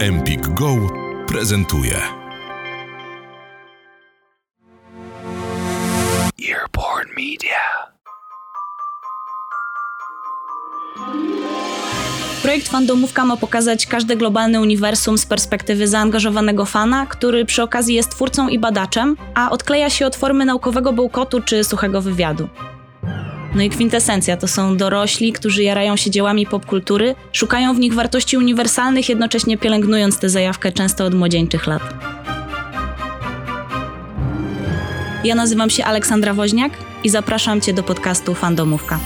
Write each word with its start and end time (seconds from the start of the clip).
Empik 0.00 0.48
Go 0.48 0.76
prezentuje. 1.26 1.94
Earborn 6.48 7.08
Media. 7.16 7.90
Projekt 12.42 12.68
Fandomówka 12.68 13.24
ma 13.24 13.36
pokazać 13.36 13.86
każde 13.86 14.16
globalne 14.16 14.60
uniwersum 14.60 15.18
z 15.18 15.26
perspektywy 15.26 15.88
zaangażowanego 15.88 16.64
fana, 16.64 17.06
który 17.06 17.44
przy 17.44 17.62
okazji 17.62 17.94
jest 17.94 18.10
twórcą 18.10 18.48
i 18.48 18.58
badaczem, 18.58 19.16
a 19.34 19.50
odkleja 19.50 19.90
się 19.90 20.06
od 20.06 20.16
formy 20.16 20.44
naukowego 20.44 20.92
bełkotu 20.92 21.40
czy 21.40 21.64
suchego 21.64 22.02
wywiadu. 22.02 22.48
No 23.54 23.62
i 23.62 23.70
kwintesencja 23.70 24.36
to 24.36 24.48
są 24.48 24.76
dorośli, 24.76 25.32
którzy 25.32 25.62
jarają 25.62 25.96
się 25.96 26.10
dziełami 26.10 26.46
popkultury, 26.46 27.14
szukają 27.32 27.74
w 27.74 27.78
nich 27.78 27.94
wartości 27.94 28.36
uniwersalnych, 28.36 29.08
jednocześnie 29.08 29.58
pielęgnując 29.58 30.18
tę 30.18 30.28
zajawkę 30.28 30.72
często 30.72 31.04
od 31.04 31.14
młodzieńczych 31.14 31.66
lat. 31.66 31.82
Ja 35.24 35.34
nazywam 35.34 35.70
się 35.70 35.84
Aleksandra 35.84 36.34
Woźniak 36.34 36.72
i 37.04 37.08
zapraszam 37.08 37.60
Cię 37.60 37.72
do 37.72 37.82
podcastu 37.82 38.34
Fandomówka. 38.34 38.98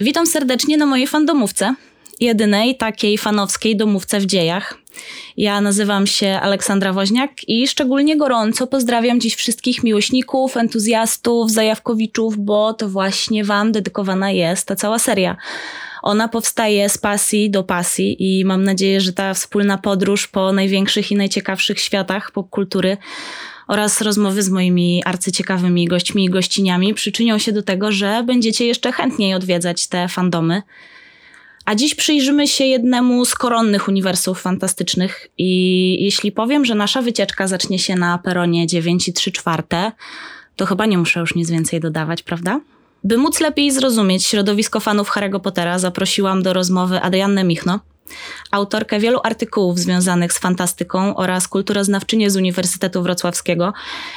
Witam 0.00 0.26
serdecznie 0.26 0.76
na 0.76 0.86
mojej 0.86 1.06
fandomówce, 1.06 1.74
jedynej 2.20 2.76
takiej 2.76 3.18
fanowskiej 3.18 3.76
domówce 3.76 4.20
w 4.20 4.26
dziejach. 4.26 4.78
Ja 5.36 5.60
nazywam 5.60 6.06
się 6.06 6.38
Aleksandra 6.42 6.92
Woźniak 6.92 7.48
i 7.48 7.68
szczególnie 7.68 8.16
gorąco 8.16 8.66
pozdrawiam 8.66 9.20
dziś 9.20 9.34
wszystkich 9.34 9.84
miłośników, 9.84 10.56
entuzjastów, 10.56 11.50
zajawkowiczów, 11.50 12.38
bo 12.38 12.74
to 12.74 12.88
właśnie 12.88 13.44
Wam 13.44 13.72
dedykowana 13.72 14.30
jest 14.30 14.66
ta 14.66 14.76
cała 14.76 14.98
seria. 14.98 15.36
Ona 16.02 16.28
powstaje 16.28 16.88
z 16.88 16.98
pasji 16.98 17.50
do 17.50 17.64
pasji 17.64 18.38
i 18.40 18.44
mam 18.44 18.64
nadzieję, 18.64 19.00
że 19.00 19.12
ta 19.12 19.34
wspólna 19.34 19.78
podróż 19.78 20.28
po 20.28 20.52
największych 20.52 21.12
i 21.12 21.16
najciekawszych 21.16 21.80
światach 21.80 22.30
popkultury 22.30 22.96
oraz 23.68 24.00
rozmowy 24.00 24.42
z 24.42 24.48
moimi 24.48 25.02
arcyciekawymi 25.04 25.88
gośćmi 25.88 26.24
i 26.24 26.30
gościniami 26.30 26.94
przyczynią 26.94 27.38
się 27.38 27.52
do 27.52 27.62
tego, 27.62 27.92
że 27.92 28.22
będziecie 28.26 28.66
jeszcze 28.66 28.92
chętniej 28.92 29.34
odwiedzać 29.34 29.86
te 29.86 30.08
fandomy. 30.08 30.62
A 31.66 31.74
dziś 31.74 31.94
przyjrzymy 31.94 32.48
się 32.48 32.64
jednemu 32.64 33.24
z 33.24 33.34
koronnych 33.34 33.88
uniwersów 33.88 34.40
fantastycznych 34.40 35.28
i 35.38 36.04
jeśli 36.04 36.32
powiem, 36.32 36.64
że 36.64 36.74
nasza 36.74 37.02
wycieczka 37.02 37.48
zacznie 37.48 37.78
się 37.78 37.94
na 37.94 38.18
peronie 38.18 38.66
9 38.66 39.08
i 39.08 39.12
3 39.12 39.32
czwarte, 39.32 39.92
to 40.56 40.66
chyba 40.66 40.86
nie 40.86 40.98
muszę 40.98 41.20
już 41.20 41.34
nic 41.34 41.50
więcej 41.50 41.80
dodawać, 41.80 42.22
prawda? 42.22 42.60
By 43.04 43.18
móc 43.18 43.40
lepiej 43.40 43.70
zrozumieć 43.70 44.24
środowisko 44.24 44.80
fanów 44.80 45.10
Harry'ego 45.10 45.40
Pottera, 45.40 45.78
zaprosiłam 45.78 46.42
do 46.42 46.52
rozmowy 46.52 47.00
Adriannę 47.00 47.44
Michno, 47.44 47.80
autorkę 48.50 49.00
wielu 49.00 49.20
artykułów 49.24 49.78
związanych 49.78 50.32
z 50.32 50.38
fantastyką 50.38 51.16
oraz 51.16 51.48
kulturoznawczynię 51.48 52.30
z 52.30 52.36
Uniwersytetu 52.36 53.02
Wrocławskiego, 53.02 53.72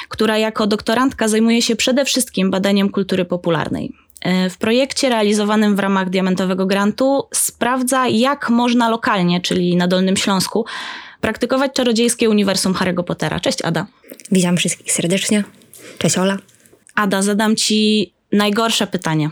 która 0.10 0.38
jako 0.38 0.68
doktorantka 0.68 1.28
zajmuje 1.28 1.62
się 1.62 1.76
przede 1.76 2.06
wszystkim 2.06 2.52
badaniem 2.52 2.90
kultury 2.90 3.26
popularnej. 3.26 3.94
E, 4.22 4.50
w 4.50 4.58
projekcie 4.58 5.10
realizowanym 5.10 5.76
w 5.76 5.80
ramach 5.80 6.10
Diamentowego 6.10 6.66
Grantu 6.66 7.28
sprawdza, 7.34 8.08
jak 8.08 8.50
można 8.50 8.90
lokalnie, 8.90 9.42
czyli 9.42 9.76
na 9.76 9.88
Dolnym 9.88 10.18
Śląsku, 10.18 10.66
praktykować 11.22 11.74
czarodziejskie 11.74 12.30
uniwersum 12.30 12.74
Harry'ego 12.74 13.04
Pottera. 13.04 13.40
Cześć 13.40 13.62
Ada. 13.62 13.86
Witam 14.32 14.58
wszystkich 14.58 14.92
serdecznie. 14.92 15.44
Cześć 15.98 16.18
Ola. 16.18 16.38
Ada, 16.96 17.22
zadam 17.22 17.56
ci 17.56 18.14
najgorsze 18.32 18.88
pytanie, 18.88 19.30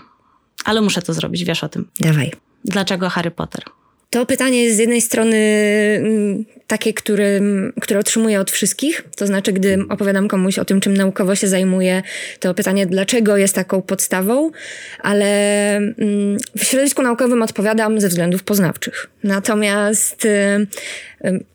ale 0.66 0.82
muszę 0.82 1.02
to 1.02 1.14
zrobić, 1.14 1.44
wiesz 1.44 1.64
o 1.64 1.70
tym. 1.70 1.90
Dawaj. 2.00 2.32
Dlaczego 2.66 3.10
Harry 3.10 3.32
Potter? 3.32 3.64
To 4.10 4.26
pytanie 4.26 4.64
jest 4.64 4.76
z 4.76 4.80
jednej 4.80 5.02
strony 5.02 5.38
mm, 6.00 6.46
takie, 6.68 6.94
które, 6.94 7.40
które 7.82 8.00
otrzymuję 8.00 8.40
od 8.40 8.52
wszystkich. 8.52 9.04
To 9.16 9.28
znaczy, 9.28 9.54
gdy 9.54 9.78
opowiadam 9.90 10.28
komuś 10.28 10.60
o 10.60 10.66
tym, 10.66 10.82
czym 10.82 10.98
naukowo 10.98 11.36
się 11.36 11.48
zajmuję, 11.48 12.04
to 12.40 12.54
pytanie, 12.54 12.86
dlaczego 12.86 13.38
jest 13.38 13.56
taką 13.56 13.82
podstawą, 13.82 14.52
ale 15.00 15.76
mm, 15.78 16.38
w 16.58 16.64
środowisku 16.64 17.02
naukowym 17.02 17.42
odpowiadam 17.42 18.02
ze 18.02 18.10
względów 18.10 18.44
poznawczych. 18.44 19.10
Natomiast 19.24 20.26
y, 20.26 20.68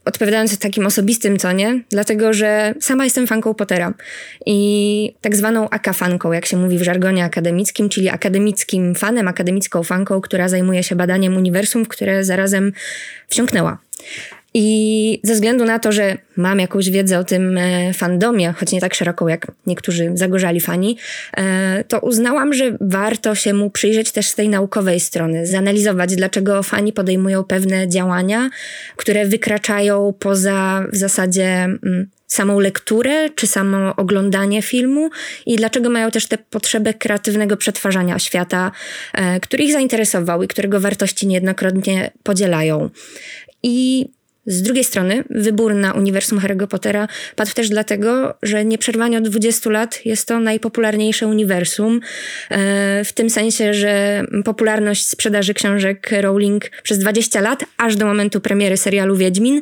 odpowiadając 0.05 0.55
w 0.55 0.59
takim 0.59 0.87
osobistym 0.87 1.37
tonie, 1.37 1.81
dlatego 1.91 2.33
że 2.33 2.75
sama 2.81 3.05
jestem 3.05 3.27
fanką 3.27 3.55
Pottera 3.55 3.95
i 4.47 5.15
tak 5.21 5.37
zwaną 5.37 5.71
akafanką, 5.71 6.33
jak 6.33 6.47
się 6.47 6.57
mówi 6.57 6.79
w 6.79 6.83
żargonie 6.83 7.25
akademickim, 7.25 7.89
czyli 7.89 8.09
akademickim 8.09 8.95
fanem, 8.95 9.29
akademicką 9.29 9.83
fanką, 9.83 10.21
która 10.21 10.49
zajmuje 10.49 10.83
się 10.83 10.97
badaniem 10.97 11.37
uniwersum, 11.37 11.85
w 11.85 11.89
które 11.89 12.25
zarazem 12.25 12.73
wsiąknęła. 13.29 13.79
I 14.55 15.21
ze 15.23 15.35
względu 15.35 15.65
na 15.65 15.79
to, 15.79 15.93
że 15.93 16.17
mam 16.37 16.59
jakąś 16.59 16.91
wiedzę 16.91 17.19
o 17.19 17.25
tym 17.25 17.59
e, 17.59 17.93
fandomie, 17.93 18.53
choć 18.53 18.73
nie 18.73 18.81
tak 18.81 18.95
szeroką 18.95 19.29
jak 19.29 19.47
niektórzy 19.67 20.11
zagorzali 20.15 20.61
fani, 20.61 20.97
e, 21.37 21.85
to 21.89 22.01
uznałam, 22.01 22.55
że 22.55 22.77
warto 22.81 23.35
się 23.35 23.55
mu 23.55 23.71
przyjrzeć 23.71 24.13
też 24.13 24.27
z 24.27 24.35
tej 24.35 24.49
naukowej 24.49 25.01
strony, 25.01 25.47
zanalizować, 25.47 26.17
dlaczego 26.17 26.63
fani 26.63 26.93
podejmują 26.93 27.45
pewne 27.45 27.89
działania, 27.89 28.51
które 28.97 29.27
wykraczają 29.27 30.15
poza 30.19 30.87
w 30.93 30.97
zasadzie 30.97 31.49
mm, 31.65 32.07
samą 32.27 32.61
lekturę 32.61 33.31
czy 33.31 33.47
samo 33.47 33.97
oglądanie 33.97 34.63
filmu 34.63 35.11
i 35.47 35.57
dlaczego 35.57 35.91
mają 35.91 36.11
też 36.11 36.27
tę 36.27 36.39
potrzebę 36.51 36.95
kreatywnego 36.95 37.57
przetwarzania 37.57 38.19
świata, 38.19 38.73
e, 39.15 39.41
który 39.41 39.65
ich 39.65 39.73
zainteresował 39.73 40.43
i 40.43 40.49
którego 40.49 40.81
wartości 40.81 41.27
niejednokrotnie 41.27 42.11
podzielają. 42.23 42.91
I 43.63 44.09
z 44.47 44.63
drugiej 44.63 44.85
strony, 44.85 45.25
wybór 45.31 45.75
na 45.75 45.93
uniwersum 45.93 46.39
Harry'ego 46.39 46.67
Pottera 46.67 47.09
padł 47.37 47.53
też 47.53 47.69
dlatego, 47.69 48.35
że 48.43 48.65
nieprzerwanie 48.65 49.19
od 49.19 49.29
20 49.29 49.71
lat 49.71 50.07
jest 50.07 50.29
to 50.29 50.41
najpopularniejsze 50.41 51.27
uniwersum, 51.27 52.01
e, 52.51 53.05
w 53.05 53.13
tym 53.13 53.31
sensie, 53.31 53.75
że 53.75 54.23
popularność 54.45 55.07
sprzedaży 55.07 55.55
książek 55.55 56.11
Rowling 56.21 56.71
przez 56.83 56.99
20 56.99 57.41
lat, 57.41 57.65
aż 57.77 57.97
do 57.97 58.07
momentu 58.07 58.41
premiery 58.41 58.77
serialu 58.77 59.17
Wiedźmin, 59.17 59.61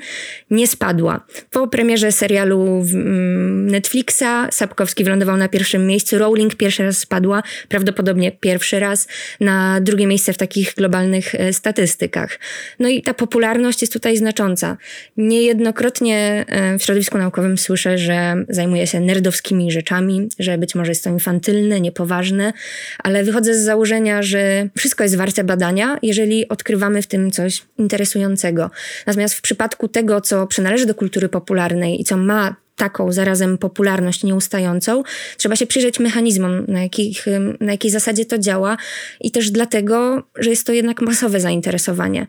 nie 0.51 0.67
spadła. 0.67 1.27
Po 1.51 1.69
premierze 1.69 2.13
serialu 2.13 2.85
mm, 2.93 3.71
Netflixa 3.71 4.49
Sapkowski 4.51 5.05
wylądował 5.05 5.37
na 5.37 5.49
pierwszym 5.49 5.87
miejscu, 5.87 6.19
Rowling 6.19 6.55
pierwszy 6.55 6.83
raz 6.83 6.99
spadła, 6.99 7.43
prawdopodobnie 7.69 8.33
pierwszy 8.33 8.81
raz 8.81 9.09
na 9.41 9.81
drugie 9.81 10.07
miejsce 10.07 10.33
w 10.33 10.37
takich 10.37 10.75
globalnych 10.75 11.35
e, 11.35 11.53
statystykach. 11.53 12.39
No 12.79 12.89
i 12.89 13.03
ta 13.03 13.15
popularność 13.15 13.81
jest 13.81 13.93
tutaj 13.93 14.17
znacząca. 14.17 14.70
Niejednokrotnie 15.17 16.45
e, 16.49 16.79
w 16.79 16.83
środowisku 16.83 17.19
naukowym 17.19 17.59
słyszę, 17.59 17.99
że 17.99 18.45
zajmuje 18.49 18.87
się 18.87 19.01
nerdowskimi 19.01 19.73
rzeczami, 19.73 20.29
że 20.39 20.59
być 20.59 20.75
może 20.75 20.91
jest 20.91 21.05
to 21.05 21.11
infantylne, 21.11 21.81
niepoważne, 21.81 22.53
ale 22.99 23.25
wychodzę 23.25 23.55
z 23.55 23.65
założenia, 23.65 24.23
że 24.23 24.69
wszystko 24.79 25.03
jest 25.03 25.17
warte 25.17 25.45
badania, 25.45 25.99
jeżeli 26.03 26.49
odkrywamy 26.49 27.03
w 27.03 27.07
tym 27.07 27.31
coś 27.31 27.63
interesującego. 27.79 28.71
Natomiast 29.07 29.35
w 29.35 29.41
przypadku 29.41 29.89
tego, 29.89 30.21
co 30.21 30.47
przynależy 30.47 30.87
do 30.87 30.95
kultury 30.95 31.29
popularnej 31.29 32.01
i 32.01 32.05
co 32.05 32.17
ma 32.17 32.57
taką 32.81 33.13
zarazem 33.13 33.59
popularność 33.59 34.25
nieustającą, 34.25 35.03
trzeba 35.37 35.57
się 35.57 35.67
przyjrzeć 35.67 36.01
mechanizmom, 36.01 36.65
na, 36.69 36.83
jakich, 36.83 37.27
na 37.61 37.73
jakiej 37.73 37.91
zasadzie 37.91 38.25
to 38.25 38.39
działa 38.39 38.77
i 39.21 39.31
też 39.31 39.51
dlatego, 39.51 40.23
że 40.39 40.51
jest 40.51 40.67
to 40.67 40.73
jednak 40.73 41.03
masowe 41.03 41.41
zainteresowanie. 41.41 42.27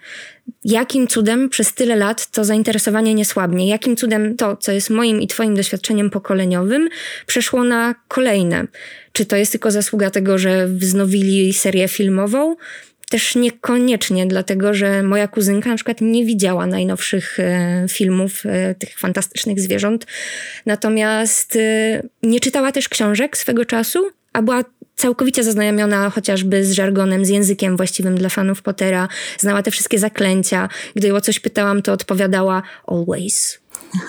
Jakim 0.65 1.07
cudem 1.07 1.49
przez 1.49 1.73
tyle 1.73 1.95
lat 1.95 2.31
to 2.31 2.45
zainteresowanie 2.45 3.13
nie 3.13 3.25
słabnie? 3.25 3.67
Jakim 3.67 3.95
cudem 3.95 4.37
to, 4.37 4.57
co 4.57 4.71
jest 4.71 4.89
moim 4.89 5.21
i 5.21 5.27
Twoim 5.27 5.55
doświadczeniem 5.55 6.09
pokoleniowym, 6.09 6.89
przeszło 7.25 7.63
na 7.63 7.95
kolejne? 8.07 8.67
Czy 9.11 9.25
to 9.25 9.35
jest 9.35 9.51
tylko 9.51 9.71
zasługa 9.71 10.09
tego, 10.09 10.37
że 10.37 10.67
wznowili 10.67 11.53
serię 11.53 11.87
filmową? 11.87 12.55
Też 13.11 13.35
niekoniecznie, 13.35 14.27
dlatego 14.27 14.73
że 14.73 15.03
moja 15.03 15.27
kuzynka 15.27 15.69
na 15.69 15.75
przykład 15.75 16.01
nie 16.01 16.25
widziała 16.25 16.65
najnowszych 16.65 17.39
e, 17.39 17.85
filmów 17.89 18.43
e, 18.45 18.75
tych 18.75 18.99
fantastycznych 18.99 19.59
zwierząt, 19.59 20.05
natomiast 20.65 21.55
e, 21.55 22.03
nie 22.23 22.39
czytała 22.39 22.71
też 22.71 22.89
książek 22.89 23.37
swego 23.37 23.65
czasu, 23.65 23.99
a 24.33 24.41
była 24.41 24.63
całkowicie 24.95 25.43
zaznajomiona 25.43 26.09
chociażby 26.09 26.65
z 26.65 26.71
żargonem, 26.71 27.25
z 27.25 27.29
językiem 27.29 27.77
właściwym 27.77 28.17
dla 28.17 28.29
fanów 28.29 28.61
Pottera, 28.61 29.07
znała 29.39 29.63
te 29.63 29.71
wszystkie 29.71 29.99
zaklęcia. 29.99 30.69
Gdy 30.95 31.07
ją 31.07 31.15
o 31.15 31.21
coś 31.21 31.39
pytałam, 31.39 31.81
to 31.81 31.93
odpowiadała 31.93 32.63
always. 32.87 33.59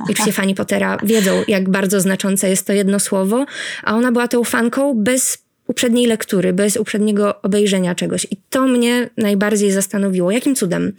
I 0.09 0.15
wszystkie 0.15 0.33
fani 0.33 0.55
Pottera 0.55 0.97
wiedzą, 1.03 1.43
jak 1.49 1.71
bardzo 1.71 2.01
znaczące 2.01 2.51
jest 2.51 2.67
to 2.67 2.73
jedno 2.73 3.01
słowo, 3.01 3.47
a 3.83 3.95
ona 3.95 4.13
była 4.13 4.29
tą 4.29 4.45
fanką 4.45 4.95
bez 4.95 5.39
uprzedniej 5.73 6.07
lektury, 6.07 6.53
bez 6.53 6.77
uprzedniego 6.77 7.43
obejrzenia 7.43 7.95
czegoś. 7.95 8.27
I 8.31 8.37
to 8.51 8.67
mnie 8.67 9.11
najbardziej 9.17 9.71
zastanowiło. 9.71 10.31
Jakim 10.31 10.55
cudem? 10.55 10.93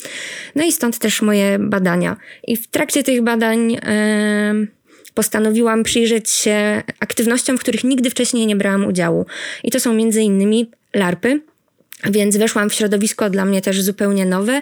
No 0.55 0.65
i 0.65 0.71
stąd 0.71 0.99
też 0.99 1.21
moje 1.21 1.59
badania. 1.59 2.17
I 2.47 2.57
w 2.57 2.67
trakcie 2.67 3.03
tych 3.03 3.21
badań 3.21 3.77
postanowiłam 5.13 5.83
przyjrzeć 5.83 6.29
się 6.29 6.81
aktywnościom, 6.99 7.57
w 7.57 7.61
których 7.61 7.83
nigdy 7.83 8.09
wcześniej 8.09 8.47
nie 8.47 8.55
brałam 8.55 8.85
udziału. 8.85 9.25
I 9.63 9.71
to 9.71 9.79
są 9.79 9.93
między 9.93 10.21
innymi 10.21 10.71
LARPy, 10.93 11.41
Więc 12.11 12.37
weszłam 12.37 12.69
w 12.69 12.73
środowisko 12.73 13.29
dla 13.29 13.45
mnie 13.45 13.61
też 13.61 13.81
zupełnie 13.81 14.25
nowe, 14.25 14.61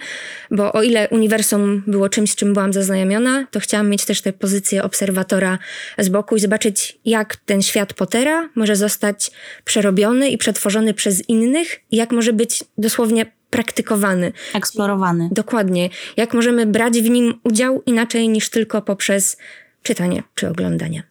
bo 0.51 0.73
o 0.73 0.83
ile 0.83 1.09
uniwersum 1.09 1.83
było 1.87 2.09
czymś, 2.09 2.31
z 2.31 2.35
czym 2.35 2.53
byłam 2.53 2.73
zaznajomiona, 2.73 3.47
to 3.51 3.59
chciałam 3.59 3.89
mieć 3.89 4.05
też 4.05 4.21
tę 4.21 4.33
pozycję 4.33 4.83
obserwatora 4.83 5.59
z 5.97 6.09
boku 6.09 6.35
i 6.35 6.39
zobaczyć, 6.39 6.99
jak 7.05 7.35
ten 7.35 7.61
świat 7.61 7.93
Pottera 7.93 8.49
może 8.55 8.75
zostać 8.75 9.31
przerobiony 9.65 10.29
i 10.29 10.37
przetworzony 10.37 10.93
przez 10.93 11.29
innych 11.29 11.79
i 11.91 11.95
jak 11.95 12.11
może 12.11 12.33
być 12.33 12.63
dosłownie 12.77 13.25
praktykowany. 13.49 14.31
Eksplorowany. 14.53 15.29
Dokładnie. 15.31 15.89
Jak 16.17 16.33
możemy 16.33 16.65
brać 16.65 17.01
w 17.01 17.09
nim 17.09 17.33
udział 17.43 17.81
inaczej 17.85 18.29
niż 18.29 18.49
tylko 18.49 18.81
poprzez 18.81 19.37
czytanie 19.83 20.23
czy 20.35 20.49
oglądanie. 20.49 21.03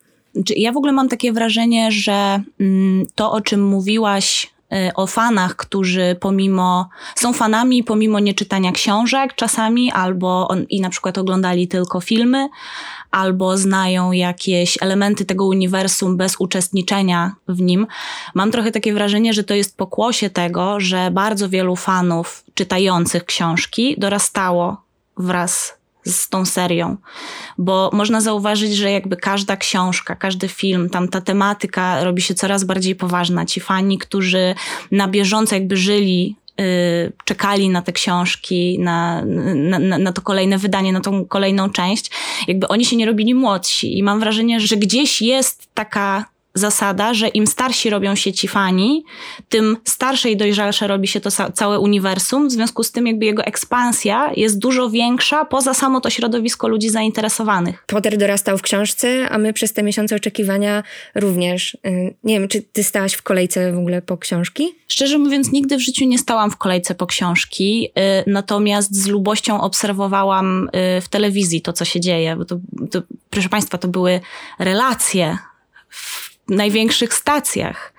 Ja 0.57 0.73
w 0.73 0.77
ogóle 0.77 0.93
mam 0.93 1.09
takie 1.09 1.33
wrażenie, 1.33 1.93
że 1.93 2.43
mm, 2.61 3.07
to, 3.15 3.33
o 3.33 3.41
czym 3.41 3.65
mówiłaś 3.65 4.51
o 4.95 5.07
fanach, 5.07 5.57
którzy 5.57 6.17
pomimo, 6.21 6.89
są 7.15 7.33
fanami 7.33 7.85
pomimo 7.85 8.19
nieczytania 8.19 8.73
książek 8.73 9.35
czasami, 9.35 9.93
albo 9.93 10.49
on, 10.49 10.65
i 10.69 10.81
na 10.81 10.91
przykład 10.91 11.19
oglądali 11.19 11.69
tylko 11.69 12.01
filmy, 12.01 12.49
albo 13.11 13.57
znają 13.57 14.13
jakieś 14.13 14.79
elementy 14.81 15.25
tego 15.25 15.47
uniwersum 15.47 16.17
bez 16.17 16.37
uczestniczenia 16.39 17.35
w 17.49 17.61
nim. 17.61 17.87
Mam 18.35 18.51
trochę 18.51 18.71
takie 18.71 18.95
wrażenie, 18.95 19.33
że 19.33 19.45
to 19.45 19.55
jest 19.55 19.77
pokłosie 19.77 20.31
tego, 20.31 20.81
że 20.81 21.11
bardzo 21.11 21.49
wielu 21.49 21.77
fanów 21.77 22.45
czytających 22.55 23.25
książki 23.25 23.95
dorastało 23.99 24.83
wraz 25.17 25.80
z 26.07 26.29
tą 26.29 26.45
serią, 26.45 26.97
bo 27.59 27.91
można 27.93 28.21
zauważyć, 28.21 28.77
że 28.77 28.91
jakby 28.91 29.17
każda 29.17 29.57
książka, 29.57 30.17
każdy 30.17 30.49
film, 30.49 30.91
tam 30.91 31.09
ta 31.09 31.21
tematyka 31.21 32.05
robi 32.05 32.23
się 32.23 32.35
coraz 32.35 32.65
bardziej 32.65 32.97
poważna. 32.97 33.47
Ci 33.47 33.61
fani, 33.61 33.99
którzy 33.99 34.55
na 34.91 35.09
bieżąco 35.09 35.55
jakby 35.55 35.77
żyli 35.77 36.37
y, 36.61 37.13
czekali 37.25 37.69
na 37.69 37.83
te 37.83 37.93
książki, 37.93 38.79
na, 38.79 39.25
na, 39.25 39.99
na, 39.99 40.13
to 40.13 40.23
kolejne 40.23 40.59
wydanie, 40.59 40.93
na 40.93 41.01
tą 41.01 41.25
kolejną 41.25 41.71
część, 41.71 42.11
jakby 42.49 42.69
oni 42.69 42.85
się 42.85 42.97
nie 42.97 43.07
robili 43.07 43.35
młodsi. 43.35 43.99
I 43.99 44.03
mam 44.03 44.21
wrażenie, 44.21 44.61
że 44.61 44.77
gdzieś 44.77 45.23
jest 45.23 45.69
taka 45.75 46.25
zasada, 46.55 47.15
że 47.15 47.29
im 47.29 47.47
starsi 47.47 47.91
robią 47.91 48.15
się 48.15 48.33
ci 48.33 48.49
fani, 48.49 49.05
tym 49.49 49.77
starsze 49.85 50.31
i 50.31 50.37
dojrzalsze 50.37 50.87
robi 50.87 51.09
się 51.09 51.21
to 51.21 51.31
całe 51.55 51.81
uniwersum. 51.81 52.49
W 52.49 52.53
związku 52.53 52.83
z 52.83 52.93
tym 52.93 53.07
jakby 53.07 53.27
jego 53.27 53.45
ekspansja 53.45 54.31
jest 54.37 54.59
dużo 54.59 54.91
większa 54.91 55.45
poza 55.45 55.75
samo 55.75 56.01
to 56.01 56.11
środowisko 56.11 56.69
ludzi 56.69 56.91
zainteresowanych. 56.91 57.85
Potter 57.87 58.19
dorastał 58.19 58.59
w 58.59 58.63
książce, 58.63 59.29
a 59.29 59.39
my 59.39 59.53
przez 59.53 59.73
te 59.73 59.83
miesiące 59.83 60.17
oczekiwania 60.17 60.83
również. 61.15 61.75
Y, 61.87 62.15
nie 62.25 62.39
wiem, 62.39 62.49
czy 62.49 62.63
ty 62.63 62.85
stałaś 62.85 63.13
w 63.13 63.23
kolejce 63.23 63.73
w 63.73 63.79
ogóle 63.79 64.03
po 64.03 64.19
książki? 64.19 64.75
Szczerze 64.89 65.19
mówiąc, 65.19 65.53
nigdy 65.53 65.77
w 65.77 65.81
życiu 65.81 66.05
nie 66.05 66.19
stałam 66.19 66.51
w 66.51 66.57
kolejce 66.57 66.95
po 66.95 67.07
książki, 67.07 67.89
y, 67.89 68.31
natomiast 68.31 68.95
z 68.95 69.07
lubością 69.07 69.61
obserwowałam 69.61 70.69
y, 70.99 71.01
w 71.01 71.09
telewizji 71.09 71.63
to, 71.63 71.73
co 71.73 71.85
się 71.85 72.01
dzieje. 72.01 72.37
Bo 72.37 72.45
to, 72.45 72.59
to 72.91 73.03
proszę 73.31 73.49
Państwa, 73.49 73.79
to 73.79 73.89
były 73.89 74.21
relacje 74.59 75.39
największych 76.51 77.15
stacjach. 77.15 77.93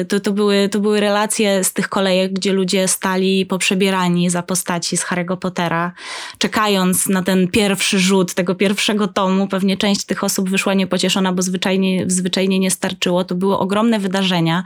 Y, 0.00 0.04
to, 0.04 0.20
to, 0.20 0.32
były, 0.32 0.68
to 0.68 0.80
były 0.80 1.00
relacje 1.00 1.64
z 1.64 1.72
tych 1.72 1.88
kolejek, 1.88 2.32
gdzie 2.32 2.52
ludzie 2.52 2.88
stali 2.88 3.46
poprzebierani 3.46 4.30
za 4.30 4.42
postaci 4.42 4.96
z 4.96 5.04
Harry'ego 5.04 5.36
Pottera, 5.36 5.92
czekając 6.38 7.08
na 7.08 7.22
ten 7.22 7.48
pierwszy 7.48 7.98
rzut 7.98 8.34
tego 8.34 8.54
pierwszego 8.54 9.08
tomu. 9.08 9.48
Pewnie 9.48 9.76
część 9.76 10.04
tych 10.04 10.24
osób 10.24 10.50
wyszła 10.50 10.74
niepocieszona, 10.74 11.32
bo 11.32 11.42
zwyczajnie, 11.42 12.04
zwyczajnie 12.06 12.58
nie 12.58 12.70
starczyło. 12.70 13.24
To 13.24 13.34
były 13.34 13.58
ogromne 13.58 13.98
wydarzenia. 13.98 14.64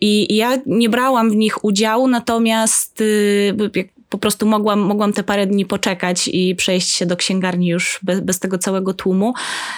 I 0.00 0.36
ja 0.36 0.58
nie 0.66 0.88
brałam 0.88 1.30
w 1.30 1.36
nich 1.36 1.64
udziału, 1.64 2.08
natomiast 2.08 3.00
y, 3.00 3.54
po 4.08 4.18
prostu 4.18 4.46
mogłam, 4.46 4.80
mogłam 4.80 5.12
te 5.12 5.22
parę 5.22 5.46
dni 5.46 5.66
poczekać 5.66 6.28
i 6.32 6.54
przejść 6.54 6.90
się 6.90 7.06
do 7.06 7.16
księgarni 7.16 7.68
już 7.68 8.00
bez, 8.02 8.20
bez 8.20 8.38
tego 8.38 8.58
całego 8.58 8.94
tłumu. 8.94 9.34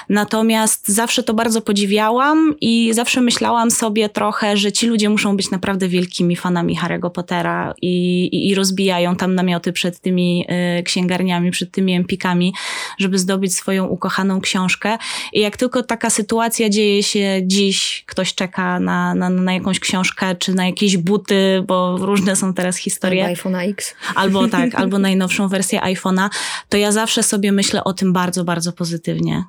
Natomiast 0.09 0.89
zawsze 0.89 1.23
to 1.23 1.35
bardzo 1.35 1.61
podziwiałam 1.61 2.55
i 2.61 2.91
zawsze 2.93 3.21
myślałam 3.21 3.71
sobie 3.71 4.09
trochę, 4.09 4.57
że 4.57 4.73
ci 4.73 4.87
ludzie 4.87 5.09
muszą 5.09 5.37
być 5.37 5.51
naprawdę 5.51 5.89
wielkimi 5.89 6.37
fanami 6.37 6.79
Harry'ego 6.79 7.11
Pottera 7.11 7.75
i, 7.83 8.25
i, 8.25 8.49
i 8.49 8.55
rozbijają 8.55 9.17
tam 9.17 9.35
namioty 9.35 9.73
przed 9.73 10.01
tymi 10.01 10.47
y, 10.79 10.83
księgarniami, 10.83 11.51
przed 11.51 11.71
tymi 11.71 11.95
empikami, 11.95 12.55
żeby 12.99 13.19
zdobyć 13.19 13.55
swoją 13.55 13.87
ukochaną 13.87 14.41
książkę. 14.41 14.99
I 15.33 15.41
jak 15.41 15.57
tylko 15.57 15.83
taka 15.83 16.11
sytuacja 16.11 16.69
dzieje 16.69 17.03
się 17.03 17.41
dziś, 17.43 18.05
ktoś 18.07 18.35
czeka 18.35 18.81
na, 18.81 19.15
na, 19.15 19.31
na 19.31 19.55
jakąś 19.55 19.81
książkę 19.81 20.35
czy 20.35 20.55
na 20.55 20.67
jakieś 20.67 20.97
buty, 20.97 21.63
bo 21.67 21.97
różne 22.01 22.37
są 22.37 22.55
teraz 22.55 22.77
historie. 22.77 23.27
iPhone 23.27 23.55
X 23.55 23.95
albo 24.21 24.49
tak, 24.59 24.75
albo 24.75 24.99
najnowszą 24.99 25.49
wersję 25.49 25.81
iPhone'a, 25.81 26.29
to 26.69 26.77
ja 26.77 26.93
zawsze 26.93 27.23
sobie 27.23 27.53
myślę 27.53 27.85
o 27.85 27.93
tym 27.93 28.13
bardzo, 28.13 28.45
bardzo 28.45 28.73
pozytywnie. 28.73 29.45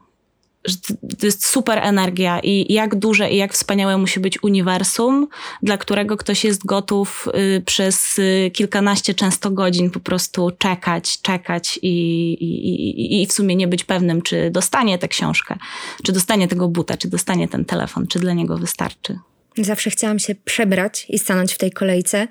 Że 0.66 0.76
to 1.20 1.26
jest 1.26 1.46
super 1.46 1.80
energia 1.80 2.40
i 2.40 2.74
jak 2.74 2.96
duże 2.96 3.32
i 3.32 3.38
jak 3.38 3.54
wspaniałe 3.54 3.98
musi 3.98 4.20
być 4.20 4.44
uniwersum, 4.44 5.28
dla 5.64 5.78
którego 5.78 6.18
ktoś 6.18 6.44
jest 6.44 6.66
gotów 6.66 7.28
y, 7.58 7.62
przez 7.66 8.20
y, 8.20 8.52
kilkanaście 8.54 9.14
często 9.14 9.52
godzin 9.52 9.90
po 9.90 10.00
prostu 10.00 10.52
czekać, 10.58 11.22
czekać 11.22 11.80
i, 11.82 12.34
i, 12.34 13.22
i 13.22 13.28
w 13.28 13.34
sumie 13.34 13.56
nie 13.56 13.68
być 13.68 13.84
pewnym, 13.84 14.22
czy 14.22 14.52
dostanie 14.52 14.98
tę 14.98 15.08
książkę, 15.08 15.58
czy 16.04 16.12
dostanie 16.12 16.48
tego 16.48 16.68
buta, 16.68 16.98
czy 16.98 17.08
dostanie 17.08 17.48
ten 17.48 17.66
telefon, 17.66 18.08
czy 18.08 18.20
dla 18.20 18.34
niego 18.34 18.58
wystarczy. 18.58 19.20
Zawsze 19.58 19.90
chciałam 19.90 20.20
się 20.20 20.36
przebrać 20.36 21.06
i 21.10 21.20
stanąć 21.20 21.54
w 21.54 21.58
tej 21.58 21.72
kolejce, 21.72 22.28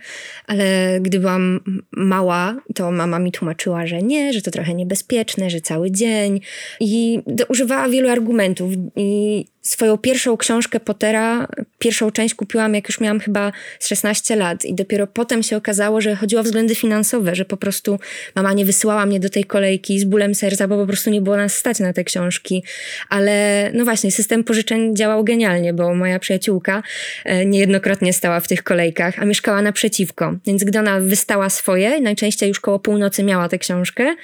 ale 0.47 0.99
gdy 1.01 1.21
byłam 1.21 1.61
mała, 1.93 2.57
to 2.75 2.91
mama 2.91 3.19
mi 3.19 3.33
tłumaczyła, 3.33 3.87
że 3.87 4.03
nie, 4.03 4.33
że 4.33 4.43
to 4.43 4.51
trochę 4.51 4.75
niebezpieczne, 4.75 5.51
że 5.51 5.61
cały 5.61 5.91
dzień. 5.91 6.41
I 6.81 7.23
używała 7.49 7.89
wielu 7.89 8.09
argumentów. 8.09 8.73
I 8.97 9.45
swoją 9.63 9.99
pierwszą 9.99 10.37
książkę 10.37 10.81
Pottera, 10.81 11.49
pierwszą 11.79 12.11
część 12.11 12.35
kupiłam, 12.35 12.75
jak 12.75 12.89
już 12.89 13.01
miałam 13.01 13.21
chyba 13.21 13.53
16 13.81 14.37
lat. 14.37 14.65
I 14.65 14.75
dopiero 14.75 15.07
potem 15.07 15.43
się 15.43 15.57
okazało, 15.57 16.01
że 16.01 16.17
chodziło 16.17 16.41
o 16.41 16.45
względy 16.45 16.75
finansowe, 16.75 17.35
że 17.35 17.45
po 17.45 17.57
prostu 17.57 17.99
mama 18.35 18.53
nie 18.53 18.65
wysyłała 18.65 19.07
mnie 19.07 19.21
do 19.21 19.31
tej 19.31 19.45
kolejki 19.45 20.01
z 20.01 20.05
bólem 20.05 20.35
serca, 20.35 20.69
bo 20.69 20.77
po 20.77 20.87
prostu 20.87 21.11
nie 21.11 21.21
było 21.21 21.37
nas 21.37 21.55
stać 21.55 21.79
na 21.79 21.93
te 21.93 22.05
książki. 22.05 22.65
Ale 23.09 23.71
no 23.75 23.85
właśnie, 23.85 24.13
system 24.13 24.45
pożyczeń 24.45 24.97
działał 24.97 25.25
genialnie, 25.25 25.73
bo 25.73 25.95
moja 25.95 26.19
przyjaciółka 26.19 26.83
e, 27.25 27.47
niejednokrotnie 27.47 28.13
stała 28.13 28.41
w 28.41 28.49
tych 28.49 28.63
kolejkach, 28.63 29.19
a 29.19 29.25
mieszkała 29.25 29.63
naprzeciwko. 29.63 30.35
Więc 30.47 30.65
gdy 30.65 30.79
ona 30.79 31.01
wystała 31.01 31.51
swoje, 31.51 32.01
najczęściej 32.01 32.49
już 32.49 32.61
koło 32.61 32.79
północy 32.79 33.23
miała 33.23 33.49
tę 33.49 33.59
książkę, 33.59 34.17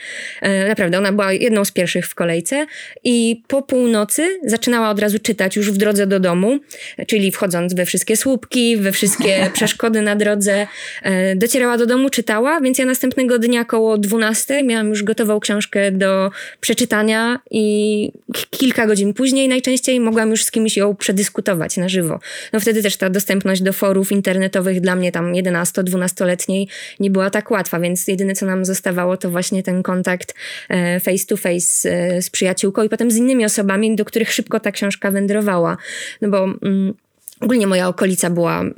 e, 0.42 0.68
naprawdę, 0.68 0.99
ona 0.99 1.12
była 1.12 1.32
jedną 1.32 1.64
z 1.64 1.70
pierwszych 1.70 2.06
w 2.06 2.14
kolejce 2.14 2.66
i 3.04 3.42
po 3.49 3.62
północy 3.62 4.40
zaczynała 4.44 4.90
od 4.90 4.99
razu 4.99 5.18
czytać 5.26 5.56
już 5.56 5.71
w 5.71 5.76
drodze 5.76 6.06
do 6.06 6.21
domu, 6.21 6.59
czyli 7.06 7.33
wchodząc 7.33 7.75
we 7.75 7.87
wszystkie 7.87 8.16
słupki, 8.16 8.76
we 8.76 8.92
wszystkie 8.92 9.47
przeszkody 9.56 10.02
na 10.02 10.16
drodze. 10.16 10.66
E, 11.02 11.37
docierała 11.37 11.78
do 11.78 11.87
domu, 11.87 12.11
czytała, 12.11 12.61
więc 12.61 12.78
ja 12.78 12.85
następnego 12.85 13.38
dnia 13.38 13.64
koło 13.64 13.99
12 13.99 14.62
miałam 14.62 14.88
już 14.88 15.02
gotową 15.02 15.40
książkę 15.40 15.92
do 15.92 16.30
przeczytania 16.61 17.40
i 17.50 18.12
kilka 18.50 18.87
godzin 18.87 19.14
później 19.14 19.49
najczęściej 19.49 20.00
mogłam 20.00 20.30
już 20.30 20.45
z 20.45 20.50
kimś 20.50 20.76
ją 20.76 20.97
przedyskutować 20.97 21.76
na 21.76 21.88
żywo. 21.88 22.21
No 22.52 22.61
wtedy 22.61 22.83
też 22.83 22.97
ta 22.97 23.11
dostępność 23.11 23.62
do 23.62 23.73
forów 23.73 24.12
internetowych 24.12 24.80
dla 24.80 24.97
mnie 24.97 25.12
tam 25.12 25.33
11-12-letniej 25.33 26.68
nie 27.00 27.11
była 27.11 27.30
tak 27.30 27.50
łatwa, 27.50 27.80
więc 27.80 28.09
jedyne 28.09 28.35
co 28.35 28.47
nam 28.47 28.64
zostawało 28.64 29.16
to 29.16 29.30
właśnie 29.30 29.62
ten 29.62 29.83
kontakt 29.83 30.35
e, 30.68 31.00
face 31.00 31.26
to 31.26 31.37
face 31.37 31.90
e, 31.90 32.23
z 32.23 32.30
przyjaciółką 32.30 32.83
i 32.83 32.88
potem 32.88 33.11
z 33.11 33.16
innymi 33.16 33.45
osobami, 33.45 33.97
do 33.97 34.04
których 34.04 34.33
szybko 34.33 34.61
ta 34.61 34.73
książka 34.73 35.11
wędrowała. 35.16 35.76
No 36.20 36.28
bo 36.28 36.44
mm, 36.44 36.94
ogólnie 37.40 37.66
moja 37.66 37.88
okolica 37.88 38.30
była 38.30 38.61
mm, 38.61 38.75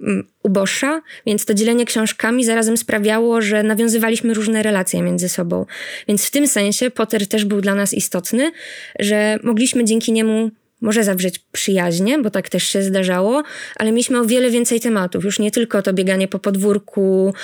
mm, 0.00 0.26
uboższa, 0.42 1.02
więc 1.26 1.44
to 1.44 1.54
dzielenie 1.54 1.84
książkami 1.84 2.44
zarazem 2.44 2.76
sprawiało, 2.76 3.42
że 3.42 3.62
nawiązywaliśmy 3.62 4.34
różne 4.34 4.62
relacje 4.62 5.02
między 5.02 5.28
sobą. 5.28 5.66
Więc 6.08 6.26
w 6.26 6.30
tym 6.30 6.46
sensie 6.46 6.90
Potter 6.90 7.26
też 7.26 7.44
był 7.44 7.60
dla 7.60 7.74
nas 7.74 7.94
istotny, 7.94 8.52
że 8.98 9.38
mogliśmy 9.42 9.84
dzięki 9.84 10.12
niemu 10.12 10.50
może 10.80 11.04
zawrzeć 11.04 11.38
przyjaźnie, 11.52 12.18
bo 12.18 12.30
tak 12.30 12.48
też 12.48 12.64
się 12.64 12.82
zdarzało, 12.82 13.42
ale 13.76 13.92
mieliśmy 13.92 14.20
o 14.20 14.24
wiele 14.24 14.50
więcej 14.50 14.80
tematów. 14.80 15.24
Już 15.24 15.38
nie 15.38 15.50
tylko 15.50 15.82
to 15.82 15.92
bieganie 15.92 16.28
po 16.28 16.38
podwórku, 16.38 17.34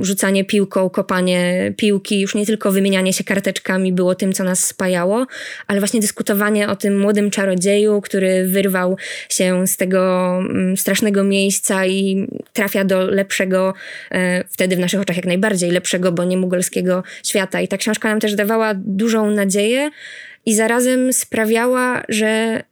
rzucanie 0.00 0.44
piłką, 0.44 0.90
kopanie 0.90 1.72
piłki, 1.76 2.20
już 2.20 2.34
nie 2.34 2.46
tylko 2.46 2.72
wymienianie 2.72 3.12
się 3.12 3.24
karteczkami 3.24 3.92
było 3.92 4.14
tym, 4.14 4.32
co 4.32 4.44
nas 4.44 4.64
spajało, 4.64 5.26
ale 5.66 5.80
właśnie 5.80 6.00
dyskutowanie 6.00 6.68
o 6.68 6.76
tym 6.76 7.00
młodym 7.00 7.30
czarodzieju, 7.30 8.00
który 8.00 8.46
wyrwał 8.46 8.96
się 9.28 9.66
z 9.66 9.76
tego 9.76 10.32
mm, 10.38 10.76
strasznego 10.76 11.24
miejsca 11.24 11.86
i 11.86 12.26
trafia 12.52 12.84
do 12.84 13.06
lepszego, 13.06 13.74
e, 14.10 14.44
wtedy 14.48 14.76
w 14.76 14.78
naszych 14.78 15.00
oczach 15.00 15.16
jak 15.16 15.26
najbardziej 15.26 15.70
lepszego, 15.70 16.12
bo 16.12 16.24
nie 16.24 16.36
mugolskiego 16.36 17.02
świata. 17.24 17.60
I 17.60 17.68
ta 17.68 17.76
książka 17.76 18.08
nam 18.08 18.20
też 18.20 18.34
dawała 18.34 18.72
dużą 18.74 19.30
nadzieję, 19.30 19.90
i 20.46 20.54
zarazem 20.54 21.12
sprawiała, 21.12 22.02
że 22.08 22.62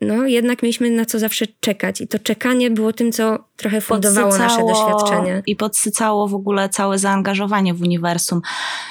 no 0.00 0.26
jednak 0.26 0.62
mieliśmy 0.62 0.90
na 0.90 1.04
co 1.04 1.18
zawsze 1.18 1.46
czekać. 1.60 2.00
I 2.00 2.08
to 2.08 2.18
czekanie 2.18 2.70
było 2.70 2.92
tym, 2.92 3.12
co 3.12 3.38
trochę 3.56 3.80
fundowało 3.80 4.38
nasze 4.38 4.66
doświadczenie. 4.66 5.42
I 5.46 5.56
podsycało 5.56 6.28
w 6.28 6.34
ogóle 6.34 6.68
całe 6.68 6.98
zaangażowanie 6.98 7.74
w 7.74 7.82
uniwersum. 7.82 8.42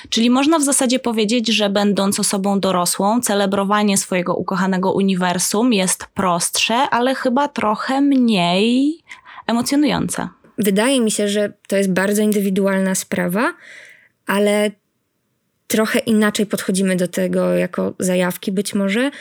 Czyli 0.10 0.30
można 0.30 0.60
w 0.60 0.64
zasadzie 0.64 1.00
powiedzieć, 1.00 1.48
że 1.48 1.70
będąc 1.70 2.20
osobą 2.20 2.60
dorosłą, 2.60 3.22
celebrowanie 3.22 3.98
swojego 3.98 4.36
ukochanego 4.36 4.94
uniwersum 4.94 5.74
jest 5.74 6.06
prostsze, 6.14 6.76
ale 6.76 7.16
chyba 7.16 7.48
trochę 7.48 8.02
mniej 8.02 8.98
emocjonujące. 9.48 10.30
Wydaje 10.58 11.02
mi 11.02 11.12
się, 11.12 11.28
że 11.28 11.54
to 11.68 11.76
jest 11.78 11.92
bardzo 11.92 12.22
indywidualna 12.22 12.96
sprawa, 12.96 13.54
ale 14.26 14.72
trochę 15.68 16.00
inaczej 16.00 16.46
podchodzimy 16.46 16.96
do 16.96 17.08
tego 17.08 17.56
jako 17.56 17.94
zajawki 18.00 18.52
być 18.52 18.74
może. 18.74 19.12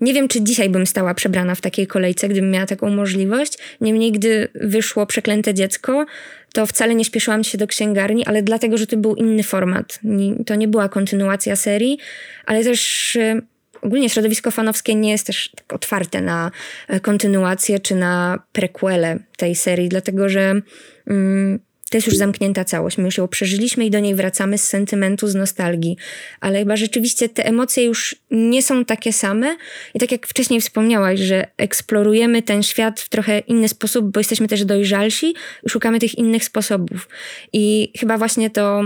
Nie 0.00 0.14
wiem, 0.14 0.28
czy 0.28 0.42
dzisiaj 0.42 0.68
bym 0.68 0.86
stała 0.86 1.14
przebrana 1.14 1.54
w 1.54 1.60
takiej 1.60 1.86
kolejce, 1.86 2.28
gdybym 2.28 2.50
miała 2.50 2.66
taką 2.66 2.90
możliwość. 2.90 3.58
Niemniej, 3.80 4.12
gdy 4.12 4.48
wyszło 4.54 5.06
Przeklęte 5.06 5.54
Dziecko, 5.54 6.06
to 6.52 6.66
wcale 6.66 6.94
nie 6.94 7.04
śpieszyłam 7.04 7.44
się 7.44 7.58
do 7.58 7.66
księgarni, 7.66 8.26
ale 8.26 8.42
dlatego, 8.42 8.78
że 8.78 8.86
to 8.86 8.96
był 8.96 9.14
inny 9.14 9.42
format. 9.42 10.00
To 10.46 10.54
nie 10.54 10.68
była 10.68 10.88
kontynuacja 10.88 11.56
serii, 11.56 11.98
ale 12.46 12.64
też 12.64 13.16
e, 13.16 13.40
ogólnie 13.82 14.10
środowisko 14.10 14.50
fanowskie 14.50 14.94
nie 14.94 15.10
jest 15.10 15.26
też 15.26 15.50
tak 15.56 15.72
otwarte 15.72 16.20
na 16.20 16.50
e, 16.88 17.00
kontynuację 17.00 17.80
czy 17.80 17.94
na 17.94 18.42
prequele 18.52 19.18
tej 19.36 19.54
serii, 19.54 19.88
dlatego 19.88 20.28
że 20.28 20.60
mm, 21.06 21.60
to 21.90 21.96
jest 21.96 22.06
już 22.06 22.16
zamknięta 22.16 22.64
całość. 22.64 22.98
My 22.98 23.04
już 23.04 23.18
ją 23.18 23.28
przeżyliśmy 23.28 23.86
i 23.86 23.90
do 23.90 24.00
niej 24.00 24.14
wracamy 24.14 24.58
z 24.58 24.68
sentymentu, 24.68 25.28
z 25.28 25.34
nostalgii. 25.34 25.96
Ale 26.40 26.58
chyba 26.58 26.76
rzeczywiście 26.76 27.28
te 27.28 27.46
emocje 27.46 27.84
już 27.84 28.16
nie 28.30 28.62
są 28.62 28.84
takie 28.84 29.12
same. 29.12 29.56
I 29.94 29.98
tak 29.98 30.12
jak 30.12 30.26
wcześniej 30.26 30.60
wspomniałaś, 30.60 31.20
że 31.20 31.46
eksplorujemy 31.56 32.42
ten 32.42 32.62
świat 32.62 33.00
w 33.00 33.08
trochę 33.08 33.38
inny 33.38 33.68
sposób, 33.68 34.12
bo 34.12 34.20
jesteśmy 34.20 34.48
też 34.48 34.64
dojrzalsi 34.64 35.34
i 35.66 35.68
szukamy 35.68 35.98
tych 35.98 36.18
innych 36.18 36.44
sposobów. 36.44 37.08
I 37.52 37.92
chyba 37.98 38.18
właśnie 38.18 38.50
to 38.50 38.82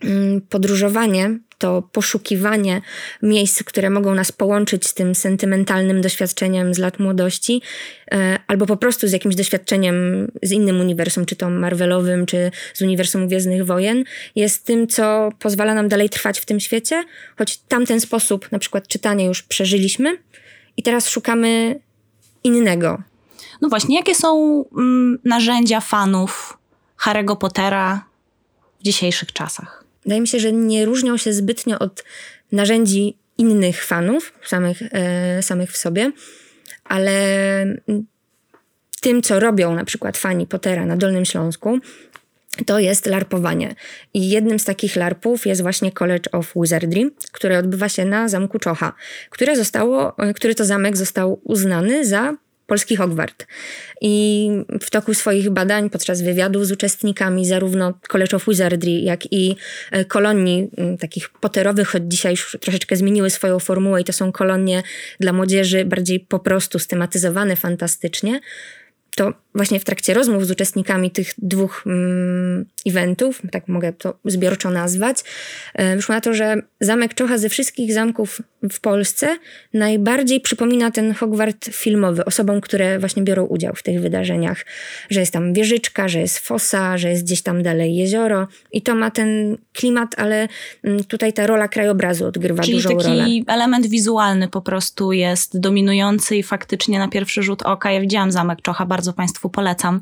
mm, 0.00 0.40
podróżowanie 0.40 1.38
to 1.62 1.82
poszukiwanie 1.92 2.82
miejsc, 3.22 3.62
które 3.62 3.90
mogą 3.90 4.14
nas 4.14 4.32
połączyć 4.32 4.86
z 4.86 4.94
tym 4.94 5.14
sentymentalnym 5.14 6.00
doświadczeniem 6.00 6.74
z 6.74 6.78
lat 6.78 6.98
młodości, 6.98 7.62
e, 8.12 8.38
albo 8.46 8.66
po 8.66 8.76
prostu 8.76 9.08
z 9.08 9.12
jakimś 9.12 9.34
doświadczeniem 9.34 9.94
z 10.42 10.52
innym 10.52 10.80
uniwersum, 10.80 11.26
czy 11.26 11.36
to 11.36 11.50
Marvelowym, 11.50 12.26
czy 12.26 12.50
z 12.74 12.82
uniwersum 12.82 13.28
Gwiezdnych 13.28 13.66
Wojen, 13.66 14.04
jest 14.36 14.64
tym, 14.64 14.86
co 14.86 15.30
pozwala 15.38 15.74
nam 15.74 15.88
dalej 15.88 16.10
trwać 16.10 16.40
w 16.40 16.44
tym 16.44 16.60
świecie, 16.60 17.04
choć 17.38 17.58
tamten 17.58 18.00
sposób, 18.00 18.52
na 18.52 18.58
przykład 18.58 18.88
czytanie 18.88 19.24
już 19.24 19.42
przeżyliśmy 19.42 20.18
i 20.76 20.82
teraz 20.82 21.08
szukamy 21.08 21.80
innego. 22.44 23.02
No 23.60 23.68
właśnie, 23.68 23.96
jakie 23.96 24.14
są 24.14 24.64
mm, 24.78 25.18
narzędzia 25.24 25.80
fanów 25.80 26.58
Harry'ego 27.04 27.36
Pottera 27.36 28.04
w 28.80 28.84
dzisiejszych 28.84 29.32
czasach? 29.32 29.81
Wydaje 30.04 30.20
mi 30.20 30.28
się, 30.28 30.40
że 30.40 30.52
nie 30.52 30.84
różnią 30.84 31.16
się 31.16 31.32
zbytnio 31.32 31.78
od 31.78 32.04
narzędzi 32.52 33.16
innych 33.38 33.84
fanów, 33.84 34.32
samych, 34.46 34.82
e, 34.82 35.42
samych 35.42 35.72
w 35.72 35.76
sobie, 35.76 36.12
ale 36.84 37.12
tym, 39.00 39.22
co 39.22 39.40
robią 39.40 39.74
na 39.74 39.84
przykład 39.84 40.16
fani 40.16 40.46
Pottera 40.46 40.86
na 40.86 40.96
Dolnym 40.96 41.24
Śląsku, 41.24 41.78
to 42.66 42.78
jest 42.78 43.06
larpowanie. 43.06 43.74
I 44.14 44.30
jednym 44.30 44.58
z 44.58 44.64
takich 44.64 44.96
larpów 44.96 45.46
jest 45.46 45.62
właśnie 45.62 45.92
College 45.92 46.30
of 46.32 46.52
Wizardry, 46.56 47.10
które 47.32 47.58
odbywa 47.58 47.88
się 47.88 48.04
na 48.04 48.28
Zamku 48.28 48.58
Czocha, 48.58 48.92
które 49.30 49.56
zostało, 49.56 50.16
który 50.34 50.54
to 50.54 50.64
zamek 50.64 50.96
został 50.96 51.40
uznany 51.44 52.06
za 52.06 52.36
polski 52.66 52.96
Hogwart. 52.96 53.46
I 54.00 54.48
w 54.80 54.90
toku 54.90 55.14
swoich 55.14 55.50
badań, 55.50 55.90
podczas 55.90 56.22
wywiadów 56.22 56.66
z 56.66 56.72
uczestnikami 56.72 57.46
zarówno 57.46 57.98
College 58.08 58.36
of 58.36 58.44
Wizardry, 58.48 58.90
jak 58.90 59.32
i 59.32 59.56
e, 59.90 60.04
kolonii 60.04 60.70
takich 61.00 61.30
poterowych, 61.30 61.88
choć 61.88 62.02
dzisiaj 62.06 62.32
już 62.32 62.56
troszeczkę 62.60 62.96
zmieniły 62.96 63.30
swoją 63.30 63.58
formułę 63.58 64.00
i 64.00 64.04
to 64.04 64.12
są 64.12 64.32
kolonie 64.32 64.82
dla 65.20 65.32
młodzieży 65.32 65.84
bardziej 65.84 66.20
po 66.20 66.38
prostu 66.38 66.78
stematyzowane 66.78 67.56
fantastycznie, 67.56 68.40
to 69.16 69.32
właśnie 69.54 69.80
w 69.80 69.84
trakcie 69.84 70.14
rozmów 70.14 70.46
z 70.46 70.50
uczestnikami 70.50 71.10
tych 71.10 71.28
dwóch 71.38 71.82
mm, 71.86 72.64
eventów, 72.86 73.42
tak 73.50 73.68
mogę 73.68 73.92
to 73.92 74.18
zbiorczo 74.24 74.70
nazwać, 74.70 75.18
e, 75.74 75.96
wyszło 75.96 76.14
na 76.14 76.20
to, 76.20 76.34
że 76.34 76.56
zamek 76.80 77.14
Czocha 77.14 77.38
ze 77.38 77.48
wszystkich 77.48 77.92
zamków 77.92 78.42
w 78.70 78.80
Polsce 78.80 79.38
najbardziej 79.74 80.40
przypomina 80.40 80.90
ten 80.90 81.14
Hogwart 81.14 81.68
filmowy 81.72 82.24
osobom, 82.24 82.60
które 82.60 82.98
właśnie 82.98 83.22
biorą 83.22 83.44
udział 83.44 83.74
w 83.74 83.82
tych 83.82 84.00
wydarzeniach. 84.00 84.66
Że 85.10 85.20
jest 85.20 85.32
tam 85.32 85.52
wieżyczka, 85.52 86.08
że 86.08 86.20
jest 86.20 86.38
fosa, 86.38 86.98
że 86.98 87.10
jest 87.10 87.24
gdzieś 87.24 87.42
tam 87.42 87.62
dalej 87.62 87.96
jezioro 87.96 88.48
i 88.72 88.82
to 88.82 88.94
ma 88.94 89.10
ten 89.10 89.56
klimat, 89.72 90.14
ale 90.18 90.48
mm, 90.84 91.04
tutaj 91.04 91.32
ta 91.32 91.46
rola 91.46 91.68
krajobrazu 91.68 92.26
odgrywa 92.26 92.62
Czyli 92.62 92.76
dużą 92.76 92.88
rolę. 92.90 93.02
Czyli 93.02 93.18
taki 93.18 93.44
element 93.46 93.86
wizualny 93.86 94.48
po 94.48 94.60
prostu 94.60 95.12
jest 95.12 95.60
dominujący 95.60 96.36
i 96.36 96.42
faktycznie 96.42 96.98
na 96.98 97.08
pierwszy 97.08 97.42
rzut 97.42 97.62
oka, 97.62 97.92
ja 97.92 98.00
widziałam 98.00 98.32
zamek 98.32 98.62
Czocha, 98.62 98.86
bardzo 98.86 99.12
Państwu 99.12 99.41
polecam 99.50 100.00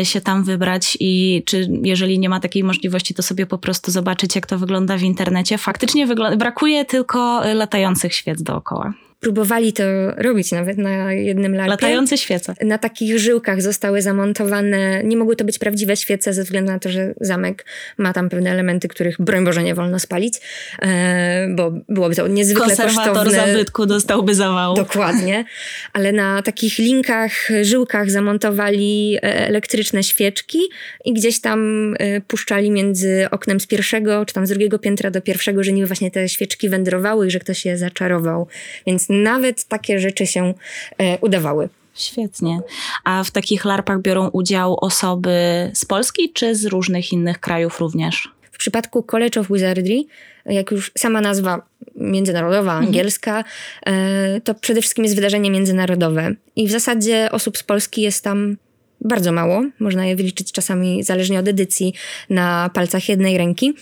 y, 0.00 0.04
się 0.04 0.20
tam 0.20 0.44
wybrać 0.44 0.96
i 1.00 1.42
czy 1.46 1.68
jeżeli 1.82 2.18
nie 2.18 2.28
ma 2.28 2.40
takiej 2.40 2.64
możliwości, 2.64 3.14
to 3.14 3.22
sobie 3.22 3.46
po 3.46 3.58
prostu 3.58 3.90
zobaczyć, 3.90 4.34
jak 4.34 4.46
to 4.46 4.58
wygląda 4.58 4.96
w 4.96 5.02
internecie. 5.02 5.58
Faktycznie 5.58 6.06
brakuje 6.36 6.84
tylko 6.84 7.42
latających 7.54 8.14
świec 8.14 8.42
dookoła 8.42 8.92
próbowali 9.20 9.72
to 9.72 9.82
robić 10.16 10.52
nawet 10.52 10.78
na 10.78 11.12
jednym 11.12 11.54
larpie. 11.54 11.70
Latające 11.70 12.18
świece. 12.18 12.54
Na 12.62 12.78
takich 12.78 13.18
żyłkach 13.18 13.62
zostały 13.62 14.02
zamontowane, 14.02 15.04
nie 15.04 15.16
mogły 15.16 15.36
to 15.36 15.44
być 15.44 15.58
prawdziwe 15.58 15.96
świece 15.96 16.32
ze 16.32 16.44
względu 16.44 16.72
na 16.72 16.78
to, 16.78 16.88
że 16.88 17.14
zamek 17.20 17.66
ma 17.98 18.12
tam 18.12 18.28
pewne 18.28 18.50
elementy, 18.50 18.88
których 18.88 19.20
broń 19.20 19.44
Boże 19.44 19.62
nie 19.62 19.74
wolno 19.74 19.98
spalić, 19.98 20.40
e, 20.82 21.48
bo 21.54 21.72
byłoby 21.88 22.14
to 22.14 22.28
niezwykle 22.28 22.66
Konserwator 22.66 23.14
kosztowne. 23.14 23.46
zabytku 23.46 23.86
dostałby 23.86 24.34
zawału. 24.34 24.76
Dokładnie. 24.76 25.44
Ale 25.92 26.12
na 26.12 26.42
takich 26.42 26.78
linkach, 26.78 27.32
żyłkach 27.62 28.10
zamontowali 28.10 29.16
e, 29.16 29.20
elektryczne 29.48 30.02
świeczki 30.02 30.58
i 31.04 31.12
gdzieś 31.12 31.40
tam 31.40 31.94
e, 31.98 32.20
puszczali 32.20 32.70
między 32.70 33.26
oknem 33.30 33.60
z 33.60 33.66
pierwszego 33.66 34.26
czy 34.26 34.34
tam 34.34 34.46
z 34.46 34.50
drugiego 34.50 34.78
piętra 34.78 35.10
do 35.10 35.20
pierwszego, 35.20 35.64
że 35.64 35.72
niby 35.72 35.86
właśnie 35.86 36.10
te 36.10 36.28
świeczki 36.28 36.68
wędrowały 36.68 37.26
i 37.26 37.30
że 37.30 37.38
ktoś 37.38 37.64
je 37.64 37.78
zaczarował. 37.78 38.48
Więc 38.86 39.06
nawet 39.22 39.64
takie 39.64 39.98
rzeczy 39.98 40.26
się 40.26 40.54
e, 40.98 41.18
udawały. 41.18 41.68
Świetnie. 41.94 42.60
A 43.04 43.24
w 43.24 43.30
takich 43.30 43.64
larpach 43.64 44.02
biorą 44.02 44.28
udział 44.28 44.76
osoby 44.80 45.30
z 45.74 45.84
Polski 45.84 46.32
czy 46.32 46.54
z 46.54 46.64
różnych 46.64 47.12
innych 47.12 47.40
krajów 47.40 47.80
również? 47.80 48.28
W 48.52 48.58
przypadku 48.58 49.02
College 49.02 49.40
of 49.40 49.48
Wizardry, 49.50 50.04
jak 50.46 50.70
już 50.70 50.92
sama 50.98 51.20
nazwa 51.20 51.62
międzynarodowa, 51.96 52.72
mhm. 52.72 52.86
angielska, 52.86 53.44
mhm. 53.86 54.40
to 54.40 54.54
przede 54.54 54.80
wszystkim 54.80 55.04
jest 55.04 55.16
wydarzenie 55.16 55.50
międzynarodowe. 55.50 56.34
I 56.56 56.68
w 56.68 56.70
zasadzie 56.70 57.28
osób 57.32 57.58
z 57.58 57.62
Polski 57.62 58.02
jest 58.02 58.24
tam 58.24 58.56
bardzo 59.00 59.32
mało. 59.32 59.62
Można 59.78 60.06
je 60.06 60.16
wyliczyć 60.16 60.52
czasami, 60.52 61.02
zależnie 61.02 61.38
od 61.38 61.48
edycji, 61.48 61.94
na 62.30 62.70
palcach 62.74 63.08
jednej 63.08 63.38
ręki. 63.38 63.74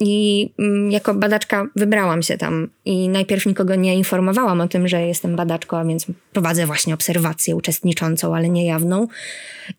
I 0.00 0.50
mm, 0.58 0.90
jako 0.90 1.14
badaczka 1.14 1.66
wybrałam 1.76 2.22
się 2.22 2.38
tam 2.38 2.68
i 2.84 3.08
najpierw 3.08 3.46
nikogo 3.46 3.74
nie 3.74 3.96
informowałam 3.96 4.60
o 4.60 4.68
tym, 4.68 4.88
że 4.88 5.02
jestem 5.02 5.36
badaczką, 5.36 5.76
a 5.76 5.84
więc 5.84 6.06
prowadzę 6.32 6.66
właśnie 6.66 6.94
obserwację 6.94 7.56
uczestniczącą, 7.56 8.36
ale 8.36 8.48
niejawną. 8.48 9.08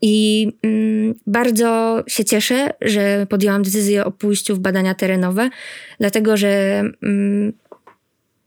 I 0.01 0.47
mm, 0.63 1.15
bardzo 1.27 2.03
się 2.07 2.25
cieszę, 2.25 2.73
że 2.81 3.27
podjęłam 3.29 3.63
decyzję 3.63 4.05
o 4.05 4.11
pójściu 4.11 4.55
w 4.55 4.59
badania 4.59 4.95
terenowe, 4.95 5.49
dlatego 5.99 6.37
że 6.37 6.83
mm, 7.03 7.53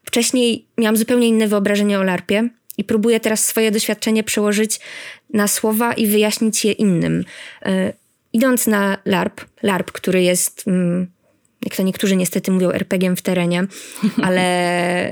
wcześniej 0.05 0.67
miałam 0.79 0.97
zupełnie 0.97 1.29
inne 1.29 1.49
wyobrażenie 1.49 1.99
o 1.99 2.03
larpie 2.03 2.49
i 2.79 2.85
próbuję 2.85 3.21
teraz 3.21 3.45
swoje 3.45 3.71
doświadczenie 3.71 4.25
przełożyć 4.25 4.81
na 5.33 5.49
słowa 5.49 5.93
i 5.93 6.07
wyjaśnić 6.07 6.65
je 6.65 6.73
innym. 6.73 7.25
Y, 7.67 7.93
idąc 8.33 8.67
na 8.67 8.99
LARP, 9.05 9.41
LARP, 9.63 9.93
który 9.93 10.23
jest 10.23 10.69
mm, 10.69 11.07
jak 11.65 11.77
to 11.77 11.83
niektórzy 11.83 12.17
niestety 12.17 12.51
mówią, 12.51 12.71
RPG 12.71 13.17
w 13.17 13.23
terenie, 13.23 13.67
ale 14.23 14.43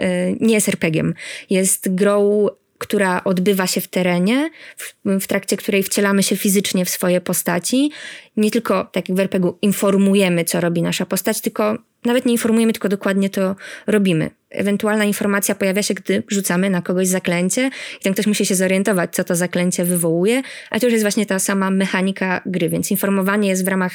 e, 0.00 0.32
nie 0.40 0.54
jest 0.54 0.68
RPG. 0.68 1.02
Jest 1.50 1.94
grą 1.94 2.48
która 2.78 3.24
odbywa 3.24 3.66
się 3.66 3.80
w 3.80 3.88
terenie, 3.88 4.50
w, 4.76 4.94
w, 5.20 5.26
trakcie 5.26 5.56
której 5.56 5.82
wcielamy 5.82 6.22
się 6.22 6.36
fizycznie 6.36 6.84
w 6.84 6.88
swoje 6.88 7.20
postaci. 7.20 7.90
Nie 8.36 8.50
tylko, 8.50 8.84
tak 8.84 9.08
jak 9.08 9.18
w 9.18 9.20
RPG, 9.20 9.52
informujemy, 9.62 10.44
co 10.44 10.60
robi 10.60 10.82
nasza 10.82 11.06
postać, 11.06 11.40
tylko 11.40 11.78
nawet 12.04 12.26
nie 12.26 12.32
informujemy, 12.32 12.72
tylko 12.72 12.88
dokładnie 12.88 13.30
to 13.30 13.56
robimy. 13.86 14.30
Ewentualna 14.50 15.04
informacja 15.04 15.54
pojawia 15.54 15.82
się, 15.82 15.94
gdy 15.94 16.22
rzucamy 16.28 16.70
na 16.70 16.82
kogoś 16.82 17.08
zaklęcie 17.08 17.70
i 18.00 18.02
ten 18.02 18.12
ktoś 18.12 18.26
musi 18.26 18.46
się 18.46 18.54
zorientować, 18.54 19.14
co 19.14 19.24
to 19.24 19.36
zaklęcie 19.36 19.84
wywołuje, 19.84 20.42
a 20.70 20.80
to 20.80 20.86
już 20.86 20.92
jest 20.92 21.04
właśnie 21.04 21.26
ta 21.26 21.38
sama 21.38 21.70
mechanika 21.70 22.40
gry, 22.46 22.68
więc 22.68 22.90
informowanie 22.90 23.48
jest 23.48 23.64
w 23.64 23.68
ramach 23.68 23.92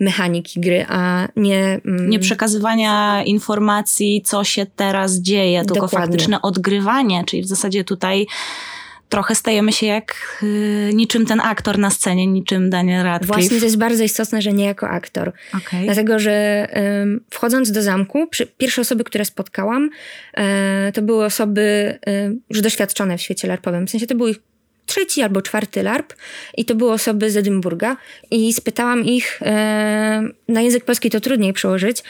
mechaniki 0.00 0.60
gry, 0.60 0.84
a 0.88 1.28
nie... 1.36 1.80
Mm, 1.84 2.10
nie 2.10 2.18
przekazywania 2.18 3.22
informacji, 3.24 4.22
co 4.24 4.44
się 4.44 4.66
teraz 4.76 5.14
dzieje, 5.14 5.64
tylko 5.64 5.74
Dokładnie. 5.74 5.98
faktyczne 5.98 6.42
odgrywanie, 6.42 7.24
czyli 7.26 7.42
w 7.42 7.46
zasadzie 7.46 7.84
tutaj 7.84 8.26
trochę 9.14 9.34
stajemy 9.34 9.72
się 9.72 9.86
jak 9.86 10.38
y, 10.42 10.90
niczym 10.94 11.26
ten 11.26 11.40
aktor 11.40 11.78
na 11.78 11.90
scenie, 11.90 12.26
niczym 12.26 12.70
Daniel 12.70 13.04
Radcliffe. 13.04 13.34
Właśnie 13.34 13.58
to 13.58 13.64
jest 13.64 13.78
bardzo 13.78 14.04
istotne, 14.04 14.42
że 14.42 14.52
nie 14.52 14.64
jako 14.64 14.88
aktor. 14.88 15.32
Okay. 15.56 15.84
Dlatego, 15.84 16.18
że 16.18 16.66
y, 17.16 17.20
wchodząc 17.30 17.70
do 17.70 17.82
zamku, 17.82 18.26
przy, 18.26 18.46
pierwsze 18.46 18.80
osoby, 18.80 19.04
które 19.04 19.24
spotkałam, 19.24 19.90
y, 20.88 20.92
to 20.92 21.02
były 21.02 21.24
osoby 21.24 21.98
już 22.50 22.60
doświadczone 22.60 23.18
w 23.18 23.22
świecie 23.22 23.48
larpowym. 23.48 23.86
W 23.86 23.90
sensie 23.90 24.06
to 24.06 24.14
był 24.14 24.28
ich 24.28 24.36
trzeci 24.86 25.22
albo 25.22 25.42
czwarty 25.42 25.82
larp 25.82 26.14
i 26.56 26.64
to 26.64 26.74
były 26.74 26.92
osoby 26.92 27.30
z 27.30 27.36
Edynburga 27.36 27.96
i 28.30 28.52
spytałam 28.52 29.04
ich, 29.04 29.40
na 30.48 30.60
język 30.60 30.84
polski 30.84 31.10
to 31.10 31.20
trudniej 31.20 31.52
przełożyć, 31.52 32.02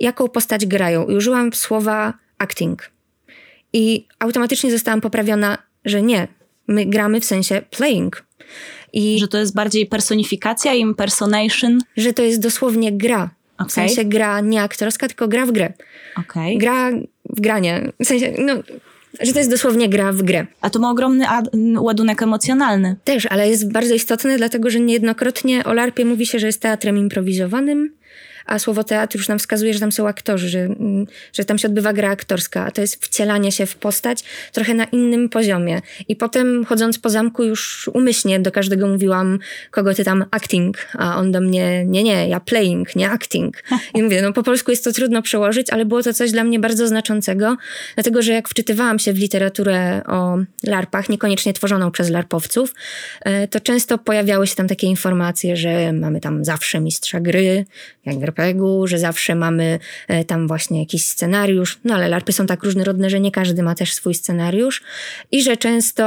jaką 0.00 0.28
postać 0.28 0.66
grają. 0.66 1.06
I 1.06 1.16
użyłam 1.16 1.52
słowa 1.52 2.14
acting. 2.38 2.90
I 3.72 4.06
automatycznie 4.18 4.70
zostałam 4.70 5.00
poprawiona 5.00 5.58
że 5.84 6.02
nie. 6.02 6.28
My 6.68 6.86
gramy 6.86 7.20
w 7.20 7.24
sensie 7.24 7.62
playing. 7.70 8.24
I 8.92 9.18
że 9.18 9.28
to 9.28 9.38
jest 9.38 9.54
bardziej 9.54 9.86
personifikacja, 9.86 10.74
impersonation? 10.74 11.78
Że 11.96 12.12
to 12.12 12.22
jest 12.22 12.40
dosłownie 12.40 12.92
gra. 12.92 13.30
Okay. 13.54 13.68
W 13.68 13.72
sensie 13.72 14.04
gra 14.04 14.40
nie 14.40 14.62
aktorska, 14.62 15.08
tylko 15.08 15.28
gra 15.28 15.46
w 15.46 15.52
grę. 15.52 15.72
Okay. 16.16 16.56
Gra 16.56 16.90
w 17.24 17.40
granie. 17.40 17.92
W 18.00 18.06
sensie, 18.06 18.34
no, 18.38 18.54
że 19.20 19.32
to 19.32 19.38
jest 19.38 19.50
dosłownie 19.50 19.88
gra 19.88 20.12
w 20.12 20.22
grę. 20.22 20.46
A 20.60 20.70
to 20.70 20.78
ma 20.78 20.90
ogromny 20.90 21.26
ładunek 21.78 22.22
emocjonalny. 22.22 22.96
Też, 23.04 23.26
ale 23.26 23.48
jest 23.48 23.72
bardzo 23.72 23.94
istotny, 23.94 24.36
dlatego 24.36 24.70
że 24.70 24.80
niejednokrotnie 24.80 25.64
o 25.64 25.72
LARPie 25.72 26.04
mówi 26.04 26.26
się, 26.26 26.38
że 26.38 26.46
jest 26.46 26.62
teatrem 26.62 26.98
improwizowanym, 26.98 27.92
a 28.46 28.58
słowo 28.58 28.84
teatr 28.84 29.16
już 29.16 29.28
nam 29.28 29.38
wskazuje, 29.38 29.74
że 29.74 29.80
tam 29.80 29.92
są 29.92 30.08
aktorzy, 30.08 30.48
że, 30.48 30.58
mm, 30.58 31.06
że 31.32 31.44
tam 31.44 31.58
się 31.58 31.68
odbywa 31.68 31.92
gra 31.92 32.10
aktorska, 32.10 32.64
a 32.66 32.70
to 32.70 32.80
jest 32.80 33.04
wcielanie 33.04 33.52
się 33.52 33.66
w 33.66 33.76
postać 33.76 34.24
trochę 34.52 34.74
na 34.74 34.84
innym 34.84 35.28
poziomie. 35.28 35.80
I 36.08 36.16
potem 36.16 36.64
chodząc 36.64 36.98
po 36.98 37.10
zamku 37.10 37.44
już 37.44 37.90
umyślnie 37.94 38.40
do 38.40 38.52
każdego 38.52 38.86
mówiłam, 38.86 39.38
kogo 39.70 39.94
ty 39.94 40.04
tam 40.04 40.24
acting, 40.30 40.88
a 40.98 41.16
on 41.16 41.32
do 41.32 41.40
mnie, 41.40 41.84
nie, 41.84 42.02
nie, 42.02 42.28
ja 42.28 42.40
playing, 42.40 42.96
nie 42.96 43.10
acting. 43.10 43.62
I 43.94 44.02
mówię, 44.02 44.22
no 44.22 44.32
po 44.32 44.42
polsku 44.42 44.70
jest 44.70 44.84
to 44.84 44.92
trudno 44.92 45.22
przełożyć, 45.22 45.70
ale 45.70 45.84
było 45.84 46.02
to 46.02 46.14
coś 46.14 46.32
dla 46.32 46.44
mnie 46.44 46.58
bardzo 46.58 46.88
znaczącego, 46.88 47.56
dlatego, 47.94 48.22
że 48.22 48.32
jak 48.32 48.48
wczytywałam 48.48 48.98
się 48.98 49.12
w 49.12 49.18
literaturę 49.18 50.02
o 50.06 50.38
larpach, 50.64 51.08
niekoniecznie 51.08 51.52
tworzoną 51.52 51.90
przez 51.90 52.10
larpowców, 52.10 52.74
e, 53.20 53.48
to 53.48 53.60
często 53.60 53.98
pojawiały 53.98 54.46
się 54.46 54.56
tam 54.56 54.68
takie 54.68 54.86
informacje, 54.86 55.56
że 55.56 55.92
mamy 55.92 56.20
tam 56.20 56.44
zawsze 56.44 56.80
mistrza 56.80 57.20
gry, 57.20 57.64
RPG-u, 58.06 58.86
że 58.86 58.98
zawsze 58.98 59.34
mamy 59.34 59.78
e, 60.08 60.24
tam 60.24 60.48
właśnie 60.48 60.80
jakiś 60.80 61.04
scenariusz, 61.04 61.78
no 61.84 61.94
ale 61.94 62.08
larpy 62.08 62.32
są 62.32 62.46
tak 62.46 62.64
różnorodne, 62.64 63.10
że 63.10 63.20
nie 63.20 63.30
każdy 63.30 63.62
ma 63.62 63.74
też 63.74 63.92
swój 63.92 64.14
scenariusz 64.14 64.82
i 65.32 65.42
że 65.42 65.56
często 65.56 66.04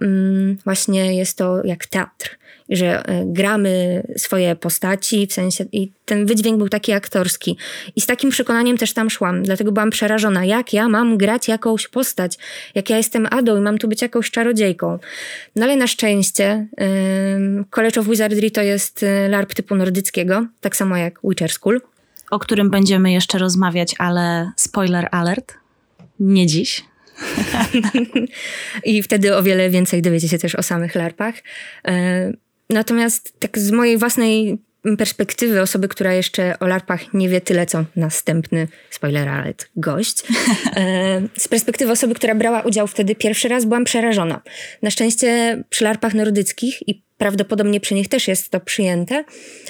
mm, 0.00 0.56
właśnie 0.64 1.16
jest 1.16 1.38
to 1.38 1.64
jak 1.64 1.86
teatr 1.86 2.38
że 2.68 3.08
e, 3.08 3.24
gramy 3.26 4.02
swoje 4.16 4.56
postaci, 4.56 5.26
w 5.26 5.32
sensie 5.32 5.64
i 5.72 5.92
ten 6.04 6.26
wydźwięk 6.26 6.58
był 6.58 6.68
taki 6.68 6.92
aktorski. 6.92 7.56
I 7.96 8.00
z 8.00 8.06
takim 8.06 8.30
przekonaniem 8.30 8.78
też 8.78 8.92
tam 8.92 9.10
szłam, 9.10 9.42
dlatego 9.42 9.72
byłam 9.72 9.90
przerażona, 9.90 10.44
jak 10.44 10.72
ja 10.72 10.88
mam 10.88 11.16
grać 11.16 11.48
jakąś 11.48 11.88
postać, 11.88 12.38
jak 12.74 12.90
ja 12.90 12.96
jestem 12.96 13.28
Adą 13.30 13.56
i 13.56 13.60
mam 13.60 13.78
tu 13.78 13.88
być 13.88 14.02
jakąś 14.02 14.30
czarodziejką. 14.30 14.98
No 15.56 15.64
ale 15.64 15.76
na 15.76 15.86
szczęście 15.86 16.66
um, 16.78 17.64
College 17.70 18.00
of 18.00 18.06
Wizardry 18.06 18.50
to 18.50 18.62
jest 18.62 19.02
e, 19.02 19.28
LARP 19.28 19.54
typu 19.54 19.74
nordyckiego, 19.74 20.46
tak 20.60 20.76
samo 20.76 20.96
jak 20.96 21.20
Witcher 21.24 21.50
School. 21.50 21.80
O 22.30 22.38
którym 22.38 22.70
będziemy 22.70 23.12
jeszcze 23.12 23.38
rozmawiać, 23.38 23.94
ale 23.98 24.50
spoiler 24.56 25.08
alert, 25.10 25.54
nie 26.20 26.46
dziś. 26.46 26.84
I 28.84 29.02
wtedy 29.02 29.36
o 29.36 29.42
wiele 29.42 29.70
więcej 29.70 30.02
dowiecie 30.02 30.28
się 30.28 30.38
też 30.38 30.54
o 30.54 30.62
samych 30.62 30.94
larpach. 30.94 31.34
Natomiast 32.70 33.40
tak 33.40 33.58
z 33.58 33.70
mojej 33.70 33.98
własnej 33.98 34.58
perspektywy 34.98 35.62
osoby, 35.62 35.88
która 35.88 36.14
jeszcze 36.14 36.58
o 36.58 36.66
larpach 36.66 37.14
nie 37.14 37.28
wie 37.28 37.40
tyle, 37.40 37.66
co 37.66 37.84
następny, 37.96 38.68
spoiler 38.90 39.28
alert, 39.28 39.68
gość. 39.76 40.22
E, 40.76 41.22
z 41.38 41.48
perspektywy 41.48 41.92
osoby, 41.92 42.14
która 42.14 42.34
brała 42.34 42.62
udział 42.62 42.86
wtedy 42.86 43.14
pierwszy 43.14 43.48
raz, 43.48 43.64
byłam 43.64 43.84
przerażona. 43.84 44.42
Na 44.82 44.90
szczęście 44.90 45.62
przy 45.70 45.84
larpach 45.84 46.14
nordyckich 46.14 46.88
i 46.88 47.02
prawdopodobnie 47.18 47.80
przy 47.80 47.94
nich 47.94 48.08
też 48.08 48.28
jest 48.28 48.50
to 48.50 48.60
przyjęte, 48.60 49.24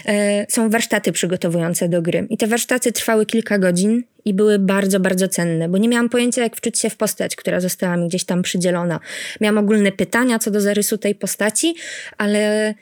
e, 0.07 0.47
są 0.49 0.71
warsztaty 0.71 1.13
przygotowujące 1.13 1.89
do 1.89 2.03
gry. 2.03 2.27
I 2.31 2.37
te 2.37 2.47
warsztaty 2.47 2.93
trwały 2.93 3.27
kilka 3.27 3.59
godzin 3.59 4.03
i 4.25 4.35
były 4.35 4.59
bardzo, 4.59 5.01
bardzo 5.01 5.29
cenne, 5.29 5.69
bo 5.69 5.79
nie 5.79 5.89
miałam 5.89 6.09
pojęcia, 6.09 6.43
jak 6.43 6.57
wczuć 6.57 6.79
się 6.79 6.91
w 6.91 6.97
postać, 6.97 7.37
która 7.37 7.61
została 7.61 7.97
mi 7.97 8.09
gdzieś 8.09 8.25
tam 8.25 8.43
przydzielona. 8.43 9.01
Miałam 9.41 9.59
ogólne 9.59 9.93
pytania 9.93 10.39
co 10.39 10.51
do 10.51 10.61
zarysu 10.61 10.99
tej 10.99 11.15
postaci, 11.15 11.75
ale 12.19 12.75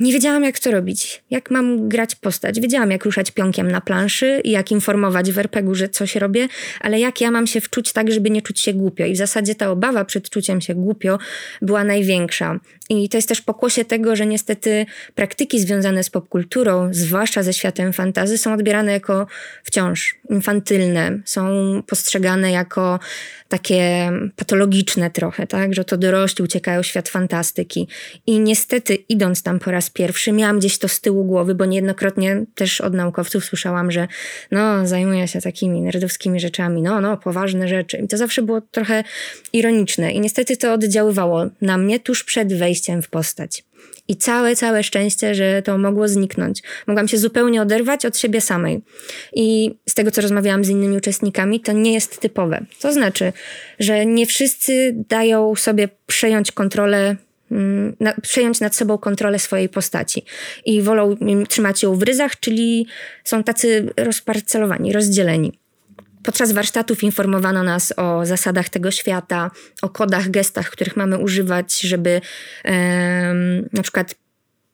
nie 0.00 0.12
wiedziałam, 0.12 0.44
jak 0.44 0.58
to 0.58 0.70
robić, 0.70 1.22
jak 1.30 1.50
mam 1.50 1.88
grać 1.88 2.14
postać. 2.14 2.60
Wiedziałam, 2.60 2.90
jak 2.90 3.04
ruszać 3.04 3.30
pionkiem 3.30 3.70
na 3.70 3.80
planszy 3.80 4.40
i 4.44 4.50
jak 4.50 4.70
informować 4.70 5.32
w 5.32 5.38
RPG-u, 5.38 5.74
że 5.74 5.88
coś 5.88 6.16
robię, 6.16 6.48
ale 6.80 7.00
jak 7.00 7.20
ja 7.20 7.30
mam 7.30 7.46
się 7.46 7.60
wczuć 7.60 7.92
tak, 7.92 8.12
żeby 8.12 8.30
nie 8.30 8.42
czuć 8.42 8.60
się 8.60 8.72
głupio. 8.72 9.04
I 9.04 9.12
w 9.12 9.16
zasadzie 9.16 9.54
ta 9.54 9.70
obawa 9.70 10.04
przed 10.04 10.30
czuciem 10.30 10.60
się 10.60 10.74
głupio 10.74 11.18
była 11.62 11.84
największa. 11.84 12.60
I 12.92 13.08
to 13.08 13.18
jest 13.18 13.28
też 13.28 13.40
pokłosie 13.40 13.84
tego, 13.84 14.16
że 14.16 14.26
niestety 14.26 14.86
praktyki 15.14 15.60
związane 15.60 16.04
z 16.04 16.10
popkulturą, 16.10 16.88
zwłaszcza 16.92 17.42
ze 17.42 17.52
światem 17.52 17.92
fantazy, 17.92 18.38
są 18.38 18.52
odbierane 18.52 18.92
jako 18.92 19.26
wciąż 19.64 20.16
infantylne, 20.30 21.18
są 21.24 21.42
postrzegane 21.86 22.52
jako 22.52 22.98
takie 23.48 24.12
patologiczne 24.36 25.10
trochę, 25.10 25.46
tak, 25.46 25.74
że 25.74 25.84
to 25.84 25.96
dorośli 25.96 26.44
uciekają 26.44 26.82
w 26.82 26.86
świat 26.86 27.08
fantastyki. 27.08 27.88
I 28.26 28.40
niestety 28.40 28.94
idąc 28.94 29.42
tam 29.42 29.58
po 29.58 29.70
raz 29.70 29.90
pierwszy, 29.90 30.32
miałam 30.32 30.58
gdzieś 30.58 30.78
to 30.78 30.88
z 30.88 31.00
tyłu 31.00 31.24
głowy, 31.24 31.54
bo 31.54 31.64
niejednokrotnie 31.64 32.44
też 32.54 32.80
od 32.80 32.94
naukowców 32.94 33.44
słyszałam, 33.44 33.90
że 33.90 34.08
no, 34.50 34.86
zajmuję 34.86 35.28
się 35.28 35.40
takimi 35.40 35.80
nerdowskimi 35.80 36.40
rzeczami, 36.40 36.82
no, 36.82 37.00
no, 37.00 37.16
poważne 37.16 37.68
rzeczy. 37.68 37.96
I 37.96 38.08
to 38.08 38.16
zawsze 38.16 38.42
było 38.42 38.60
trochę 38.60 39.04
ironiczne. 39.52 40.12
I 40.12 40.20
niestety 40.20 40.56
to 40.56 40.72
oddziaływało 40.72 41.46
na 41.60 41.78
mnie 41.78 42.00
tuż 42.00 42.24
przed 42.24 42.54
wejściem 42.54 42.81
w 43.02 43.08
postać. 43.08 43.64
I 44.08 44.16
całe, 44.16 44.56
całe 44.56 44.82
szczęście, 44.82 45.34
że 45.34 45.62
to 45.62 45.78
mogło 45.78 46.08
zniknąć. 46.08 46.62
Mogłam 46.86 47.08
się 47.08 47.18
zupełnie 47.18 47.62
oderwać 47.62 48.06
od 48.06 48.18
siebie 48.18 48.40
samej. 48.40 48.80
I 49.32 49.74
z 49.88 49.94
tego, 49.94 50.10
co 50.10 50.20
rozmawiałam 50.22 50.64
z 50.64 50.68
innymi 50.68 50.96
uczestnikami, 50.96 51.60
to 51.60 51.72
nie 51.72 51.92
jest 51.94 52.20
typowe. 52.20 52.64
To 52.80 52.92
znaczy, 52.92 53.32
że 53.78 54.06
nie 54.06 54.26
wszyscy 54.26 54.94
dają 55.08 55.54
sobie 55.54 55.88
przejąć 56.06 56.52
kontrolę 56.52 57.16
mm, 57.50 57.96
na, 58.00 58.14
przejąć 58.22 58.60
nad 58.60 58.74
sobą 58.74 58.98
kontrolę 58.98 59.38
swojej 59.38 59.68
postaci 59.68 60.24
i 60.64 60.82
wolą 60.82 61.16
trzymać 61.48 61.82
ją 61.82 61.94
w 61.96 62.02
ryzach, 62.02 62.40
czyli 62.40 62.86
są 63.24 63.44
tacy 63.44 63.90
rozparcelowani, 63.96 64.92
rozdzieleni. 64.92 65.61
Podczas 66.24 66.52
warsztatów 66.52 67.02
informowano 67.02 67.62
nas 67.62 67.94
o 67.96 68.26
zasadach 68.26 68.68
tego 68.68 68.90
świata, 68.90 69.50
o 69.82 69.88
kodach, 69.88 70.30
gestach, 70.30 70.70
których 70.70 70.96
mamy 70.96 71.18
używać, 71.18 71.80
żeby 71.80 72.20
na 73.72 73.82
przykład 73.82 74.14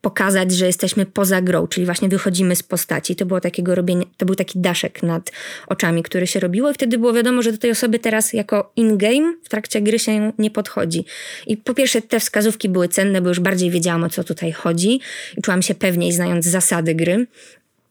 pokazać, 0.00 0.52
że 0.52 0.66
jesteśmy 0.66 1.06
poza 1.06 1.42
grą, 1.42 1.66
czyli 1.66 1.86
właśnie 1.86 2.08
wychodzimy 2.08 2.56
z 2.56 2.62
postaci. 2.62 3.16
To 3.16 3.26
było 3.26 3.40
takiego 3.40 3.74
robienie, 3.74 4.04
to 4.16 4.26
był 4.26 4.34
taki 4.34 4.58
daszek 4.58 5.02
nad 5.02 5.32
oczami, 5.66 6.02
który 6.02 6.26
się 6.26 6.40
robiło 6.40 6.70
i 6.70 6.74
wtedy 6.74 6.98
było 6.98 7.12
wiadomo, 7.12 7.42
że 7.42 7.52
do 7.52 7.58
tej 7.58 7.70
osoby 7.70 7.98
teraz 7.98 8.32
jako 8.32 8.72
in-game 8.76 9.34
w 9.44 9.48
trakcie 9.48 9.80
gry 9.80 9.98
się 9.98 10.32
nie 10.38 10.50
podchodzi. 10.50 11.04
I 11.46 11.56
po 11.56 11.74
pierwsze 11.74 12.02
te 12.02 12.20
wskazówki 12.20 12.68
były 12.68 12.88
cenne, 12.88 13.20
bo 13.20 13.28
już 13.28 13.40
bardziej 13.40 13.70
wiedziałam 13.70 14.04
o 14.04 14.08
co 14.08 14.24
tutaj 14.24 14.52
chodzi 14.52 15.00
i 15.36 15.42
czułam 15.42 15.62
się 15.62 15.74
pewniej 15.74 16.12
znając 16.12 16.46
zasady 16.46 16.94
gry. 16.94 17.26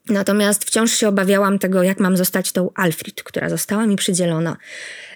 Natomiast 0.09 0.65
wciąż 0.65 0.91
się 0.91 1.07
obawiałam 1.07 1.59
tego, 1.59 1.83
jak 1.83 1.99
mam 1.99 2.17
zostać 2.17 2.51
tą 2.51 2.69
Alfred, 2.75 3.23
która 3.23 3.49
została 3.49 3.85
mi 3.85 3.95
przydzielona. 3.95 4.57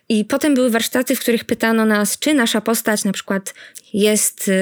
I 0.10 0.26
potem 0.26 0.54
były 0.56 0.70
warsztaty, 0.70 1.16
w 1.16 1.20
których 1.20 1.46
pytano 1.46 1.86
nas, 1.86 2.20
czy 2.20 2.34
nasza 2.34 2.62
postać 2.62 3.04
na 3.04 3.12
przykład 3.12 3.54
jest 3.94 4.48
y, 4.48 4.54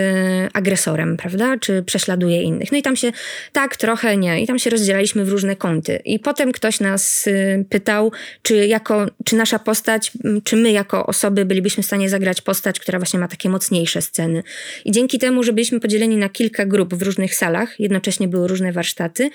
agresorem, 0.53 1.17
prawda? 1.17 1.57
Czy 1.57 1.83
prześladuje 1.83 2.41
innych. 2.41 2.71
No 2.71 2.77
i 2.77 2.81
tam 2.81 2.95
się 2.95 3.11
tak, 3.51 3.77
trochę 3.77 4.17
nie. 4.17 4.41
I 4.41 4.47
tam 4.47 4.59
się 4.59 4.69
rozdzielaliśmy 4.69 5.25
w 5.25 5.29
różne 5.29 5.55
kąty. 5.55 5.99
I 6.05 6.19
potem 6.19 6.51
ktoś 6.51 6.79
nas 6.79 7.27
y, 7.27 7.65
pytał, 7.69 8.11
czy, 8.41 8.67
jako, 8.67 9.05
czy 9.25 9.35
nasza 9.35 9.59
postać, 9.59 10.11
czy 10.43 10.55
my 10.55 10.71
jako 10.71 11.05
osoby 11.05 11.45
bylibyśmy 11.45 11.83
w 11.83 11.85
stanie 11.85 12.09
zagrać 12.09 12.41
postać, 12.41 12.79
która 12.79 12.99
właśnie 12.99 13.19
ma 13.19 13.27
takie 13.27 13.49
mocniejsze 13.49 14.01
sceny. 14.01 14.43
I 14.85 14.91
dzięki 14.91 15.19
temu, 15.19 15.43
że 15.43 15.53
byliśmy 15.53 15.79
podzieleni 15.79 16.17
na 16.17 16.29
kilka 16.29 16.65
grup 16.65 16.93
w 16.93 17.01
różnych 17.01 17.35
salach, 17.35 17.79
jednocześnie 17.79 18.27
były 18.27 18.47
różne 18.47 18.71
warsztaty, 18.71 19.29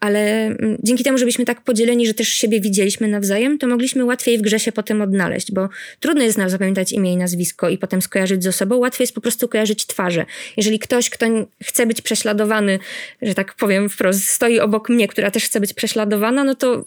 ale 0.00 0.46
mm, 0.46 0.78
dzięki 0.82 1.04
temu, 1.04 1.18
że 1.18 1.24
byliśmy 1.24 1.44
tak 1.44 1.60
podzieleni, 1.60 2.06
że 2.06 2.14
też 2.14 2.28
siebie 2.28 2.60
widzieliśmy 2.60 3.08
nawzajem, 3.08 3.58
to 3.58 3.68
mogliśmy 3.68 4.04
łatwiej 4.04 4.38
w 4.38 4.40
grze 4.40 4.60
się 4.60 4.72
potem 4.72 5.02
odnaleźć, 5.02 5.47
bo 5.50 5.68
trudno 6.00 6.22
jest 6.22 6.38
nam 6.38 6.50
zapamiętać 6.50 6.92
imię 6.92 7.12
i 7.12 7.16
nazwisko 7.16 7.68
i 7.68 7.78
potem 7.78 8.02
skojarzyć 8.02 8.44
z 8.44 8.46
osobą, 8.46 8.76
łatwiej 8.76 9.02
jest 9.02 9.14
po 9.14 9.20
prostu 9.20 9.48
kojarzyć 9.48 9.86
twarze. 9.86 10.26
Jeżeli 10.56 10.78
ktoś, 10.78 11.10
kto 11.10 11.26
chce 11.62 11.86
być 11.86 12.02
prześladowany, 12.02 12.78
że 13.22 13.34
tak 13.34 13.54
powiem 13.54 13.88
wprost, 13.88 14.28
stoi 14.28 14.60
obok 14.60 14.88
mnie, 14.88 15.08
która 15.08 15.30
też 15.30 15.44
chce 15.44 15.60
być 15.60 15.74
prześladowana, 15.74 16.44
no 16.44 16.54
to 16.54 16.84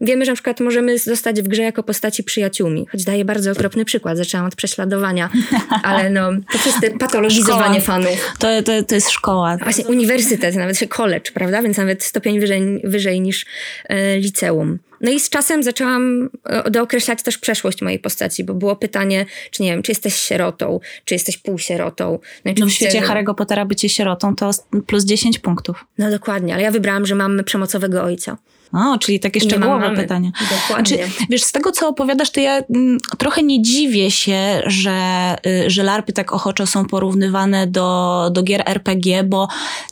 wiemy, 0.00 0.24
że 0.24 0.32
na 0.32 0.34
przykład 0.34 0.60
możemy 0.60 0.98
zostać 0.98 1.42
w 1.42 1.48
grze 1.48 1.62
jako 1.62 1.82
postaci 1.82 2.24
przyjaciółmi, 2.24 2.86
choć 2.92 3.04
daję 3.04 3.24
bardzo 3.24 3.52
okropny 3.52 3.84
przykład, 3.84 4.16
zaczęłam 4.16 4.46
od 4.46 4.54
prześladowania, 4.54 5.30
ale 5.82 6.10
no, 6.10 6.30
to 6.52 6.58
czyste 6.58 6.90
patologizowanie 6.90 7.80
szkoła. 7.80 7.98
fanów. 7.98 8.32
To, 8.38 8.62
to, 8.62 8.82
to 8.82 8.94
jest 8.94 9.10
szkoła. 9.10 9.56
Właśnie 9.56 9.84
uniwersytet, 9.86 10.54
nawet 10.54 10.78
się 10.78 10.88
college, 10.88 11.30
prawda? 11.34 11.62
Więc 11.62 11.76
nawet 11.76 12.04
stopień 12.04 12.40
wyżej, 12.40 12.80
wyżej 12.84 13.20
niż 13.20 13.46
e, 13.88 14.18
liceum. 14.18 14.78
No 15.02 15.10
i 15.10 15.20
z 15.20 15.28
czasem 15.28 15.62
zaczęłam 15.62 16.30
e, 16.44 16.70
dookreślać 16.70 17.22
też 17.22 17.38
przeszłość 17.38 17.82
mojej 17.82 17.98
postaci, 17.98 18.44
bo 18.44 18.54
było 18.54 18.76
pytanie, 18.76 19.26
czy 19.50 19.62
nie 19.62 19.70
wiem, 19.72 19.82
czy 19.82 19.90
jesteś 19.90 20.14
sierotą, 20.14 20.80
czy 21.04 21.14
jesteś 21.14 21.38
półsierotą. 21.38 22.18
No, 22.44 22.52
no 22.58 22.66
w 22.66 22.70
świecie 22.70 23.00
Harry'ego 23.00 23.34
Pottera 23.34 23.64
bycie 23.64 23.88
sierotą 23.88 24.36
to 24.36 24.50
plus 24.86 25.04
10 25.04 25.38
punktów. 25.38 25.84
No 25.98 26.10
dokładnie, 26.10 26.54
ale 26.54 26.62
ja 26.62 26.70
wybrałam, 26.70 27.06
że 27.06 27.14
mam 27.14 27.44
przemocowego 27.44 28.02
ojca. 28.02 28.38
O, 28.72 28.98
czyli 28.98 29.20
takie 29.20 29.40
szczegółowe 29.40 29.90
pytanie. 29.96 30.32
Dokładnie. 30.40 30.96
Znaczy, 30.96 31.12
wiesz, 31.30 31.42
z 31.42 31.52
tego 31.52 31.72
co 31.72 31.88
opowiadasz, 31.88 32.30
to 32.30 32.40
ja 32.40 32.56
m, 32.56 32.64
mm, 32.74 32.98
trochę 33.18 33.42
nie 33.42 33.62
dziwię 33.62 34.10
się, 34.10 34.62
że, 34.66 35.36
y, 35.46 35.70
że 35.70 35.82
larpy 35.82 36.12
tak 36.12 36.32
ochoczo 36.32 36.66
są 36.66 36.84
porównywane 36.84 37.66
do, 37.66 38.28
do 38.32 38.42
gier 38.42 38.62
RPG, 38.66 39.24
bo 39.24 39.48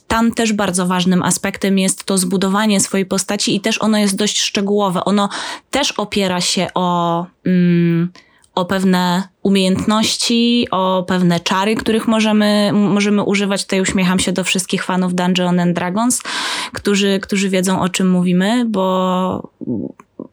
tam 0.07 0.31
też 0.31 0.53
bardzo 0.53 0.87
ważnym 0.87 1.23
aspektem 1.23 1.79
jest 1.79 2.03
to 2.03 2.17
zbudowanie 2.17 2.79
swojej 2.79 3.05
postaci 3.05 3.55
i 3.55 3.61
też 3.61 3.81
ono 3.81 3.97
jest 3.97 4.15
dość 4.15 4.39
szczegółowe. 4.39 5.03
Ono 5.03 5.29
też 5.71 5.91
opiera 5.91 6.41
się 6.41 6.67
o... 6.73 7.25
Mm, 7.45 8.11
o 8.61 8.65
pewne 8.65 9.23
umiejętności, 9.43 10.67
o 10.71 11.03
pewne 11.07 11.39
czary, 11.39 11.75
których 11.75 12.07
możemy, 12.07 12.71
możemy 12.73 13.23
używać. 13.23 13.63
Tutaj 13.63 13.81
uśmiecham 13.81 14.19
się 14.19 14.31
do 14.31 14.43
wszystkich 14.43 14.83
fanów 14.83 15.15
Dungeon 15.15 15.59
and 15.59 15.75
Dragons, 15.75 16.21
którzy, 16.73 17.19
którzy 17.19 17.49
wiedzą 17.49 17.81
o 17.81 17.89
czym 17.89 18.09
mówimy, 18.09 18.65
bo, 18.65 19.49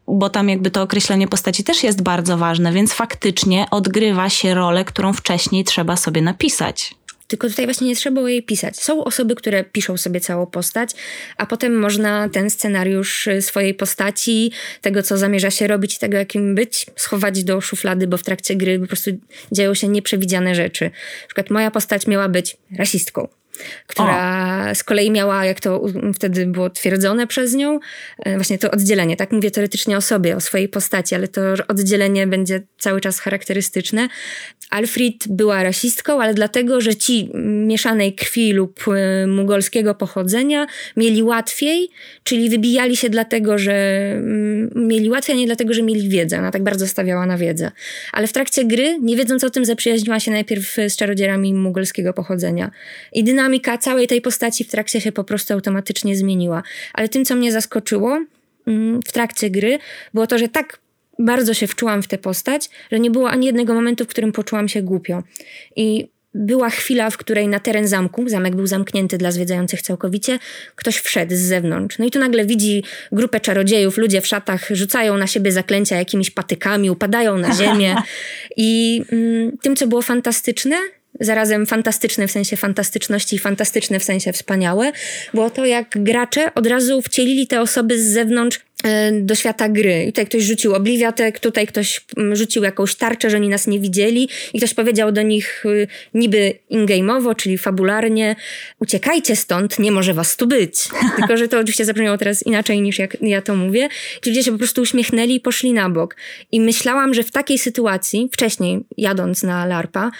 bo 0.07 0.29
tam 0.29 0.49
jakby 0.49 0.71
to 0.71 0.81
określenie 0.81 1.27
postaci 1.27 1.63
też 1.63 1.83
jest 1.83 2.01
bardzo 2.01 2.37
ważne, 2.37 2.71
więc 2.71 2.93
faktycznie 2.93 3.65
odgrywa 3.71 4.29
się 4.29 4.53
rolę, 4.53 4.85
którą 4.85 5.13
wcześniej 5.13 5.63
trzeba 5.63 5.97
sobie 5.97 6.21
napisać. 6.21 6.98
Tylko 7.29 7.49
tutaj 7.49 7.65
właśnie 7.65 7.87
nie 7.87 7.95
trzeba 7.95 8.29
jej 8.29 8.43
pisać. 8.43 8.77
Są 8.77 9.03
osoby, 9.03 9.35
które 9.35 9.63
piszą 9.63 9.97
sobie 9.97 10.19
całą 10.19 10.45
postać, 10.45 10.89
a 11.37 11.45
potem 11.45 11.79
można 11.79 12.29
ten 12.29 12.49
scenariusz 12.49 13.27
y, 13.27 13.41
swojej 13.41 13.73
postaci, 13.73 14.51
tego 14.81 15.03
co 15.03 15.17
zamierza 15.17 15.51
się 15.51 15.67
robić, 15.67 15.97
tego 15.97 16.17
jakim 16.17 16.55
być, 16.55 16.85
schować 16.95 17.43
do 17.43 17.61
szuflady, 17.61 18.07
bo 18.07 18.17
w 18.17 18.23
trakcie 18.23 18.55
gry 18.55 18.79
po 18.79 18.87
prostu 18.87 19.11
dzieją 19.51 19.73
się 19.73 19.87
nieprzewidziane 19.87 20.55
rzeczy. 20.55 20.85
Na 20.85 21.27
przykład 21.27 21.49
moja 21.49 21.71
postać 21.71 22.07
miała 22.07 22.29
być 22.29 22.57
rasistką 22.77 23.38
która 23.87 24.67
o. 24.71 24.75
z 24.75 24.83
kolei 24.83 25.11
miała, 25.11 25.45
jak 25.45 25.59
to 25.59 25.81
wtedy 26.15 26.45
było 26.45 26.69
twierdzone 26.69 27.27
przez 27.27 27.53
nią, 27.53 27.79
e, 28.19 28.35
właśnie 28.35 28.57
to 28.57 28.71
oddzielenie. 28.71 29.17
Tak 29.17 29.31
mówię 29.31 29.51
teoretycznie 29.51 29.97
o 29.97 30.01
sobie, 30.01 30.35
o 30.35 30.39
swojej 30.39 30.69
postaci, 30.69 31.15
ale 31.15 31.27
to 31.27 31.41
oddzielenie 31.67 32.27
będzie 32.27 32.61
cały 32.77 33.01
czas 33.01 33.19
charakterystyczne. 33.19 34.07
Alfred 34.69 35.27
była 35.27 35.63
rasistką, 35.63 36.21
ale 36.21 36.33
dlatego, 36.33 36.81
że 36.81 36.95
ci 36.95 37.31
mieszanej 37.43 38.13
krwi 38.13 38.53
lub 38.53 38.85
e, 38.87 39.27
mugolskiego 39.27 39.95
pochodzenia 39.95 40.67
mieli 40.97 41.23
łatwiej, 41.23 41.89
czyli 42.23 42.49
wybijali 42.49 42.97
się 42.97 43.09
dlatego, 43.09 43.57
że 43.57 43.73
mm, 44.13 44.69
mieli 44.75 45.09
łatwiej, 45.09 45.35
a 45.35 45.39
nie 45.39 45.45
dlatego, 45.45 45.73
że 45.73 45.83
mieli 45.83 46.09
wiedzę. 46.09 46.39
Ona 46.39 46.51
tak 46.51 46.63
bardzo 46.63 46.87
stawiała 46.87 47.25
na 47.25 47.37
wiedzę. 47.37 47.71
Ale 48.11 48.27
w 48.27 48.33
trakcie 48.33 48.65
gry, 48.65 48.97
nie 49.01 49.17
wiedząc 49.17 49.43
o 49.43 49.49
tym, 49.49 49.65
zaprzyjaźniła 49.65 50.19
się 50.19 50.31
najpierw 50.31 50.75
z 50.89 50.95
czarodzierami 50.95 51.53
mugolskiego 51.53 52.13
pochodzenia. 52.13 52.71
I 53.13 53.23
dynamika 53.23 53.48
całej 53.79 54.07
tej 54.07 54.21
postaci 54.21 54.63
w 54.63 54.67
trakcie 54.67 55.01
się 55.01 55.11
po 55.11 55.23
prostu 55.23 55.53
automatycznie 55.53 56.15
zmieniła. 56.15 56.63
Ale 56.93 57.09
tym, 57.09 57.25
co 57.25 57.35
mnie 57.35 57.51
zaskoczyło 57.51 58.25
mm, 58.67 59.01
w 59.07 59.11
trakcie 59.11 59.49
gry, 59.49 59.79
było 60.13 60.27
to, 60.27 60.37
że 60.37 60.47
tak 60.47 60.79
bardzo 61.19 61.53
się 61.53 61.67
wczułam 61.67 62.03
w 62.03 62.07
tę 62.07 62.17
postać, 62.17 62.69
że 62.91 62.99
nie 62.99 63.11
było 63.11 63.29
ani 63.29 63.45
jednego 63.45 63.73
momentu, 63.73 64.05
w 64.05 64.07
którym 64.07 64.31
poczułam 64.31 64.67
się 64.67 64.81
głupio. 64.81 65.23
I 65.75 66.07
była 66.33 66.69
chwila, 66.69 67.09
w 67.09 67.17
której 67.17 67.47
na 67.47 67.59
teren 67.59 67.87
zamku, 67.87 68.29
zamek 68.29 68.55
był 68.55 68.67
zamknięty 68.67 69.17
dla 69.17 69.31
zwiedzających 69.31 69.81
całkowicie, 69.81 70.39
ktoś 70.75 70.97
wszedł 70.97 71.35
z 71.35 71.39
zewnątrz. 71.39 71.97
No 71.99 72.05
i 72.05 72.11
tu 72.11 72.19
nagle 72.19 72.45
widzi 72.45 72.83
grupę 73.11 73.39
czarodziejów, 73.39 73.97
ludzie 73.97 74.21
w 74.21 74.27
szatach 74.27 74.67
rzucają 74.71 75.17
na 75.17 75.27
siebie 75.27 75.51
zaklęcia 75.51 75.95
jakimiś 75.95 76.31
patykami, 76.31 76.89
upadają 76.89 77.37
na 77.37 77.55
ziemię. 77.55 77.95
I 78.57 79.01
mm, 79.11 79.57
tym, 79.57 79.75
co 79.75 79.87
było 79.87 80.01
fantastyczne, 80.01 80.75
zarazem 81.19 81.65
fantastyczne 81.65 82.27
w 82.27 82.31
sensie 82.31 82.57
fantastyczności 82.57 83.35
i 83.35 83.39
fantastyczne 83.39 83.99
w 83.99 84.03
sensie 84.03 84.33
wspaniałe, 84.33 84.91
było 85.33 85.49
to, 85.49 85.65
jak 85.65 85.87
gracze 85.95 86.53
od 86.53 86.67
razu 86.67 87.01
wcielili 87.01 87.47
te 87.47 87.61
osoby 87.61 87.99
z 88.03 88.07
zewnątrz 88.07 88.59
e, 88.83 89.11
do 89.11 89.35
świata 89.35 89.69
gry. 89.69 90.03
I 90.03 90.07
tutaj 90.07 90.25
ktoś 90.25 90.43
rzucił 90.43 90.75
obliwiatek, 90.75 91.39
tutaj 91.39 91.67
ktoś 91.67 92.01
mm, 92.17 92.35
rzucił 92.35 92.63
jakąś 92.63 92.95
tarczę, 92.95 93.29
że 93.29 93.37
oni 93.37 93.49
nas 93.49 93.67
nie 93.67 93.79
widzieli 93.79 94.29
i 94.53 94.57
ktoś 94.57 94.73
powiedział 94.73 95.11
do 95.11 95.21
nich 95.21 95.65
y, 95.65 95.87
niby 96.13 96.53
in-game'owo, 96.69 97.35
czyli 97.35 97.57
fabularnie 97.57 98.35
uciekajcie 98.79 99.35
stąd, 99.35 99.79
nie 99.79 99.91
może 99.91 100.13
was 100.13 100.37
tu 100.37 100.47
być. 100.47 100.87
Tylko, 101.17 101.37
że 101.37 101.47
to 101.47 101.57
oczywiście 101.57 101.85
zabrzmiało 101.85 102.17
teraz 102.17 102.43
inaczej 102.43 102.81
niż 102.81 102.99
jak 102.99 103.17
ja 103.21 103.41
to 103.41 103.55
mówię. 103.55 103.89
Ci 104.23 104.29
ludzie 104.29 104.43
się 104.43 104.51
po 104.51 104.57
prostu 104.57 104.81
uśmiechnęli 104.81 105.35
i 105.35 105.39
poszli 105.39 105.73
na 105.73 105.89
bok. 105.89 106.15
I 106.51 106.61
myślałam, 106.61 107.13
że 107.13 107.23
w 107.23 107.31
takiej 107.31 107.57
sytuacji, 107.57 108.29
wcześniej 108.31 108.79
jadąc 108.97 109.43
na 109.43 109.65
LARPA, 109.65 110.11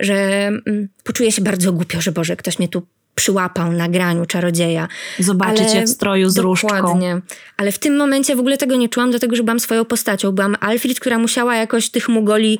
że 0.00 0.47
mm, 0.48 0.88
poczuję 1.04 1.32
się 1.32 1.42
bardzo 1.42 1.72
głupio, 1.72 2.00
że 2.00 2.12
Boże, 2.12 2.36
ktoś 2.36 2.58
mnie 2.58 2.68
tu 2.68 2.86
przyłapał 3.18 3.72
na 3.72 3.88
graniu 3.88 4.26
czarodzieja. 4.26 4.88
Zobaczyć 5.18 5.74
je 5.74 5.82
w 5.82 5.88
stroju 5.88 6.28
z 6.28 6.34
dokładnie. 6.34 7.12
różdżką. 7.12 7.36
Ale 7.56 7.72
w 7.72 7.78
tym 7.78 7.96
momencie 7.96 8.36
w 8.36 8.40
ogóle 8.40 8.56
tego 8.56 8.76
nie 8.76 8.88
czułam, 8.88 9.10
dlatego 9.10 9.36
że 9.36 9.42
byłam 9.42 9.60
swoją 9.60 9.84
postacią. 9.84 10.32
Byłam 10.32 10.56
Alfred, 10.60 11.00
która 11.00 11.18
musiała 11.18 11.56
jakoś 11.56 11.90
tych 11.90 12.08
Mugoli 12.08 12.58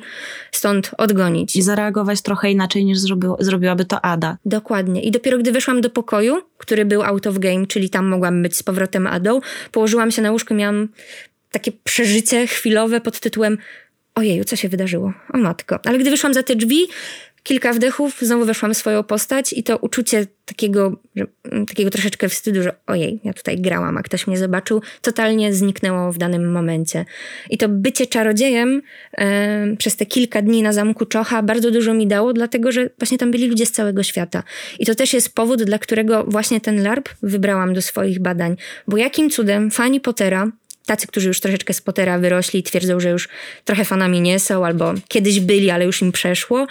stąd 0.51 0.91
odgonić. 0.97 1.55
I 1.55 1.61
zareagować 1.61 2.21
trochę 2.21 2.51
inaczej 2.51 2.85
niż 2.85 2.99
zrobiło, 2.99 3.37
zrobiłaby 3.39 3.85
to 3.85 4.05
Ada. 4.05 4.37
Dokładnie. 4.45 5.01
I 5.01 5.11
dopiero 5.11 5.37
gdy 5.37 5.51
weszłam 5.51 5.81
do 5.81 5.89
pokoju, 5.89 6.41
który 6.57 6.85
był 6.85 7.03
out 7.03 7.27
of 7.27 7.37
game, 7.37 7.67
czyli 7.67 7.89
tam 7.89 8.07
mogłam 8.07 8.43
być 8.43 8.55
z 8.55 8.63
powrotem 8.63 9.07
Adą, 9.07 9.39
położyłam 9.71 10.11
się 10.11 10.21
na 10.21 10.31
łóżku, 10.31 10.53
miałam 10.53 10.87
takie 11.51 11.71
przeżycie 11.83 12.47
chwilowe 12.47 13.01
pod 13.01 13.19
tytułem 13.19 13.57
ojeju, 14.15 14.43
co 14.43 14.55
się 14.55 14.69
wydarzyło? 14.69 15.13
O 15.33 15.37
matko. 15.37 15.79
Ale 15.85 15.97
gdy 15.97 16.09
wyszłam 16.09 16.33
za 16.33 16.43
te 16.43 16.55
drzwi, 16.55 16.87
kilka 17.43 17.73
wdechów, 17.73 18.17
znowu 18.21 18.45
weszłam 18.45 18.73
w 18.73 18.77
swoją 18.77 19.03
postać 19.03 19.53
i 19.53 19.63
to 19.63 19.77
uczucie 19.77 20.27
takiego, 20.45 20.95
że, 21.15 21.25
mm, 21.51 21.65
takiego 21.65 21.89
troszeczkę 21.89 22.29
wstydu, 22.29 22.63
że 22.63 22.71
ojej, 22.87 23.19
ja 23.23 23.33
tutaj 23.33 23.61
grałam, 23.61 23.97
a 23.97 24.03
ktoś 24.03 24.27
mnie 24.27 24.37
zobaczył, 24.37 24.81
totalnie 25.01 25.53
zniknęło 25.53 26.11
w 26.11 26.17
danym 26.17 26.51
momencie. 26.51 27.05
I 27.49 27.57
to 27.57 27.69
bycie 27.69 28.07
czarodziejem 28.07 28.81
e, 29.17 29.75
przez 29.77 29.95
te 29.95 30.05
kilka 30.05 30.41
dni 30.41 30.63
na 30.63 30.73
zamku 30.73 31.05
Czocha 31.05 31.43
bardzo 31.43 31.71
dużo 31.71 31.93
mi 31.93 32.07
dało, 32.07 32.33
dlatego 32.33 32.71
że 32.71 32.89
właśnie 32.99 33.17
tam 33.17 33.31
byli 33.31 33.47
ludzie 33.47 33.65
z 33.65 33.71
całego 33.71 34.03
świata. 34.03 34.43
I 34.79 34.85
to 34.85 34.95
też 34.95 35.13
jest 35.13 35.35
powód, 35.35 35.63
dla 35.63 35.79
którego 35.79 36.23
właśnie 36.23 36.61
ten 36.61 36.83
LARP 36.83 37.09
wybrałam 37.23 37.73
do 37.73 37.81
swoich 37.81 38.19
badań. 38.19 38.55
Bo 38.87 38.97
jakim 38.97 39.29
cudem 39.29 39.71
fani 39.71 40.01
Pottera 40.01 40.51
tacy, 40.85 41.07
którzy 41.07 41.27
już 41.27 41.41
troszeczkę 41.41 41.73
z 41.73 41.81
Pottera 41.81 42.19
wyrośli 42.19 42.59
i 42.59 42.63
twierdzą, 42.63 42.99
że 42.99 43.09
już 43.09 43.29
trochę 43.65 43.85
fanami 43.85 44.21
nie 44.21 44.39
są, 44.39 44.65
albo 44.65 44.93
kiedyś 45.07 45.39
byli, 45.39 45.69
ale 45.69 45.85
już 45.85 46.01
im 46.01 46.11
przeszło 46.11 46.67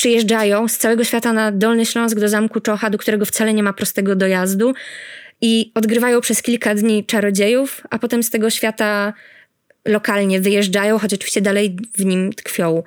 przyjeżdżają 0.00 0.68
z 0.68 0.78
całego 0.78 1.04
świata 1.04 1.32
na 1.32 1.52
Dolny 1.52 1.86
Śląsk 1.86 2.18
do 2.18 2.28
Zamku 2.28 2.60
Czocha, 2.60 2.90
do 2.90 2.98
którego 2.98 3.24
wcale 3.24 3.54
nie 3.54 3.62
ma 3.62 3.72
prostego 3.72 4.16
dojazdu 4.16 4.74
i 5.40 5.72
odgrywają 5.74 6.20
przez 6.20 6.42
kilka 6.42 6.74
dni 6.74 7.04
czarodziejów, 7.04 7.82
a 7.90 7.98
potem 7.98 8.22
z 8.22 8.30
tego 8.30 8.50
świata 8.50 9.12
lokalnie 9.84 10.40
wyjeżdżają, 10.40 10.98
choć 10.98 11.14
oczywiście 11.14 11.40
dalej 11.40 11.76
w 11.98 12.04
nim 12.04 12.32
tkwią. 12.32 12.82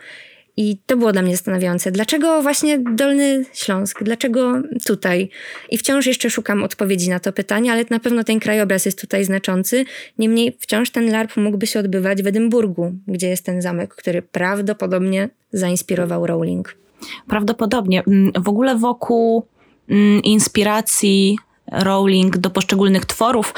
I 0.58 0.78
to 0.86 0.98
było 0.98 1.12
dla 1.12 1.22
mnie 1.22 1.36
zastanawiające. 1.36 1.92
Dlaczego 1.92 2.42
właśnie 2.42 2.80
Dolny 2.80 3.46
Śląsk? 3.54 4.04
Dlaczego 4.04 4.62
tutaj? 4.86 5.30
I 5.70 5.78
wciąż 5.78 6.06
jeszcze 6.06 6.30
szukam 6.30 6.64
odpowiedzi 6.64 7.10
na 7.10 7.20
to 7.20 7.34
pytanie, 7.34 7.72
ale 7.72 7.86
na 7.90 8.00
pewno 8.00 8.24
ten 8.24 8.40
krajobraz 8.40 8.86
jest 8.86 9.02
tutaj 9.02 9.26
znaczący. 9.26 9.86
Niemniej 10.18 10.58
wciąż 10.60 10.90
ten 10.90 11.12
LARP 11.12 11.38
mógłby 11.38 11.68
się 11.68 11.80
odbywać 11.80 12.24
w 12.24 12.28
Edynburgu, 12.28 12.94
gdzie 13.08 13.30
jest 13.30 13.46
ten 13.46 13.62
zamek, 13.62 13.96
który 13.96 14.22
prawdopodobnie 14.22 15.30
zainspirował 15.52 16.28
Rowling. 16.28 16.83
Prawdopodobnie. 17.28 18.04
Mm, 18.08 18.32
w 18.38 18.50
ogóle 18.50 18.76
wokół 18.76 19.46
mm, 19.90 20.24
inspiracji 20.24 21.38
Rowling 21.72 22.38
do 22.38 22.50
poszczególnych 22.50 23.06
tworów 23.06 23.54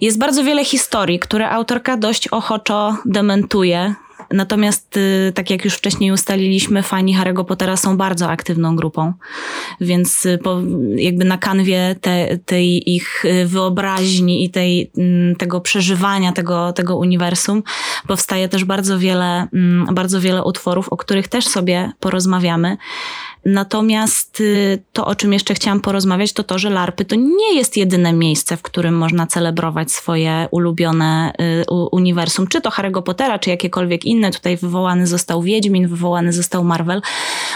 jest 0.00 0.18
bardzo 0.18 0.44
wiele 0.44 0.64
historii, 0.64 1.18
które 1.18 1.50
autorka 1.50 1.96
dość 1.96 2.28
ochoczo 2.28 2.96
dementuje. 3.04 3.94
Natomiast, 4.32 4.96
y, 4.96 5.32
tak 5.34 5.50
jak 5.50 5.64
już 5.64 5.74
wcześniej 5.74 6.12
ustaliliśmy, 6.12 6.82
fani 6.82 7.16
Harry'ego 7.16 7.44
Pottera 7.44 7.76
są 7.76 7.96
bardzo 7.96 8.28
aktywną 8.28 8.76
grupą, 8.76 9.12
więc 9.80 10.26
y, 10.26 10.38
po, 10.38 10.60
jakby 10.96 11.24
na 11.24 11.38
kanwie 11.38 11.96
te, 12.00 12.38
tej 12.38 12.94
ich 12.94 13.24
y, 13.24 13.46
wyobraźni 13.46 14.44
i 14.44 14.50
tej, 14.50 14.90
mm, 14.98 15.36
tego 15.36 15.60
przeżywania 15.60 16.32
tego, 16.32 16.72
tego 16.72 16.96
uniwersum 16.96 17.62
powstaje 18.06 18.48
też 18.48 18.64
bardzo 18.64 18.98
wiele, 18.98 19.48
mm, 19.52 19.94
bardzo 19.94 20.20
wiele 20.20 20.44
utworów, 20.44 20.88
o 20.88 20.96
których 20.96 21.28
też 21.28 21.46
sobie 21.46 21.92
porozmawiamy. 22.00 22.76
Natomiast 23.44 24.40
y, 24.40 24.82
to, 24.92 25.06
o 25.06 25.14
czym 25.14 25.32
jeszcze 25.32 25.54
chciałam 25.54 25.80
porozmawiać, 25.80 26.32
to 26.32 26.44
to, 26.44 26.58
że 26.58 26.70
LARPy 26.70 27.04
to 27.04 27.16
nie 27.16 27.54
jest 27.54 27.76
jedyne 27.76 28.12
miejsce, 28.12 28.56
w 28.56 28.62
którym 28.62 28.98
można 28.98 29.26
celebrować 29.26 29.92
swoje 29.92 30.48
ulubione 30.50 31.32
y, 31.40 31.64
uniwersum, 31.92 32.46
czy 32.46 32.60
to 32.60 32.70
Harry'ego 32.70 33.02
Pottera, 33.02 33.38
czy 33.38 33.50
jakiekolwiek 33.50 34.04
inne. 34.04 34.30
Tutaj 34.30 34.56
wywołany 34.56 35.06
został 35.06 35.42
Wiedźmin, 35.42 35.88
wywołany 35.88 36.32
został 36.32 36.64
Marvel. 36.64 37.02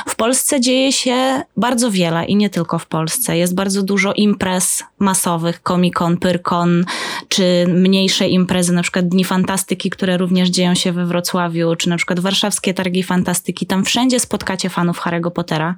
W 0.08 0.16
Polsce 0.16 0.60
dzieje 0.60 0.92
się 0.92 1.42
bardzo 1.56 1.90
wiele 1.90 2.24
i 2.24 2.36
nie 2.36 2.50
tylko 2.50 2.78
w 2.78 2.86
Polsce. 2.86 3.36
Jest 3.38 3.54
bardzo 3.54 3.82
dużo 3.82 4.12
imprez 4.12 4.84
masowych, 4.98 5.62
Comic-Con, 5.62 6.16
Pyrkon, 6.16 6.84
czy 7.28 7.66
mniejsze 7.68 8.28
imprezy, 8.28 8.72
na 8.72 8.82
przykład 8.82 9.08
Dni 9.08 9.24
Fantastyki, 9.24 9.90
które 9.90 10.16
również 10.16 10.48
dzieją 10.48 10.74
się 10.74 10.92
we 10.92 11.06
Wrocławiu, 11.06 11.76
czy 11.76 11.88
na 11.88 11.96
przykład 11.96 12.20
warszawskie 12.20 12.74
Targi 12.74 13.02
Fantastyki. 13.02 13.66
Tam 13.66 13.84
wszędzie 13.84 14.20
spotkacie 14.20 14.68
fanów 14.70 15.00
Harry'ego 15.00 15.30
Pottera. 15.30 15.73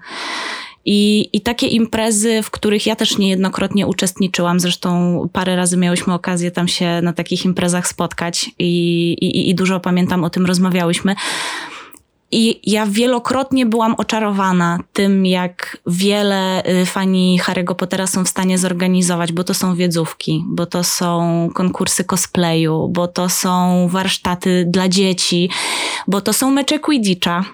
I, 0.88 1.28
I 1.32 1.40
takie 1.40 1.66
imprezy, 1.66 2.42
w 2.42 2.50
których 2.50 2.86
ja 2.86 2.96
też 2.96 3.18
niejednokrotnie 3.18 3.86
uczestniczyłam, 3.86 4.60
zresztą 4.60 5.20
parę 5.32 5.56
razy 5.56 5.76
miałyśmy 5.76 6.14
okazję 6.14 6.50
tam 6.50 6.68
się 6.68 7.00
na 7.02 7.12
takich 7.12 7.44
imprezach 7.44 7.88
spotkać 7.88 8.50
i, 8.58 9.12
i, 9.20 9.50
i 9.50 9.54
dużo 9.54 9.80
pamiętam 9.80 10.24
o 10.24 10.30
tym 10.30 10.46
rozmawiałyśmy. 10.46 11.14
I 12.32 12.60
ja 12.70 12.86
wielokrotnie 12.86 13.66
byłam 13.66 13.94
oczarowana 13.94 14.78
tym, 14.92 15.26
jak 15.26 15.78
wiele 15.86 16.62
y, 16.82 16.86
fani 16.86 17.40
Harry'ego 17.44 17.74
Pottera 17.74 18.06
są 18.06 18.24
w 18.24 18.28
stanie 18.28 18.58
zorganizować, 18.58 19.32
bo 19.32 19.44
to 19.44 19.54
są 19.54 19.74
wiedzówki, 19.74 20.44
bo 20.48 20.66
to 20.66 20.84
są 20.84 21.48
konkursy 21.54 22.04
cosplayu, 22.04 22.88
bo 22.88 23.08
to 23.08 23.28
są 23.28 23.88
warsztaty 23.88 24.64
dla 24.68 24.88
dzieci, 24.88 25.50
bo 26.06 26.20
to 26.20 26.32
są 26.32 26.50
mecze 26.50 26.78
Quidditcha. 26.78 27.44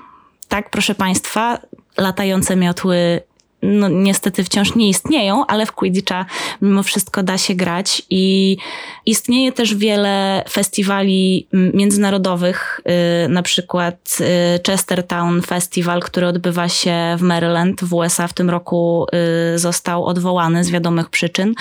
Tak, 0.49 0.71
proszę 0.71 0.95
Państwa, 0.95 1.59
latające 1.97 2.57
miotły 2.57 3.21
no, 3.63 3.89
niestety 3.89 4.45
wciąż 4.45 4.75
nie 4.75 4.89
istnieją, 4.89 5.47
ale 5.47 5.67
w 5.67 5.73
Quidditcha 5.73 6.27
mimo 6.63 6.83
wszystko 6.83 7.23
da 7.23 7.39
się 7.39 7.55
grać 7.55 8.03
i 8.11 8.57
istnieje 9.07 9.53
też 9.53 9.75
wiele 9.75 10.45
festiwali 10.51 11.47
międzynarodowych, 11.53 12.81
yy, 13.23 13.29
na 13.29 13.43
przykład 13.43 14.17
yy, 14.21 14.27
Chestertown 14.67 15.43
Festival, 15.43 16.01
który 16.01 16.27
odbywa 16.27 16.69
się 16.69 17.17
w 17.19 17.23
Maryland 17.23 17.85
w 17.85 17.95
USA 17.95 18.29
w 18.29 18.33
tym 18.33 18.51
roku 18.51 19.07
yy, 19.53 19.59
został 19.59 20.05
odwołany 20.05 20.65
z 20.65 20.71
wiadomych 20.71 21.11
przyczyn. 21.11 21.55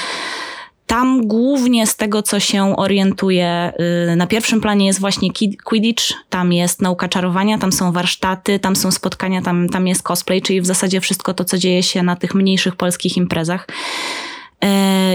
Tam 0.91 1.27
głównie 1.27 1.87
z 1.87 1.95
tego, 1.95 2.21
co 2.21 2.39
się 2.39 2.77
orientuje, 2.77 3.73
y, 4.11 4.15
na 4.15 4.27
pierwszym 4.27 4.61
planie 4.61 4.85
jest 4.85 4.99
właśnie 4.99 5.29
Quidditch, 5.63 6.03
tam 6.29 6.53
jest 6.53 6.81
nauka 6.81 7.07
czarowania, 7.09 7.57
tam 7.57 7.71
są 7.71 7.91
warsztaty, 7.91 8.59
tam 8.59 8.75
są 8.75 8.91
spotkania, 8.91 9.41
tam, 9.41 9.69
tam 9.69 9.87
jest 9.87 10.03
cosplay, 10.03 10.41
czyli 10.41 10.61
w 10.61 10.65
zasadzie 10.65 11.01
wszystko 11.01 11.33
to, 11.33 11.45
co 11.45 11.57
dzieje 11.57 11.83
się 11.83 12.03
na 12.03 12.15
tych 12.15 12.35
mniejszych 12.35 12.75
polskich 12.75 13.17
imprezach. 13.17 13.67
Y, 14.63 14.67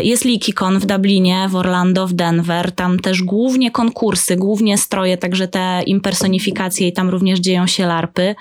jest 0.05 0.25
LeakyCon 0.25 0.79
w 0.79 0.87
Dublinie, 0.87 1.47
w 1.51 1.57
Orlando, 1.57 2.07
w 2.07 2.13
Denver. 2.13 2.73
Tam 2.73 2.99
też 2.99 3.23
głównie 3.23 3.71
konkursy, 3.71 4.37
głównie 4.37 4.79
stroje, 4.79 5.17
także 5.17 5.49
te 5.49 5.83
impersonifikacje 5.87 6.89
i 6.89 6.93
tam 6.93 7.09
również 7.09 7.39
dzieją 7.39 7.67
się 7.67 7.87
larpy. 7.87 8.35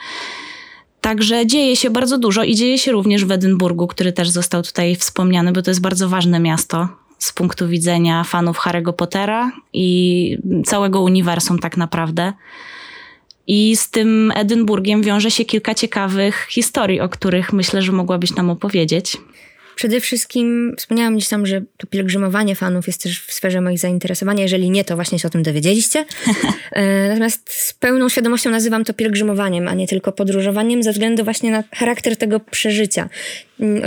Także 1.02 1.48
dzieje 1.48 1.76
się 1.76 1.90
bardzo 1.90 2.18
dużo 2.18 2.44
i 2.44 2.56
dzieje 2.56 2.78
się 2.78 2.92
również 2.92 3.26
w 3.26 3.32
Edynburgu, 3.32 3.88
który 3.88 4.14
też 4.14 4.30
został 4.30 4.64
tutaj 4.64 4.96
wspomniany, 4.96 5.52
bo 5.52 5.62
to 5.62 5.72
jest 5.72 5.82
bardzo 5.82 6.10
ważne 6.10 6.40
miasto 6.40 7.05
z 7.26 7.32
punktu 7.32 7.68
widzenia 7.68 8.24
fanów 8.24 8.58
Harry'ego 8.58 8.94
Pottera 8.94 9.52
i 9.74 10.38
całego 10.66 11.02
uniwersum 11.02 11.60
tak 11.60 11.78
naprawdę. 11.78 12.34
I 13.48 13.76
z 13.76 13.90
tym 13.90 14.32
Edynburgiem 14.36 15.02
wiąże 15.02 15.32
się 15.32 15.46
kilka 15.46 15.76
ciekawych 15.76 16.48
historii, 16.50 17.00
o 17.00 17.10
których 17.10 17.54
myślę, 17.54 17.82
że 17.82 17.92
mogłabyś 17.92 18.36
nam 18.36 18.50
opowiedzieć. 18.50 19.18
Przede 19.76 20.00
wszystkim 20.00 20.76
wspomniałam 20.78 21.16
gdzieś 21.16 21.30
tam, 21.30 21.46
że 21.46 21.62
to 21.78 21.88
pielgrzymowanie 21.88 22.56
fanów 22.56 22.88
jest 22.88 23.04
też 23.04 23.22
w 23.22 23.34
sferze 23.34 23.62
moich 23.62 23.80
zainteresowania. 23.80 24.44
Jeżeli 24.44 24.70
nie, 24.70 24.84
to 24.84 24.96
właśnie 24.96 25.20
się 25.20 25.28
o 25.28 25.32
tym 25.32 25.44
dowiedzieliście. 25.44 26.06
E, 26.72 27.08
natomiast 27.10 27.54
z 27.54 27.74
pełną 27.74 28.10
świadomością 28.10 28.50
nazywam 28.50 28.86
to 28.86 28.94
pielgrzymowaniem, 28.94 29.68
a 29.68 29.74
nie 29.74 29.88
tylko 29.88 30.12
podróżowaniem, 30.12 30.84
ze 30.84 30.92
względu 30.92 31.24
właśnie 31.24 31.52
na 31.52 31.64
charakter 31.72 32.18
tego 32.18 32.40
przeżycia. 32.40 33.10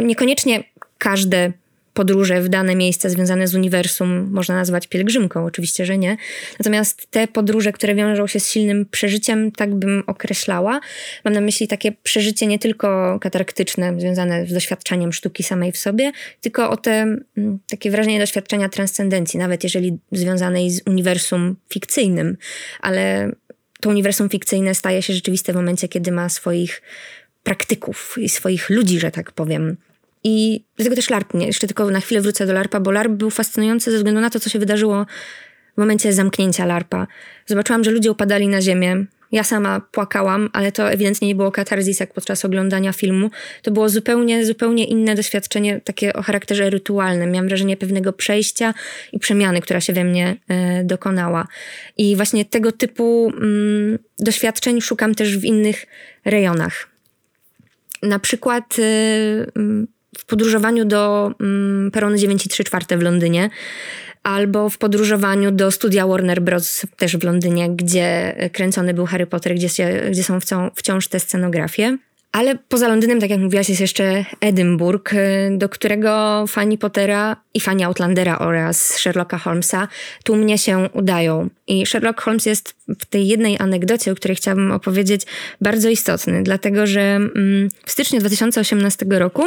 Niekoniecznie 0.02 0.64
każde 0.98 1.52
podróże 1.98 2.42
w 2.42 2.48
dane 2.48 2.76
miejsca 2.76 3.08
związane 3.08 3.48
z 3.48 3.54
uniwersum 3.54 4.30
można 4.30 4.54
nazwać 4.54 4.86
pielgrzymką, 4.86 5.44
oczywiście, 5.44 5.86
że 5.86 5.98
nie. 5.98 6.16
Natomiast 6.58 7.10
te 7.10 7.28
podróże, 7.28 7.72
które 7.72 7.94
wiążą 7.94 8.26
się 8.26 8.40
z 8.40 8.50
silnym 8.50 8.86
przeżyciem, 8.86 9.52
tak 9.52 9.74
bym 9.74 10.02
określała. 10.06 10.80
Mam 11.24 11.34
na 11.34 11.40
myśli 11.40 11.68
takie 11.68 11.92
przeżycie 11.92 12.46
nie 12.46 12.58
tylko 12.58 13.18
katarktyczne, 13.20 13.94
związane 14.00 14.46
z 14.46 14.52
doświadczeniem 14.52 15.12
sztuki 15.12 15.42
samej 15.42 15.72
w 15.72 15.78
sobie, 15.78 16.12
tylko 16.40 16.70
o 16.70 16.76
te 16.76 16.92
mm, 16.92 17.58
takie 17.70 17.90
wrażenie 17.90 18.18
doświadczenia 18.18 18.68
transcendencji, 18.68 19.38
nawet 19.38 19.64
jeżeli 19.64 19.98
związanej 20.12 20.70
z 20.70 20.82
uniwersum 20.86 21.56
fikcyjnym, 21.72 22.36
ale 22.80 23.32
to 23.80 23.90
uniwersum 23.90 24.28
fikcyjne 24.28 24.74
staje 24.74 25.02
się 25.02 25.12
rzeczywiste 25.12 25.52
w 25.52 25.56
momencie, 25.56 25.88
kiedy 25.88 26.12
ma 26.12 26.28
swoich 26.28 26.82
praktyków 27.42 28.16
i 28.20 28.28
swoich 28.28 28.70
ludzi, 28.70 29.00
że 29.00 29.10
tak 29.10 29.32
powiem. 29.32 29.76
I 30.28 30.64
dlatego 30.76 30.96
też 30.96 31.10
LARP 31.10 31.34
nie. 31.34 31.46
Jeszcze 31.46 31.66
tylko 31.66 31.90
na 31.90 32.00
chwilę 32.00 32.20
wrócę 32.20 32.46
do 32.46 32.52
LARPa, 32.52 32.80
bo 32.80 32.90
LARP 32.90 33.12
był 33.12 33.30
fascynujący 33.30 33.90
ze 33.90 33.96
względu 33.96 34.20
na 34.20 34.30
to, 34.30 34.40
co 34.40 34.50
się 34.50 34.58
wydarzyło 34.58 35.06
w 35.74 35.78
momencie 35.78 36.12
zamknięcia 36.12 36.66
LARPa. 36.66 37.06
Zobaczyłam, 37.46 37.84
że 37.84 37.90
ludzie 37.90 38.10
upadali 38.10 38.48
na 38.48 38.62
ziemię. 38.62 39.04
Ja 39.32 39.44
sama 39.44 39.80
płakałam, 39.80 40.50
ale 40.52 40.72
to 40.72 40.90
ewidentnie 40.90 41.28
nie 41.28 41.34
było 41.34 41.52
katarzis 41.52 42.00
jak 42.00 42.12
podczas 42.12 42.44
oglądania 42.44 42.92
filmu. 42.92 43.30
To 43.62 43.70
było 43.70 43.88
zupełnie, 43.88 44.46
zupełnie 44.46 44.84
inne 44.84 45.14
doświadczenie, 45.14 45.80
takie 45.80 46.12
o 46.12 46.22
charakterze 46.22 46.70
rytualnym. 46.70 47.30
Miałam 47.30 47.48
wrażenie 47.48 47.76
pewnego 47.76 48.12
przejścia 48.12 48.74
i 49.12 49.18
przemiany, 49.18 49.60
która 49.60 49.80
się 49.80 49.92
we 49.92 50.04
mnie 50.04 50.36
e, 50.48 50.84
dokonała. 50.84 51.46
I 51.96 52.16
właśnie 52.16 52.44
tego 52.44 52.72
typu 52.72 53.32
mm, 53.36 53.98
doświadczeń 54.18 54.80
szukam 54.80 55.14
też 55.14 55.38
w 55.38 55.44
innych 55.44 55.86
rejonach. 56.24 56.88
Na 58.02 58.18
przykład 58.18 58.76
e, 58.78 58.82
w 60.18 60.24
podróżowaniu 60.24 60.84
do 60.84 61.32
mm, 61.40 61.90
peronu 61.90 62.16
9,3 62.16 62.98
w 62.98 63.02
Londynie 63.02 63.50
albo 64.22 64.70
w 64.70 64.78
podróżowaniu 64.78 65.50
do 65.50 65.70
studia 65.70 66.06
Warner 66.06 66.42
Bros. 66.42 66.86
też 66.96 67.16
w 67.16 67.24
Londynie, 67.24 67.70
gdzie 67.70 68.34
kręcony 68.52 68.94
był 68.94 69.06
Harry 69.06 69.26
Potter, 69.26 69.54
gdzie, 69.54 69.68
się, 69.68 70.00
gdzie 70.10 70.24
są 70.24 70.38
wciąż 70.74 71.08
te 71.08 71.20
scenografie. 71.20 71.98
Ale 72.32 72.56
poza 72.68 72.88
Londynem, 72.88 73.20
tak 73.20 73.30
jak 73.30 73.40
mówiłaś, 73.40 73.68
jest 73.68 73.80
jeszcze 73.80 74.24
Edynburg, 74.40 75.14
do 75.50 75.68
którego 75.68 76.44
fani 76.48 76.78
Pottera 76.78 77.36
i 77.54 77.60
fani 77.60 77.84
Outlandera 77.84 78.38
oraz 78.38 78.94
Sherlocka 78.94 79.38
Holmesa 79.38 79.88
tłumnie 80.24 80.58
się 80.58 80.88
udają. 80.92 81.48
I 81.66 81.86
Sherlock 81.86 82.20
Holmes 82.20 82.46
jest 82.46 82.74
w 82.88 83.04
tej 83.04 83.28
jednej 83.28 83.58
anegdocie, 83.58 84.12
o 84.12 84.14
której 84.14 84.36
chciałabym 84.36 84.72
opowiedzieć, 84.72 85.22
bardzo 85.60 85.88
istotny, 85.88 86.42
dlatego 86.42 86.86
że 86.86 87.00
mm, 87.00 87.68
w 87.86 87.90
styczniu 87.90 88.20
2018 88.20 89.06
roku 89.10 89.42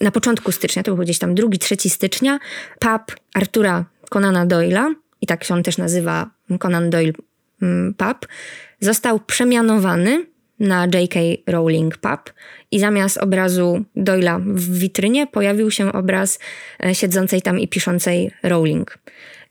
na 0.00 0.10
początku 0.10 0.52
stycznia, 0.52 0.82
to 0.82 0.94
był 0.94 1.04
gdzieś 1.04 1.18
tam 1.18 1.34
2-3 1.34 1.88
stycznia, 1.88 2.38
pub 2.78 3.16
Artura 3.34 3.84
Conana 4.10 4.46
Doyle'a, 4.46 4.94
i 5.20 5.26
tak 5.26 5.44
się 5.44 5.54
on 5.54 5.62
też 5.62 5.78
nazywa 5.78 6.30
Conan 6.58 6.90
Doyle 6.90 7.12
mm, 7.62 7.94
Pub, 7.94 8.28
został 8.80 9.20
przemianowany 9.20 10.26
na 10.60 10.86
J.K. 10.94 11.20
Rowling 11.46 11.96
Pub 11.96 12.32
i 12.70 12.80
zamiast 12.80 13.18
obrazu 13.18 13.84
Doyle'a 13.96 14.40
w 14.54 14.78
witrynie 14.78 15.26
pojawił 15.26 15.70
się 15.70 15.92
obraz 15.92 16.38
e, 16.84 16.94
siedzącej 16.94 17.42
tam 17.42 17.58
i 17.58 17.68
piszącej 17.68 18.30
Rowling. 18.42 18.98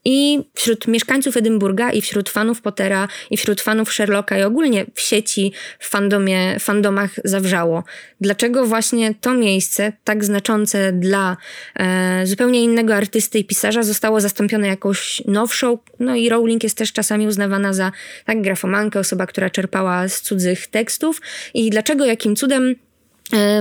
I 0.06 0.40
wśród 0.54 0.88
mieszkańców 0.88 1.38
Edynburga 1.38 1.92
i 1.92 2.02
wśród 2.02 2.30
fanów 2.30 2.62
Pottera 2.62 3.08
i 3.32 3.38
wśród 3.38 3.62
fanów 3.62 3.94
Sherlocka 3.94 4.40
i 4.40 4.44
ogólnie 4.44 4.86
w 4.94 5.02
sieci, 5.02 5.54
w 5.80 5.90
fandomie, 5.90 6.60
fandomach 6.60 7.12
zawrzało. 7.24 7.84
Dlaczego 8.22 8.66
właśnie 8.66 9.16
to 9.22 9.34
miejsce, 9.34 9.94
tak 10.04 10.24
znaczące 10.24 10.94
dla 10.94 11.38
e, 11.76 12.22
zupełnie 12.26 12.64
innego 12.64 12.96
artysty 12.96 13.40
i 13.40 13.46
pisarza, 13.46 13.84
zostało 13.84 14.22
zastąpione 14.22 14.68
jakąś 14.68 15.22
nowszą? 15.28 15.78
No 16.00 16.16
i 16.16 16.30
Rowling 16.30 16.64
jest 16.64 16.78
też 16.78 16.94
czasami 16.94 17.28
uznawana 17.28 17.74
za 17.74 17.92
tak 18.26 18.42
grafomankę, 18.42 19.00
osoba, 19.00 19.26
która 19.26 19.50
czerpała 19.50 20.08
z 20.08 20.22
cudzych 20.22 20.68
tekstów. 20.68 21.22
I 21.54 21.70
dlaczego, 21.70 22.06
jakim 22.06 22.36
cudem 22.36 22.76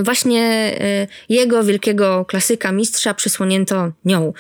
właśnie 0.03 0.43
e, 0.81 1.07
jego 1.29 1.65
wielkiego 1.65 2.25
klasyka, 2.25 2.73
mistrza 2.73 3.15
przysłonięto 3.15 3.93
nią. 4.05 4.33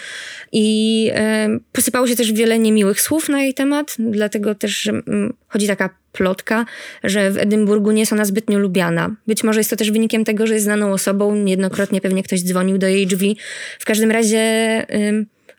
I 0.53 1.11
e, 1.15 1.49
posypało 1.73 2.07
się 2.07 2.17
też 2.17 2.33
wiele 2.33 2.59
niemiłych 2.59 3.01
słów 3.01 3.29
na 3.29 3.43
jej 3.43 3.55
temat, 3.55 3.95
dlatego 3.99 4.55
też 4.55 4.81
że 4.81 4.91
mm, 4.91 5.35
chodzi 5.49 5.67
taka 5.67 5.91
plotka, 6.13 6.67
że 7.05 7.31
w 7.31 7.39
Edynburgu 7.39 7.91
nie 7.91 8.01
jest 8.01 8.13
ona 8.13 8.25
zbytnio 8.25 8.59
lubiana. 8.59 9.15
Być 9.27 9.45
może 9.45 9.61
jest 9.61 9.71
to 9.71 9.77
też 9.77 9.91
wynikiem 9.91 10.25
tego, 10.25 10.47
że 10.47 10.55
jest 10.55 10.65
znaną 10.65 10.93
osobą, 10.93 11.35
niejednokrotnie 11.35 12.01
pewnie 12.01 12.23
ktoś 12.23 12.43
dzwonił 12.43 12.79
do 12.79 12.87
jej 12.87 13.07
drzwi. 13.07 13.37
W 13.79 13.85
każdym 13.85 14.11
razie, 14.11 14.87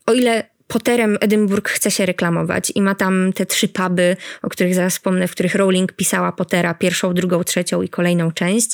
o 0.06 0.14
ile 0.14 0.44
Potterem 0.70 1.18
Edynburg 1.22 1.70
chce 1.70 1.92
się 1.92 2.06
reklamować 2.06 2.72
i 2.76 2.82
ma 2.82 2.96
tam 2.96 3.34
te 3.34 3.46
trzy 3.46 3.68
puby, 3.68 4.18
o 4.42 4.50
których 4.50 4.76
zaraz 4.76 4.94
wspomnę, 4.94 5.28
w 5.28 5.32
których 5.32 5.56
Rowling 5.56 5.94
pisała 5.94 6.32
Pottera, 6.32 6.74
pierwszą, 6.74 7.14
drugą, 7.14 7.44
trzecią 7.44 7.82
i 7.82 7.90
kolejną 7.90 8.32
część. 8.32 8.72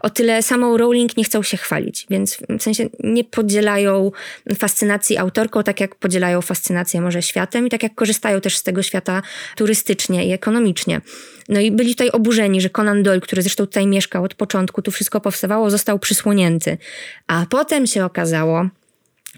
O 0.00 0.10
tyle 0.10 0.42
samą 0.42 0.76
Rowling 0.76 1.16
nie 1.16 1.24
chcą 1.24 1.42
się 1.42 1.56
chwalić, 1.56 2.06
więc 2.10 2.38
w 2.58 2.62
sensie 2.62 2.88
nie 3.00 3.24
podzielają 3.24 4.12
fascynacji 4.58 5.18
autorką, 5.18 5.62
tak 5.62 5.80
jak 5.80 5.94
podzielają 5.94 6.42
fascynację 6.42 7.00
może 7.00 7.22
światem 7.22 7.66
i 7.66 7.70
tak 7.70 7.82
jak 7.82 7.94
korzystają 7.94 8.40
też 8.40 8.56
z 8.56 8.62
tego 8.62 8.82
świata 8.82 9.22
turystycznie 9.56 10.26
i 10.26 10.32
ekonomicznie. 10.32 11.00
No 11.48 11.60
i 11.60 11.70
byli 11.70 11.90
tutaj 11.90 12.10
oburzeni, 12.10 12.60
że 12.60 12.70
Conan 12.70 13.02
Doyle, 13.02 13.20
który 13.20 13.42
zresztą 13.42 13.66
tutaj 13.66 13.86
mieszkał 13.86 14.24
od 14.24 14.34
początku, 14.34 14.82
tu 14.82 14.90
wszystko 14.90 15.20
powstawało, 15.20 15.70
został 15.70 15.98
przysłonięty. 15.98 16.78
A 17.26 17.46
potem 17.50 17.86
się 17.86 18.04
okazało, 18.04 18.68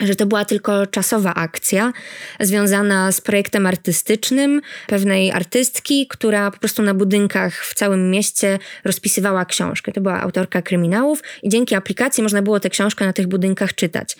że 0.00 0.16
to 0.16 0.26
była 0.26 0.44
tylko 0.44 0.86
czasowa 0.86 1.34
akcja 1.34 1.92
związana 2.40 3.12
z 3.12 3.20
projektem 3.20 3.66
artystycznym 3.66 4.60
pewnej 4.86 5.32
artystki, 5.32 6.06
która 6.06 6.50
po 6.50 6.58
prostu 6.58 6.82
na 6.82 6.94
budynkach 6.94 7.64
w 7.64 7.74
całym 7.74 8.10
mieście 8.10 8.58
rozpisywała 8.84 9.44
książkę. 9.44 9.92
To 9.92 10.00
była 10.00 10.20
autorka 10.20 10.62
kryminałów 10.62 11.22
i 11.42 11.48
dzięki 11.48 11.74
aplikacji 11.74 12.22
można 12.22 12.42
było 12.42 12.60
tę 12.60 12.70
książkę 12.70 13.06
na 13.06 13.12
tych 13.12 13.26
budynkach 13.26 13.74
czytać. 13.74 14.16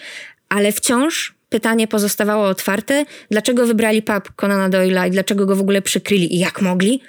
Ale 0.49 0.73
wciąż 0.73 1.35
pytanie 1.49 1.89
pozostawało 1.89 2.47
otwarte, 2.47 3.05
dlaczego 3.31 3.67
wybrali 3.67 4.03
pub 4.03 4.33
Conana 4.37 4.71
Doyle'a 4.71 5.09
i 5.09 5.11
dlaczego 5.11 5.47
go 5.47 5.57
w 5.57 5.61
ogóle 5.61 5.83
przykryli 5.83 6.35
i 6.35 6.39
jak 6.39 6.62
mogli. 6.62 7.01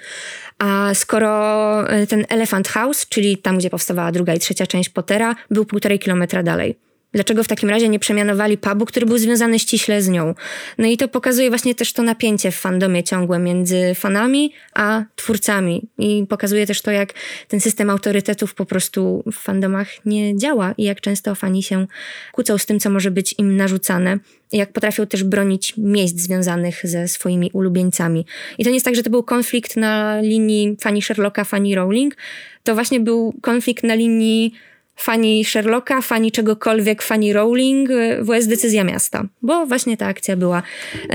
A 0.58 0.94
skoro 0.94 1.90
e, 1.90 2.06
ten 2.06 2.24
Elephant 2.28 2.68
House, 2.68 3.08
czyli 3.08 3.36
tam, 3.36 3.58
gdzie 3.58 3.70
powstawała 3.70 4.12
druga 4.12 4.34
i 4.34 4.38
trzecia 4.38 4.66
część 4.66 4.88
Pottera, 4.88 5.34
był 5.50 5.64
półtorej 5.64 5.98
kilometra 5.98 6.42
dalej. 6.42 6.87
Dlaczego 7.18 7.44
w 7.44 7.48
takim 7.48 7.70
razie 7.70 7.88
nie 7.88 7.98
przemianowali 7.98 8.58
pubu, 8.58 8.84
który 8.84 9.06
był 9.06 9.18
związany 9.18 9.58
ściśle 9.58 10.02
z 10.02 10.08
nią? 10.08 10.34
No 10.78 10.86
i 10.86 10.96
to 10.96 11.08
pokazuje 11.08 11.48
właśnie 11.48 11.74
też 11.74 11.92
to 11.92 12.02
napięcie 12.02 12.50
w 12.50 12.54
fandomie 12.54 13.04
ciągłe 13.04 13.38
między 13.38 13.94
fanami 13.94 14.52
a 14.74 15.04
twórcami. 15.16 15.88
I 15.98 16.26
pokazuje 16.28 16.66
też 16.66 16.82
to, 16.82 16.90
jak 16.90 17.14
ten 17.48 17.60
system 17.60 17.90
autorytetów 17.90 18.54
po 18.54 18.66
prostu 18.66 19.22
w 19.32 19.34
fandomach 19.34 20.06
nie 20.06 20.36
działa 20.36 20.74
i 20.76 20.84
jak 20.84 21.00
często 21.00 21.34
fani 21.34 21.62
się 21.62 21.86
kłócą 22.32 22.58
z 22.58 22.66
tym, 22.66 22.80
co 22.80 22.90
może 22.90 23.10
być 23.10 23.34
im 23.38 23.56
narzucane. 23.56 24.18
Jak 24.52 24.72
potrafią 24.72 25.06
też 25.06 25.24
bronić 25.24 25.74
miejsc 25.76 26.18
związanych 26.18 26.80
ze 26.84 27.08
swoimi 27.08 27.50
ulubieńcami. 27.52 28.26
I 28.58 28.64
to 28.64 28.70
nie 28.70 28.76
jest 28.76 28.86
tak, 28.86 28.94
że 28.94 29.02
to 29.02 29.10
był 29.10 29.22
konflikt 29.22 29.76
na 29.76 30.20
linii 30.20 30.76
fani 30.80 31.02
Sherlocka, 31.02 31.44
fani 31.44 31.74
Rowling. 31.74 32.16
To 32.64 32.74
właśnie 32.74 33.00
był 33.00 33.34
konflikt 33.42 33.84
na 33.84 33.94
linii 33.94 34.54
fani 34.98 35.44
Sherlocka, 35.44 36.02
fani 36.02 36.32
czegokolwiek, 36.32 37.02
fani 37.02 37.32
Rowling, 37.32 37.90
bo 38.24 38.34
jest 38.34 38.48
decyzja 38.48 38.84
miasta, 38.84 39.24
bo 39.42 39.66
właśnie 39.66 39.96
ta 39.96 40.06
akcja 40.06 40.36
była 40.36 40.62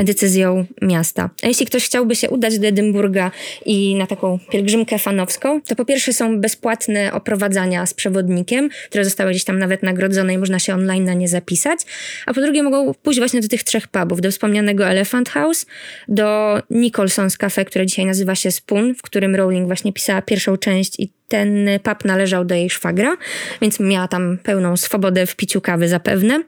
decyzją 0.03 0.65
miasta. 0.81 1.29
A 1.43 1.47
jeśli 1.47 1.65
ktoś 1.65 1.85
chciałby 1.85 2.15
się 2.15 2.29
udać 2.29 2.59
do 2.59 2.67
Edynburga 2.67 3.31
i 3.65 3.95
na 3.95 4.07
taką 4.07 4.39
pielgrzymkę 4.51 4.99
fanowską, 4.99 5.61
to 5.61 5.75
po 5.75 5.85
pierwsze 5.85 6.13
są 6.13 6.41
bezpłatne 6.41 7.13
oprowadzania 7.13 7.85
z 7.85 7.93
przewodnikiem, 7.93 8.69
które 8.89 9.05
zostały 9.05 9.31
gdzieś 9.31 9.43
tam 9.43 9.59
nawet 9.59 9.83
nagrodzone 9.83 10.33
i 10.33 10.37
można 10.37 10.59
się 10.59 10.73
online 10.73 11.03
na 11.03 11.13
nie 11.13 11.27
zapisać, 11.27 11.79
a 12.25 12.33
po 12.33 12.41
drugie 12.41 12.63
mogą 12.63 12.93
pójść 12.93 13.19
właśnie 13.19 13.41
do 13.41 13.47
tych 13.47 13.63
trzech 13.63 13.87
pubów, 13.87 14.21
do 14.21 14.31
wspomnianego 14.31 14.87
Elephant 14.87 15.29
House, 15.29 15.65
do 16.07 16.59
Nicholson's 16.71 17.37
Cafe, 17.37 17.65
które 17.65 17.85
dzisiaj 17.85 18.05
nazywa 18.05 18.35
się 18.35 18.51
Spoon, 18.51 18.95
w 18.95 19.01
którym 19.01 19.35
Rowling 19.35 19.67
właśnie 19.67 19.93
pisała 19.93 20.21
pierwszą 20.21 20.57
część 20.57 20.99
i 20.99 21.11
ten 21.33 21.67
pub 21.83 22.05
należał 22.05 22.45
do 22.45 22.55
jej 22.55 22.69
szwagra, 22.69 23.17
więc 23.61 23.79
miała 23.79 24.07
tam 24.07 24.37
pełną 24.43 24.77
swobodę 24.77 25.25
w 25.25 25.35
piciu 25.35 25.61
kawy 25.61 25.87
zapewne. 25.87 26.43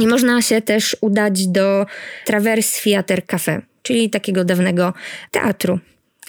I 0.00 0.06
można 0.06 0.42
się 0.42 0.62
też 0.62 0.96
udać 1.00 1.46
do 1.46 1.86
Traverse 2.24 2.82
Theatre 2.82 3.22
Cafe, 3.22 3.62
czyli 3.82 4.10
takiego 4.10 4.44
dawnego 4.44 4.94
teatru. 5.30 5.78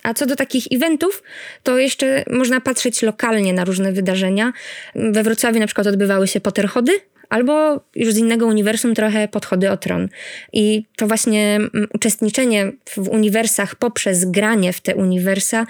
A 0.03 0.13
co 0.13 0.25
do 0.25 0.35
takich 0.35 0.63
eventów, 0.71 1.23
to 1.63 1.77
jeszcze 1.77 2.23
można 2.29 2.61
patrzeć 2.61 3.01
lokalnie 3.01 3.53
na 3.53 3.65
różne 3.65 3.91
wydarzenia. 3.91 4.53
We 4.95 5.23
Wrocławiu 5.23 5.59
na 5.59 5.65
przykład 5.65 5.87
odbywały 5.87 6.27
się 6.27 6.41
Potterchody, 6.41 6.91
albo 7.31 7.83
już 7.95 8.13
z 8.13 8.17
innego 8.17 8.47
uniwersum 8.47 8.95
trochę 8.95 9.27
podchody 9.27 9.71
o 9.71 9.77
tron. 9.77 10.09
I 10.53 10.83
to 10.97 11.07
właśnie 11.07 11.55
mm, 11.55 11.87
uczestniczenie 11.93 12.71
w 12.89 12.97
uniwersach 12.97 13.75
poprzez 13.75 14.25
granie 14.25 14.73
w 14.73 14.81
te 14.81 14.95
uniwersa 14.95 15.67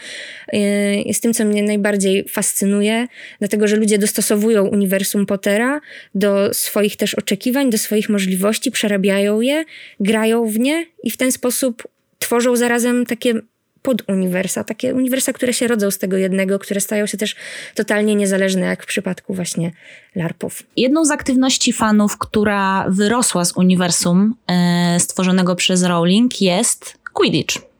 y, 0.54 0.58
jest 1.06 1.22
tym, 1.22 1.34
co 1.34 1.46
mnie 1.46 1.64
najbardziej 1.64 2.26
fascynuje, 2.30 3.08
dlatego 3.40 3.68
że 3.68 3.76
ludzie 3.76 3.98
dostosowują 3.98 4.68
uniwersum 4.68 5.26
Pottera 5.26 5.82
do 6.16 6.54
swoich 6.54 6.98
też 6.98 7.16
oczekiwań, 7.16 7.70
do 7.70 7.78
swoich 7.78 8.10
możliwości, 8.10 8.72
przerabiają 8.72 9.42
je, 9.42 9.66
grają 10.00 10.46
w 10.46 10.60
nie 10.60 10.86
i 11.04 11.12
w 11.12 11.18
ten 11.18 11.32
sposób 11.32 11.88
tworzą 12.20 12.56
zarazem 12.56 13.06
takie 13.06 13.34
poduniwersa, 13.82 14.64
takie 14.64 14.96
uniwersa, 14.96 15.34
które 15.34 15.54
się 15.54 15.68
rodzą 15.68 15.92
z 15.92 15.98
tego 15.98 16.18
jednego, 16.18 16.60
które 16.60 16.82
stają 16.82 17.06
się 17.06 17.18
też 17.18 17.36
totalnie 17.76 18.16
niezależne, 18.16 18.66
jak 18.66 18.84
w 18.84 18.86
przypadku 18.86 19.34
właśnie 19.34 19.72
LARPów. 20.16 20.64
Jedną 20.78 21.06
z 21.06 21.12
aktywności 21.12 21.74
fanów, 21.74 22.18
która 22.18 22.86
wyrosła 22.90 23.46
z 23.46 23.58
uniwersum 23.58 24.36
e, 24.48 25.00
stworzonego 25.00 25.56
przez 25.56 25.84
Rowling 25.84 26.42
jest 26.42 26.98
Quidditch. 27.14 27.72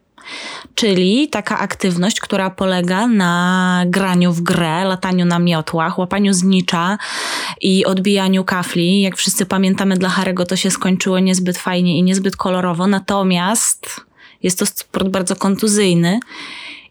Czyli 0.76 1.30
taka 1.30 1.60
aktywność, 1.60 2.20
która 2.20 2.50
polega 2.50 3.08
na 3.08 3.84
graniu 3.88 4.34
w 4.34 4.42
grę, 4.42 4.86
lataniu 4.86 5.26
na 5.26 5.40
miotłach, 5.40 6.00
łapaniu 6.00 6.34
znicza 6.34 6.98
i 7.62 7.86
odbijaniu 7.86 8.44
kafli. 8.44 9.02
Jak 9.02 9.18
wszyscy 9.18 9.46
pamiętamy, 9.46 9.98
dla 9.98 10.10
Harego 10.10 10.46
to 10.46 10.56
się 10.56 10.72
skończyło 10.72 11.20
niezbyt 11.20 11.58
fajnie 11.58 11.98
i 11.98 12.04
niezbyt 12.04 12.36
kolorowo, 12.36 12.88
natomiast 12.88 14.11
jest 14.44 14.60
to 14.60 14.66
sport 14.66 15.08
bardzo 15.08 15.36
kontuzyjny. 15.36 16.20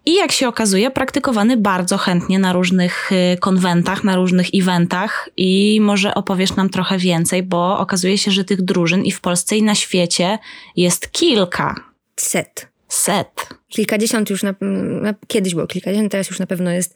I 0.07 0.15
jak 0.15 0.33
się 0.33 0.49
okazuje, 0.49 0.91
praktykowany 0.91 1.57
bardzo 1.57 1.99
chętnie 1.99 2.39
na 2.39 2.53
różnych 2.53 3.13
y, 3.13 3.37
konwentach, 3.39 4.05
na 4.05 4.17
różnych 4.17 4.47
eventach. 4.55 5.29
I 5.37 5.79
może 5.83 6.15
opowiesz 6.15 6.57
nam 6.57 6.71
trochę 6.71 6.99
więcej, 6.99 7.43
bo 7.43 7.79
okazuje 7.79 8.19
się, 8.19 8.31
że 8.31 8.45
tych 8.45 8.63
drużyn 8.63 9.05
i 9.05 9.13
w 9.13 9.21
Polsce, 9.21 9.57
i 9.57 9.63
na 9.63 9.75
świecie 9.75 10.39
jest 10.77 11.13
kilka. 11.13 11.75
Set. 12.17 12.69
Set. 12.89 13.49
Kilkadziesiąt 13.69 14.31
już 14.31 14.43
na, 14.43 14.55
na, 14.61 15.15
kiedyś 15.27 15.55
było 15.55 15.67
kilkadziesiąt, 15.67 16.13
teraz 16.13 16.31
już 16.31 16.39
na 16.39 16.47
pewno 16.47 16.71
jest. 16.71 16.95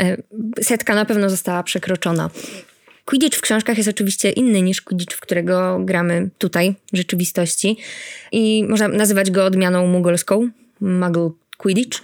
E, 0.00 0.16
setka 0.62 0.94
na 0.94 1.04
pewno 1.04 1.30
została 1.30 1.62
przekroczona. 1.62 2.30
Quidditch 3.06 3.38
w 3.38 3.40
książkach 3.40 3.76
jest 3.76 3.88
oczywiście 3.88 4.30
inny 4.30 4.62
niż 4.62 4.82
Quidditch, 4.82 5.16
w 5.16 5.20
którego 5.20 5.78
gramy 5.80 6.28
tutaj, 6.38 6.74
w 6.92 6.96
rzeczywistości. 6.96 7.76
I 8.32 8.64
można 8.68 8.88
nazywać 8.88 9.30
go 9.30 9.44
odmianą 9.44 9.86
mugolską, 9.86 10.50
Muggle 10.80 11.30
Quidditch. 11.56 11.98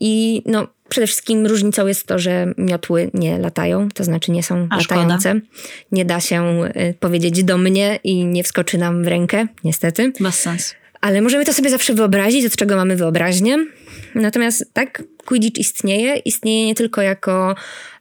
I 0.00 0.42
no, 0.46 0.68
przede 0.88 1.06
wszystkim 1.06 1.46
różnicą 1.46 1.86
jest 1.86 2.06
to, 2.06 2.18
że 2.18 2.52
miotły 2.58 3.10
nie 3.14 3.38
latają, 3.38 3.88
to 3.94 4.04
znaczy 4.04 4.32
nie 4.32 4.42
są 4.42 4.66
A, 4.70 4.76
latające. 4.76 5.30
Szkoda. 5.30 5.46
Nie 5.92 6.04
da 6.04 6.20
się 6.20 6.64
y, 6.64 6.94
powiedzieć 7.00 7.44
do 7.44 7.58
mnie 7.58 7.98
i 8.04 8.24
nie 8.24 8.44
wskoczy 8.44 8.78
nam 8.78 9.04
w 9.04 9.06
rękę, 9.06 9.46
niestety. 9.64 10.12
Bez 10.20 10.40
sensu. 10.40 10.74
Ale 11.00 11.20
możemy 11.20 11.44
to 11.44 11.52
sobie 11.52 11.70
zawsze 11.70 11.94
wyobrazić, 11.94 12.46
od 12.46 12.56
czego 12.56 12.76
mamy 12.76 12.96
wyobraźnię. 12.96 13.66
Natomiast 14.14 14.70
tak, 14.72 15.02
Quidditch 15.26 15.60
istnieje. 15.60 16.16
Istnieje 16.16 16.66
nie 16.66 16.74
tylko 16.74 17.02
jako 17.02 17.54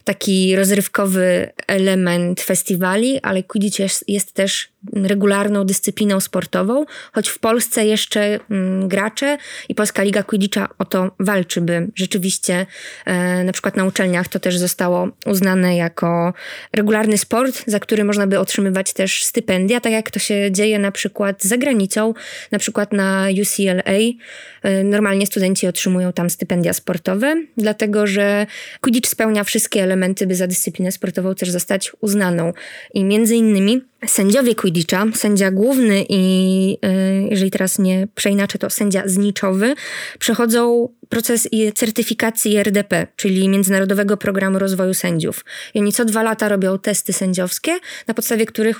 taki 0.05 0.55
rozrywkowy 0.55 1.51
element 1.67 2.41
festiwali, 2.41 3.19
ale 3.21 3.43
Quidditch 3.43 3.79
jest, 3.79 4.03
jest 4.07 4.33
też 4.33 4.69
regularną 4.93 5.63
dyscypliną 5.63 6.19
sportową, 6.19 6.85
choć 7.13 7.29
w 7.29 7.39
Polsce 7.39 7.85
jeszcze 7.85 8.39
mm, 8.51 8.87
gracze 8.87 9.37
i 9.69 9.75
Polska 9.75 10.03
Liga 10.03 10.23
Quidditcha 10.23 10.69
o 10.77 10.85
to 10.85 11.11
walczy, 11.19 11.61
by 11.61 11.87
rzeczywiście 11.95 12.65
e, 13.05 13.43
na 13.43 13.51
przykład 13.51 13.77
na 13.77 13.85
uczelniach 13.85 14.27
to 14.27 14.39
też 14.39 14.57
zostało 14.57 15.09
uznane 15.25 15.75
jako 15.75 16.33
regularny 16.73 17.17
sport, 17.17 17.63
za 17.67 17.79
który 17.79 18.03
można 18.03 18.27
by 18.27 18.39
otrzymywać 18.39 18.93
też 18.93 19.23
stypendia, 19.23 19.79
tak 19.79 19.91
jak 19.91 20.11
to 20.11 20.19
się 20.19 20.51
dzieje 20.51 20.79
na 20.79 20.91
przykład 20.91 21.43
za 21.43 21.57
granicą, 21.57 22.13
na 22.51 22.59
przykład 22.59 22.93
na 22.93 23.27
UCLA. 23.41 23.99
E, 24.63 24.83
normalnie 24.83 25.25
studenci 25.25 25.67
otrzymują 25.67 26.13
tam 26.13 26.29
stypendia 26.29 26.73
sportowe, 26.73 27.35
dlatego 27.57 28.07
że 28.07 28.47
Quidditch 28.81 29.09
spełnia 29.09 29.43
wszystkie 29.43 29.83
elementy, 29.83 30.27
by 30.27 30.35
za 30.35 30.47
dyscyplinę 30.47 30.91
sportową 30.91 31.35
też 31.35 31.49
zostać 31.49 31.91
uznaną. 32.01 32.53
I 32.93 33.03
między 33.03 33.35
innymi 33.35 33.81
sędziowie 34.07 34.55
Quidditcha, 34.55 35.05
sędzia 35.13 35.51
główny 35.51 36.05
i 36.09 36.77
y, 36.85 37.27
jeżeli 37.29 37.51
teraz 37.51 37.79
nie 37.79 38.07
przeinaczę, 38.15 38.57
to 38.57 38.69
sędzia 38.69 39.03
zniczowy, 39.05 39.75
przechodzą 40.19 40.89
proces 41.09 41.49
certyfikacji 41.75 42.57
RDP, 42.57 43.07
czyli 43.15 43.49
Międzynarodowego 43.49 44.17
Programu 44.17 44.59
Rozwoju 44.59 44.93
Sędziów. 44.93 45.45
I 45.73 45.79
oni 45.79 45.93
co 45.93 46.05
dwa 46.05 46.23
lata 46.23 46.49
robią 46.49 46.79
testy 46.79 47.13
sędziowskie, 47.13 47.71
na 48.07 48.13
podstawie 48.13 48.45
których 48.45 48.79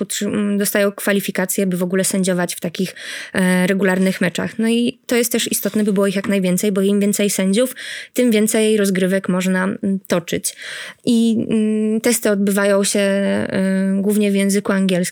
dostają 0.57 0.91
kwalifikacje, 0.91 1.67
by 1.67 1.77
w 1.77 1.83
ogóle 1.83 2.03
sędziować 2.03 2.55
w 2.55 2.59
takich 2.59 2.95
e, 3.33 3.67
regularnych 3.67 4.21
meczach. 4.21 4.59
No 4.59 4.67
i 4.67 4.99
to 5.05 5.15
jest 5.15 5.31
też 5.31 5.51
istotne, 5.51 5.83
by 5.83 5.93
było 5.93 6.07
ich 6.07 6.15
jak 6.15 6.27
najwięcej, 6.27 6.71
bo 6.71 6.81
im 6.81 6.99
więcej 6.99 7.29
sędziów, 7.29 7.75
tym 8.13 8.31
więcej 8.31 8.77
rozgrywek 8.77 9.29
można 9.29 9.67
toczyć. 10.07 10.55
I 11.05 11.47
testy 12.03 12.29
odbywają 12.29 12.83
się 12.83 12.99
y, 12.99 14.01
głównie 14.01 14.31
w 14.31 14.35
języku 14.35 14.71
angielskim, 14.71 15.04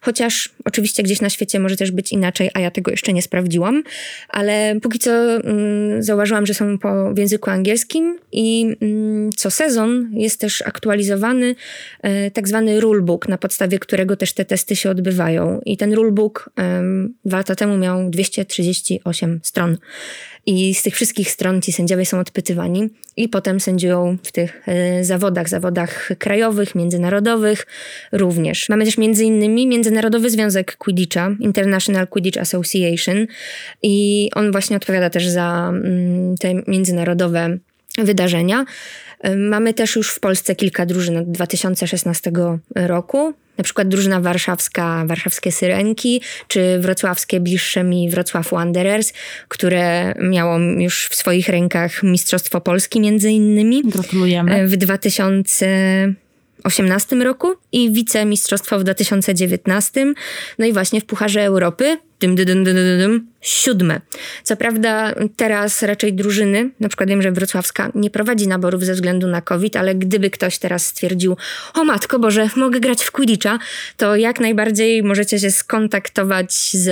chociaż 0.00 0.48
oczywiście 0.64 1.02
gdzieś 1.02 1.20
na 1.20 1.30
świecie 1.30 1.60
może 1.60 1.76
też 1.76 1.90
być 1.90 2.12
inaczej, 2.12 2.50
a 2.54 2.60
ja 2.60 2.70
tego 2.70 2.90
jeszcze 2.90 3.12
nie 3.12 3.22
sprawdziłam, 3.22 3.82
ale 4.28 4.74
póki 4.82 4.98
co 4.98 5.36
y, 5.36 5.42
zauważyłam, 5.98 6.46
że 6.46 6.54
są 6.54 6.78
po, 6.78 7.14
w 7.14 7.18
języku 7.18 7.50
angielskim 7.50 8.18
i 8.32 8.76
y, 8.82 9.30
co 9.36 9.50
sezon 9.50 10.10
jest 10.12 10.40
też 10.40 10.62
aktualizowany 10.62 11.54
y, 12.26 12.30
tak 12.30 12.48
zwany 12.48 12.80
rulebook, 12.80 13.28
na 13.28 13.38
podstawie 13.38 13.78
którego 13.78 14.16
też 14.16 14.32
te 14.32 14.44
testy 14.44 14.76
się 14.76 14.90
odbywają. 14.90 15.60
I 15.66 15.76
ten 15.76 15.92
rulebook 15.92 16.50
dwa 17.24 17.36
lata 17.36 17.54
temu 17.54 17.78
miał 17.78 18.10
238 18.10 19.40
stron. 19.42 19.76
I 20.46 20.74
z 20.74 20.82
tych 20.82 20.94
wszystkich 20.94 21.30
stron 21.30 21.62
ci 21.62 21.72
sędziowie 21.72 22.06
są 22.06 22.20
odpytywani 22.20 22.88
i 23.16 23.28
potem 23.28 23.60
sędziują 23.60 24.16
w 24.22 24.32
tych 24.32 24.62
e, 24.68 25.04
zawodach, 25.04 25.48
zawodach 25.48 26.08
krajowych, 26.18 26.74
międzynarodowych 26.74 27.66
również. 28.12 28.68
Mamy 28.68 28.84
też 28.84 28.98
między 28.98 29.24
innymi 29.24 29.66
Międzynarodowy 29.66 30.30
Związek 30.30 30.76
Quidditcha, 30.76 31.30
International 31.40 32.08
Quidditch 32.08 32.38
Association 32.38 33.26
i 33.82 34.28
on 34.34 34.52
właśnie 34.52 34.76
odpowiada 34.76 35.10
też 35.10 35.28
za 35.28 35.68
mm, 35.74 36.36
te 36.36 36.54
międzynarodowe 36.54 37.58
wydarzenia. 37.98 38.64
Mamy 39.36 39.74
też 39.74 39.96
już 39.96 40.10
w 40.10 40.20
Polsce 40.20 40.54
kilka 40.54 40.86
drużyn 40.86 41.16
od 41.16 41.30
2016 41.30 42.32
roku 42.74 43.34
na 43.58 43.64
przykład 43.64 43.88
drużyna 43.88 44.20
warszawska, 44.20 45.04
warszawskie 45.06 45.52
Syrenki, 45.52 46.22
czy 46.48 46.78
wrocławskie 46.78 47.40
bliższe 47.40 47.84
mi 47.84 48.10
Wrocław 48.10 48.50
Wanderers, 48.50 49.12
które 49.48 50.14
miało 50.20 50.58
już 50.58 51.08
w 51.08 51.14
swoich 51.14 51.48
rękach 51.48 52.02
Mistrzostwo 52.02 52.60
Polski 52.60 53.00
między 53.00 53.30
innymi. 53.30 53.82
Gratulujemy. 53.84 54.54
E, 54.54 54.66
w 54.66 54.76
2018 54.76 57.16
roku 57.16 57.54
i 57.72 57.92
wicemistrzostwo 57.92 58.78
w 58.78 58.84
2019. 58.84 60.14
No 60.58 60.66
i 60.66 60.72
właśnie 60.72 61.00
w 61.00 61.04
Pucharze 61.04 61.42
Europy 61.42 61.98
dym, 62.20 62.34
dym, 62.34 62.46
dym, 62.46 62.64
dym, 62.64 62.74
dym, 62.74 63.31
siódme. 63.42 64.00
Co 64.42 64.56
prawda 64.56 65.14
teraz 65.36 65.82
raczej 65.82 66.12
drużyny, 66.12 66.70
na 66.80 66.88
przykład 66.88 67.08
wiem, 67.08 67.22
że 67.22 67.32
Wrocławska 67.32 67.92
nie 67.94 68.10
prowadzi 68.10 68.48
naborów 68.48 68.84
ze 68.84 68.94
względu 68.94 69.26
na 69.26 69.40
COVID, 69.40 69.76
ale 69.76 69.94
gdyby 69.94 70.30
ktoś 70.30 70.58
teraz 70.58 70.86
stwierdził, 70.86 71.36
o 71.74 71.84
matko 71.84 72.18
Boże, 72.18 72.48
mogę 72.56 72.80
grać 72.80 73.04
w 73.04 73.10
Quidditcha, 73.10 73.58
to 73.96 74.16
jak 74.16 74.40
najbardziej 74.40 75.02
możecie 75.02 75.38
się 75.38 75.50
skontaktować 75.50 76.52
z 76.52 76.90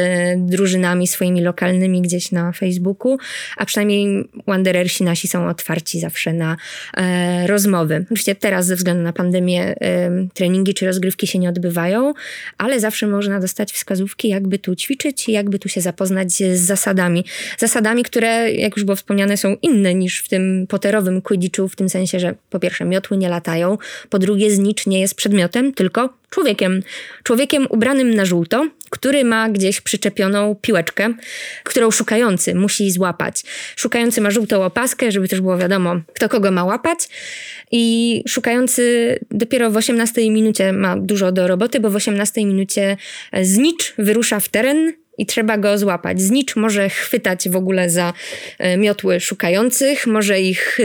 drużynami 0.50 1.06
swoimi 1.06 1.40
lokalnymi 1.40 2.02
gdzieś 2.02 2.32
na 2.32 2.52
Facebooku, 2.52 3.18
a 3.56 3.64
przynajmniej 3.64 4.28
Wanderersi 4.46 5.04
nasi 5.04 5.28
są 5.28 5.48
otwarci 5.48 6.00
zawsze 6.00 6.32
na 6.32 6.56
e, 6.96 7.46
rozmowy. 7.46 8.00
Oczywiście 8.02 8.34
teraz 8.34 8.66
ze 8.66 8.76
względu 8.76 9.02
na 9.02 9.12
pandemię 9.12 9.74
e, 9.80 10.10
treningi 10.34 10.74
czy 10.74 10.86
rozgrywki 10.86 11.26
się 11.26 11.38
nie 11.38 11.48
odbywają, 11.48 12.14
ale 12.58 12.80
zawsze 12.80 13.06
można 13.06 13.40
dostać 13.40 13.72
wskazówki, 13.72 14.28
jakby 14.28 14.58
tu 14.58 14.76
ćwiczyć, 14.76 15.28
jakby 15.28 15.58
tu 15.58 15.68
się 15.68 15.80
zapoznać 15.80 16.32
z 16.40 16.60
zasadami. 16.60 17.24
Zasadami, 17.58 18.02
które, 18.02 18.52
jak 18.52 18.76
już 18.76 18.84
było 18.84 18.96
wspomniane, 18.96 19.36
są 19.36 19.56
inne 19.62 19.94
niż 19.94 20.20
w 20.20 20.28
tym 20.28 20.66
poterowym 20.68 21.22
quidditchu, 21.22 21.68
w 21.68 21.76
tym 21.76 21.88
sensie, 21.88 22.20
że 22.20 22.34
po 22.50 22.60
pierwsze 22.60 22.84
miotły 22.84 23.16
nie 23.16 23.28
latają, 23.28 23.78
po 24.10 24.18
drugie 24.18 24.50
znicz 24.50 24.86
nie 24.86 25.00
jest 25.00 25.14
przedmiotem, 25.14 25.72
tylko 25.72 26.20
człowiekiem. 26.30 26.82
Człowiekiem 27.22 27.66
ubranym 27.70 28.14
na 28.14 28.24
żółto, 28.24 28.68
który 28.90 29.24
ma 29.24 29.48
gdzieś 29.48 29.80
przyczepioną 29.80 30.54
piłeczkę, 30.54 31.14
którą 31.64 31.90
szukający 31.90 32.54
musi 32.54 32.90
złapać. 32.90 33.42
Szukający 33.76 34.20
ma 34.20 34.30
żółtą 34.30 34.64
opaskę, 34.64 35.12
żeby 35.12 35.28
też 35.28 35.40
było 35.40 35.58
wiadomo, 35.58 36.00
kto 36.14 36.28
kogo 36.28 36.50
ma 36.50 36.64
łapać. 36.64 36.98
I 37.70 38.24
szukający 38.28 39.18
dopiero 39.30 39.70
w 39.70 39.76
18 39.76 40.30
minucie 40.30 40.72
ma 40.72 40.96
dużo 40.96 41.32
do 41.32 41.48
roboty, 41.48 41.80
bo 41.80 41.90
w 41.90 41.96
18 41.96 42.46
minucie 42.46 42.96
znicz 43.42 43.94
wyrusza 43.98 44.40
w 44.40 44.48
teren 44.48 44.92
i 45.20 45.26
trzeba 45.26 45.58
go 45.58 45.78
złapać. 45.78 46.20
Znicz 46.20 46.56
może 46.56 46.88
chwytać 46.88 47.48
w 47.48 47.56
ogóle 47.56 47.90
za 47.90 48.12
e, 48.58 48.76
miotły 48.76 49.20
szukających, 49.20 50.06
może 50.06 50.40
ich 50.40 50.78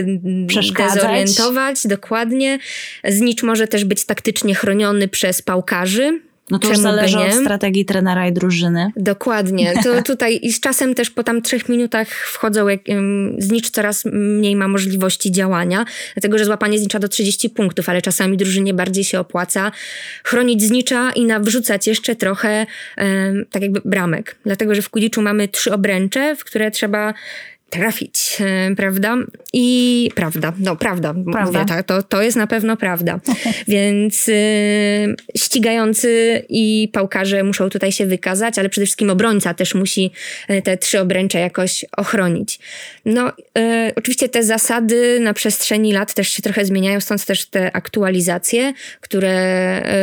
dezorientować, 0.78 1.88
dokładnie. 1.88 2.60
Znicz 3.04 3.44
może 3.44 3.68
też 3.68 3.86
być 3.86 4.06
taktycznie 4.06 4.56
chroniony 4.56 5.08
przez 5.08 5.42
pałkarzy, 5.42 6.20
no 6.50 6.60
to 6.60 6.68
już 6.68 6.78
zależy 6.78 7.18
od 7.18 7.34
strategii 7.34 7.86
trenera 7.86 8.28
i 8.28 8.34
drużyny. 8.34 8.92
Dokładnie. 8.96 9.74
To 9.84 10.04
tutaj 10.04 10.40
i 10.42 10.54
z 10.54 10.60
czasem 10.60 10.96
też 10.96 11.10
po 11.10 11.24
tam 11.24 11.42
trzech 11.42 11.70
minutach 11.70 12.08
wchodzą, 12.10 12.68
jak, 12.68 12.82
znicz 13.38 13.70
coraz 13.70 14.06
mniej 14.06 14.56
ma 14.56 14.68
możliwości 14.68 15.32
działania, 15.32 15.86
dlatego 16.16 16.38
że 16.38 16.46
złapanie 16.46 16.80
znicza 16.80 17.00
do 17.00 17.08
30 17.08 17.50
punktów, 17.50 17.90
ale 17.90 18.02
czasami 18.02 18.38
drużynie 18.38 18.74
bardziej 18.74 19.04
się 19.04 19.20
opłaca 19.20 19.72
chronić 20.24 20.64
znicza 20.64 21.12
i 21.12 21.26
nawrzucać 21.26 21.88
jeszcze 21.88 22.16
trochę 22.16 22.66
tak 23.52 23.62
jakby 23.62 23.82
bramek. 23.86 24.36
Dlatego, 24.46 24.76
że 24.76 24.82
w 24.82 24.90
Kudiczu 24.90 25.22
mamy 25.22 25.48
trzy 25.48 25.74
obręcze, 25.74 26.36
w 26.36 26.44
które 26.44 26.72
trzeba 26.72 27.14
trafić, 27.76 28.38
e, 28.40 28.76
prawda? 28.76 29.18
I 29.54 30.10
prawda, 30.16 30.54
no 30.60 30.76
prawda, 30.76 31.14
prawda. 31.32 31.46
mówię 31.46 31.66
tak, 31.68 31.86
to, 31.86 32.04
to 32.04 32.22
jest 32.22 32.38
na 32.38 32.48
pewno 32.48 32.78
prawda. 32.78 33.20
Więc 33.68 34.30
y, 34.30 35.16
ścigający 35.38 36.44
i 36.50 36.90
pałkarze 36.94 37.44
muszą 37.44 37.70
tutaj 37.70 37.92
się 37.92 38.06
wykazać, 38.06 38.60
ale 38.60 38.70
przede 38.70 38.86
wszystkim 38.86 39.10
obrońca 39.10 39.54
też 39.54 39.76
musi 39.76 40.12
e, 40.48 40.62
te 40.62 40.78
trzy 40.78 41.00
obręcze 41.00 41.40
jakoś 41.40 41.86
ochronić. 41.98 42.60
No, 43.06 43.30
y, 43.30 43.32
oczywiście 43.96 44.30
te 44.30 44.44
zasady 44.44 45.20
na 45.20 45.34
przestrzeni 45.34 45.94
lat 45.94 46.14
też 46.14 46.30
się 46.30 46.42
trochę 46.42 46.66
zmieniają, 46.66 47.00
stąd 47.00 47.26
też 47.26 47.46
te 47.46 47.76
aktualizacje, 47.76 48.74
które 49.02 49.26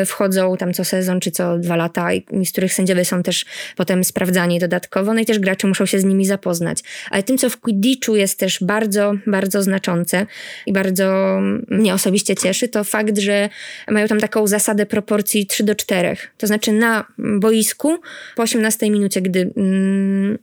wchodzą 0.07 0.57
tam 0.57 0.73
co 0.73 0.85
sezon 0.85 1.21
czy 1.21 1.31
co 1.31 1.59
dwa 1.59 1.77
lata 1.77 2.13
i 2.13 2.47
z 2.47 2.53
których 2.53 2.75
sędziowie 2.75 3.05
są 3.05 3.23
też 3.23 3.45
potem 3.77 4.05
sprawdzani 4.05 4.59
dodatkowo, 4.59 5.15
no 5.15 5.21
i 5.21 5.27
też 5.27 5.39
gracze 5.39 5.69
muszą 5.69 5.87
się 5.87 5.99
z 6.01 6.05
nimi 6.05 6.27
zapoznać. 6.27 6.79
Ale 7.11 7.23
tym, 7.23 7.39
co 7.39 7.51
w 7.51 7.57
Quidditchu 7.63 8.17
jest 8.17 8.39
też 8.39 8.59
bardzo, 8.61 9.15
bardzo 9.27 9.63
znaczące 9.63 10.27
i 10.67 10.73
bardzo 10.73 11.39
mnie 11.69 11.95
osobiście 11.95 12.37
cieszy, 12.37 12.69
to 12.69 12.85
fakt, 12.85 13.19
że 13.19 13.49
mają 13.89 14.09
tam 14.09 14.21
taką 14.21 14.47
zasadę 14.47 14.87
proporcji 14.87 15.47
3 15.47 15.65
do 15.65 15.75
4. 15.75 16.17
To 16.39 16.47
znaczy 16.47 16.73
na 16.73 17.07
boisku 17.19 17.99
po 18.37 18.43
18 18.43 18.91
minucie, 18.91 19.23
gdy 19.23 19.53
mm, 19.57 20.39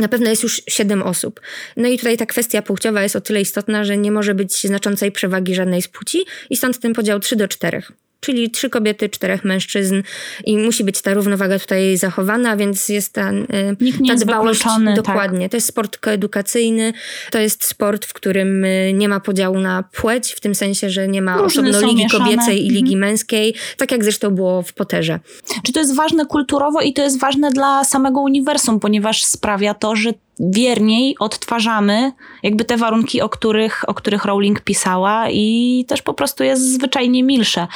na 0.00 0.08
pewno 0.08 0.30
jest 0.30 0.42
już 0.42 0.62
7 0.68 1.02
osób. 1.02 1.40
No 1.76 1.88
i 1.88 1.98
tutaj 1.98 2.16
ta 2.16 2.26
kwestia 2.26 2.62
płciowa 2.62 3.02
jest 3.02 3.16
o 3.16 3.20
tyle 3.20 3.40
istotna, 3.40 3.84
że 3.84 3.96
nie 3.96 4.12
może 4.12 4.34
być 4.34 4.62
znaczącej 4.62 5.12
przewagi 5.12 5.54
żadnej 5.54 5.82
z 5.82 5.88
płci 5.88 6.24
i 6.50 6.56
stąd 6.56 6.78
ten 6.78 6.92
podział 6.92 7.20
3 7.20 7.36
do 7.36 7.48
4 7.48 7.82
czyli 8.20 8.50
trzy 8.50 8.70
kobiety, 8.70 9.08
czterech 9.08 9.44
mężczyzn 9.44 10.02
i 10.44 10.58
musi 10.58 10.84
być 10.84 11.02
ta 11.02 11.14
równowaga 11.14 11.58
tutaj 11.58 11.96
zachowana, 11.96 12.56
więc 12.56 12.88
jest 12.88 13.12
ta, 13.12 13.32
y, 13.32 13.76
Nikt 13.80 14.00
nie 14.00 14.06
ta 14.06 14.12
jest 14.12 14.24
dbałość. 14.24 14.62
Tak. 14.62 14.96
Dokładnie. 14.96 15.40
Tak. 15.40 15.50
To 15.50 15.56
jest 15.56 15.66
sport 15.66 15.98
koedukacyjny, 15.98 16.92
to 17.30 17.38
jest 17.38 17.64
sport, 17.64 18.06
w 18.06 18.12
którym 18.12 18.64
y, 18.64 18.92
nie 18.94 19.08
ma 19.08 19.20
podziału 19.20 19.58
na 19.58 19.82
płeć, 19.82 20.32
w 20.32 20.40
tym 20.40 20.54
sensie, 20.54 20.90
że 20.90 21.08
nie 21.08 21.22
ma 21.22 21.36
Różne 21.36 21.70
osobno 21.70 21.88
ligi 21.88 22.02
mieszane. 22.02 22.24
kobiecej 22.24 22.66
i 22.66 22.70
ligi 22.70 22.94
mhm. 22.94 23.00
męskiej, 23.00 23.54
tak 23.76 23.92
jak 23.92 24.04
zresztą 24.04 24.30
było 24.30 24.62
w 24.62 24.72
Poterze. 24.72 25.20
Czy 25.62 25.72
to 25.72 25.80
jest 25.80 25.94
ważne 25.94 26.26
kulturowo 26.26 26.80
i 26.80 26.92
to 26.92 27.02
jest 27.02 27.20
ważne 27.20 27.50
dla 27.50 27.84
samego 27.84 28.20
uniwersum, 28.20 28.80
ponieważ 28.80 29.24
sprawia 29.24 29.74
to, 29.74 29.96
że 29.96 30.12
wierniej 30.40 31.16
odtwarzamy 31.18 32.12
jakby 32.42 32.64
te 32.64 32.76
warunki, 32.76 33.22
o 33.22 33.28
których, 33.28 33.84
o 33.86 33.94
których 33.94 34.24
Rowling 34.24 34.60
pisała 34.60 35.30
i 35.30 35.84
też 35.88 36.02
po 36.02 36.14
prostu 36.14 36.44
jest 36.44 36.72
zwyczajnie 36.72 37.22
milsze. 37.22 37.66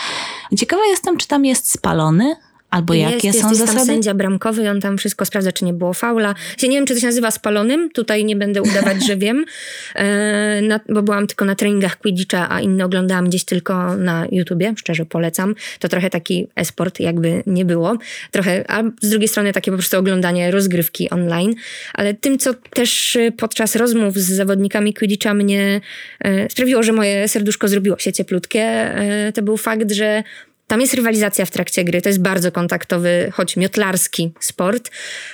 Ciekawa 0.58 0.82
jestem, 0.86 1.16
czy 1.16 1.28
tam 1.28 1.44
jest 1.44 1.70
spalony 1.70 2.36
Albo 2.70 2.94
jest, 2.94 3.12
jakie 3.12 3.28
jest, 3.28 3.40
są 3.40 3.48
jest 3.48 3.60
zasady? 3.60 3.78
tam 3.78 3.86
sędzia 3.86 4.14
bramkowy 4.14 4.62
i 4.62 4.68
on 4.68 4.80
tam 4.80 4.98
wszystko 4.98 5.24
sprawdza, 5.24 5.52
czy 5.52 5.64
nie 5.64 5.72
było 5.72 5.92
faula. 5.92 6.34
Ja 6.62 6.68
nie 6.68 6.76
wiem, 6.76 6.86
czy 6.86 6.94
to 6.94 7.00
się 7.00 7.06
nazywa 7.06 7.30
spalonym, 7.30 7.90
tutaj 7.90 8.24
nie 8.24 8.36
będę 8.36 8.62
udawać, 8.62 9.06
że 9.06 9.16
wiem, 9.16 9.44
e, 9.94 10.62
na, 10.62 10.80
bo 10.88 11.02
byłam 11.02 11.26
tylko 11.26 11.44
na 11.44 11.54
treningach 11.54 11.98
Quidditcha, 11.98 12.50
a 12.50 12.60
inne 12.60 12.84
oglądałam 12.84 13.28
gdzieś 13.28 13.44
tylko 13.44 13.96
na 13.96 14.26
YouTubie, 14.32 14.74
szczerze 14.76 15.06
polecam. 15.06 15.54
To 15.78 15.88
trochę 15.88 16.10
taki 16.10 16.46
e-sport 16.56 17.00
jakby 17.00 17.42
nie 17.46 17.64
było. 17.64 17.96
Trochę, 18.30 18.64
a 18.68 18.82
z 19.02 19.10
drugiej 19.10 19.28
strony 19.28 19.52
takie 19.52 19.70
po 19.70 19.76
prostu 19.76 19.98
oglądanie 19.98 20.50
rozgrywki 20.50 21.10
online. 21.10 21.54
Ale 21.94 22.14
tym, 22.14 22.38
co 22.38 22.54
też 22.54 23.16
e, 23.16 23.32
podczas 23.32 23.76
rozmów 23.76 24.18
z 24.18 24.32
zawodnikami 24.32 24.94
Quidditcha 24.94 25.34
mnie 25.34 25.80
e, 26.20 26.50
sprawiło, 26.50 26.82
że 26.82 26.92
moje 26.92 27.28
serduszko 27.28 27.68
zrobiło 27.68 27.98
się 27.98 28.12
cieplutkie, 28.12 28.60
e, 28.60 29.32
to 29.32 29.42
był 29.42 29.56
fakt, 29.56 29.92
że 29.92 30.22
tam 30.70 30.80
jest 30.80 30.94
rywalizacja 30.94 31.44
w 31.44 31.50
trakcie 31.50 31.84
gry, 31.84 32.02
to 32.02 32.08
jest 32.08 32.22
bardzo 32.22 32.52
kontaktowy, 32.52 33.30
choć 33.32 33.56
miotlarski 33.56 34.32
sport. 34.40 34.90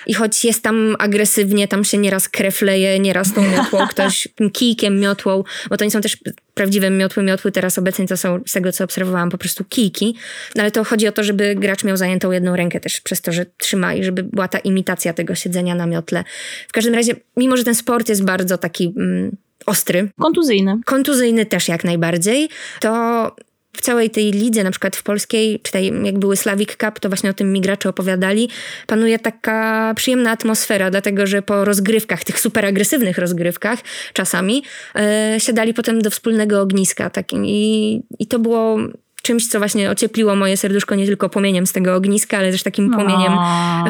I 0.07 0.15
choć 0.15 0.45
jest 0.45 0.63
tam 0.63 0.97
agresywnie, 0.99 1.69
tam 1.69 1.85
się 1.85 1.99
nieraz 1.99 2.29
krew 2.29 2.63
leje, 2.63 2.99
nieraz 2.99 3.33
tą 3.33 3.51
miotłą 3.51 3.87
ktoś 3.91 4.29
tym 4.35 4.51
kijkiem 4.51 5.01
miotłą, 5.01 5.45
bo 5.71 5.77
to 5.77 5.85
nie 5.85 5.91
są 5.91 6.01
też 6.01 6.17
prawdziwe 6.55 6.91
miotły, 6.91 7.23
miotły 7.23 7.53
teraz 7.53 7.79
obecnie 7.79 8.07
to 8.07 8.17
są, 8.17 8.41
z 8.47 8.53
tego 8.53 8.73
co 8.73 8.85
obserwowałam, 8.85 9.31
po 9.31 9.39
prostu 9.39 9.65
kijki. 9.65 10.17
No 10.55 10.63
ale 10.63 10.71
to 10.71 10.85
chodzi 10.85 11.09
o 11.09 11.13
to, 11.13 11.25
żeby 11.25 11.55
gracz 11.55 11.85
miał 11.85 11.97
zajętą 11.97 12.31
jedną 12.31 12.57
rękę 12.57 12.81
też 12.81 13.01
przez 13.01 13.21
to, 13.21 13.33
że 13.33 13.47
trzyma 13.57 13.95
i 13.95 14.05
żeby 14.05 14.23
była 14.23 14.49
ta 14.49 14.59
imitacja 14.59 15.13
tego 15.13 15.35
siedzenia 15.35 15.75
na 15.75 15.87
miotle. 15.87 16.25
W 16.69 16.73
każdym 16.73 16.95
razie, 16.95 17.15
mimo 17.37 17.57
że 17.57 17.65
ten 17.65 17.75
sport 17.75 18.09
jest 18.09 18.25
bardzo 18.25 18.59
taki... 18.59 18.95
Mm, 18.97 19.37
ostry. 19.67 20.09
Kontuzyjny. 20.21 20.81
Kontuzyjny 20.85 21.47
też 21.47 21.69
jak 21.69 21.85
najbardziej. 21.85 22.49
To 22.81 23.33
w 23.77 23.81
całej 23.81 24.11
tej 24.11 24.33
lidze, 24.33 24.65
na 24.65 24.71
przykład 24.71 24.97
w 24.97 25.03
polskiej, 25.03 25.61
czy 25.63 25.73
tej, 25.73 25.93
jak 26.05 26.19
były 26.19 26.37
Slavic 26.37 26.77
Cup, 26.77 27.01
to 27.01 27.09
właśnie 27.09 27.31
o 27.31 27.33
tym 27.33 27.53
mi 27.53 27.61
gracze 27.61 27.89
opowiadali, 27.89 28.49
panuje 28.87 29.19
taka 29.19 29.93
przyjemna 29.97 30.31
atmosfera, 30.31 30.91
dlatego 30.91 31.27
że 31.27 31.43
po 31.43 31.65
rozgrywkach, 31.65 32.25
tych 32.25 32.41
super 32.41 32.67
agresywnych 32.67 33.19
rozgrywkach 33.19 33.79
czasami, 34.13 34.63
e, 34.95 35.37
siadali 35.39 35.75
potem 35.75 36.03
do 36.03 36.11
wspólnego 36.11 36.61
ogniska 36.61 37.11
takim 37.11 37.47
i, 37.47 38.03
i 38.19 38.27
to 38.27 38.39
było 38.39 38.79
czymś, 39.27 39.49
co 39.49 39.59
właśnie 39.59 39.91
ociepliło 39.91 40.37
moje 40.37 40.57
serduszko 40.57 40.95
nie 40.95 41.07
tylko 41.07 41.29
płomieniem 41.29 41.67
z 41.67 41.73
tego 41.73 41.95
ogniska, 41.95 42.39
ale 42.39 42.53
też 42.53 42.63
takim 42.63 42.91
płomieniem 42.91 43.33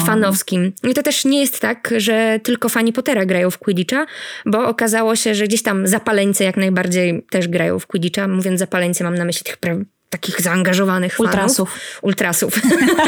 fanowskim. 0.06 0.72
I 0.90 0.94
to 0.94 1.02
też 1.02 1.24
nie 1.24 1.40
jest 1.40 1.60
tak, 1.60 1.94
że 1.96 2.40
tylko 2.42 2.68
fani 2.68 2.92
Pottera 2.92 3.26
grają 3.26 3.50
w 3.50 3.58
Quidditcha, 3.58 4.06
bo 4.46 4.68
okazało 4.68 5.16
się, 5.16 5.34
że 5.34 5.44
gdzieś 5.44 5.62
tam 5.62 5.86
zapaleńcy 5.86 6.44
jak 6.44 6.56
najbardziej 6.56 7.26
też 7.30 7.48
grają 7.48 7.78
w 7.78 7.86
Quidditcha. 7.86 8.28
Mówiąc 8.28 8.58
zapaleńcy 8.58 9.04
mam 9.04 9.14
na 9.14 9.24
myśli 9.24 9.44
tych 9.44 9.56
pra- 9.60 9.84
takich 10.10 10.40
zaangażowanych 10.40 11.16
fanów. 11.16 11.32
Ultrasów. 11.32 11.80
Ultrasów. 12.02 12.54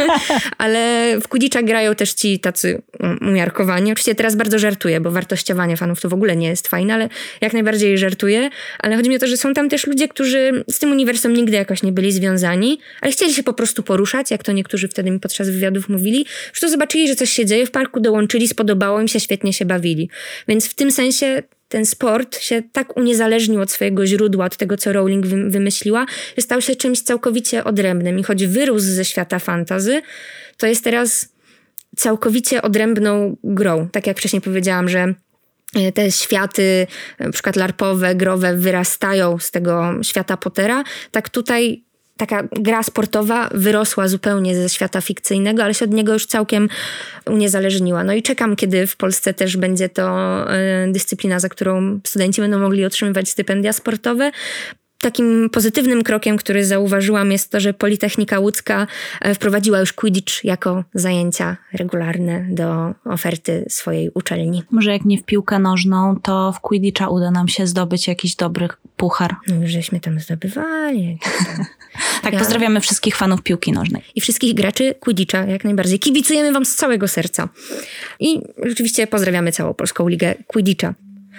Ale 0.59 1.13
w 1.21 1.29
Quidditcha 1.29 1.63
grają 1.63 1.95
też 1.95 2.13
ci 2.13 2.41
tacy 2.41 2.83
um, 3.01 3.19
umiarkowani. 3.23 3.93
Oczywiście 3.93 4.15
teraz 4.15 4.37
bardzo 4.37 4.59
żartuję, 4.59 5.01
bo 5.01 5.11
wartościowanie 5.11 5.77
fanów 5.77 6.01
to 6.01 6.09
w 6.09 6.15
ogóle 6.15 6.37
nie 6.37 6.49
jest 6.49 6.69
fajne, 6.69 6.95
ale 6.95 7.09
jak 7.41 7.53
najbardziej 7.53 7.99
żartuję. 7.99 8.51
Ale 8.79 8.97
chodzi 8.97 9.11
mi 9.11 9.17
o 9.17 9.19
to, 9.19 9.27
że 9.27 9.37
są 9.37 9.55
tam 9.55 9.69
też 9.69 9.87
ludzie, 9.87 10.09
którzy 10.09 10.65
z 10.71 10.79
tym 10.79 10.91
uniwersum 10.91 11.33
nigdy 11.33 11.57
jakoś 11.57 11.83
nie 11.83 11.93
byli 11.93 12.13
związani, 12.13 12.79
ale 13.01 13.13
chcieli 13.13 13.35
się 13.35 13.43
po 13.43 13.53
prostu 13.53 13.83
poruszać, 13.83 14.31
jak 14.31 14.43
to 14.43 14.53
niektórzy 14.53 14.89
wtedy 14.89 15.11
mi 15.11 15.21
podczas 15.21 15.51
wywiadów 15.51 15.89
mówili. 15.89 16.27
Że 16.53 16.61
to 16.61 16.69
zobaczyli, 16.69 17.09
że 17.09 17.17
coś 17.17 17.31
się 17.31 17.47
dzieje 17.47 17.67
w 17.67 17.71
parku, 17.71 18.01
dołączyli, 18.01 18.49
spodobało 18.49 19.01
im 19.01 19.09
się, 19.09 19.21
świetnie 19.21 19.53
się 19.53 19.65
bawili. 19.65 20.11
Więc 20.49 20.69
w 20.69 20.75
tym 20.75 20.91
sensie 20.93 21.43
ten 21.69 21.87
sport 21.87 22.39
się 22.39 22.63
tak 22.73 22.97
uniezależnił 22.97 23.61
od 23.61 23.71
swojego 23.71 24.07
źródła, 24.07 24.45
od 24.45 24.57
tego, 24.57 24.77
co 24.77 24.93
Rowling 24.93 25.27
wy- 25.27 25.51
wymyśliła, 25.51 26.07
że 26.37 26.43
stał 26.43 26.61
się 26.61 26.77
czymś 26.77 27.01
całkowicie 27.03 27.65
odrębnym. 27.65 28.19
I 28.19 28.23
choć 28.23 28.47
wyrósł 28.47 28.87
ze 28.87 29.05
świata 29.05 29.39
fantazy, 29.39 30.03
to 30.57 30.67
jest 30.67 30.85
teraz 30.85 31.29
całkowicie 31.97 32.63
odrębną 32.63 33.37
grą. 33.45 33.89
Tak 33.93 34.07
jak 34.07 34.19
wcześniej 34.19 34.43
powiedziałam, 34.43 34.89
że 34.89 35.15
e, 35.75 35.93
te 35.93 36.13
światy, 36.13 36.87
na 37.19 37.31
przykład 37.31 37.57
larpowe, 37.57 38.15
growe, 38.15 38.57
wyrastają 38.57 39.39
z 39.39 39.51
tego 39.51 39.95
świata 40.03 40.37
Pottera, 40.37 40.85
tak 41.11 41.29
tutaj 41.29 41.88
taka 42.19 42.43
gra 42.53 42.83
sportowa 42.83 43.49
wyrosła 43.55 44.09
zupełnie 44.09 44.57
ze 44.57 44.69
świata 44.69 45.01
fikcyjnego, 45.01 45.65
ale 45.65 45.75
się 45.75 45.85
od 45.85 45.91
niego 45.91 46.13
już 46.13 46.27
całkiem 46.27 46.69
uniezależniła. 47.27 48.05
No 48.05 48.13
i 48.13 48.23
czekam, 48.23 48.57
kiedy 48.57 48.87
w 48.87 48.97
Polsce 48.97 49.35
też 49.35 49.57
będzie 49.57 49.89
to 49.89 50.07
e, 50.53 50.89
dyscyplina, 50.93 51.41
za 51.41 51.49
którą 51.49 52.01
studenci 52.07 52.41
będą 52.41 52.59
mogli 52.59 52.85
otrzymywać 52.85 53.29
stypendia 53.29 53.73
sportowe. 53.73 54.31
Takim 55.01 55.51
pozytywnym 55.51 56.03
krokiem, 56.03 56.37
który 56.37 56.65
zauważyłam, 56.67 57.33
jest 57.33 57.51
to, 57.51 57.61
że 57.61 57.75
Politechnika 57.75 58.39
Łódzka 58.39 58.87
e, 59.21 59.35
wprowadziła 59.35 59.81
już 59.81 59.93
Quidditch 59.93 60.45
jako 60.45 60.85
zajęcia 60.95 61.57
regularne 61.73 62.47
do 62.51 62.95
oferty 63.05 63.65
swojej 63.69 64.11
uczelni. 64.15 64.63
Może 64.71 64.93
jak 64.93 65.05
nie 65.05 65.19
w 65.19 65.23
piłkę 65.25 65.59
nożną, 65.59 66.17
to 66.23 66.53
w 66.53 66.61
Quidditcha 66.61 67.09
uda 67.09 67.31
nam 67.31 67.49
się 67.49 67.67
zdobyć 67.67 68.09
jakiś 68.09 68.37
dobry 68.37 68.69
puchar. 68.97 69.37
No 69.49 69.55
już 69.55 69.71
żeśmy 69.71 70.01
tam 70.01 70.21
zdobywali. 70.21 71.19
Tak, 72.23 72.33
Ja- 72.33 72.39
pozdrawiamy 72.39 72.81
wszystkich 72.81 73.17
fanów 73.17 73.43
piłki 73.43 73.73
nożnej. 73.73 74.03
i 74.15 74.21
wszystkich 74.21 74.55
graczy 74.55 74.95
Quidditcha 75.01 75.47
jak 75.47 75.65
najbardziej. 75.65 75.99
Kibicujemy 75.99 76.53
wam 76.53 76.65
z 76.65 76.75
całego 76.75 77.09
serca. 77.09 77.49
I 78.21 78.41
rzeczywiście 78.65 79.07
pozdrawiamy 79.07 79.53
całą 79.53 79.75
Polską 79.75 80.09
Ligę 80.09 80.35
Quidditcha. 80.47 80.95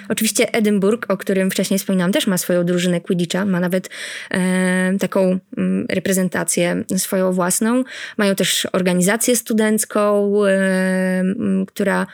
Oczywiście 0.10 0.54
Edynburg, 0.54 1.12
o 1.12 1.18
którym 1.18 1.52
wcześniej 1.52 1.80
wspominałam, 1.80 2.12
też 2.12 2.28
ma 2.28 2.38
swoją 2.38 2.66
drużynę 2.66 3.02
Quidditcha, 3.02 3.46
ma 3.46 3.60
nawet 3.60 3.90
e, 4.32 4.94
taką 5.00 5.40
mm, 5.58 5.86
reprezentację 5.90 6.84
swoją 6.98 7.34
własną. 7.34 7.84
Mają 8.18 8.36
też 8.36 8.68
organizację 8.72 9.36
studencką, 9.36 10.32
e, 10.46 11.24
która 11.68 12.08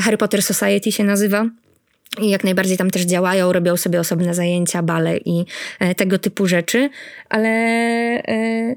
Harry 0.00 0.16
Potter 0.16 0.42
Society 0.42 0.92
się 0.92 1.04
nazywa. 1.04 1.46
I 2.20 2.30
jak 2.30 2.44
najbardziej 2.44 2.76
tam 2.76 2.90
też 2.90 3.02
działają, 3.02 3.52
robią 3.52 3.76
sobie 3.76 4.00
osobne 4.00 4.34
zajęcia, 4.34 4.82
bale 4.82 5.18
i 5.18 5.44
e, 5.80 5.94
tego 5.94 6.18
typu 6.18 6.46
rzeczy, 6.46 6.90
ale 7.28 7.48
e, 7.48 8.76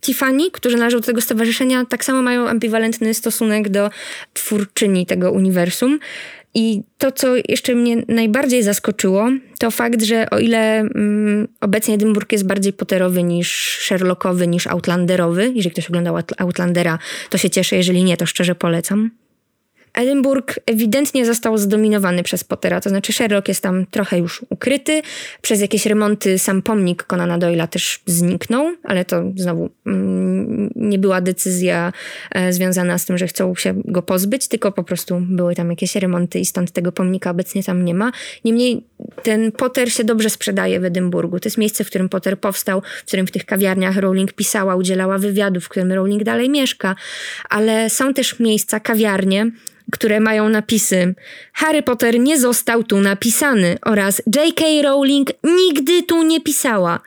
ci 0.00 0.14
fani, 0.14 0.50
którzy 0.50 0.76
należą 0.76 0.98
do 1.00 1.06
tego 1.06 1.20
stowarzyszenia, 1.20 1.84
tak 1.84 2.04
samo 2.04 2.22
mają 2.22 2.48
ambiwalentny 2.48 3.14
stosunek 3.14 3.68
do 3.68 3.90
twórczyni 4.34 5.06
tego 5.06 5.32
uniwersum. 5.32 5.98
I 6.54 6.82
to, 6.98 7.12
co 7.12 7.28
jeszcze 7.48 7.74
mnie 7.74 8.02
najbardziej 8.08 8.62
zaskoczyło, 8.62 9.28
to 9.58 9.70
fakt, 9.70 10.02
że 10.02 10.30
o 10.30 10.38
ile 10.38 10.78
mm, 10.80 11.48
obecnie 11.60 11.94
Edynburg 11.94 12.32
jest 12.32 12.46
bardziej 12.46 12.72
Potterowy 12.72 13.22
niż 13.22 13.78
Sherlockowy, 13.80 14.46
niż 14.46 14.66
Outlanderowy, 14.66 15.52
jeżeli 15.54 15.70
ktoś 15.70 15.88
oglądał 15.88 16.16
Out- 16.16 16.34
Outlandera, 16.38 16.98
to 17.30 17.38
się 17.38 17.50
cieszę, 17.50 17.76
jeżeli 17.76 18.04
nie, 18.04 18.16
to 18.16 18.26
szczerze 18.26 18.54
polecam. 18.54 19.10
Edynburg 19.94 20.60
ewidentnie 20.66 21.26
został 21.26 21.58
zdominowany 21.58 22.22
przez 22.22 22.44
Pottera, 22.44 22.80
to 22.80 22.90
znaczy 22.90 23.12
Sherlock 23.12 23.48
jest 23.48 23.62
tam 23.62 23.86
trochę 23.86 24.18
już 24.18 24.44
ukryty. 24.48 25.02
Przez 25.42 25.60
jakieś 25.60 25.86
remonty 25.86 26.38
sam 26.38 26.62
pomnik 26.62 27.04
Conana 27.04 27.38
Doyle'a 27.38 27.68
też 27.68 28.00
zniknął, 28.06 28.72
ale 28.84 29.04
to 29.04 29.22
znowu 29.36 29.70
mm, 29.86 30.70
nie 30.76 30.98
była 30.98 31.20
decyzja 31.20 31.92
e, 32.30 32.52
związana 32.52 32.98
z 32.98 33.06
tym, 33.06 33.18
że 33.18 33.26
chcą 33.26 33.54
się 33.54 33.82
go 33.84 34.02
pozbyć, 34.02 34.48
tylko 34.48 34.72
po 34.72 34.84
prostu 34.84 35.20
były 35.20 35.54
tam 35.54 35.70
jakieś 35.70 35.96
remonty 35.96 36.38
i 36.38 36.44
stąd 36.44 36.70
tego 36.70 36.92
pomnika 36.92 37.30
obecnie 37.30 37.62
tam 37.62 37.84
nie 37.84 37.94
ma. 37.94 38.12
Niemniej 38.44 38.84
ten 39.22 39.52
Potter 39.52 39.92
się 39.92 40.04
dobrze 40.04 40.30
sprzedaje 40.30 40.80
w 40.80 40.84
Edynburgu. 40.84 41.40
To 41.40 41.46
jest 41.46 41.58
miejsce, 41.58 41.84
w 41.84 41.86
którym 41.86 42.08
Potter 42.08 42.40
powstał, 42.40 42.82
w 43.02 43.06
którym 43.06 43.26
w 43.26 43.30
tych 43.30 43.44
kawiarniach 43.44 43.96
Rowling 43.96 44.32
pisała, 44.32 44.76
udzielała 44.76 45.18
wywiadów, 45.18 45.64
w 45.64 45.68
którym 45.68 45.92
Rowling 45.92 46.24
dalej 46.24 46.50
mieszka, 46.50 46.96
ale 47.50 47.90
są 47.90 48.14
też 48.14 48.38
miejsca, 48.38 48.80
kawiarnie, 48.80 49.50
które 49.92 50.20
mają 50.20 50.48
napisy 50.48 51.14
Harry 51.52 51.82
Potter 51.82 52.20
nie 52.20 52.40
został 52.40 52.84
tu 52.84 53.00
napisany 53.00 53.76
oraz 53.82 54.22
J.K. 54.36 54.64
Rowling 54.82 55.30
nigdy 55.44 56.02
tu 56.02 56.22
nie 56.22 56.40
pisała. 56.40 57.00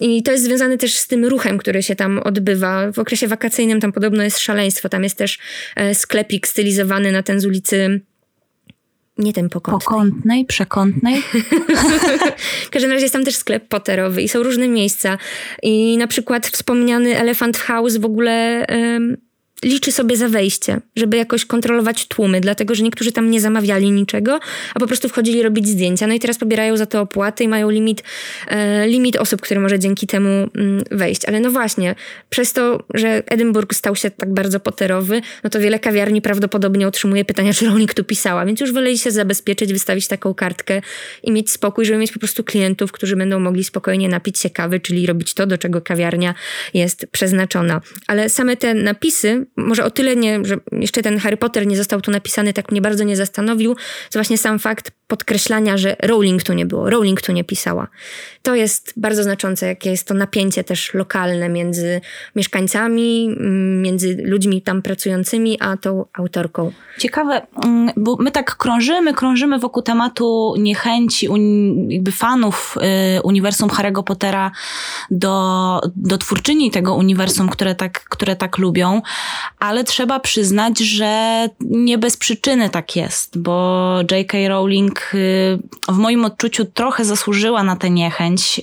I 0.00 0.22
to 0.22 0.32
jest 0.32 0.44
związane 0.44 0.78
też 0.78 0.96
z 0.96 1.06
tym 1.06 1.24
ruchem, 1.24 1.58
który 1.58 1.82
się 1.82 1.96
tam 1.96 2.18
odbywa. 2.18 2.92
W 2.92 2.98
okresie 2.98 3.28
wakacyjnym 3.28 3.80
tam 3.80 3.92
podobno 3.92 4.22
jest 4.22 4.38
szaleństwo. 4.38 4.88
Tam 4.88 5.02
jest 5.04 5.16
też 5.16 5.38
e, 5.76 5.94
sklepik 5.94 6.48
stylizowany 6.48 7.12
na 7.12 7.22
ten 7.22 7.40
z 7.40 7.46
ulicy 7.46 8.00
nie 9.18 9.32
ten 9.32 9.48
pokątnej. 9.48 9.80
Pokątnej, 9.84 10.44
przekątnej. 10.44 11.22
W 12.66 12.70
każdym 12.70 12.90
razie 12.90 13.02
jest 13.02 13.12
tam 13.12 13.24
też 13.24 13.36
sklep 13.36 13.68
Potterowy 13.68 14.22
i 14.22 14.28
są 14.28 14.42
różne 14.42 14.68
miejsca. 14.68 15.18
I 15.62 15.96
na 15.98 16.06
przykład 16.06 16.46
wspomniany 16.46 17.18
Elephant 17.18 17.58
House 17.58 17.96
w 17.96 18.04
ogóle 18.04 18.66
liczy 19.62 19.92
sobie 19.92 20.16
za 20.16 20.28
wejście, 20.28 20.80
żeby 20.96 21.16
jakoś 21.16 21.44
kontrolować 21.44 22.06
tłumy, 22.06 22.40
dlatego 22.40 22.74
że 22.74 22.82
niektórzy 22.82 23.12
tam 23.12 23.30
nie 23.30 23.40
zamawiali 23.40 23.90
niczego, 23.90 24.40
a 24.74 24.80
po 24.80 24.86
prostu 24.86 25.08
wchodzili 25.08 25.42
robić 25.42 25.68
zdjęcia. 25.68 26.06
No 26.06 26.14
i 26.14 26.20
teraz 26.20 26.38
pobierają 26.38 26.76
za 26.76 26.86
to 26.86 27.00
opłaty 27.00 27.44
i 27.44 27.48
mają 27.48 27.70
limit, 27.70 28.02
e, 28.48 28.88
limit 28.88 29.16
osób, 29.16 29.40
które 29.40 29.60
może 29.60 29.78
dzięki 29.78 30.06
temu 30.06 30.28
mm, 30.28 30.82
wejść. 30.90 31.24
Ale 31.24 31.40
no 31.40 31.50
właśnie, 31.50 31.94
przez 32.30 32.52
to, 32.52 32.84
że 32.94 33.22
Edynburg 33.26 33.74
stał 33.74 33.96
się 33.96 34.10
tak 34.10 34.34
bardzo 34.34 34.60
poterowy, 34.60 35.20
no 35.44 35.50
to 35.50 35.60
wiele 35.60 35.78
kawiarni 35.78 36.22
prawdopodobnie 36.22 36.88
otrzymuje 36.88 37.24
pytania, 37.24 37.52
czy 37.52 37.66
Rowling 37.66 37.94
tu 37.94 38.04
pisała, 38.04 38.46
więc 38.46 38.60
już 38.60 38.72
woleli 38.72 38.98
się 38.98 39.10
zabezpieczyć, 39.10 39.72
wystawić 39.72 40.06
taką 40.06 40.34
kartkę 40.34 40.82
i 41.22 41.32
mieć 41.32 41.50
spokój, 41.50 41.84
żeby 41.84 41.98
mieć 41.98 42.12
po 42.12 42.18
prostu 42.18 42.44
klientów, 42.44 42.92
którzy 42.92 43.16
będą 43.16 43.40
mogli 43.40 43.64
spokojnie 43.64 44.08
napić 44.08 44.38
się 44.38 44.50
kawy, 44.50 44.80
czyli 44.80 45.06
robić 45.06 45.34
to, 45.34 45.46
do 45.46 45.58
czego 45.58 45.80
kawiarnia 45.80 46.34
jest 46.74 47.06
przeznaczona. 47.12 47.80
Ale 48.06 48.28
same 48.28 48.56
te 48.56 48.74
napisy, 48.74 49.46
może 49.56 49.84
o 49.84 49.90
tyle 49.90 50.16
nie, 50.16 50.44
że 50.44 50.56
jeszcze 50.72 51.02
ten 51.02 51.18
Harry 51.18 51.36
Potter 51.36 51.66
nie 51.66 51.76
został 51.76 52.00
tu 52.00 52.10
napisany, 52.10 52.52
tak 52.52 52.70
mnie 52.70 52.80
bardzo 52.80 53.04
nie 53.04 53.16
zastanowił, 53.16 53.74
to 53.74 54.18
właśnie 54.18 54.38
sam 54.38 54.58
fakt 54.58 54.90
podkreślania, 55.06 55.76
że 55.76 55.96
Rowling 56.02 56.42
tu 56.42 56.52
nie 56.52 56.66
było, 56.66 56.90
Rowling 56.90 57.22
tu 57.22 57.32
nie 57.32 57.44
pisała. 57.44 57.88
To 58.42 58.54
jest 58.54 58.92
bardzo 58.96 59.22
znaczące, 59.22 59.66
jakie 59.66 59.90
jest 59.90 60.08
to 60.08 60.14
napięcie 60.14 60.64
też 60.64 60.94
lokalne 60.94 61.48
między 61.48 62.00
mieszkańcami, 62.36 63.36
mm, 63.40 63.82
między 63.82 64.16
ludźmi 64.24 64.62
tam 64.62 64.82
pracującymi, 64.82 65.60
a 65.60 65.76
tą 65.76 66.04
autorką. 66.12 66.72
Ciekawe, 66.98 67.46
mm, 67.64 67.90
bo 67.96 68.16
my 68.20 68.30
tak 68.30 68.56
krążymy, 68.56 69.14
krążymy 69.14 69.58
wokół 69.58 69.82
tematu 69.82 70.54
niechęci 70.58 71.28
jakby 71.88 72.12
fanów 72.12 72.78
y, 73.18 73.22
uniwersum 73.22 73.68
Harry'ego 73.68 74.04
Pottera 74.04 74.50
do, 75.10 75.80
do 75.96 76.18
twórczyni 76.18 76.70
tego 76.70 76.94
uniwersum, 76.94 77.48
które 77.48 77.74
tak, 77.74 78.04
które 78.04 78.36
tak 78.36 78.58
lubią, 78.58 79.02
ale 79.58 79.84
trzeba 79.84 80.20
przyznać, 80.20 80.78
że 80.78 81.48
nie 81.60 81.98
bez 81.98 82.16
przyczyny 82.16 82.70
tak 82.70 82.96
jest, 82.96 83.38
bo 83.38 83.98
J.K. 84.10 84.38
Rowling 84.48 85.10
y, 85.14 85.58
w 85.88 85.96
moim 85.96 86.24
odczuciu 86.24 86.64
trochę 86.64 87.04
zasłużyła 87.04 87.62
na 87.62 87.76
tę 87.76 87.90
niechęć. 87.90 88.58
Y, 88.58 88.62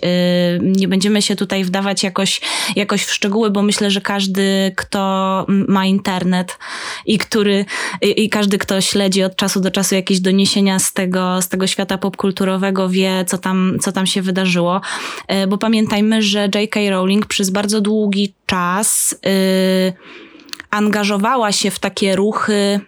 nie 0.61 0.87
będziemy 0.87 1.21
się 1.21 1.35
tutaj 1.35 1.63
wdawać 1.63 2.03
jakoś, 2.03 2.41
jakoś 2.75 3.03
w 3.03 3.13
szczegóły, 3.13 3.49
bo 3.49 3.61
myślę, 3.61 3.91
że 3.91 4.01
każdy, 4.01 4.73
kto 4.75 5.45
ma 5.47 5.85
internet 5.85 6.57
i 7.05 7.17
który, 7.17 7.65
i 8.01 8.29
każdy, 8.29 8.57
kto 8.57 8.81
śledzi 8.81 9.23
od 9.23 9.35
czasu 9.35 9.61
do 9.61 9.71
czasu 9.71 9.95
jakieś 9.95 10.19
doniesienia 10.19 10.79
z 10.79 10.93
tego, 10.93 11.41
z 11.41 11.47
tego 11.47 11.67
świata 11.67 11.97
popkulturowego, 11.97 12.89
wie, 12.89 13.25
co 13.27 13.37
tam, 13.37 13.77
co 13.81 13.91
tam 13.91 14.07
się 14.07 14.21
wydarzyło. 14.21 14.81
Y, 15.43 15.47
bo 15.47 15.57
pamiętajmy, 15.57 16.21
że 16.21 16.49
J.K. 16.55 16.79
Rowling 16.89 17.25
przez 17.25 17.49
bardzo 17.49 17.81
długi 17.81 18.33
czas 18.45 19.15
yy, 19.25 20.28
angażowała 20.71 21.51
się 21.51 21.71
w 21.71 21.79
takie 21.79 22.15
ruchy 22.15 22.79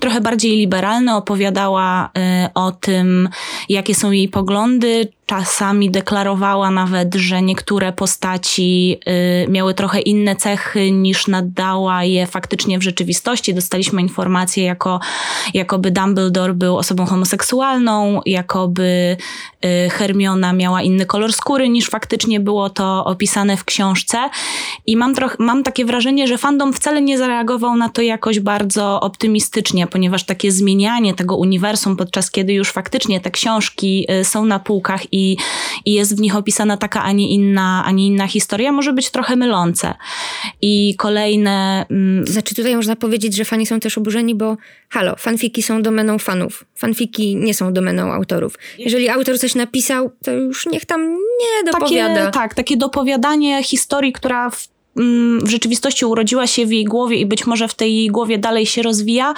trochę 0.00 0.20
bardziej 0.20 0.56
liberalne, 0.56 1.16
opowiadała 1.16 2.10
y, 2.44 2.52
o 2.54 2.72
tym, 2.72 3.28
jakie 3.68 3.94
są 3.94 4.10
jej 4.10 4.28
poglądy. 4.28 5.08
Czasami 5.26 5.90
deklarowała 5.90 6.70
nawet, 6.70 7.14
że 7.14 7.42
niektóre 7.42 7.92
postaci 7.92 8.98
y, 9.46 9.50
miały 9.50 9.74
trochę 9.74 10.00
inne 10.00 10.36
cechy 10.36 10.90
niż 10.90 11.26
nadała 11.26 12.04
je 12.04 12.26
faktycznie 12.26 12.78
w 12.78 12.82
rzeczywistości. 12.82 13.54
Dostaliśmy 13.54 14.02
informację, 14.02 14.64
jako, 14.64 15.00
jakoby 15.54 15.90
Dumbledore 15.90 16.54
był 16.54 16.76
osobą 16.76 17.06
homoseksualną, 17.06 18.20
jakoby 18.26 19.16
y, 19.64 19.90
Hermiona 19.90 20.52
miała 20.52 20.82
inny 20.82 21.06
kolor 21.06 21.32
skóry 21.32 21.68
niż 21.68 21.90
faktycznie 21.90 22.40
było 22.40 22.70
to 22.70 23.04
opisane 23.04 23.56
w 23.56 23.64
książce. 23.64 24.30
I 24.86 24.96
mam, 24.96 25.14
troch, 25.14 25.36
mam 25.38 25.62
takie 25.62 25.84
wrażenie, 25.84 26.26
że 26.26 26.38
fandom 26.38 26.72
wcale 26.72 27.02
nie 27.02 27.18
zareagował 27.18 27.76
na 27.76 27.88
to 27.88 28.02
jakoś 28.02 28.40
bardzo 28.40 29.07
optymistycznie, 29.08 29.86
ponieważ 29.86 30.24
takie 30.24 30.52
zmienianie 30.52 31.14
tego 31.14 31.36
uniwersum, 31.36 31.96
podczas 31.96 32.30
kiedy 32.30 32.52
już 32.52 32.70
faktycznie 32.70 33.20
te 33.20 33.30
książki 33.30 34.06
y, 34.20 34.24
są 34.24 34.44
na 34.44 34.58
półkach 34.58 35.12
i, 35.12 35.36
i 35.84 35.92
jest 35.92 36.16
w 36.16 36.20
nich 36.20 36.36
opisana 36.36 36.76
taka, 36.76 37.02
a 37.02 37.12
nie 37.12 37.28
inna, 37.30 37.82
a 37.86 37.90
nie 37.90 38.06
inna 38.06 38.26
historia, 38.26 38.72
może 38.72 38.92
być 38.92 39.10
trochę 39.10 39.36
mylące. 39.36 39.94
I 40.62 40.94
kolejne... 40.98 41.86
Mm, 41.90 42.26
znaczy 42.26 42.54
tutaj 42.54 42.76
można 42.76 42.96
powiedzieć, 42.96 43.36
że 43.36 43.44
fani 43.44 43.66
są 43.66 43.80
też 43.80 43.98
oburzeni, 43.98 44.34
bo 44.34 44.56
halo, 44.88 45.16
fanfiki 45.16 45.62
są 45.62 45.82
domeną 45.82 46.18
fanów. 46.18 46.64
Fanfiki 46.74 47.36
nie 47.36 47.54
są 47.54 47.72
domeną 47.72 48.12
autorów. 48.12 48.54
Jeżeli 48.78 49.08
autor 49.08 49.38
coś 49.38 49.54
napisał, 49.54 50.10
to 50.24 50.32
już 50.32 50.66
niech 50.66 50.84
tam 50.84 51.00
nie 51.12 51.72
dopowiada. 51.72 52.14
Takie, 52.14 52.30
tak, 52.32 52.54
takie 52.54 52.76
dopowiadanie 52.76 53.62
historii, 53.62 54.12
która 54.12 54.50
w 54.50 54.68
w 55.42 55.48
rzeczywistości 55.48 56.04
urodziła 56.04 56.46
się 56.46 56.66
w 56.66 56.72
jej 56.72 56.84
głowie 56.84 57.16
i 57.16 57.26
być 57.26 57.46
może 57.46 57.68
w 57.68 57.74
tej 57.74 57.96
jej 57.96 58.08
głowie 58.08 58.38
dalej 58.38 58.66
się 58.66 58.82
rozwija, 58.82 59.34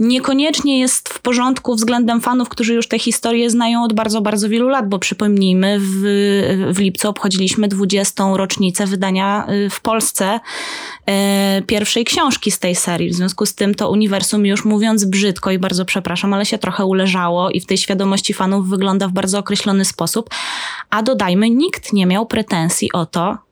niekoniecznie 0.00 0.78
jest 0.80 1.08
w 1.08 1.20
porządku 1.20 1.74
względem 1.74 2.20
fanów, 2.20 2.48
którzy 2.48 2.74
już 2.74 2.88
tę 2.88 2.98
historię 2.98 3.50
znają 3.50 3.84
od 3.84 3.92
bardzo, 3.92 4.20
bardzo 4.20 4.48
wielu 4.48 4.68
lat, 4.68 4.88
bo 4.88 4.98
przypomnijmy, 4.98 5.78
w, 5.80 6.72
w 6.74 6.78
lipcu 6.78 7.08
obchodziliśmy 7.08 7.68
20. 7.68 8.24
rocznicę 8.34 8.86
wydania 8.86 9.46
y, 9.50 9.70
w 9.70 9.80
Polsce 9.80 10.40
e, 11.06 11.62
pierwszej 11.66 12.04
książki 12.04 12.50
z 12.50 12.58
tej 12.58 12.74
serii. 12.74 13.10
W 13.10 13.14
związku 13.14 13.46
z 13.46 13.54
tym 13.54 13.74
to 13.74 13.90
uniwersum, 13.90 14.46
już 14.46 14.64
mówiąc 14.64 15.04
brzydko 15.04 15.50
i 15.50 15.58
bardzo 15.58 15.84
przepraszam, 15.84 16.34
ale 16.34 16.46
się 16.46 16.58
trochę 16.58 16.84
uleżało 16.84 17.50
i 17.50 17.60
w 17.60 17.66
tej 17.66 17.78
świadomości 17.78 18.34
fanów 18.34 18.68
wygląda 18.68 19.08
w 19.08 19.12
bardzo 19.12 19.38
określony 19.38 19.84
sposób. 19.84 20.30
A 20.90 21.02
dodajmy, 21.02 21.50
nikt 21.50 21.92
nie 21.92 22.06
miał 22.06 22.26
pretensji 22.26 22.92
o 22.92 23.06
to, 23.06 23.49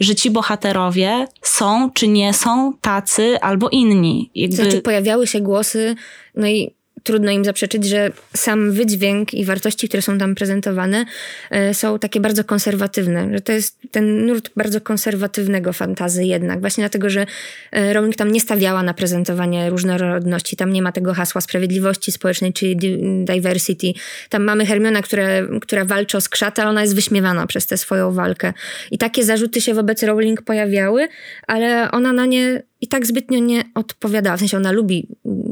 że 0.00 0.14
ci 0.14 0.30
bohaterowie 0.30 1.26
są 1.42 1.90
czy 1.94 2.08
nie 2.08 2.34
są 2.34 2.72
tacy 2.80 3.40
albo 3.40 3.68
inni. 3.68 4.30
Jakby... 4.34 4.56
Znaczy 4.56 4.82
pojawiały 4.82 5.26
się 5.26 5.40
głosy, 5.40 5.94
no 6.34 6.46
i 6.46 6.74
trudno 7.02 7.30
im 7.30 7.44
zaprzeczyć, 7.44 7.84
że 7.84 8.10
sam 8.36 8.72
wydźwięk 8.72 9.34
i 9.34 9.44
wartości, 9.44 9.88
które 9.88 10.02
są 10.02 10.18
tam 10.18 10.34
prezentowane, 10.34 11.04
e, 11.50 11.74
są 11.74 11.98
takie 11.98 12.20
bardzo 12.20 12.44
konserwatywne. 12.44 13.28
Że 13.32 13.40
to 13.40 13.52
jest 13.52 13.78
ten 13.90 14.26
nurt 14.26 14.50
bardzo 14.56 14.80
konserwatywnego 14.80 15.72
fantazy 15.72 16.24
jednak. 16.24 16.60
Właśnie 16.60 16.82
dlatego, 16.82 17.10
że 17.10 17.26
e, 17.72 17.92
Rowling 17.92 18.16
tam 18.16 18.32
nie 18.32 18.40
stawiała 18.40 18.82
na 18.82 18.94
prezentowanie 18.94 19.70
różnorodności. 19.70 20.56
Tam 20.56 20.72
nie 20.72 20.82
ma 20.82 20.92
tego 20.92 21.14
hasła 21.14 21.40
sprawiedliwości 21.40 22.12
społecznej 22.12 22.52
czy 22.52 22.76
diversity. 23.24 23.92
Tam 24.28 24.44
mamy 24.44 24.66
Hermiona, 24.66 25.02
która, 25.02 25.24
która 25.60 25.84
walczy 25.84 26.16
o 26.16 26.20
skrzat, 26.20 26.58
ale 26.58 26.70
ona 26.70 26.82
jest 26.82 26.94
wyśmiewana 26.94 27.46
przez 27.46 27.66
tę 27.66 27.76
swoją 27.76 28.12
walkę. 28.12 28.52
I 28.90 28.98
takie 28.98 29.24
zarzuty 29.24 29.60
się 29.60 29.74
wobec 29.74 30.02
Rowling 30.02 30.42
pojawiały, 30.42 31.08
ale 31.46 31.90
ona 31.90 32.12
na 32.12 32.26
nie 32.26 32.62
i 32.80 32.88
tak 32.88 33.06
zbytnio 33.06 33.38
nie 33.38 33.64
odpowiadała. 33.74 34.36
W 34.36 34.38
sensie 34.38 34.56
ona 34.56 34.72
lubi 34.72 35.08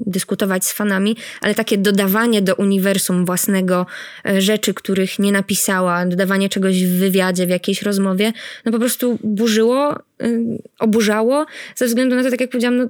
dyskutować 0.08 0.64
z 0.64 0.72
fanami, 0.72 1.16
ale 1.40 1.54
takie 1.54 1.78
dodawanie 1.78 2.42
do 2.42 2.54
uniwersum 2.54 3.24
własnego 3.24 3.86
e, 4.26 4.40
rzeczy, 4.40 4.74
których 4.74 5.18
nie 5.18 5.32
napisała, 5.32 6.06
dodawanie 6.06 6.48
czegoś 6.48 6.84
w 6.84 6.98
wywiadzie, 6.98 7.46
w 7.46 7.50
jakiejś 7.50 7.82
rozmowie, 7.82 8.32
no 8.64 8.72
po 8.72 8.78
prostu 8.78 9.18
burzyło, 9.22 9.98
y, 10.22 10.62
oburzało, 10.78 11.46
ze 11.76 11.86
względu 11.86 12.16
na 12.16 12.22
to, 12.22 12.30
tak 12.30 12.40
jak 12.40 12.50
powiedziałam, 12.50 12.76
no 12.76 12.88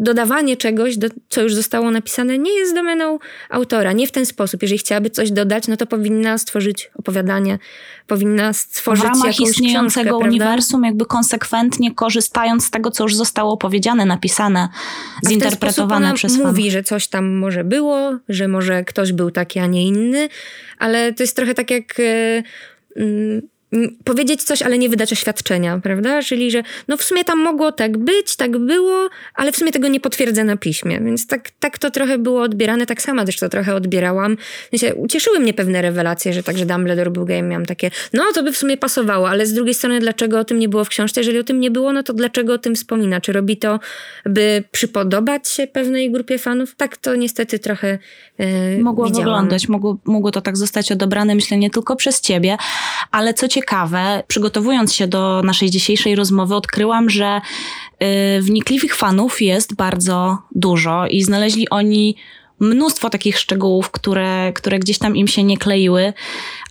dodawanie 0.00 0.56
czegoś, 0.56 0.96
do, 0.96 1.08
co 1.28 1.42
już 1.42 1.54
zostało 1.54 1.90
napisane, 1.90 2.38
nie 2.38 2.52
jest 2.52 2.74
domeną 2.74 3.18
autora. 3.50 3.92
Nie 3.92 4.06
w 4.06 4.12
ten 4.12 4.26
sposób. 4.26 4.62
Jeżeli 4.62 4.78
chciałaby 4.78 5.10
coś 5.10 5.30
dodać, 5.30 5.68
no 5.68 5.76
to 5.76 5.86
powinna 5.86 6.38
stworzyć 6.38 6.90
opowiadanie, 6.94 7.58
powinna 8.06 8.52
stworzyć 8.52 9.04
w 9.04 9.08
ramach 9.08 9.40
istniejącego 9.40 10.10
książkę, 10.10 10.28
uniwersum, 10.28 10.84
jakby 10.84 11.06
konsekwentnie 11.06 11.94
korzystając 11.94 12.64
z 12.64 12.70
tego, 12.70 12.90
co 12.90 13.04
już 13.04 13.14
zostało 13.14 13.56
powiedziane, 13.56 14.06
napisane, 14.06 14.68
zinterpretowane 15.28 16.14
przez 16.14 16.38
mówi, 16.38 16.70
że 16.70 16.82
coś 16.82 17.08
tam 17.08 17.36
może 17.36 17.64
było, 17.64 18.18
że 18.28 18.48
może 18.48 18.84
ktoś 18.84 19.12
był 19.12 19.30
taki, 19.30 19.58
a 19.58 19.66
nie 19.66 19.86
inny, 19.86 20.28
ale 20.78 21.12
to 21.12 21.22
jest 21.22 21.36
trochę 21.36 21.54
tak 21.54 21.70
jak... 21.70 21.98
Yy, 21.98 23.42
powiedzieć 24.04 24.42
coś, 24.42 24.62
ale 24.62 24.78
nie 24.78 24.88
wydać 24.88 25.12
oświadczenia, 25.12 25.80
prawda? 25.82 26.22
Czyli, 26.22 26.50
że 26.50 26.62
no 26.88 26.96
w 26.96 27.02
sumie 27.02 27.24
tam 27.24 27.38
mogło 27.38 27.72
tak 27.72 27.98
być, 27.98 28.36
tak 28.36 28.58
było, 28.58 29.08
ale 29.34 29.52
w 29.52 29.56
sumie 29.56 29.72
tego 29.72 29.88
nie 29.88 30.00
potwierdzę 30.00 30.44
na 30.44 30.56
piśmie. 30.56 31.00
Więc 31.00 31.26
tak, 31.26 31.50
tak 31.50 31.78
to 31.78 31.90
trochę 31.90 32.18
było 32.18 32.42
odbierane, 32.42 32.86
tak 32.86 33.02
sama 33.02 33.24
też 33.24 33.38
to 33.38 33.48
trochę 33.48 33.74
odbierałam. 33.74 34.36
Wiecie, 34.72 34.94
ucieszyły 34.94 35.40
mnie 35.40 35.54
pewne 35.54 35.82
rewelacje, 35.82 36.32
że 36.32 36.42
także 36.42 36.66
Dumbledore 36.66 37.10
był 37.10 37.24
gejem, 37.24 37.48
miałam 37.48 37.66
takie, 37.66 37.90
no 38.12 38.22
to 38.34 38.42
by 38.42 38.52
w 38.52 38.56
sumie 38.56 38.76
pasowało, 38.76 39.28
ale 39.28 39.46
z 39.46 39.52
drugiej 39.52 39.74
strony 39.74 40.00
dlaczego 40.00 40.38
o 40.38 40.44
tym 40.44 40.58
nie 40.58 40.68
było 40.68 40.84
w 40.84 40.88
książce? 40.88 41.20
Jeżeli 41.20 41.38
o 41.38 41.44
tym 41.44 41.60
nie 41.60 41.70
było, 41.70 41.92
no 41.92 42.02
to 42.02 42.12
dlaczego 42.12 42.52
o 42.52 42.58
tym 42.58 42.74
wspomina? 42.74 43.20
Czy 43.20 43.32
robi 43.32 43.56
to, 43.56 43.80
by 44.24 44.64
przypodobać 44.72 45.48
się 45.48 45.66
pewnej 45.66 46.10
grupie 46.12 46.38
fanów? 46.38 46.74
Tak 46.76 46.96
to 46.96 47.16
niestety 47.16 47.58
trochę 47.58 47.98
yy, 48.38 48.46
Mogło 48.82 49.04
widziałam. 49.04 49.24
wyglądać, 49.24 49.68
mogło, 49.68 49.98
mogło 50.04 50.30
to 50.30 50.40
tak 50.40 50.56
zostać 50.56 50.92
odebrane, 50.92 51.34
myślę, 51.34 51.56
nie 51.58 51.70
tylko 51.70 51.96
przez 51.96 52.20
ciebie, 52.20 52.56
ale 53.10 53.34
co 53.34 53.48
ciekawe, 53.56 54.22
przygotowując 54.26 54.94
się 54.94 55.08
do 55.08 55.42
naszej 55.44 55.70
dzisiejszej 55.70 56.14
rozmowy, 56.14 56.54
odkryłam, 56.54 57.10
że 57.10 57.40
y, 58.38 58.42
wnikliwych 58.42 58.96
fanów 58.96 59.42
jest 59.42 59.74
bardzo 59.74 60.38
dużo 60.54 61.06
i 61.06 61.22
znaleźli 61.22 61.68
oni 61.70 62.16
mnóstwo 62.60 63.10
takich 63.10 63.38
szczegółów, 63.38 63.90
które, 63.90 64.52
które 64.52 64.78
gdzieś 64.78 64.98
tam 64.98 65.16
im 65.16 65.28
się 65.28 65.44
nie 65.44 65.58
kleiły, 65.58 66.12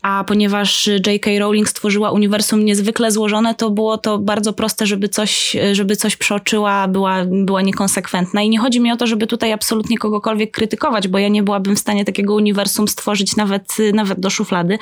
a 0.06 0.24
ponieważ 0.24 0.88
J.K. 1.08 1.32
Rowling 1.40 1.70
stworzyła 1.70 2.12
uniwersum 2.12 2.66
niezwykle 2.66 3.12
złożone, 3.12 3.56
to 3.56 3.70
było 3.70 3.98
to 3.98 4.18
bardzo 4.18 4.54
proste, 4.54 4.86
żeby 4.86 5.10
coś, 5.10 5.56
żeby 5.72 5.96
coś 5.96 6.16
przeoczyła, 6.16 6.88
była, 6.88 7.26
była 7.26 7.62
niekonsekwentna. 7.62 8.42
I 8.42 8.50
nie 8.50 8.60
chodzi 8.60 8.80
mi 8.80 8.92
o 8.92 8.98
to, 8.98 9.08
żeby 9.08 9.28
tutaj 9.28 9.52
absolutnie 9.52 9.98
kogokolwiek 9.98 10.52
krytykować, 10.52 11.08
bo 11.08 11.18
ja 11.18 11.28
nie 11.28 11.44
byłabym 11.44 11.76
w 11.76 11.80
stanie 11.80 12.06
takiego 12.06 12.36
uniwersum 12.36 12.88
stworzyć 12.88 13.36
nawet, 13.36 13.78
nawet 13.94 14.20
do 14.20 14.30
szuflady. 14.30 14.78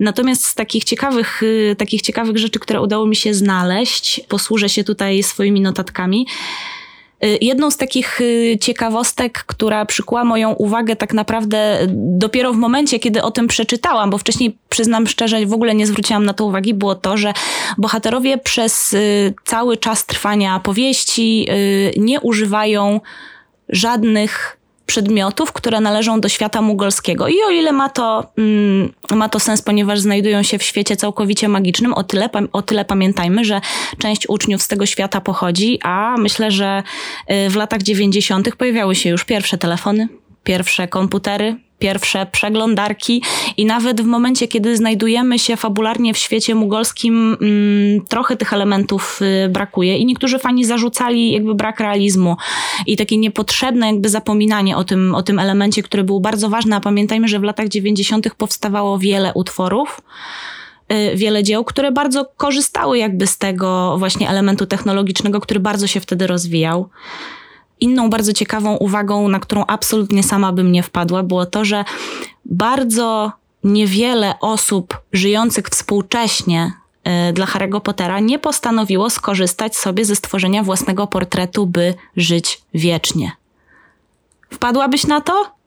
Natomiast 0.00 0.44
z 0.44 0.54
takich 0.54 0.84
ciekawych, 0.84 1.42
takich 1.78 2.02
ciekawych 2.02 2.38
rzeczy, 2.38 2.58
które 2.58 2.80
udało 2.80 3.06
mi 3.06 3.16
się 3.16 3.34
znaleźć, 3.34 4.20
posłużę 4.28 4.68
się 4.68 4.84
tutaj 4.84 5.22
swoimi 5.22 5.60
notatkami. 5.60 6.26
Y, 7.24 7.38
jedną 7.40 7.70
z 7.70 7.76
takich 7.76 8.20
y, 8.20 8.58
ciekawostek, 8.60 9.44
która 9.46 9.86
przykuła 9.86 10.24
moją 10.24 10.52
uwagę 10.52 10.96
tak 10.96 11.14
naprawdę 11.14 11.78
dopiero 11.94 12.52
w 12.52 12.56
momencie, 12.56 12.98
kiedy 12.98 13.22
o 13.22 13.30
tym 13.30 13.46
przeczytałam, 13.46 14.10
bo 14.10 14.18
wcześniej 14.18 14.58
przyznam 14.68 15.06
szczerze, 15.06 15.46
w 15.46 15.52
ogóle 15.52 15.74
nie 15.74 15.86
zwróciłam 15.86 16.24
na 16.24 16.32
to 16.32 16.44
uwagi, 16.44 16.74
było 16.74 16.94
to, 16.94 17.16
że 17.16 17.32
bohaterowie 17.78 18.38
przez 18.38 18.92
y, 18.92 19.34
cały 19.44 19.76
czas 19.76 20.06
trwania 20.06 20.60
powieści 20.60 21.48
nie 21.96 22.20
używają 22.20 23.00
żadnych 23.68 24.57
przedmiotów, 24.88 25.52
które 25.52 25.80
należą 25.80 26.20
do 26.20 26.28
świata 26.28 26.62
mugolskiego. 26.62 27.28
I 27.28 27.34
o 27.46 27.50
ile 27.50 27.72
ma 27.72 27.88
to, 27.88 28.32
mm, 28.38 28.92
ma 29.10 29.28
to 29.28 29.40
sens, 29.40 29.62
ponieważ 29.62 30.00
znajdują 30.00 30.42
się 30.42 30.58
w 30.58 30.62
świecie 30.62 30.96
całkowicie 30.96 31.48
magicznym, 31.48 31.94
o 31.94 32.02
tyle, 32.04 32.30
o 32.52 32.62
tyle 32.62 32.84
pamiętajmy, 32.84 33.44
że 33.44 33.60
część 33.98 34.28
uczniów 34.28 34.62
z 34.62 34.68
tego 34.68 34.86
świata 34.86 35.20
pochodzi, 35.20 35.78
a 35.82 36.14
myślę, 36.18 36.50
że 36.50 36.82
y, 37.30 37.50
w 37.50 37.56
latach 37.56 37.82
90. 37.82 38.56
pojawiały 38.56 38.94
się 38.94 39.10
już 39.10 39.24
pierwsze 39.24 39.58
telefony, 39.58 40.08
pierwsze 40.44 40.88
komputery, 40.88 41.56
pierwsze 41.78 42.26
przeglądarki 42.32 43.22
i 43.56 43.66
nawet 43.66 44.00
w 44.00 44.04
momencie, 44.04 44.48
kiedy 44.48 44.76
znajdujemy 44.76 45.38
się 45.38 45.56
fabularnie 45.56 46.14
w 46.14 46.18
świecie 46.18 46.54
mugolskim, 46.54 47.36
mm, 47.40 48.06
trochę 48.08 48.36
tych 48.36 48.52
elementów 48.52 49.20
y, 49.22 49.48
brakuje 49.48 49.96
i 49.96 50.06
niektórzy 50.06 50.38
fani 50.38 50.64
zarzucali 50.64 51.32
jakby 51.32 51.54
brak 51.54 51.80
realizmu 51.80 52.36
i 52.86 52.96
takie 52.96 53.16
niepotrzebne 53.16 53.86
jakby 53.86 54.08
zapominanie 54.08 54.76
o 54.76 54.84
tym, 54.84 55.14
o 55.14 55.22
tym 55.22 55.38
elemencie, 55.38 55.82
który 55.82 56.04
był 56.04 56.20
bardzo 56.20 56.48
ważny, 56.48 56.76
a 56.76 56.80
pamiętajmy, 56.80 57.28
że 57.28 57.38
w 57.38 57.42
latach 57.42 57.68
90. 57.68 58.34
powstawało 58.34 58.98
wiele 58.98 59.32
utworów, 59.34 60.00
y, 60.92 61.16
wiele 61.16 61.42
dzieł, 61.42 61.64
które 61.64 61.92
bardzo 61.92 62.24
korzystały 62.36 62.98
jakby 62.98 63.26
z 63.26 63.38
tego 63.38 63.98
właśnie 63.98 64.30
elementu 64.30 64.66
technologicznego, 64.66 65.40
który 65.40 65.60
bardzo 65.60 65.86
się 65.86 66.00
wtedy 66.00 66.26
rozwijał. 66.26 66.88
Inną 67.80 68.10
bardzo 68.10 68.32
ciekawą 68.32 68.76
uwagą, 68.76 69.28
na 69.28 69.40
którą 69.40 69.64
absolutnie 69.66 70.22
sama 70.22 70.52
bym 70.52 70.72
nie 70.72 70.82
wpadła, 70.82 71.22
było 71.22 71.46
to, 71.46 71.64
że 71.64 71.84
bardzo 72.44 73.32
niewiele 73.64 74.34
osób 74.40 75.00
żyjących 75.12 75.68
współcześnie 75.68 76.72
y, 77.28 77.32
dla 77.32 77.46
Harry'ego 77.46 77.80
Pottera 77.80 78.20
nie 78.20 78.38
postanowiło 78.38 79.10
skorzystać 79.10 79.76
sobie 79.76 80.04
ze 80.04 80.16
stworzenia 80.16 80.62
własnego 80.62 81.06
portretu, 81.06 81.66
by 81.66 81.94
żyć 82.16 82.62
wiecznie. 82.74 83.32
Wpadłabyś 84.50 85.06
na 85.06 85.20
to? 85.20 85.57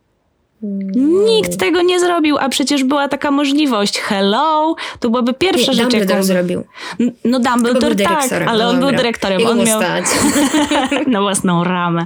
Nikt 1.25 1.57
tego 1.57 1.81
nie 1.81 1.99
zrobił, 1.99 2.37
a 2.37 2.49
przecież 2.49 2.83
była 2.83 3.07
taka 3.07 3.31
możliwość. 3.31 3.99
Hello, 3.99 4.75
to 4.99 5.09
byłaby 5.09 5.33
pierwsza 5.33 5.71
nie, 5.71 5.77
rzecz, 5.77 5.89
Dumbledore 5.89 6.15
jaką... 6.15 6.23
zrobił. 6.23 6.63
No 7.25 7.39
Dumbledore 7.39 7.95
był 7.95 8.05
tak, 8.05 8.31
ale 8.47 8.67
on 8.67 8.79
no 8.79 8.87
był 8.87 8.97
dyrektorem. 8.97 9.47
on 9.47 9.63
miał 9.63 9.81
na 11.07 11.21
własną 11.21 11.63
ramę. 11.63 12.05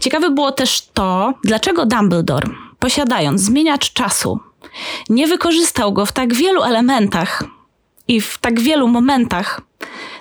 Ciekawe 0.00 0.30
było 0.30 0.52
też 0.52 0.88
to, 0.94 1.34
dlaczego 1.44 1.86
Dumbledore, 1.86 2.48
posiadając 2.78 3.40
zmieniacz 3.40 3.92
czasu, 3.92 4.38
nie 5.08 5.26
wykorzystał 5.26 5.92
go 5.92 6.06
w 6.06 6.12
tak 6.12 6.34
wielu 6.34 6.62
elementach 6.62 7.44
i 8.08 8.20
w 8.20 8.38
tak 8.38 8.60
wielu 8.60 8.88
momentach, 8.88 9.60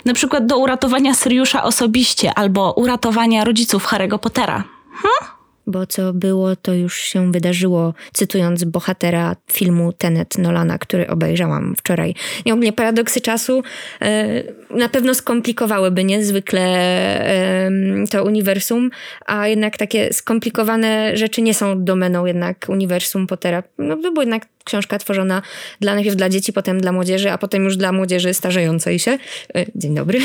na 0.06 0.14
przykład 0.14 0.46
do 0.46 0.58
uratowania 0.58 1.14
Syriusza 1.14 1.64
osobiście 1.64 2.34
albo 2.34 2.74
uratowania 2.74 3.44
rodziców 3.44 3.88
Harry'ego 3.88 4.18
Pottera. 4.18 4.64
Hm? 5.02 5.39
Bo 5.70 5.86
co 5.86 6.14
było, 6.14 6.56
to 6.56 6.74
już 6.74 7.02
się 7.02 7.32
wydarzyło, 7.32 7.94
cytując 8.14 8.64
bohatera 8.64 9.36
filmu 9.52 9.94
Tenet 9.94 10.38
Nolana, 10.38 10.78
który 10.78 11.08
obejrzałam 11.08 11.76
wczoraj. 11.78 12.16
I 12.46 12.52
ogólnie 12.52 12.74
paradoksy 12.74 13.22
czasu 13.22 13.64
e, 14.02 14.44
na 14.70 14.90
pewno 14.90 15.14
skomplikowałyby 15.14 16.04
niezwykle 16.04 16.62
e, 16.62 17.72
to 18.12 18.24
uniwersum, 18.24 18.90
a 19.26 19.48
jednak 19.48 19.78
takie 19.78 20.14
skomplikowane 20.14 21.18
rzeczy 21.18 21.42
nie 21.42 21.54
są 21.54 21.84
domeną 21.84 22.26
jednak 22.26 22.66
uniwersum 22.70 23.28
Pottera. 23.28 23.64
No 23.78 23.96
to 23.96 24.12
była 24.12 24.24
jednak 24.24 24.46
książka 24.64 25.00
tworzona 25.00 25.42
dla 25.80 25.96
najpierw 25.96 26.16
dla 26.16 26.30
dzieci, 26.30 26.54
potem 26.54 26.82
dla 26.82 26.92
młodzieży, 26.92 27.32
a 27.32 27.38
potem 27.38 27.64
już 27.64 27.78
dla 27.78 27.92
młodzieży 27.92 28.34
starzejącej 28.34 29.00
się. 29.00 29.12
E, 29.56 29.66
dzień 29.76 29.96
dobry. 29.96 30.20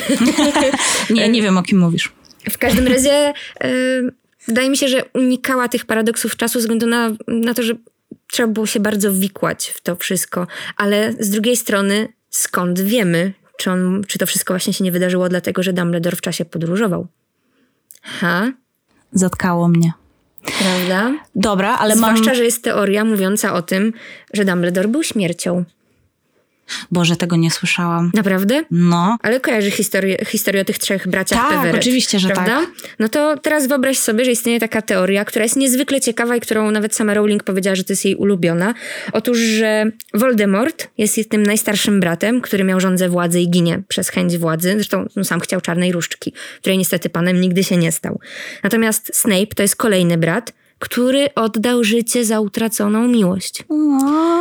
nie, 1.10 1.28
nie 1.28 1.42
wiem 1.42 1.58
o 1.58 1.62
kim 1.62 1.78
mówisz. 1.78 2.12
W 2.50 2.58
każdym 2.58 2.86
razie 2.86 3.32
wydaje 4.48 4.70
mi 4.70 4.76
się, 4.76 4.88
że 4.88 5.04
unikała 5.14 5.68
tych 5.68 5.86
paradoksów 5.86 6.36
czasu 6.36 6.52
ze 6.52 6.58
względu 6.60 6.86
na, 6.86 7.10
na 7.28 7.54
to, 7.54 7.62
że 7.62 7.74
trzeba 8.32 8.48
było 8.48 8.66
się 8.66 8.80
bardzo 8.80 9.12
wikłać 9.12 9.70
w 9.70 9.80
to 9.80 9.96
wszystko. 9.96 10.46
Ale 10.76 11.12
z 11.20 11.30
drugiej 11.30 11.56
strony, 11.56 12.08
skąd 12.30 12.80
wiemy, 12.80 13.32
czy, 13.56 13.70
on, 13.70 14.02
czy 14.08 14.18
to 14.18 14.26
wszystko 14.26 14.54
właśnie 14.54 14.72
się 14.72 14.84
nie 14.84 14.92
wydarzyło 14.92 15.28
dlatego, 15.28 15.62
że 15.62 15.72
Dumbledore 15.72 16.16
w 16.16 16.20
czasie 16.20 16.44
podróżował? 16.44 17.06
Ha? 18.02 18.52
Zatkało 19.12 19.68
mnie. 19.68 19.92
Prawda? 20.58 21.14
Dobra, 21.34 21.78
ale 21.78 21.96
Zwłaszcza, 21.96 22.26
mam... 22.26 22.34
że 22.34 22.44
jest 22.44 22.62
teoria 22.62 23.04
mówiąca 23.04 23.54
o 23.54 23.62
tym, 23.62 23.92
że 24.32 24.44
Dumbledore 24.44 24.88
był 24.88 25.02
śmiercią. 25.02 25.64
Boże, 26.94 27.16
tego 27.16 27.36
nie 27.36 27.50
słyszałam. 27.50 28.10
Naprawdę? 28.14 28.64
No. 28.70 29.18
Ale 29.22 29.40
kojarzy 29.40 29.70
historię, 29.70 30.16
historię 30.26 30.62
o 30.62 30.64
tych 30.64 30.78
trzech 30.78 31.08
braciach 31.08 31.38
Tak, 31.38 31.50
Peverett, 31.50 31.80
oczywiście, 31.80 32.18
że 32.18 32.28
prawda? 32.28 32.60
tak. 32.60 32.70
No 32.98 33.08
to 33.08 33.36
teraz 33.36 33.66
wyobraź 33.66 33.98
sobie, 33.98 34.24
że 34.24 34.30
istnieje 34.30 34.60
taka 34.60 34.82
teoria, 34.82 35.24
która 35.24 35.42
jest 35.42 35.56
niezwykle 35.56 36.00
ciekawa 36.00 36.36
i 36.36 36.40
którą 36.40 36.70
nawet 36.70 36.94
sama 36.94 37.14
Rowling 37.14 37.42
powiedziała, 37.42 37.76
że 37.76 37.84
to 37.84 37.92
jest 37.92 38.04
jej 38.04 38.14
ulubiona. 38.14 38.74
Otóż, 39.12 39.38
że 39.38 39.84
Voldemort 40.14 40.88
jest 40.98 41.30
tym 41.30 41.42
najstarszym 41.42 42.00
bratem, 42.00 42.40
który 42.40 42.64
miał 42.64 42.80
rządzę 42.80 43.08
władzy 43.08 43.40
i 43.40 43.50
ginie 43.50 43.82
przez 43.88 44.08
chęć 44.08 44.38
władzy. 44.38 44.72
Zresztą 44.74 45.08
no, 45.16 45.24
sam 45.24 45.40
chciał 45.40 45.60
czarnej 45.60 45.92
różdżki, 45.92 46.32
której 46.60 46.78
niestety 46.78 47.10
panem 47.10 47.40
nigdy 47.40 47.64
się 47.64 47.76
nie 47.76 47.92
stał. 47.92 48.20
Natomiast 48.62 49.10
Snape 49.14 49.46
to 49.56 49.62
jest 49.62 49.76
kolejny 49.76 50.18
brat, 50.18 50.52
który 50.78 51.34
oddał 51.34 51.84
życie 51.84 52.24
za 52.24 52.40
utraconą 52.40 53.08
miłość. 53.08 53.64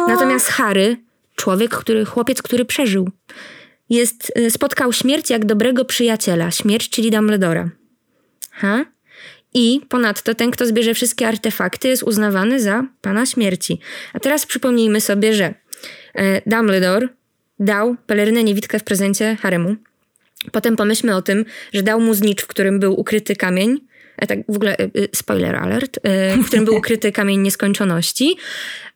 Natomiast 0.07 0.47
Harry 0.47 0.97
Człowiek, 1.43 1.75
który, 1.75 2.05
chłopiec, 2.05 2.41
który 2.41 2.65
przeżył. 2.65 3.09
Jest, 3.89 4.33
y, 4.37 4.51
spotkał 4.51 4.93
śmierć 4.93 5.29
jak 5.29 5.45
dobrego 5.45 5.85
przyjaciela. 5.85 6.51
Śmierć, 6.51 6.89
czyli 6.89 7.11
Dumbledora. 7.11 7.69
Ha? 8.51 8.85
I 9.53 9.81
ponadto 9.89 10.35
ten, 10.35 10.51
kto 10.51 10.65
zbierze 10.65 10.93
wszystkie 10.93 11.27
artefakty, 11.27 11.87
jest 11.87 12.03
uznawany 12.03 12.59
za 12.59 12.83
pana 13.01 13.25
śmierci. 13.25 13.79
A 14.13 14.19
teraz 14.19 14.45
przypomnijmy 14.45 15.01
sobie, 15.01 15.33
że 15.33 15.53
e, 16.15 16.41
Dumbledore 16.49 17.07
dał 17.59 17.95
pelerynę 18.07 18.43
niewidkę 18.43 18.79
w 18.79 18.83
prezencie 18.83 19.37
Haremu. 19.41 19.75
Potem 20.51 20.75
pomyślmy 20.75 21.15
o 21.15 21.21
tym, 21.21 21.45
że 21.73 21.83
dał 21.83 22.01
mu 22.01 22.13
znicz, 22.13 22.41
w 22.41 22.47
którym 22.47 22.79
był 22.79 22.99
ukryty 22.99 23.35
kamień. 23.35 23.79
E, 24.17 24.27
tak 24.27 24.39
w 24.49 24.55
ogóle, 24.55 24.77
e, 24.77 24.89
spoiler 25.15 25.55
alert, 25.55 25.99
w 26.43 26.45
którym 26.45 26.65
był 26.65 26.75
ukryty 26.81 27.11
kamień 27.11 27.39
nieskończoności. 27.39 28.37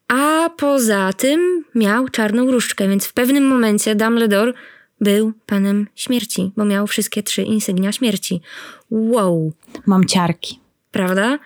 A 0.07 0.49
poza 0.57 1.13
tym 1.13 1.63
miał 1.75 2.09
czarną 2.09 2.51
różdżkę, 2.51 2.87
więc 2.87 3.05
w 3.05 3.13
pewnym 3.13 3.47
momencie 3.47 3.95
Dumbledore 3.95 4.53
był 5.01 5.33
panem 5.45 5.87
śmierci, 5.95 6.51
bo 6.57 6.65
miał 6.65 6.87
wszystkie 6.87 7.23
trzy 7.23 7.41
insygnia 7.41 7.91
śmierci. 7.91 8.41
Wow. 8.91 9.53
Mam 9.85 10.05
ciarki. 10.05 10.59
Prawda? 10.91 11.39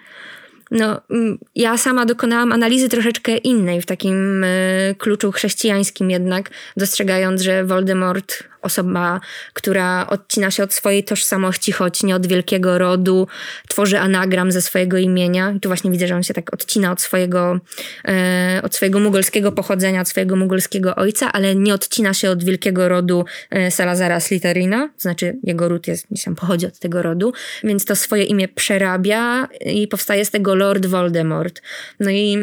No, 0.71 1.01
mm, 1.09 1.37
ja 1.55 1.77
sama 1.77 2.05
dokonałam 2.05 2.51
analizy 2.51 2.89
troszeczkę 2.89 3.37
innej, 3.37 3.81
w 3.81 3.85
takim 3.85 4.43
y, 4.43 4.95
kluczu 4.97 5.31
chrześcijańskim 5.31 6.11
jednak, 6.11 6.49
dostrzegając, 6.77 7.41
że 7.41 7.65
Voldemort 7.65 8.43
osoba, 8.61 9.21
która 9.53 10.07
odcina 10.07 10.51
się 10.51 10.63
od 10.63 10.73
swojej 10.73 11.03
tożsamości, 11.03 11.71
choć 11.71 12.03
nie 12.03 12.15
od 12.15 12.27
wielkiego 12.27 12.77
rodu, 12.77 13.27
tworzy 13.67 13.99
anagram 13.99 14.51
ze 14.51 14.61
swojego 14.61 14.97
imienia. 14.97 15.51
I 15.51 15.59
tu 15.59 15.69
właśnie 15.69 15.91
widzę, 15.91 16.07
że 16.07 16.15
on 16.15 16.23
się 16.23 16.33
tak 16.33 16.53
odcina 16.53 16.91
od 16.91 17.01
swojego, 17.01 17.59
e, 18.07 18.61
od 18.63 18.75
swojego 18.75 18.99
mugolskiego 18.99 19.51
pochodzenia, 19.51 20.01
od 20.01 20.07
swojego 20.07 20.35
mugolskiego 20.35 20.95
ojca, 20.95 21.31
ale 21.31 21.55
nie 21.55 21.73
odcina 21.73 22.13
się 22.13 22.29
od 22.29 22.43
wielkiego 22.43 22.89
rodu 22.89 23.25
e, 23.49 23.71
Salazara 23.71 24.19
Slytherina, 24.19 24.87
to 24.87 25.01
znaczy 25.01 25.37
jego 25.43 25.69
ród 25.69 25.87
jest, 25.87 26.07
gdzieś 26.11 26.23
tam 26.23 26.35
pochodzi 26.35 26.65
od 26.65 26.79
tego 26.79 27.01
rodu, 27.01 27.33
więc 27.63 27.85
to 27.85 27.95
swoje 27.95 28.23
imię 28.23 28.47
przerabia 28.47 29.47
i 29.65 29.87
powstaje 29.87 30.25
z 30.25 30.31
tego 30.31 30.55
Lord 30.55 30.85
Voldemort. 30.85 31.61
No 31.99 32.09
i 32.09 32.37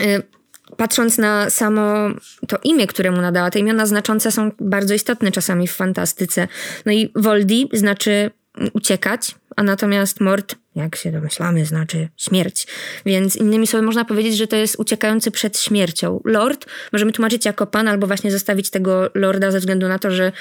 e, 0.00 0.37
patrząc 0.76 1.18
na 1.18 1.50
samo 1.50 2.08
to 2.48 2.58
imię, 2.64 2.86
które 2.86 3.10
mu 3.10 3.20
nadała, 3.20 3.50
te 3.50 3.58
imiona 3.58 3.86
znaczące 3.86 4.30
są 4.30 4.50
bardzo 4.60 4.94
istotne 4.94 5.32
czasami 5.32 5.68
w 5.68 5.72
fantastyce. 5.72 6.48
No 6.86 6.92
i 6.92 7.12
Voldi 7.16 7.68
znaczy 7.72 8.30
uciekać, 8.72 9.34
a 9.56 9.62
natomiast 9.62 10.20
Mort 10.20 10.54
jak 10.82 10.96
się 10.96 11.12
domyślamy, 11.12 11.64
znaczy 11.64 12.08
śmierć. 12.16 12.66
Więc 13.06 13.36
innymi 13.36 13.66
słowy 13.66 13.86
można 13.86 14.04
powiedzieć, 14.04 14.36
że 14.36 14.46
to 14.46 14.56
jest 14.56 14.76
uciekający 14.78 15.30
przed 15.30 15.58
śmiercią. 15.58 16.20
Lord 16.24 16.66
możemy 16.92 17.12
tłumaczyć 17.12 17.44
jako 17.44 17.66
pan, 17.66 17.88
albo 17.88 18.06
właśnie 18.06 18.30
zostawić 18.30 18.70
tego 18.70 19.10
lorda 19.14 19.50
ze 19.50 19.58
względu 19.58 19.88
na 19.88 19.98
to, 19.98 20.10
że 20.10 20.32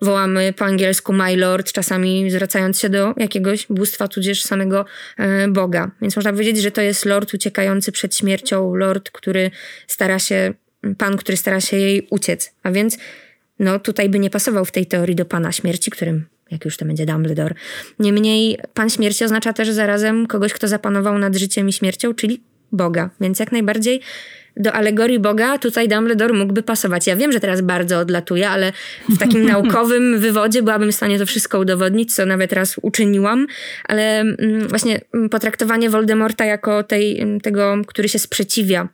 wołamy 0.00 0.52
po 0.52 0.64
angielsku 0.64 1.12
my 1.12 1.36
lord, 1.36 1.72
czasami 1.72 2.30
zwracając 2.30 2.80
się 2.80 2.88
do 2.88 3.14
jakiegoś 3.16 3.66
bóstwa, 3.70 4.08
tudzież 4.08 4.42
samego 4.42 4.84
e, 5.16 5.48
Boga. 5.48 5.90
Więc 6.00 6.16
można 6.16 6.32
powiedzieć, 6.32 6.62
że 6.62 6.70
to 6.70 6.80
jest 6.80 7.04
lord 7.04 7.34
uciekający 7.34 7.92
przed 7.92 8.16
śmiercią, 8.16 8.74
lord, 8.74 9.10
który 9.10 9.50
stara 9.86 10.18
się, 10.18 10.54
pan, 10.98 11.16
który 11.16 11.36
stara 11.36 11.60
się 11.60 11.76
jej 11.76 12.06
uciec. 12.10 12.54
A 12.62 12.70
więc 12.70 12.98
no 13.58 13.78
tutaj 13.78 14.08
by 14.08 14.18
nie 14.18 14.30
pasował 14.30 14.64
w 14.64 14.72
tej 14.72 14.86
teorii 14.86 15.16
do 15.16 15.24
pana 15.24 15.52
śmierci, 15.52 15.90
którym 15.90 16.26
jak 16.50 16.64
już 16.64 16.76
to 16.76 16.84
będzie 16.84 17.06
Dumbledore. 17.06 17.54
Niemniej 17.98 18.58
pan 18.74 18.90
śmierci 18.90 19.24
oznacza 19.24 19.52
też 19.52 19.68
zarazem 19.68 20.26
kogoś, 20.26 20.52
kto 20.52 20.68
zapanował 20.68 21.18
nad 21.18 21.36
życiem 21.36 21.68
i 21.68 21.72
śmiercią, 21.72 22.14
czyli 22.14 22.40
Boga. 22.72 23.10
Więc 23.20 23.38
jak 23.38 23.52
najbardziej 23.52 24.00
do 24.58 24.72
alegorii 24.72 25.18
Boga 25.18 25.58
tutaj 25.58 25.88
Dumbledore 25.88 26.34
mógłby 26.34 26.62
pasować. 26.62 27.06
Ja 27.06 27.16
wiem, 27.16 27.32
że 27.32 27.40
teraz 27.40 27.60
bardzo 27.60 27.98
odlatuję, 27.98 28.48
ale 28.48 28.72
w 29.08 29.18
takim 29.18 29.44
naukowym 29.52 30.18
wywodzie 30.18 30.62
byłabym 30.62 30.92
w 30.92 30.94
stanie 30.94 31.18
to 31.18 31.26
wszystko 31.26 31.58
udowodnić, 31.58 32.14
co 32.14 32.26
nawet 32.26 32.52
raz 32.52 32.76
uczyniłam, 32.82 33.46
ale 33.84 34.20
mm, 34.20 34.68
właśnie 34.68 35.00
potraktowanie 35.30 35.90
Voldemorta 35.90 36.44
jako 36.44 36.82
tej, 36.82 37.26
tego, 37.42 37.76
który 37.86 38.08
się 38.08 38.18
sprzeciwia 38.18 38.88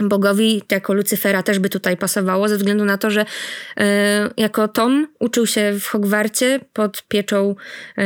Bogowi 0.00 0.62
jako 0.70 0.94
Lucyfera 0.94 1.42
też 1.42 1.58
by 1.58 1.68
tutaj 1.68 1.96
pasowało, 1.96 2.48
ze 2.48 2.56
względu 2.56 2.84
na 2.84 2.98
to, 2.98 3.10
że 3.10 3.24
e, 3.76 4.30
jako 4.36 4.68
Tom 4.68 5.08
uczył 5.18 5.46
się 5.46 5.72
w 5.80 5.86
Hogwarcie 5.86 6.60
pod 6.72 7.02
pieczą 7.08 7.54
e, 7.98 8.04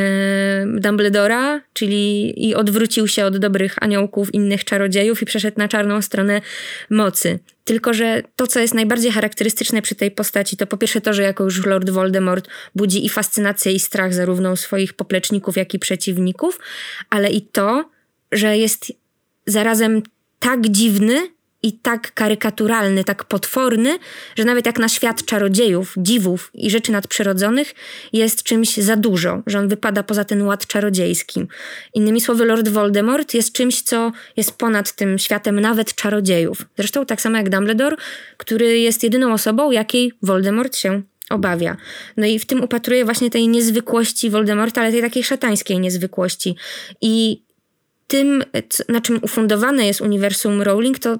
Dumbledora, 0.66 1.60
czyli 1.72 2.34
i 2.48 2.54
odwrócił 2.54 3.08
się 3.08 3.24
od 3.24 3.38
dobrych 3.38 3.74
aniołków, 3.80 4.34
innych 4.34 4.64
czarodziejów 4.64 5.22
i 5.22 5.26
przeszedł 5.26 5.58
na 5.58 5.68
czarną 5.68 6.02
stronę 6.02 6.40
mocy. 6.90 7.38
Tylko, 7.64 7.94
że 7.94 8.22
to, 8.36 8.46
co 8.46 8.60
jest 8.60 8.74
najbardziej 8.74 9.12
charakterystyczne 9.12 9.82
przy 9.82 9.94
tej 9.94 10.10
postaci, 10.10 10.56
to 10.56 10.66
po 10.66 10.76
pierwsze 10.76 11.00
to, 11.00 11.12
że 11.12 11.22
jako 11.22 11.44
już 11.44 11.66
Lord 11.66 11.90
Voldemort 11.90 12.48
budzi 12.74 13.06
i 13.06 13.08
fascynację, 13.08 13.72
i 13.72 13.80
strach 13.80 14.14
zarówno 14.14 14.56
swoich 14.56 14.92
popleczników, 14.92 15.56
jak 15.56 15.74
i 15.74 15.78
przeciwników, 15.78 16.60
ale 17.10 17.30
i 17.30 17.42
to, 17.42 17.90
że 18.32 18.58
jest 18.58 18.92
zarazem 19.46 20.02
tak 20.38 20.68
dziwny, 20.68 21.30
i 21.62 21.72
tak 21.72 22.14
karykaturalny, 22.14 23.04
tak 23.04 23.24
potworny, 23.24 23.98
że 24.36 24.44
nawet 24.44 24.66
jak 24.66 24.78
na 24.78 24.88
świat 24.88 25.24
czarodziejów, 25.24 25.94
dziwów 25.96 26.50
i 26.54 26.70
rzeczy 26.70 26.92
nadprzyrodzonych 26.92 27.74
jest 28.12 28.42
czymś 28.42 28.76
za 28.76 28.96
dużo, 28.96 29.42
że 29.46 29.58
on 29.58 29.68
wypada 29.68 30.02
poza 30.02 30.24
ten 30.24 30.42
ład 30.42 30.66
czarodziejski. 30.66 31.46
Innymi 31.94 32.20
słowy, 32.20 32.44
Lord 32.44 32.68
Voldemort 32.68 33.34
jest 33.34 33.52
czymś, 33.52 33.82
co 33.82 34.12
jest 34.36 34.52
ponad 34.52 34.92
tym 34.92 35.18
światem 35.18 35.60
nawet 35.60 35.94
czarodziejów. 35.94 36.66
Zresztą 36.78 37.06
tak 37.06 37.20
samo 37.20 37.36
jak 37.36 37.50
Dumbledore, 37.50 37.96
który 38.36 38.78
jest 38.78 39.02
jedyną 39.02 39.32
osobą, 39.32 39.70
jakiej 39.70 40.12
Voldemort 40.22 40.76
się 40.76 41.02
obawia. 41.30 41.76
No 42.16 42.26
i 42.26 42.38
w 42.38 42.46
tym 42.46 42.64
upatruje 42.64 43.04
właśnie 43.04 43.30
tej 43.30 43.48
niezwykłości 43.48 44.30
Voldemorta, 44.30 44.80
ale 44.80 44.92
tej 44.92 45.00
takiej 45.00 45.24
szatańskiej 45.24 45.80
niezwykłości. 45.80 46.56
I 47.00 47.42
tym, 48.06 48.44
na 48.88 49.00
czym 49.00 49.18
ufundowane 49.22 49.86
jest 49.86 50.00
uniwersum 50.00 50.62
Rowling, 50.62 50.98
to 50.98 51.18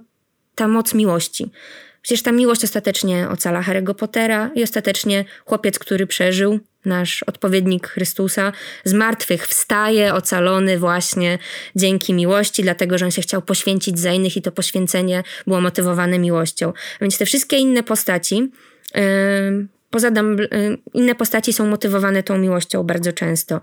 ta 0.61 0.69
moc 0.69 0.95
miłości. 0.95 1.51
Przecież 2.03 2.23
ta 2.23 2.33
miłość 2.33 2.65
ostatecznie 2.65 3.29
ocala 3.29 3.63
Harry'ego 3.63 3.95
Pottera 3.95 4.51
i 4.55 4.63
ostatecznie 4.63 5.25
chłopiec, 5.45 5.79
który 5.79 6.07
przeżył, 6.07 6.61
nasz 6.85 7.23
odpowiednik 7.23 7.87
Chrystusa, 7.89 8.53
z 8.85 8.93
martwych 8.93 9.47
wstaje, 9.47 10.15
ocalony 10.15 10.79
właśnie 10.79 11.39
dzięki 11.77 12.15
miłości, 12.15 12.63
dlatego 12.63 12.99
że 12.99 13.05
on 13.05 13.11
się 13.11 13.23
chciał 13.23 13.43
poświęcić 13.43 13.99
za 13.99 14.13
innych 14.13 14.37
i 14.37 14.43
to 14.43 14.53
poświęcenie 14.53 15.23
było 15.47 15.61
motywowane 15.61 16.19
miłością. 16.19 16.73
Więc 17.01 17.19
te 17.19 17.27
wszystkie 17.27 17.57
inne 17.57 17.83
postaci, 17.83 18.51
yy, 18.95 19.03
poza 19.91 20.11
inne 20.95 21.15
postaci 21.15 21.53
są 21.53 21.67
motywowane 21.67 22.23
tą 22.23 22.39
miłością 22.39 22.83
bardzo 22.83 23.13
często. 23.13 23.61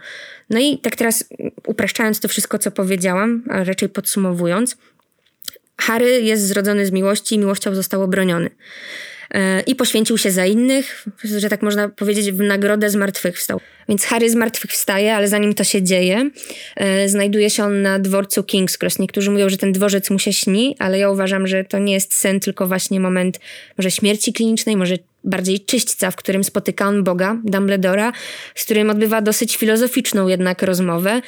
No 0.50 0.60
i 0.60 0.78
tak 0.78 0.96
teraz 0.96 1.26
upraszczając 1.68 2.20
to 2.20 2.28
wszystko, 2.28 2.60
co 2.60 2.72
powiedziałam, 2.72 3.44
a 3.50 3.64
raczej 3.64 3.90
podsumowując, 3.90 4.78
Harry 5.78 6.22
jest 6.22 6.48
zrodzony 6.48 6.86
z 6.86 6.92
miłości 6.92 7.36
i 7.36 7.40
miłością 7.40 7.76
został 7.76 8.04
obroniony. 8.04 8.50
E, 9.32 9.62
I 9.62 9.76
poświęcił 9.76 10.18
się 10.18 10.32
za 10.32 10.46
innych, 10.46 11.06
że 11.24 11.50
tak 11.50 11.62
można 11.62 11.90
powiedzieć, 11.90 12.32
w 12.32 12.40
nagrodę 12.40 12.90
zmartwychwstał. 12.90 13.60
Więc 13.90 14.06
Harry 14.06 14.30
zmartwychwstaje, 14.30 15.16
ale 15.16 15.28
zanim 15.28 15.54
to 15.54 15.64
się 15.64 15.84
dzieje, 15.84 16.30
e, 16.76 17.10
znajduje 17.10 17.50
się 17.50 17.64
on 17.64 17.82
na 17.82 18.00
dworcu 18.00 18.42
King's 18.42 18.78
Cross. 18.82 19.00
Niektórzy 19.00 19.32
mówią, 19.32 19.50
że 19.50 19.58
ten 19.58 19.72
dworzec 19.72 20.10
mu 20.10 20.20
się 20.20 20.34
śni, 20.34 20.76
ale 20.80 21.00
ja 21.00 21.10
uważam, 21.10 21.48
że 21.48 21.64
to 21.64 21.80
nie 21.80 21.94
jest 21.94 22.14
sen, 22.14 22.40
tylko 22.40 22.68
właśnie 22.68 23.00
moment 23.00 23.40
może 23.78 23.92
śmierci 23.92 24.34
klinicznej, 24.34 24.78
może 24.78 24.96
bardziej 25.28 25.60
czyśćca, 25.60 26.12
w 26.12 26.16
którym 26.16 26.44
spotyka 26.44 26.88
on 26.88 27.04
Boga, 27.04 27.38
Dumbledora, 27.44 28.12
z 28.56 28.64
którym 28.64 28.90
odbywa 28.90 29.22
dosyć 29.22 29.58
filozoficzną 29.58 30.28
jednak 30.28 30.62
rozmowę. 30.62 31.22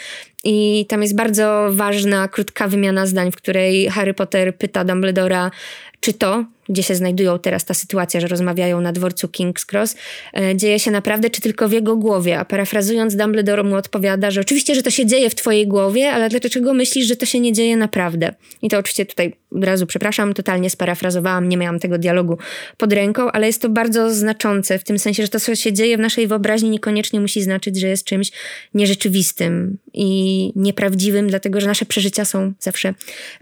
I 0.43 0.85
tam 0.89 1.01
jest 1.01 1.15
bardzo 1.15 1.67
ważna, 1.71 2.27
krótka 2.27 2.67
wymiana 2.67 3.05
zdań, 3.05 3.31
w 3.31 3.35
której 3.35 3.89
Harry 3.89 4.13
Potter 4.13 4.57
pyta 4.57 4.83
Dumbledora, 4.83 5.51
czy 5.99 6.13
to, 6.13 6.45
gdzie 6.69 6.83
się 6.83 6.95
znajdują 6.95 7.39
teraz 7.39 7.65
ta 7.65 7.73
sytuacja, 7.73 8.19
że 8.19 8.27
rozmawiają 8.27 8.81
na 8.81 8.91
dworcu 8.91 9.27
King's 9.27 9.65
Cross, 9.71 9.95
e, 10.33 10.55
dzieje 10.55 10.79
się 10.79 10.91
naprawdę, 10.91 11.29
czy 11.29 11.41
tylko 11.41 11.69
w 11.69 11.71
jego 11.71 11.95
głowie. 11.95 12.39
A 12.39 12.45
parafrazując, 12.45 13.15
Dumbledore 13.15 13.63
mu 13.63 13.75
odpowiada, 13.75 14.31
że 14.31 14.41
oczywiście, 14.41 14.75
że 14.75 14.83
to 14.83 14.89
się 14.89 15.05
dzieje 15.05 15.29
w 15.29 15.35
twojej 15.35 15.67
głowie, 15.67 16.11
ale 16.11 16.29
dlaczego 16.29 16.73
myślisz, 16.73 17.07
że 17.07 17.15
to 17.15 17.25
się 17.25 17.39
nie 17.39 17.53
dzieje 17.53 17.77
naprawdę? 17.77 18.33
I 18.61 18.69
to 18.69 18.77
oczywiście 18.77 19.05
tutaj 19.05 19.33
od 19.51 19.63
razu 19.63 19.87
przepraszam, 19.87 20.33
totalnie 20.33 20.69
sparafrazowałam, 20.69 21.49
nie 21.49 21.57
miałam 21.57 21.79
tego 21.79 21.97
dialogu 21.97 22.37
pod 22.77 22.93
ręką, 22.93 23.31
ale 23.31 23.47
jest 23.47 23.61
to 23.61 23.69
bardzo 23.69 24.13
znaczące 24.13 24.79
w 24.79 24.83
tym 24.83 24.99
sensie, 24.99 25.23
że 25.23 25.29
to, 25.29 25.39
co 25.39 25.55
się 25.55 25.73
dzieje 25.73 25.97
w 25.97 25.99
naszej 25.99 26.27
wyobraźni, 26.27 26.69
niekoniecznie 26.69 27.19
musi 27.19 27.41
znaczyć, 27.41 27.79
że 27.79 27.87
jest 27.87 28.03
czymś 28.03 28.31
nierzeczywistym 28.73 29.77
i 29.93 30.51
nieprawdziwym, 30.55 31.27
dlatego 31.27 31.61
że 31.61 31.67
nasze 31.67 31.85
przeżycia 31.85 32.25
są 32.25 32.53
zawsze 32.59 32.93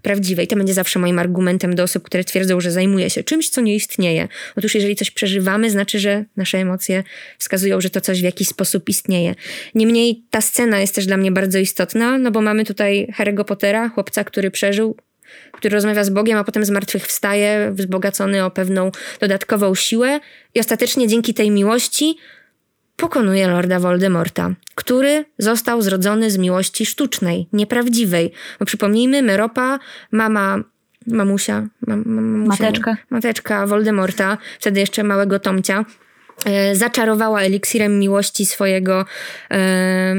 prawdziwe. 0.02 0.44
I 0.44 0.48
to 0.48 0.56
będzie 0.56 0.74
zawsze 0.74 1.00
moim 1.00 1.20
argumentem 1.20 1.76
do 1.76 1.84
osób, 1.84 2.04
które 2.04 2.24
twierdzą, 2.24 2.62
że 2.62 2.72
zajmuje 2.72 3.10
się 3.10 3.17
czymś, 3.24 3.50
co 3.50 3.62
nie 3.62 3.76
istnieje. 3.76 4.28
Otóż, 4.56 4.76
jeżeli 4.76 4.96
coś 4.96 5.12
przeżywamy, 5.12 5.70
znaczy, 5.70 6.00
że 6.00 6.26
nasze 6.38 6.58
emocje 6.58 7.04
wskazują, 7.38 7.82
że 7.82 7.90
to 7.90 8.02
coś 8.02 8.22
w 8.22 8.24
jakiś 8.24 8.48
sposób 8.48 8.90
istnieje. 8.90 9.36
Niemniej 9.76 10.24
ta 10.30 10.42
scena 10.42 10.80
jest 10.80 10.96
też 10.96 11.06
dla 11.06 11.18
mnie 11.18 11.32
bardzo 11.32 11.60
istotna, 11.60 12.18
no 12.18 12.32
bo 12.32 12.42
mamy 12.42 12.66
tutaj 12.66 13.08
Harry'ego 13.18 13.44
Pottera, 13.44 13.90
chłopca, 13.90 14.24
który 14.24 14.52
przeżył 14.52 14.98
który 15.52 15.76
rozmawia 15.76 16.04
z 16.04 16.10
Bogiem, 16.10 16.38
a 16.38 16.44
potem 16.44 16.66
zmartwychwstaje, 16.66 17.72
wzbogacony 17.74 18.46
o 18.46 18.52
pewną 18.52 18.92
dodatkową 19.20 19.76
siłę 19.76 20.20
i 20.56 20.60
ostatecznie 20.60 21.08
dzięki 21.08 21.34
tej 21.34 21.52
miłości 21.52 22.18
pokonuje 22.96 23.48
Lorda 23.48 23.80
Voldemorta, 23.80 24.56
który 24.76 25.26
został 25.38 25.82
zrodzony 25.82 26.32
z 26.32 26.38
miłości 26.38 26.86
sztucznej, 26.86 27.48
nieprawdziwej. 27.54 28.32
Bo 28.60 28.66
przypomnijmy, 28.66 29.22
Meropa, 29.22 29.80
mama 30.12 30.64
mamusia, 31.08 31.68
mam, 31.88 32.04
mamusia 32.06 32.64
mateczka. 32.64 32.98
mateczka 33.10 33.68
Voldemorta, 33.68 34.38
wtedy 34.60 34.80
jeszcze 34.80 35.04
małego 35.04 35.40
Tomcia, 35.40 35.86
e, 36.46 36.76
zaczarowała 36.76 37.42
eliksirem 37.42 38.00
miłości 38.00 38.46
swojego 38.46 39.06
e, 39.52 40.16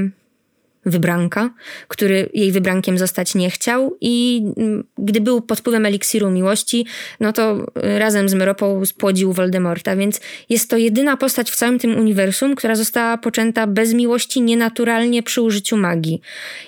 wybranka, 0.91 1.51
który 1.89 2.31
jej 2.35 2.53
wybrankiem 2.53 2.99
zostać 2.99 3.35
nie 3.35 3.51
chciał 3.51 3.97
i 4.01 4.45
mm, 4.57 4.85
gdy 4.99 5.21
był 5.21 5.41
pod 5.41 5.59
wpływem 5.59 5.87
eliksiru 5.87 6.31
miłości, 6.31 6.87
no 7.21 7.33
to 7.33 7.67
y, 7.97 7.99
razem 7.99 8.29
z 8.29 8.35
Meropą 8.35 8.87
spłodził 8.87 9.33
Voldemorta, 9.33 9.97
więc 9.97 10.21
jest 10.49 10.71
to 10.71 10.77
jedyna 10.77 11.17
postać 11.17 11.51
w 11.51 11.57
całym 11.57 11.79
tym 11.79 11.99
uniwersum, 11.99 12.55
która 12.55 12.77
została 12.77 13.19
poczęta 13.19 13.67
bez 13.67 13.95
miłości, 13.95 14.43
nienaturalnie 14.43 15.23
przy 15.23 15.43
użyciu 15.43 15.77
magii. 15.77 16.21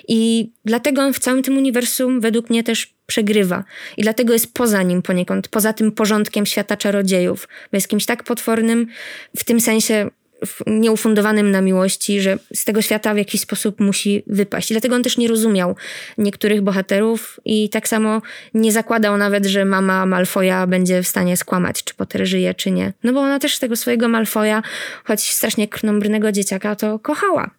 I 0.07 0.51
dlatego 0.65 1.01
on 1.01 1.13
w 1.13 1.19
całym 1.19 1.43
tym 1.43 1.57
uniwersum 1.57 2.21
według 2.21 2.49
mnie 2.49 2.63
też 2.63 2.93
przegrywa. 3.05 3.63
I 3.97 4.01
dlatego 4.01 4.33
jest 4.33 4.53
poza 4.53 4.83
nim 4.83 5.01
poniekąd, 5.01 5.47
poza 5.47 5.73
tym 5.73 5.91
porządkiem 5.91 6.45
świata 6.45 6.77
czarodziejów, 6.77 7.47
bo 7.71 7.77
jest 7.77 7.87
kimś 7.87 8.05
tak 8.05 8.23
potwornym, 8.23 8.87
w 9.37 9.43
tym 9.43 9.59
sensie 9.59 10.09
nieufundowanym 10.67 11.51
na 11.51 11.61
miłości, 11.61 12.21
że 12.21 12.37
z 12.53 12.65
tego 12.65 12.81
świata 12.81 13.13
w 13.13 13.17
jakiś 13.17 13.41
sposób 13.41 13.79
musi 13.79 14.23
wypaść. 14.27 14.71
I 14.71 14.73
dlatego 14.73 14.95
on 14.95 15.03
też 15.03 15.17
nie 15.17 15.27
rozumiał 15.27 15.75
niektórych 16.17 16.61
bohaterów 16.61 17.39
i 17.45 17.69
tak 17.69 17.87
samo 17.87 18.21
nie 18.53 18.71
zakładał 18.71 19.17
nawet, 19.17 19.45
że 19.45 19.65
mama 19.65 20.05
Malfoja 20.05 20.67
będzie 20.67 21.03
w 21.03 21.07
stanie 21.07 21.37
skłamać, 21.37 21.83
czy 21.83 21.93
Potter 21.93 22.27
żyje, 22.27 22.53
czy 22.53 22.71
nie. 22.71 22.93
No 23.03 23.13
bo 23.13 23.19
ona 23.19 23.39
też 23.39 23.59
tego 23.59 23.75
swojego 23.75 24.07
Malfoja, 24.07 24.63
choć 25.03 25.31
strasznie 25.31 25.67
krnąbrnego 25.67 26.31
dzieciaka, 26.31 26.75
to 26.75 26.99
kochała. 26.99 27.51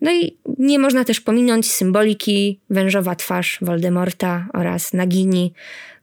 No 0.00 0.12
i 0.12 0.36
nie 0.58 0.78
można 0.78 1.04
też 1.04 1.20
pominąć 1.20 1.72
symboliki 1.72 2.60
wężowa 2.70 3.14
twarz 3.14 3.58
Voldemorta 3.62 4.46
oraz 4.52 4.92
Nagini, 4.92 5.52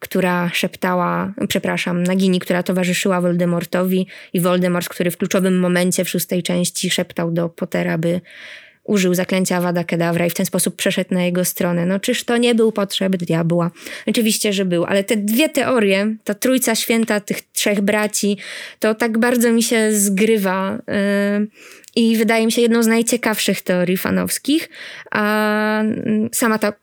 która 0.02 0.50
szeptała, 0.54 1.34
przepraszam, 1.48 2.04
Nagini, 2.04 2.40
która 2.40 2.64
towarzyszyła 2.64 3.22
Voldemortowi 3.22 4.08
i 4.34 4.40
Voldemort, 4.40 4.90
który 4.90 5.12
w 5.12 5.18
kluczowym 5.18 5.60
momencie 5.60 6.06
w 6.06 6.10
szóstej 6.10 6.44
części 6.44 6.90
szeptał 6.90 7.32
do 7.32 7.50
Pottera, 7.50 7.98
by 7.98 8.22
użył 8.92 9.14
zaklęcia 9.14 9.58
Avada 9.58 9.84
Kedavra 9.84 10.26
i 10.26 10.30
w 10.30 10.34
ten 10.34 10.46
sposób 10.46 10.76
przeszedł 10.76 11.14
na 11.14 11.24
jego 11.24 11.46
stronę. 11.46 11.86
No 11.86 12.00
czyż 12.00 12.24
to 12.24 12.38
nie 12.38 12.56
był 12.56 12.72
potrzeb 12.72 13.16
diabła? 13.16 13.72
Oczywiście, 14.08 14.54
że 14.54 14.66
był, 14.66 14.86
ale 14.86 15.04
te 15.04 15.18
dwie 15.18 15.50
teorie, 15.50 16.16
ta 16.24 16.34
trójca 16.34 16.76
święta 16.76 17.20
tych 17.20 17.42
trzech 17.42 17.82
braci, 17.82 18.38
to 18.80 18.96
tak 18.96 19.18
bardzo 19.18 19.52
mi 19.52 19.64
się 19.64 19.94
zgrywa 19.94 20.82
yy, 20.88 21.48
i 21.96 22.18
wydaje 22.18 22.46
mi 22.46 22.52
się 22.52 22.62
jedną 22.62 22.84
z 22.84 22.88
najciekawszych 22.88 23.62
teorii 23.62 23.98
fanowskich, 23.98 24.70
a 25.12 25.82
mm, 25.82 26.30
sama 26.34 26.60
ta 26.60 26.74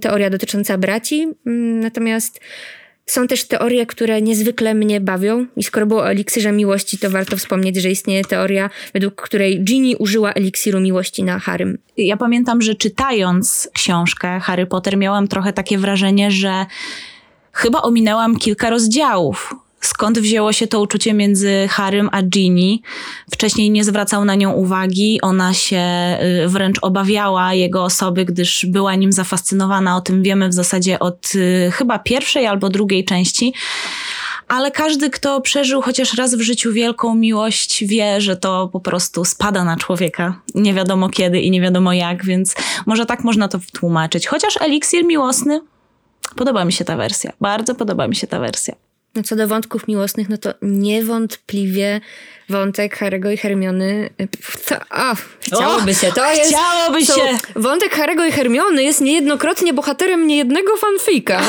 teoria 0.00 0.30
dotycząca 0.30 0.78
braci, 0.78 1.28
mm, 1.46 1.80
natomiast 1.80 2.40
są 3.10 3.26
też 3.26 3.44
teorie, 3.44 3.86
które 3.86 4.22
niezwykle 4.22 4.74
mnie 4.74 5.00
bawią 5.00 5.46
i 5.56 5.62
skoro 5.62 5.86
było 5.86 6.00
o 6.00 6.10
eliksirze 6.10 6.52
miłości, 6.52 6.98
to 6.98 7.10
warto 7.10 7.36
wspomnieć, 7.36 7.76
że 7.76 7.90
istnieje 7.90 8.24
teoria, 8.24 8.70
według 8.94 9.22
której 9.22 9.64
Ginny 9.64 9.96
użyła 9.98 10.32
eliksiru 10.32 10.80
miłości 10.80 11.22
na 11.22 11.38
Harrym. 11.38 11.78
Ja 11.96 12.16
pamiętam, 12.16 12.62
że 12.62 12.74
czytając 12.74 13.70
książkę 13.72 14.40
Harry 14.40 14.66
Potter 14.66 14.96
miałam 14.96 15.28
trochę 15.28 15.52
takie 15.52 15.78
wrażenie, 15.78 16.30
że 16.30 16.66
chyba 17.52 17.82
ominęłam 17.82 18.36
kilka 18.36 18.70
rozdziałów 18.70 19.54
skąd 19.80 20.18
wzięło 20.18 20.52
się 20.52 20.66
to 20.66 20.80
uczucie 20.80 21.14
między 21.14 21.68
Harrym 21.70 22.08
a 22.12 22.22
Ginny. 22.22 22.78
Wcześniej 23.30 23.70
nie 23.70 23.84
zwracał 23.84 24.24
na 24.24 24.34
nią 24.34 24.52
uwagi, 24.52 25.20
ona 25.22 25.54
się 25.54 25.82
y, 26.44 26.48
wręcz 26.48 26.78
obawiała 26.82 27.54
jego 27.54 27.84
osoby, 27.84 28.24
gdyż 28.24 28.66
była 28.66 28.94
nim 28.94 29.12
zafascynowana. 29.12 29.96
O 29.96 30.00
tym 30.00 30.22
wiemy 30.22 30.48
w 30.48 30.54
zasadzie 30.54 30.98
od 30.98 31.34
y, 31.34 31.70
chyba 31.72 31.98
pierwszej 31.98 32.46
albo 32.46 32.68
drugiej 32.68 33.04
części. 33.04 33.54
Ale 34.48 34.70
każdy, 34.70 35.10
kto 35.10 35.40
przeżył 35.40 35.82
chociaż 35.82 36.14
raz 36.14 36.34
w 36.34 36.40
życiu 36.40 36.72
wielką 36.72 37.14
miłość, 37.14 37.84
wie, 37.84 38.20
że 38.20 38.36
to 38.36 38.68
po 38.72 38.80
prostu 38.80 39.24
spada 39.24 39.64
na 39.64 39.76
człowieka. 39.76 40.40
Nie 40.54 40.74
wiadomo 40.74 41.08
kiedy 41.08 41.40
i 41.40 41.50
nie 41.50 41.60
wiadomo 41.60 41.92
jak, 41.92 42.24
więc 42.24 42.54
może 42.86 43.06
tak 43.06 43.24
można 43.24 43.48
to 43.48 43.58
tłumaczyć. 43.72 44.26
Chociaż 44.26 44.56
eliksir 44.60 45.04
miłosny, 45.04 45.60
podoba 46.36 46.64
mi 46.64 46.72
się 46.72 46.84
ta 46.84 46.96
wersja. 46.96 47.32
Bardzo 47.40 47.74
podoba 47.74 48.08
mi 48.08 48.16
się 48.16 48.26
ta 48.26 48.40
wersja. 48.40 48.87
No 49.14 49.22
co 49.22 49.36
do 49.36 49.48
wątków 49.48 49.88
miłosnych, 49.88 50.28
no 50.28 50.38
to 50.38 50.54
niewątpliwie 50.62 52.00
wątek 52.48 52.96
Harego 52.96 53.30
i 53.30 53.36
Hermiony. 53.36 54.10
To, 54.68 54.76
o, 54.76 55.14
chciałoby 55.40 55.94
się. 55.94 56.12
To 56.12 56.32
jest. 56.32 56.50
Chciałoby 56.50 57.06
to, 57.06 57.14
się. 57.14 57.38
Wątek 57.56 57.94
Harego 57.94 58.24
i 58.24 58.32
Hermiony 58.32 58.84
jest 58.84 59.00
niejednokrotnie 59.00 59.72
bohaterem 59.72 60.26
niejednego 60.26 60.76
fanfika. 60.76 61.40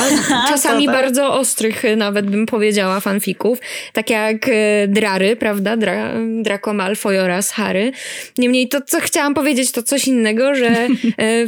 Czasami 0.48 0.86
tak. 0.86 0.94
bardzo 0.94 1.34
ostrych, 1.34 1.82
nawet 1.96 2.30
bym 2.30 2.46
powiedziała, 2.46 3.00
fanfików. 3.00 3.58
Tak 3.92 4.10
jak 4.10 4.48
e, 4.48 4.88
Drary, 4.88 5.36
prawda? 5.36 5.76
Dra, 5.76 6.12
Draco 6.42 6.74
Malfoy 6.74 7.20
oraz 7.20 7.50
Harry. 7.50 7.92
Niemniej 8.38 8.68
to, 8.68 8.80
co 8.80 9.00
chciałam 9.00 9.34
powiedzieć, 9.34 9.72
to 9.72 9.82
coś 9.82 10.08
innego, 10.08 10.54
że 10.54 10.68
e, 10.68 10.88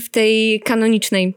w 0.04 0.08
tej 0.10 0.60
kanonicznej 0.60 1.34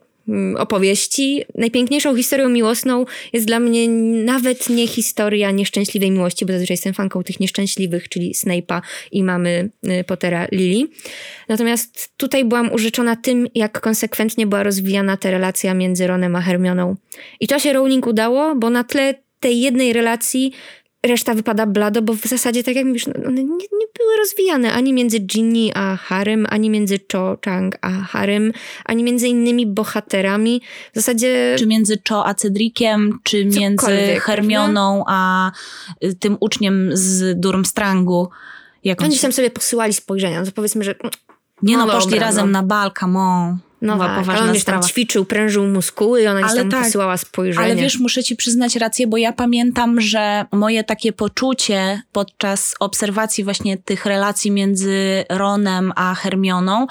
opowieści. 0.58 1.44
Najpiękniejszą 1.56 2.16
historią 2.16 2.50
miłosną 2.50 3.06
jest 3.34 3.46
dla 3.46 3.60
mnie 3.60 3.90
nawet 4.24 4.70
nie 4.70 4.88
historia 4.88 5.52
nieszczęśliwej 5.52 6.12
miłości, 6.12 6.46
bo 6.46 6.54
zazwyczaj 6.54 6.74
jestem 6.74 6.94
fanką 6.94 7.24
tych 7.24 7.40
nieszczęśliwych, 7.40 8.10
czyli 8.10 8.34
Snape'a 8.34 8.82
i 9.12 9.24
mamy 9.24 9.70
y, 9.84 10.04
Pottera 10.04 10.48
Lily. 10.52 10.88
Natomiast 11.48 12.18
tutaj 12.18 12.46
byłam 12.46 12.72
użyczona 12.74 13.16
tym, 13.16 13.48
jak 13.56 13.82
konsekwentnie 13.82 14.48
była 14.48 14.64
rozwijana 14.64 15.18
ta 15.18 15.32
relacja 15.32 15.74
między 15.74 16.08
Ronem 16.08 16.36
a 16.36 16.42
Hermioną. 16.42 16.96
I 17.40 17.48
to 17.48 17.60
się 17.60 17.74
Rowling 17.74 18.08
udało, 18.08 18.56
bo 18.56 18.70
na 18.70 18.84
tle 18.84 19.14
tej 19.40 19.62
jednej 19.62 19.94
relacji 19.94 20.52
reszta 21.06 21.34
wypada 21.34 21.66
blado, 21.66 22.02
bo 22.02 22.14
w 22.14 22.26
zasadzie, 22.26 22.64
tak 22.64 22.76
jak 22.76 22.86
mówisz, 22.86 23.08
no, 23.08 23.14
one 23.28 23.44
nie, 23.44 23.54
nie, 23.54 23.88
były 24.00 24.18
rozwijane 24.18 24.74
ani 24.74 24.94
między 24.94 25.20
Ginny 25.20 25.70
a 25.74 25.96
Harem, 25.96 26.48
ani 26.50 26.70
między 26.70 27.00
Cho 27.12 27.38
Chang 27.46 27.78
a 27.82 27.90
Harem, 27.90 28.52
ani 28.86 29.04
między 29.04 29.28
innymi 29.28 29.68
bohaterami. 29.68 30.62
W 30.92 30.96
zasadzie... 30.96 31.56
Czy 31.58 31.68
między 31.68 32.02
Cho 32.10 32.26
a 32.26 32.34
Cedriciem, 32.34 33.20
czy 33.24 33.46
między 33.46 34.16
Hermioną 34.20 35.04
a 35.08 35.52
y, 36.04 36.16
tym 36.16 36.38
uczniem 36.40 36.90
z 36.94 37.40
Durmstrangu. 37.40 38.30
Oni 38.98 39.20
tam 39.20 39.32
sobie 39.32 39.50
posyłali 39.52 39.94
spojrzenia, 39.94 40.40
no 40.40 40.46
to 40.46 40.52
powiedzmy, 40.52 40.84
że... 40.84 40.96
Nie 41.62 41.78
no, 41.78 41.86
no 41.86 41.94
poszli 41.94 42.12
dobra, 42.12 42.26
razem 42.26 42.52
no. 42.52 42.62
na 42.62 42.64
bal, 42.64 42.92
come 43.00 43.20
on. 43.20 43.58
No 43.86 43.98
tak, 44.00 44.20
poważna 44.20 44.52
on 44.52 44.60
sprawa. 44.60 44.82
tam 44.82 44.90
ćwiczył, 44.90 45.26
prężył 45.26 45.68
muskuły 45.68 46.22
i 46.22 46.28
ona 46.28 46.48
ale 46.48 46.62
tam 46.62 46.70
tak, 46.70 46.84
posyłała 46.84 47.18
spojrzenie. 47.18 47.66
Ale 47.66 47.76
wiesz, 47.76 48.00
muszę 48.00 48.24
ci 48.24 48.36
przyznać 48.36 48.76
rację, 48.76 49.08
bo 49.08 49.18
ja 49.18 49.34
pamiętam, 49.34 50.02
że 50.02 50.46
moje 50.52 50.84
takie 50.84 51.14
poczucie 51.14 52.02
podczas 52.12 52.76
obserwacji 52.80 53.44
właśnie 53.44 53.78
tych 53.78 54.06
relacji 54.06 54.52
między 54.52 55.26
Ronem 55.30 55.94
a 55.96 56.16
Hermioną, 56.16 56.88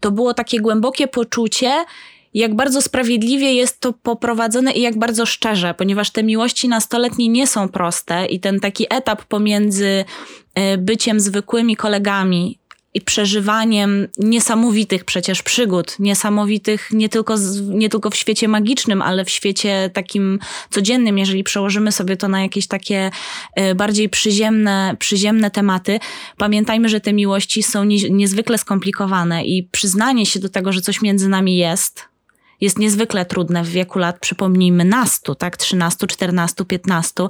to 0.00 0.10
było 0.10 0.34
takie 0.34 0.60
głębokie 0.60 1.08
poczucie, 1.08 1.84
jak 2.34 2.54
bardzo 2.54 2.82
sprawiedliwie 2.82 3.54
jest 3.54 3.80
to 3.80 3.92
poprowadzone 3.92 4.72
i 4.72 4.80
jak 4.80 4.98
bardzo 4.98 5.26
szczerze, 5.26 5.74
ponieważ 5.74 6.10
te 6.10 6.22
miłości 6.22 6.68
nastoletnie 6.68 7.28
nie 7.28 7.46
są 7.46 7.68
proste 7.68 8.26
i 8.26 8.40
ten 8.40 8.60
taki 8.60 8.86
etap 8.90 9.24
pomiędzy 9.24 10.04
e, 10.54 10.78
byciem 10.78 11.20
zwykłymi 11.20 11.76
kolegami 11.76 12.58
i 12.96 13.00
przeżywaniem 13.00 14.08
niesamowitych 14.18 15.04
przecież 15.04 15.42
przygód, 15.42 15.96
niesamowitych 15.98 16.90
nie 16.92 17.08
tylko, 17.08 17.34
nie 17.68 17.88
tylko 17.88 18.10
w 18.10 18.16
świecie 18.16 18.48
magicznym, 18.48 19.02
ale 19.02 19.24
w 19.24 19.30
świecie 19.30 19.90
takim 19.92 20.38
codziennym, 20.70 21.18
jeżeli 21.18 21.44
przełożymy 21.44 21.92
sobie 21.92 22.16
to 22.16 22.28
na 22.28 22.42
jakieś 22.42 22.66
takie 22.66 23.10
e, 23.54 23.74
bardziej 23.74 24.08
przyziemne, 24.08 24.96
przyziemne 24.98 25.50
tematy. 25.50 25.98
Pamiętajmy, 26.36 26.88
że 26.88 27.00
te 27.00 27.12
miłości 27.12 27.62
są 27.62 27.84
niezwykle 28.10 28.58
skomplikowane 28.58 29.44
i 29.44 29.68
przyznanie 29.72 30.26
się 30.26 30.40
do 30.40 30.48
tego, 30.48 30.72
że 30.72 30.80
coś 30.80 31.02
między 31.02 31.28
nami 31.28 31.56
jest, 31.56 32.15
jest 32.60 32.78
niezwykle 32.78 33.24
trudne 33.24 33.62
w 33.62 33.68
wieku 33.68 33.98
lat, 33.98 34.18
przypomnijmy, 34.20 34.84
nastu, 34.84 35.34
tak, 35.34 35.56
13, 35.56 36.06
14, 36.06 36.64
15, 36.64 37.26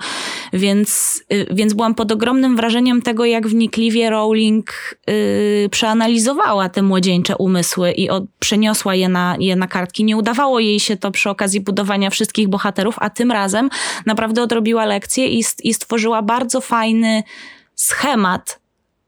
więc, 0.53 1.23
y, 1.33 1.47
więc 1.51 1.75
byłam 1.75 1.95
pod 1.95 2.13
ogromnym 2.13 2.57
wrażeniem 2.57 3.03
tego, 3.03 3.25
jak 3.25 3.49
wnikliwie 3.49 4.11
Rowling 4.11 4.97
yy, 5.07 5.69
przeanalizowała 5.71 6.69
te 6.69 6.83
młodzieńcze 6.83 7.37
umysły 7.37 7.93
i 7.93 8.11
od, 8.11 8.25
przeniosła 8.39 8.95
je 8.95 9.09
na, 9.09 9.37
je 9.41 9.57
na 9.57 9.67
kartki. 9.67 10.05
Nie 10.05 10.17
udawało 10.17 10.61
jej 10.61 10.81
się 10.81 10.97
to 10.97 11.11
przy 11.11 11.31
okazji 11.31 11.61
budowania 11.61 12.11
wszystkich 12.11 12.49
bohaterów, 12.49 12.97
a 12.99 13.11
tym 13.11 13.33
razem 13.33 13.71
naprawdę 14.07 14.43
odrobiła 14.43 14.87
lekcję 14.87 15.29
i, 15.29 15.45
i 15.63 15.75
stworzyła 15.75 16.23
bardzo 16.23 16.61
fajny 16.61 17.23
schemat 17.75 18.61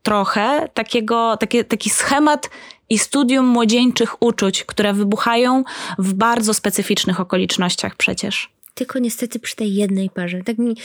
trochę, 0.03 0.69
takiego, 0.75 1.37
takie, 1.37 1.65
taki 1.65 1.91
schemat 1.91 2.51
i 2.91 2.99
studium 2.99 3.47
młodzieńczych 3.47 4.23
uczuć, 4.23 4.65
które 4.65 4.93
wybuchają 4.93 5.65
w 5.99 6.15
bardzo 6.15 6.55
specyficznych 6.55 7.21
okolicznościach 7.21 7.97
przecież. 7.97 8.51
Tylko 8.75 8.99
niestety 8.99 9.39
przy 9.39 9.57
tej 9.57 9.75
jednej 9.75 10.11
parze. 10.11 10.43
Tak 10.45 10.59
mi 10.59 10.77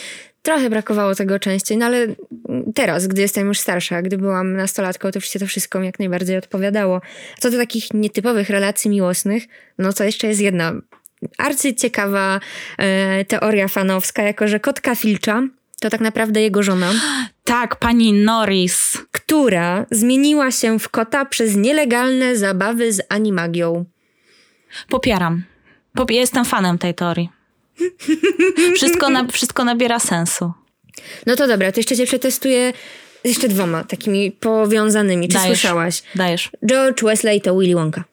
trochę 0.42 0.70
brakowało 0.70 1.16
tego 1.16 1.40
częściej, 1.40 1.78
no 1.78 1.86
ale 1.86 2.08
teraz, 2.76 3.08
gdy 3.08 3.22
jestem 3.22 3.48
już 3.48 3.60
starsza, 3.60 4.02
gdy 4.02 4.18
byłam 4.18 4.54
nastolatką, 4.54 5.02
to 5.02 5.10
oczywiście 5.10 5.40
to 5.40 5.48
wszystko 5.48 5.82
jak 5.82 6.00
najbardziej 6.00 6.38
odpowiadało. 6.38 7.02
Co 7.40 7.52
do 7.52 7.58
takich 7.58 7.94
nietypowych 7.94 8.50
relacji 8.50 8.92
miłosnych, 8.92 9.44
no 9.78 9.94
to 9.94 10.04
jeszcze 10.04 10.28
jest 10.28 10.42
jedna 10.42 10.74
arcyciekawa 11.38 12.40
e, 12.78 13.26
teoria 13.26 13.68
fanowska, 13.68 14.24
jako 14.24 14.48
że 14.48 14.60
kotka 14.60 14.96
Filcza 14.96 15.44
to 15.80 15.90
tak 15.90 16.02
naprawdę 16.02 16.42
jego 16.42 16.64
żona. 16.64 16.94
Tak, 17.44 17.76
pani 17.76 18.14
Norris. 18.14 18.98
Która 19.12 19.86
zmieniła 19.92 20.52
się 20.52 20.80
w 20.80 20.90
kota 20.90 21.26
przez 21.26 21.56
nielegalne 21.56 22.38
zabawy 22.38 22.94
z 22.94 23.02
animagią. 23.10 23.86
Popieram. 24.90 25.44
Pop 25.96 26.12
jestem 26.12 26.46
fanem 26.46 26.78
tej 26.78 26.94
teorii. 26.94 27.30
Wszystko, 28.76 29.10
na, 29.10 29.28
wszystko 29.28 29.64
nabiera 29.64 30.00
sensu. 30.00 30.54
No 31.26 31.36
to 31.36 31.48
dobra, 31.48 31.72
to 31.72 31.80
jeszcze 31.80 31.96
cię 31.96 32.06
przetestuję 32.06 32.74
jeszcze 33.24 33.48
dwoma 33.48 33.84
takimi 33.84 34.32
powiązanymi. 34.32 35.28
Czy 35.28 35.34
Dajesz. 35.34 35.48
słyszałaś? 35.60 36.04
Dajesz. 36.16 36.52
George 36.66 37.04
Wesley 37.04 37.42
to 37.42 37.60
Willy 37.60 37.76
Wonka. 37.76 38.04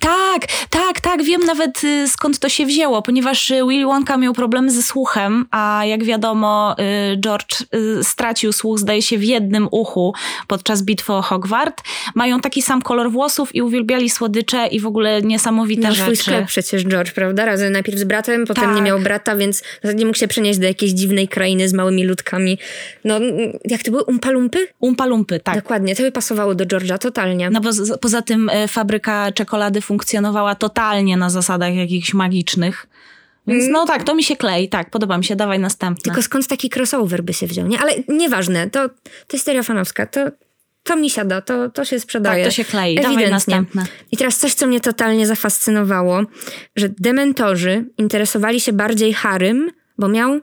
Tak, 0.00 0.46
tak, 0.70 1.00
tak, 1.00 1.22
wiem 1.22 1.40
nawet 1.40 1.84
y, 1.84 2.08
skąd 2.08 2.38
to 2.38 2.48
się 2.48 2.66
wzięło, 2.66 3.02
ponieważ 3.02 3.50
y, 3.50 3.60
Willy 3.68 3.84
Wonka 3.84 4.16
miał 4.16 4.32
problemy 4.32 4.70
ze 4.70 4.82
słuchem, 4.82 5.46
a 5.50 5.82
jak 5.84 6.04
wiadomo 6.04 6.76
y, 7.12 7.16
George 7.20 7.64
stracił 8.02 8.52
słuch 8.52 8.78
zdaje 8.78 9.02
się 9.02 9.18
w 9.18 9.24
jednym 9.24 9.68
uchu 9.70 10.14
podczas 10.46 10.82
bitwy 10.82 11.12
o 11.12 11.22
Hogwart. 11.22 11.82
Mają 12.14 12.40
taki 12.40 12.62
sam 12.62 12.82
kolor 12.82 13.10
włosów 13.10 13.54
i 13.54 13.62
uwielbiali 13.62 14.10
słodycze 14.10 14.66
i 14.66 14.80
w 14.80 14.86
ogóle 14.86 15.22
niesamowite 15.22 15.82
miał 15.82 15.92
rzeczy. 15.92 16.02
swój 16.02 16.16
sklep 16.16 16.46
przecież 16.46 16.84
George, 16.84 17.12
prawda? 17.12 17.44
Razem 17.44 17.72
najpierw 17.72 17.98
z 17.98 18.04
bratem, 18.04 18.46
potem 18.46 18.64
tak. 18.64 18.76
nie 18.76 18.82
miał 18.82 19.00
brata, 19.00 19.36
więc 19.36 19.62
zasadzie 19.82 20.06
mógł 20.06 20.18
się 20.18 20.28
przenieść 20.28 20.58
do 20.58 20.66
jakiejś 20.66 20.92
dziwnej 20.92 21.28
krainy 21.28 21.68
z 21.68 21.72
małymi 21.72 22.04
ludkami. 22.04 22.58
No, 23.04 23.20
jak 23.64 23.82
to 23.82 23.90
były? 23.90 24.04
Umpalumpy? 24.04 24.68
Umpalumpy, 24.80 25.40
tak. 25.40 25.54
Dokładnie, 25.54 25.96
to 25.96 26.02
by 26.02 26.12
pasowało 26.12 26.54
do 26.54 26.64
George'a 26.64 26.98
totalnie. 26.98 27.50
No 27.50 27.60
bo 27.60 27.70
poza 28.00 28.22
tym 28.22 28.50
fabryka 28.68 29.32
czekolady 29.32 29.63
czekolady 29.64 29.80
funkcjonowała 29.80 30.54
totalnie 30.54 31.16
na 31.16 31.30
zasadach 31.30 31.74
jakichś 31.74 32.14
magicznych. 32.14 32.86
Więc 33.46 33.62
mm. 33.62 33.72
no 33.72 33.86
tak, 33.86 34.04
to 34.04 34.14
mi 34.14 34.24
się 34.24 34.36
klei, 34.36 34.68
tak, 34.68 34.90
podoba 34.90 35.18
mi 35.18 35.24
się, 35.24 35.36
dawaj 35.36 35.58
następne. 35.58 36.02
Tylko 36.02 36.22
skąd 36.22 36.46
taki 36.46 36.70
crossover 36.76 37.22
by 37.22 37.32
się 37.32 37.46
wziął, 37.46 37.66
nie? 37.66 37.78
Ale 37.78 37.92
nieważne, 38.08 38.70
to, 38.70 38.88
to 39.26 39.36
jest 39.36 39.50
fanowska, 39.62 40.06
to 40.06 40.20
to 40.82 40.96
mi 40.96 41.10
siada, 41.10 41.40
to, 41.40 41.70
to 41.70 41.84
się 41.84 42.00
sprzedaje. 42.00 42.44
Tak, 42.44 42.52
to 42.52 42.56
się 42.56 42.64
klei. 42.64 42.96
Dawaj 42.96 43.30
następne. 43.30 43.84
I 44.12 44.16
teraz 44.16 44.38
coś, 44.38 44.54
co 44.54 44.66
mnie 44.66 44.80
totalnie 44.80 45.26
zafascynowało, 45.26 46.22
że 46.76 46.88
dementorzy 46.88 47.84
interesowali 47.98 48.60
się 48.60 48.72
bardziej 48.72 49.14
Harym, 49.14 49.70
bo 49.98 50.08
miał 50.08 50.40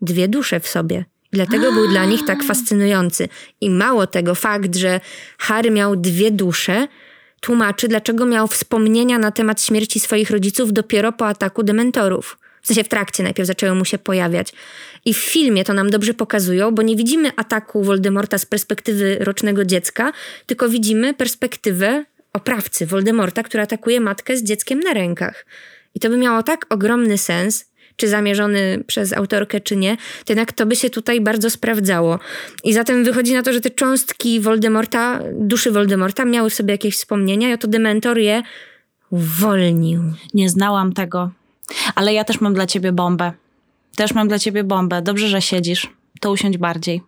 dwie 0.00 0.28
dusze 0.28 0.60
w 0.60 0.68
sobie. 0.68 1.04
I 1.32 1.36
dlatego 1.36 1.72
był 1.72 1.88
dla 1.88 2.04
nich 2.04 2.24
tak 2.26 2.42
fascynujący. 2.42 3.28
I 3.60 3.70
mało 3.70 4.06
tego, 4.06 4.34
fakt, 4.34 4.76
że 4.76 5.00
Harry 5.38 5.70
miał 5.70 5.96
dwie 5.96 6.30
dusze, 6.30 6.88
tłumaczy, 7.44 7.88
dlaczego 7.88 8.26
miał 8.26 8.48
wspomnienia 8.48 9.18
na 9.18 9.30
temat 9.30 9.62
śmierci 9.62 10.00
swoich 10.00 10.30
rodziców 10.30 10.72
dopiero 10.72 11.12
po 11.12 11.26
ataku 11.26 11.62
dementorów. 11.62 12.38
W 12.62 12.66
sensie 12.66 12.84
w 12.84 12.88
trakcie 12.88 13.22
najpierw 13.22 13.46
zaczęły 13.46 13.74
mu 13.74 13.84
się 13.84 13.98
pojawiać. 13.98 14.52
I 15.04 15.14
w 15.14 15.18
filmie 15.18 15.64
to 15.64 15.74
nam 15.74 15.90
dobrze 15.90 16.14
pokazują, 16.14 16.70
bo 16.70 16.82
nie 16.82 16.96
widzimy 16.96 17.30
ataku 17.36 17.82
Voldemorta 17.82 18.38
z 18.38 18.46
perspektywy 18.46 19.16
rocznego 19.20 19.64
dziecka, 19.64 20.12
tylko 20.46 20.68
widzimy 20.68 21.14
perspektywę 21.14 22.04
oprawcy 22.32 22.86
Voldemorta, 22.86 23.42
który 23.42 23.62
atakuje 23.62 24.00
matkę 24.00 24.36
z 24.36 24.42
dzieckiem 24.42 24.80
na 24.80 24.92
rękach. 24.92 25.46
I 25.94 26.00
to 26.00 26.08
by 26.08 26.16
miało 26.16 26.42
tak 26.42 26.66
ogromny 26.68 27.18
sens, 27.18 27.64
czy 27.96 28.08
zamierzony 28.08 28.84
przez 28.86 29.12
autorkę, 29.12 29.60
czy 29.60 29.76
nie, 29.76 29.96
to 29.96 30.32
jednak 30.32 30.52
to 30.52 30.66
by 30.66 30.76
się 30.76 30.90
tutaj 30.90 31.20
bardzo 31.20 31.50
sprawdzało. 31.50 32.18
I 32.64 32.72
zatem 32.72 33.04
wychodzi 33.04 33.34
na 33.34 33.42
to, 33.42 33.52
że 33.52 33.60
te 33.60 33.70
cząstki 33.70 34.40
Voldemorta, 34.40 35.20
duszy 35.32 35.70
Voldemorta 35.70 36.24
miały 36.24 36.50
w 36.50 36.54
sobie 36.54 36.74
jakieś 36.74 36.96
wspomnienia 36.96 37.50
i 37.50 37.52
oto 37.52 37.68
Dementor 37.68 38.18
je 38.18 38.42
uwolnił. 39.10 40.02
Nie 40.34 40.48
znałam 40.50 40.92
tego. 40.92 41.30
Ale 41.94 42.14
ja 42.14 42.24
też 42.24 42.40
mam 42.40 42.54
dla 42.54 42.66
ciebie 42.66 42.92
bombę. 42.92 43.32
Też 43.96 44.14
mam 44.14 44.28
dla 44.28 44.38
ciebie 44.38 44.64
bombę. 44.64 45.02
Dobrze, 45.02 45.28
że 45.28 45.42
siedzisz. 45.42 45.90
To 46.20 46.30
usiądź 46.30 46.58
bardziej. 46.58 47.02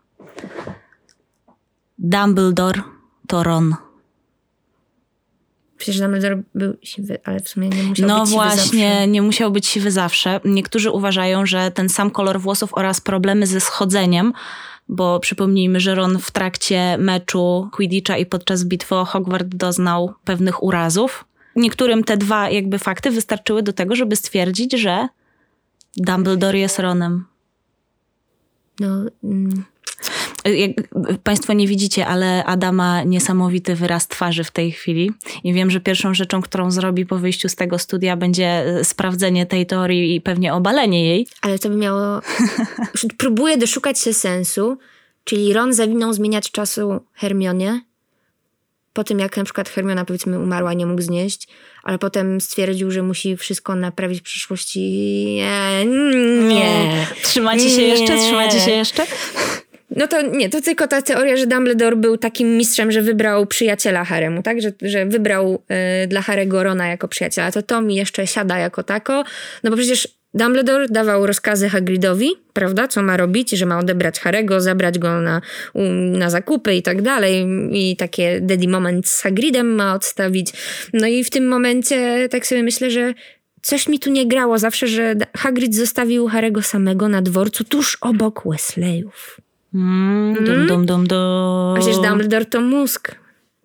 Dumbledore 1.99 2.83
to 3.27 3.43
Ron. 3.43 3.86
Przecież 5.79 6.01
Dumbledore 6.01 6.43
był 6.55 6.77
siwy, 6.83 7.19
ale 7.25 7.41
w 7.41 7.49
sumie 7.49 7.69
nie 7.69 7.83
musiał 7.83 8.09
no 8.09 8.21
być 8.21 8.29
siwy 8.29 8.37
właśnie, 8.37 8.89
zawsze. 8.89 9.07
No 9.07 9.13
nie 9.13 9.23
musiał 9.23 9.51
być 9.51 9.67
siwy 9.67 9.91
zawsze. 9.91 10.41
Niektórzy 10.45 10.91
uważają, 10.91 11.47
że 11.47 11.71
ten 11.71 11.89
sam 11.89 12.11
kolor 12.11 12.41
włosów 12.41 12.75
oraz 12.75 13.01
problemy 13.01 13.47
ze 13.47 13.61
schodzeniem, 13.61 14.33
bo 14.89 15.21
przypomnijmy, 15.21 15.81
że 15.81 15.95
Ron 15.95 16.19
w 16.19 16.31
trakcie 16.31 16.97
meczu 16.99 17.69
Quidditcha 17.73 18.17
i 18.17 18.27
podczas 18.27 18.65
bitwy 18.65 18.95
o 18.95 19.05
Hogwart 19.05 19.47
doznał 19.47 20.15
pewnych 20.25 20.63
urazów. 20.63 21.25
Niektórym 21.57 22.05
te 22.05 22.17
dwa 22.17 22.51
jakby 22.51 22.79
fakty 22.79 23.11
wystarczyły 23.11 23.63
do 23.63 23.73
tego, 23.73 23.97
żeby 23.97 24.17
stwierdzić, 24.17 24.73
że 24.73 25.09
Dumbledore 25.97 26.59
jest 26.59 26.79
Ronem. 26.79 27.25
No, 28.81 29.05
mm, 29.25 29.65
Jak 30.49 30.71
Państwo 31.23 31.53
nie 31.53 31.69
widzicie, 31.69 32.07
ale 32.07 32.45
Ada 32.45 32.73
ma 32.73 33.03
niesamowity 33.03 33.75
wyraz 33.75 34.09
twarzy 34.09 34.45
w 34.45 34.51
tej 34.51 34.73
chwili. 34.73 35.11
I 35.45 35.53
wiem, 35.53 35.71
że 35.71 35.81
pierwszą 35.81 36.15
rzeczą, 36.15 36.43
którą 36.43 36.71
zrobi 36.71 37.07
po 37.07 37.19
wyjściu 37.19 37.49
z 37.49 37.57
tego 37.57 37.79
studia, 37.79 38.17
będzie 38.17 38.47
e, 38.47 38.85
sprawdzenie 38.85 39.47
tej 39.47 39.67
teorii 39.67 40.15
i 40.15 40.21
pewnie 40.21 40.55
obalenie 40.55 41.05
jej. 41.05 41.27
ale 41.43 41.59
to 41.59 41.69
by 41.69 41.77
miało... 41.77 42.21
Próbuję 43.19 43.57
doszukać 43.57 44.01
się 44.01 44.15
sensu, 44.15 44.79
czyli 45.25 45.53
Ron 45.53 45.73
zawinął 45.73 46.13
zmieniać 46.13 46.51
czasu 46.51 47.01
Hermionie, 47.13 47.81
po 48.97 49.05
tym 49.05 49.19
jak 49.19 49.37
na 49.37 49.45
przykład 49.45 49.69
Hermiona 49.69 50.05
powiedzmy 50.05 50.39
umarła, 50.39 50.73
nie 50.73 50.87
mógł 50.87 51.03
znieść, 51.03 51.49
ale 51.83 51.99
potem 51.99 52.41
stwierdził, 52.41 52.91
że 52.91 53.03
musi 53.03 53.37
wszystko 53.37 53.75
naprawić 53.75 54.21
w 54.21 54.23
przyszłości. 54.23 54.81
Nie, 55.35 55.85
nie. 56.49 57.07
Trzymacie 57.23 57.71
się 57.71 57.83
jeszcze? 57.83 58.17
Nie. 58.17 58.23
Trzymacie 58.23 58.61
się 58.61 58.71
jeszcze? 58.71 59.07
No 59.91 60.07
to 60.07 60.23
nie, 60.23 60.51
to 60.51 60.61
tylko 60.61 60.89
ta 60.89 61.03
teoria, 61.03 61.37
że 61.37 61.47
Dumbledore 61.47 61.97
był 61.97 62.17
takim 62.17 62.57
mistrzem, 62.57 62.93
że 62.93 63.03
wybrał 63.03 63.47
przyjaciela 63.47 64.05
Haremu, 64.05 64.43
tak? 64.43 64.63
Że, 64.63 64.73
że 64.83 65.07
wybrał 65.07 65.63
y, 66.05 66.07
dla 66.07 66.23
Harego 66.23 66.63
Rona 66.63 66.87
jako 66.87 67.09
przyjaciela. 67.09 67.53
To 67.53 67.63
to 67.63 67.81
mi 67.81 67.95
jeszcze 67.97 68.27
siada 68.27 68.59
jako 68.59 68.83
tako. 68.83 69.25
No 69.65 69.71
bo 69.71 69.77
przecież 69.77 70.09
Dumbledore 70.35 70.89
dawał 70.89 71.27
rozkazy 71.27 71.69
Hagridowi, 71.69 72.31
prawda? 72.53 72.89
Co 72.89 73.03
ma 73.03 73.17
robić, 73.17 73.51
że 73.51 73.67
ma 73.67 73.79
odebrać 73.79 74.21
Harego, 74.21 74.61
zabrać 74.61 74.99
go 74.99 75.21
na, 75.21 75.41
na 76.13 76.31
zakupy 76.31 76.75
i 76.75 76.83
tak 76.83 77.03
dalej. 77.03 77.47
I 77.73 77.97
takie 77.97 78.41
daddy 78.41 78.69
moment 78.69 79.09
z 79.09 79.23
Hagridem 79.23 79.75
ma 79.75 79.95
odstawić. 79.95 80.53
No 80.93 81.07
i 81.07 81.25
w 81.25 81.31
tym 81.31 81.49
momencie 81.49 82.29
tak 82.31 82.47
sobie 82.47 82.63
myślę, 82.63 82.91
że 82.91 83.15
coś 83.63 83.89
mi 83.89 83.99
tu 83.99 84.11
nie 84.11 84.27
grało 84.27 84.59
zawsze, 84.59 84.87
że 84.87 85.15
Hagrid 85.37 85.75
zostawił 85.75 86.27
Harego 86.27 86.63
samego 86.63 87.09
na 87.09 87.23
dworcu 87.23 87.65
tuż 87.65 87.99
obok 88.01 88.43
Wesleyów. 88.47 89.41
Mm, 89.77 90.45
dum, 90.45 90.67
dum, 90.67 90.87
dum, 90.87 91.07
dum. 91.07 91.77
A 91.77 91.81
przecież 91.81 91.97
Dumbledore 91.97 92.45
to 92.45 92.61
mózg. 92.61 93.15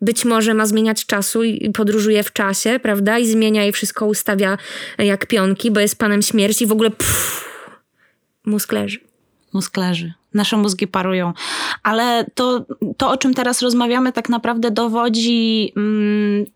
Być 0.00 0.24
może 0.24 0.54
ma 0.54 0.66
zmieniać 0.66 1.06
czasu 1.06 1.44
i 1.44 1.66
i 1.66 1.70
podróżuje 1.70 2.22
w 2.22 2.32
czasie, 2.32 2.80
prawda? 2.82 3.18
I 3.18 3.26
zmienia 3.26 3.66
i 3.66 3.72
wszystko 3.72 4.06
ustawia 4.06 4.58
jak 4.98 5.26
pionki, 5.26 5.70
bo 5.70 5.80
jest 5.80 5.98
panem 5.98 6.22
śmierci. 6.22 6.66
W 6.66 6.72
ogóle 6.72 6.90
pff, 6.90 7.44
mózg 8.44 8.72
leży. 8.72 9.00
Mózg 9.52 9.76
leży. 9.76 10.12
Nasze 10.34 10.56
mózgi 10.56 10.86
parują. 10.86 11.32
Ale 11.82 12.26
to, 12.34 12.66
to 12.96 13.10
o 13.10 13.16
czym 13.16 13.34
teraz 13.34 13.62
rozmawiamy, 13.62 14.12
tak 14.12 14.28
naprawdę 14.28 14.70
dowodzi 14.70 15.72
mm, 15.76 16.46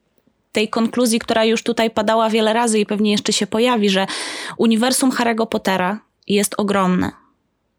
tej 0.53 0.69
konkluzji, 0.69 1.19
która 1.19 1.45
już 1.45 1.63
tutaj 1.63 1.91
padała 1.91 2.31
wiele 2.31 2.53
razy 2.53 2.79
i 2.79 2.87
pewnie 2.87 3.13
jeszcze 3.13 3.33
się 3.33 3.47
pojawi, 3.47 3.91
że 3.91 4.07
uniwersum 4.57 5.11
Harry'ego 5.11 5.47
Pottera 5.47 6.01
jest 6.29 6.55
ogromne. 6.59 7.26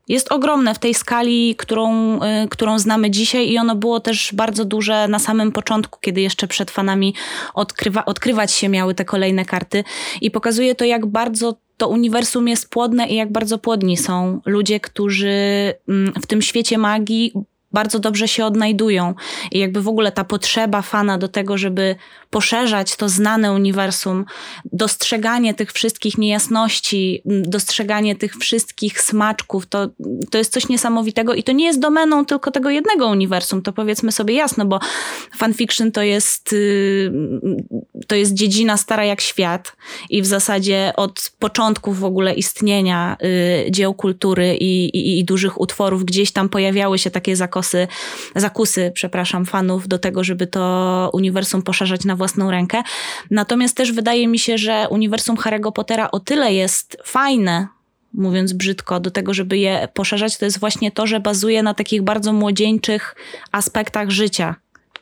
Jest 0.07 0.31
ogromne 0.31 0.73
w 0.75 0.79
tej 0.79 0.93
skali, 0.93 1.55
którą, 1.55 2.15
y, 2.15 2.19
którą 2.49 2.79
znamy 2.79 3.11
dzisiaj, 3.11 3.49
i 3.49 3.57
ono 3.57 3.75
było 3.75 3.99
też 3.99 4.31
bardzo 4.33 4.65
duże 4.65 5.07
na 5.07 5.19
samym 5.19 5.51
początku, 5.51 5.99
kiedy 6.01 6.21
jeszcze 6.21 6.47
przed 6.47 6.71
fanami 6.71 7.13
odkrywa, 7.53 8.05
odkrywać 8.05 8.51
się 8.51 8.69
miały 8.69 8.95
te 8.95 9.05
kolejne 9.05 9.45
karty. 9.45 9.83
I 10.21 10.31
pokazuje 10.31 10.75
to, 10.75 10.85
jak 10.85 11.05
bardzo 11.05 11.55
to 11.77 11.87
uniwersum 11.87 12.47
jest 12.47 12.69
płodne 12.69 13.07
i 13.07 13.15
jak 13.15 13.31
bardzo 13.31 13.57
płodni 13.57 13.97
są 13.97 14.41
ludzie, 14.45 14.79
którzy 14.79 15.73
mm, 15.89 16.13
w 16.21 16.25
tym 16.25 16.41
świecie 16.41 16.77
magii 16.77 17.33
bardzo 17.71 17.99
dobrze 17.99 18.27
się 18.27 18.45
odnajdują. 18.45 19.13
I 19.51 19.59
jakby 19.59 19.81
w 19.81 19.87
ogóle 19.87 20.11
ta 20.11 20.23
potrzeba 20.23 20.81
fana 20.81 21.17
do 21.17 21.27
tego, 21.27 21.57
żeby 21.57 21.95
poszerzać 22.29 22.95
to 22.95 23.09
znane 23.09 23.51
uniwersum, 23.51 24.25
dostrzeganie 24.65 25.53
tych 25.53 25.71
wszystkich 25.71 26.17
niejasności, 26.17 27.21
dostrzeganie 27.25 28.15
tych 28.15 28.35
wszystkich 28.35 29.01
smaczków, 29.01 29.65
to, 29.65 29.89
to 30.31 30.37
jest 30.37 30.53
coś 30.53 30.69
niesamowitego 30.69 31.33
i 31.33 31.43
to 31.43 31.51
nie 31.51 31.65
jest 31.65 31.79
domeną 31.79 32.25
tylko 32.25 32.51
tego 32.51 32.69
jednego 32.69 33.07
uniwersum, 33.07 33.61
to 33.61 33.73
powiedzmy 33.73 34.11
sobie 34.11 34.33
jasno, 34.33 34.65
bo 34.65 34.79
fanfiction 35.37 35.91
to 35.91 36.01
jest, 36.01 36.53
y, 36.53 37.11
to 38.07 38.15
jest 38.15 38.33
dziedzina 38.33 38.77
stara 38.77 39.05
jak 39.05 39.21
świat 39.21 39.75
i 40.09 40.21
w 40.21 40.25
zasadzie 40.25 40.93
od 40.95 41.31
początków 41.39 41.99
w 41.99 42.03
ogóle 42.03 42.33
istnienia 42.33 43.17
y, 43.67 43.71
dzieł 43.71 43.93
kultury 43.93 44.57
i, 44.59 44.85
i, 44.85 45.19
i 45.19 45.25
dużych 45.25 45.61
utworów 45.61 46.05
gdzieś 46.05 46.31
tam 46.31 46.49
pojawiały 46.49 46.99
się 46.99 47.11
takie 47.11 47.35
zakosy, 47.57 47.87
zakusy, 48.35 48.91
przepraszam, 48.93 49.45
fanów 49.45 49.87
do 49.87 49.99
tego, 49.99 50.23
żeby 50.23 50.47
to 50.47 51.09
uniwersum 51.13 51.61
poszerzać 51.61 52.05
na 52.05 52.15
własną 52.15 52.51
rękę. 52.51 52.83
Natomiast 53.31 53.77
też 53.77 53.91
wydaje 53.91 54.27
mi 54.27 54.39
się, 54.39 54.57
że 54.57 54.87
uniwersum 54.89 55.35
Harry'ego 55.35 55.71
Pottera 55.71 56.11
o 56.11 56.19
tyle 56.19 56.53
jest 56.53 56.97
fajne, 57.03 57.67
mówiąc 58.13 58.53
brzydko, 58.53 58.99
do 58.99 59.11
tego, 59.11 59.33
żeby 59.33 59.57
je 59.57 59.87
poszerzać, 59.93 60.37
to 60.37 60.45
jest 60.45 60.59
właśnie 60.59 60.91
to, 60.91 61.07
że 61.07 61.19
bazuje 61.19 61.63
na 61.63 61.73
takich 61.73 62.01
bardzo 62.01 62.33
młodzieńczych 62.33 63.15
aspektach 63.51 64.09
życia, 64.09 64.55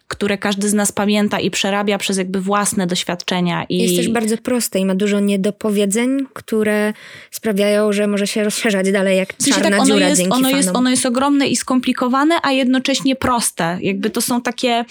które 0.07 0.37
każdy 0.37 0.69
z 0.69 0.73
nas 0.73 0.91
pamięta 0.91 1.39
i 1.39 1.51
przerabia 1.51 1.97
przez 1.97 2.17
jakby 2.17 2.41
własne 2.41 2.87
doświadczenia. 2.87 3.65
I 3.69 3.77
Jest 3.77 3.95
też 3.95 4.09
bardzo 4.09 4.37
proste 4.37 4.79
i 4.79 4.85
ma 4.85 4.95
dużo 4.95 5.19
niedopowiedzeń, 5.19 6.25
które 6.33 6.93
sprawiają, 7.31 7.93
że 7.93 8.07
może 8.07 8.27
się 8.27 8.43
rozszerzać 8.43 8.91
dalej 8.91 9.17
jak 9.17 9.37
czarna 9.37 9.69
tak, 9.69 9.79
ono 9.79 9.85
dziura 9.85 10.09
jest, 10.09 10.21
dzięki 10.21 10.37
ono, 10.37 10.49
jest, 10.49 10.69
ono 10.73 10.89
jest 10.89 11.05
ogromne 11.05 11.47
i 11.47 11.55
skomplikowane, 11.55 12.35
a 12.43 12.51
jednocześnie 12.51 13.15
proste. 13.15 13.77
Jakby 13.81 14.09
to 14.09 14.21
są 14.21 14.41
takie, 14.41 14.85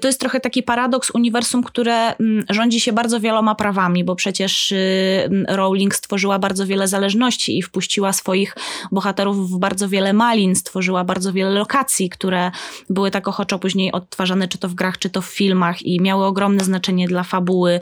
to 0.00 0.08
jest 0.08 0.20
trochę 0.20 0.40
taki 0.40 0.62
paradoks 0.62 1.10
uniwersum, 1.10 1.62
które 1.62 2.16
mm, 2.16 2.44
rządzi 2.50 2.80
się 2.80 2.92
bardzo 2.92 3.20
wieloma 3.20 3.54
prawami, 3.54 4.04
bo 4.04 4.16
przecież 4.16 4.72
y, 4.72 5.28
Rowling 5.48 5.94
stworzyła 5.94 6.38
bardzo 6.38 6.66
wiele 6.66 6.88
zależności 6.88 7.58
i 7.58 7.62
wpuściła 7.62 8.12
swoich 8.12 8.56
bohaterów 8.92 9.50
w 9.50 9.58
bardzo 9.58 9.88
wiele 9.88 10.12
malin, 10.12 10.56
stworzyła 10.56 11.04
bardzo 11.04 11.32
wiele 11.32 11.50
lokacji, 11.50 12.10
które 12.10 12.50
były 12.90 13.10
tak 13.10 13.28
ochoczo 13.28 13.58
później 13.58 13.92
odtwarzane, 13.92 14.47
czy 14.48 14.58
to 14.58 14.68
w 14.68 14.74
grach, 14.74 14.98
czy 14.98 15.10
to 15.10 15.22
w 15.22 15.26
filmach 15.26 15.82
i 15.82 16.00
miały 16.00 16.24
ogromne 16.24 16.64
znaczenie 16.64 17.08
dla 17.08 17.22
fabuły, 17.22 17.80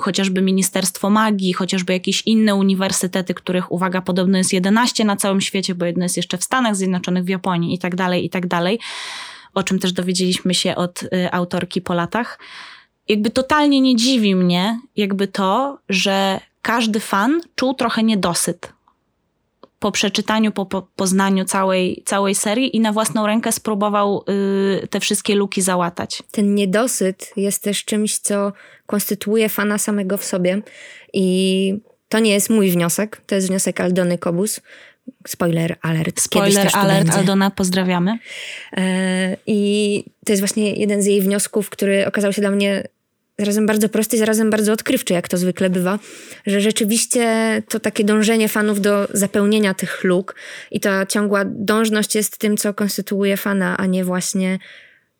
chociażby 0.00 0.42
Ministerstwo 0.42 1.10
Magii, 1.10 1.52
chociażby 1.52 1.92
jakieś 1.92 2.22
inne 2.26 2.54
uniwersytety, 2.54 3.34
których, 3.34 3.72
uwaga, 3.72 4.02
podobno 4.02 4.38
jest 4.38 4.52
11 4.52 5.04
na 5.04 5.16
całym 5.16 5.40
świecie, 5.40 5.74
bo 5.74 5.84
jedno 5.84 6.02
jest 6.02 6.16
jeszcze 6.16 6.38
w 6.38 6.44
Stanach 6.44 6.76
Zjednoczonych, 6.76 7.24
w 7.24 7.28
Japonii 7.28 7.74
i 7.74 7.78
tak 7.78 7.96
dalej, 7.96 8.24
i 8.24 8.30
tak 8.30 8.46
dalej, 8.46 8.80
o 9.54 9.62
czym 9.62 9.78
też 9.78 9.92
dowiedzieliśmy 9.92 10.54
się 10.54 10.76
od 10.76 11.02
y, 11.02 11.08
autorki 11.32 11.80
po 11.80 11.94
latach. 11.94 12.38
Jakby 13.08 13.30
totalnie 13.30 13.80
nie 13.80 13.96
dziwi 13.96 14.34
mnie 14.34 14.80
jakby 14.96 15.28
to, 15.28 15.78
że 15.88 16.40
każdy 16.62 17.00
fan 17.00 17.40
czuł 17.54 17.74
trochę 17.74 18.02
niedosyt 18.02 18.73
po 19.84 19.92
przeczytaniu, 19.92 20.52
po, 20.52 20.66
po 20.66 20.82
poznaniu 20.82 21.44
całej, 21.44 22.02
całej 22.04 22.34
serii 22.34 22.76
i 22.76 22.80
na 22.80 22.92
własną 22.92 23.26
rękę 23.26 23.52
spróbował 23.52 24.24
y, 24.82 24.88
te 24.88 25.00
wszystkie 25.00 25.34
luki 25.34 25.62
załatać. 25.62 26.22
Ten 26.30 26.54
niedosyt 26.54 27.32
jest 27.36 27.62
też 27.62 27.84
czymś, 27.84 28.18
co 28.18 28.52
konstytuuje 28.86 29.48
fana 29.48 29.78
samego 29.78 30.16
w 30.16 30.24
sobie 30.24 30.62
i 31.12 31.74
to 32.08 32.18
nie 32.18 32.32
jest 32.32 32.50
mój 32.50 32.70
wniosek, 32.70 33.20
to 33.26 33.34
jest 33.34 33.48
wniosek 33.48 33.80
Aldony 33.80 34.18
Kobus. 34.18 34.60
Spoiler 35.26 35.76
alert. 35.82 36.20
Spoiler 36.20 36.68
alert, 36.72 37.10
Aldona, 37.10 37.50
pozdrawiamy. 37.50 38.18
E, 38.76 39.36
I 39.46 40.04
to 40.26 40.32
jest 40.32 40.40
właśnie 40.40 40.72
jeden 40.72 41.02
z 41.02 41.06
jej 41.06 41.20
wniosków, 41.20 41.70
który 41.70 42.06
okazał 42.06 42.32
się 42.32 42.40
dla 42.40 42.50
mnie 42.50 42.88
zarazem 43.38 43.66
bardzo 43.66 43.88
prosty 43.88 44.18
zarazem 44.18 44.50
bardzo 44.50 44.72
odkrywczy, 44.72 45.14
jak 45.14 45.28
to 45.28 45.36
zwykle 45.36 45.70
bywa, 45.70 45.98
że 46.46 46.60
rzeczywiście 46.60 47.26
to 47.68 47.80
takie 47.80 48.04
dążenie 48.04 48.48
fanów 48.48 48.80
do 48.80 49.08
zapełnienia 49.12 49.74
tych 49.74 50.04
luk 50.04 50.34
i 50.70 50.80
ta 50.80 51.06
ciągła 51.06 51.44
dążność 51.44 52.14
jest 52.14 52.38
tym, 52.38 52.56
co 52.56 52.74
konstytuuje 52.74 53.36
fana, 53.36 53.76
a 53.76 53.86
nie 53.86 54.04
właśnie 54.04 54.58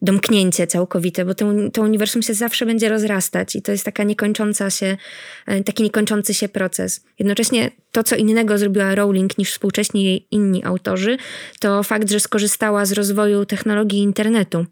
domknięcie 0.03 0.67
całkowite, 0.67 1.25
bo 1.25 1.35
to, 1.35 1.47
to 1.73 1.83
uniwersum 1.83 2.23
się 2.23 2.35
zawsze 2.35 2.67
będzie 2.67 2.89
rozrastać 2.89 3.57
i 3.57 3.63
to 3.63 3.73
jest 3.73 3.85
taka 3.85 4.03
niekończąca 4.03 4.71
się, 4.71 4.97
e, 5.47 5.65
taki 5.65 5.83
niekończący 5.83 6.35
się 6.35 6.49
proces. 6.49 7.05
Jednocześnie 7.19 7.71
to, 7.93 8.03
co 8.03 8.17
innego 8.17 8.59
zrobiła 8.59 8.95
Rowling 8.95 9.39
niż 9.39 9.53
współcześni 9.53 10.05
jej 10.05 10.27
inni 10.31 10.65
autorzy, 10.65 11.17
to 11.61 11.83
fakt, 11.83 12.11
że 12.11 12.21
skorzystała 12.21 12.85
z 12.85 12.93
rozwoju 12.93 13.47
technologii 13.47 13.99
internetu. 13.99 14.67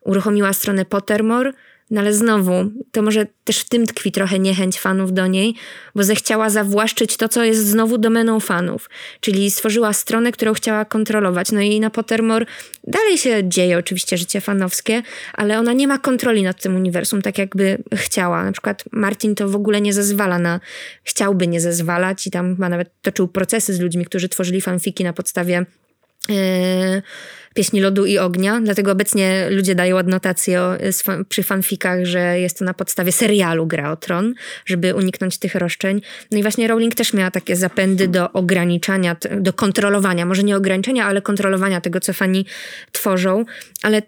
Uruchomiła 0.00 0.52
stronę 0.52 0.84
Pottermore, 0.84 1.52
no 1.90 2.00
ale 2.00 2.12
znowu, 2.12 2.52
to 2.92 3.02
może 3.02 3.26
też 3.44 3.58
w 3.58 3.68
tym 3.68 3.86
tkwi 3.86 4.12
trochę 4.12 4.38
niechęć 4.38 4.80
fanów 4.80 5.12
do 5.12 5.26
niej, 5.26 5.54
bo 5.94 6.04
zechciała 6.04 6.50
zawłaszczyć 6.50 7.16
to, 7.16 7.28
co 7.28 7.44
jest 7.44 7.66
znowu 7.66 7.98
domeną 7.98 8.40
fanów. 8.40 8.90
Czyli 9.20 9.50
stworzyła 9.50 9.92
stronę, 9.92 10.32
którą 10.32 10.52
chciała 10.52 10.84
kontrolować. 10.84 11.52
No 11.52 11.60
i 11.60 11.80
na 11.80 11.90
Pottermore 11.90 12.46
dalej 12.84 13.18
się 13.18 13.48
dzieje 13.48 13.78
oczywiście 13.78 14.18
życie 14.18 14.40
fanowskie, 14.40 15.02
ale 15.32 15.58
ona 15.58 15.72
nie 15.72 15.88
ma 15.88 15.98
kontroli 15.98 16.42
nad 16.42 16.62
tym 16.62 16.76
uniwersum, 16.76 17.22
tak 17.22 17.38
jakby 17.38 17.78
chciała. 17.94 18.44
Na 18.44 18.52
przykład 18.52 18.84
Martin 18.92 19.34
to 19.34 19.48
w 19.48 19.54
ogóle 19.54 19.80
nie 19.80 19.92
zezwala 19.92 20.38
na, 20.38 20.60
chciałby 21.04 21.46
nie 21.46 21.60
zezwalać 21.60 22.26
i 22.26 22.30
tam 22.30 22.54
chyba 22.54 22.68
nawet 22.68 22.90
toczył 23.02 23.28
procesy 23.28 23.74
z 23.74 23.80
ludźmi, 23.80 24.04
którzy 24.04 24.28
tworzyli 24.28 24.60
fanfiki 24.60 25.04
na 25.04 25.12
podstawie 25.12 25.66
yy, 26.28 27.02
Pieśni 27.56 27.80
Lodu 27.80 28.06
i 28.06 28.18
Ognia, 28.18 28.60
dlatego 28.60 28.92
obecnie 28.92 29.46
ludzie 29.50 29.74
dają 29.74 29.98
adnotację 29.98 30.78
przy 31.28 31.42
fanfikach, 31.42 32.04
że 32.04 32.40
jest 32.40 32.58
to 32.58 32.64
na 32.64 32.74
podstawie 32.74 33.12
serialu 33.12 33.66
Gra 33.66 33.92
o 33.92 33.96
Tron, 33.96 34.34
żeby 34.66 34.94
uniknąć 34.94 35.38
tych 35.38 35.54
roszczeń. 35.54 36.00
No 36.30 36.38
i 36.38 36.42
właśnie 36.42 36.68
Rowling 36.68 36.94
też 36.94 37.12
miała 37.12 37.30
takie 37.30 37.56
zapędy 37.56 38.08
do 38.08 38.32
ograniczania, 38.32 39.16
do 39.40 39.52
kontrolowania, 39.52 40.26
może 40.26 40.42
nie 40.42 40.56
ograniczenia, 40.56 41.06
ale 41.06 41.22
kontrolowania 41.22 41.80
tego, 41.80 42.00
co 42.00 42.12
fani 42.12 42.46
tworzą, 42.92 43.44
ale 43.82 44.02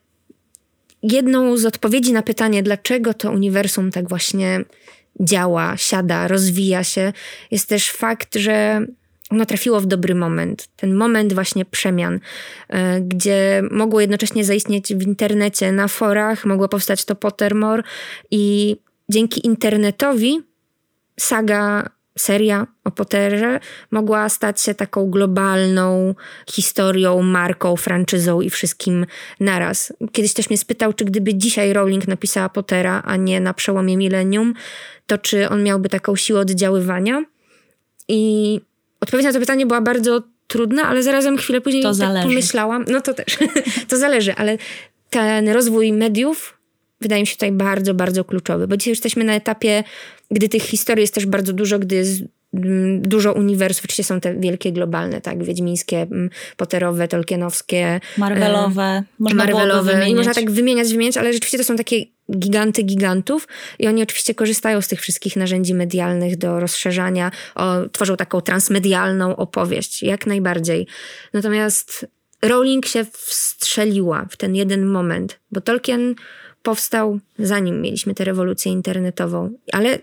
jedną 1.02 1.56
z 1.56 1.66
odpowiedzi 1.66 2.12
na 2.12 2.22
pytanie, 2.22 2.62
dlaczego 2.62 3.14
to 3.14 3.30
uniwersum 3.30 3.90
tak 3.90 4.08
właśnie 4.08 4.64
działa, 5.20 5.76
siada, 5.76 6.28
rozwija 6.28 6.84
się, 6.84 7.12
jest 7.50 7.68
też 7.68 7.90
fakt, 7.90 8.36
że 8.36 8.86
ono 9.30 9.46
trafiło 9.46 9.80
w 9.80 9.86
dobry 9.86 10.14
moment. 10.14 10.68
Ten 10.76 10.94
moment 10.94 11.32
właśnie 11.32 11.64
przemian, 11.64 12.20
e, 12.68 13.00
gdzie 13.00 13.62
mogło 13.70 14.00
jednocześnie 14.00 14.44
zaistnieć 14.44 14.94
w 14.94 15.02
internecie, 15.02 15.72
na 15.72 15.88
forach, 15.88 16.44
mogło 16.44 16.68
powstać 16.68 17.04
to 17.04 17.14
Pottermore 17.14 17.82
i 18.30 18.76
dzięki 19.08 19.46
internetowi 19.46 20.42
saga, 21.20 21.90
seria 22.18 22.66
o 22.84 22.90
Potterze 22.90 23.60
mogła 23.90 24.28
stać 24.28 24.60
się 24.60 24.74
taką 24.74 25.10
globalną 25.10 26.14
historią, 26.50 27.22
marką, 27.22 27.76
franczyzą 27.76 28.40
i 28.40 28.50
wszystkim 28.50 29.06
naraz. 29.40 29.92
Kiedyś 30.12 30.34
też 30.34 30.50
mnie 30.50 30.58
spytał, 30.58 30.92
czy 30.92 31.04
gdyby 31.04 31.34
dzisiaj 31.34 31.72
Rowling 31.72 32.08
napisała 32.08 32.48
Pottera, 32.48 33.02
a 33.04 33.16
nie 33.16 33.40
na 33.40 33.54
przełomie 33.54 33.96
milenium, 33.96 34.54
to 35.06 35.18
czy 35.18 35.48
on 35.48 35.62
miałby 35.62 35.88
taką 35.88 36.16
siłę 36.16 36.40
oddziaływania. 36.40 37.24
I 38.08 38.60
Odpowiedź 39.00 39.26
na 39.26 39.32
to 39.32 39.40
pytanie 39.40 39.66
była 39.66 39.80
bardzo 39.80 40.22
trudna, 40.46 40.82
ale 40.82 41.02
zarazem 41.02 41.36
chwilę 41.36 41.60
później 41.60 41.82
to 41.82 41.94
tak 41.94 42.22
pomyślałam. 42.22 42.84
No 42.88 43.00
to 43.00 43.14
też. 43.14 43.38
to 43.88 43.96
zależy, 43.96 44.34
ale 44.34 44.58
ten 45.10 45.48
rozwój 45.48 45.92
mediów 45.92 46.58
wydaje 47.00 47.22
mi 47.22 47.26
się 47.26 47.34
tutaj 47.34 47.52
bardzo, 47.52 47.94
bardzo 47.94 48.24
kluczowy, 48.24 48.68
bo 48.68 48.76
dzisiaj 48.76 48.92
jesteśmy 48.92 49.24
na 49.24 49.34
etapie, 49.34 49.84
gdy 50.30 50.48
tych 50.48 50.62
historii 50.62 51.00
jest 51.00 51.14
też 51.14 51.26
bardzo 51.26 51.52
dużo, 51.52 51.78
gdy 51.78 51.96
jest 51.96 52.22
mm, 52.54 53.02
dużo 53.02 53.32
uniwersów, 53.32 53.84
oczywiście 53.84 54.04
są 54.04 54.20
te 54.20 54.34
wielkie 54.34 54.72
globalne, 54.72 55.20
tak, 55.20 55.44
wiedźmińskie, 55.44 56.02
mm, 56.02 56.30
poterowe, 56.56 57.08
tolkienowskie. 57.08 58.00
Marvelowe. 58.18 59.02
Można 59.18 59.44
Marvelowe. 59.44 60.08
I 60.08 60.14
można 60.14 60.34
tak 60.34 60.50
wymieniać, 60.50 60.92
wymieniać, 60.92 61.16
ale 61.16 61.32
rzeczywiście 61.32 61.58
to 61.58 61.64
są 61.64 61.76
takie 61.76 61.96
giganty 62.36 62.82
gigantów 62.82 63.48
i 63.78 63.88
oni 63.88 64.02
oczywiście 64.02 64.34
korzystają 64.34 64.80
z 64.80 64.88
tych 64.88 65.00
wszystkich 65.00 65.36
narzędzi 65.36 65.74
medialnych 65.74 66.36
do 66.36 66.60
rozszerzania, 66.60 67.30
o, 67.54 67.88
tworzą 67.92 68.16
taką 68.16 68.40
transmedialną 68.40 69.36
opowieść, 69.36 70.02
jak 70.02 70.26
najbardziej. 70.26 70.86
Natomiast 71.32 72.06
Rowling 72.42 72.86
się 72.86 73.06
wstrzeliła 73.12 74.26
w 74.30 74.36
ten 74.36 74.54
jeden 74.54 74.86
moment, 74.86 75.40
bo 75.50 75.60
Tolkien 75.60 76.14
powstał 76.62 77.18
zanim 77.38 77.80
mieliśmy 77.80 78.14
tę 78.14 78.24
rewolucję 78.24 78.72
internetową, 78.72 79.50
ale 79.72 79.98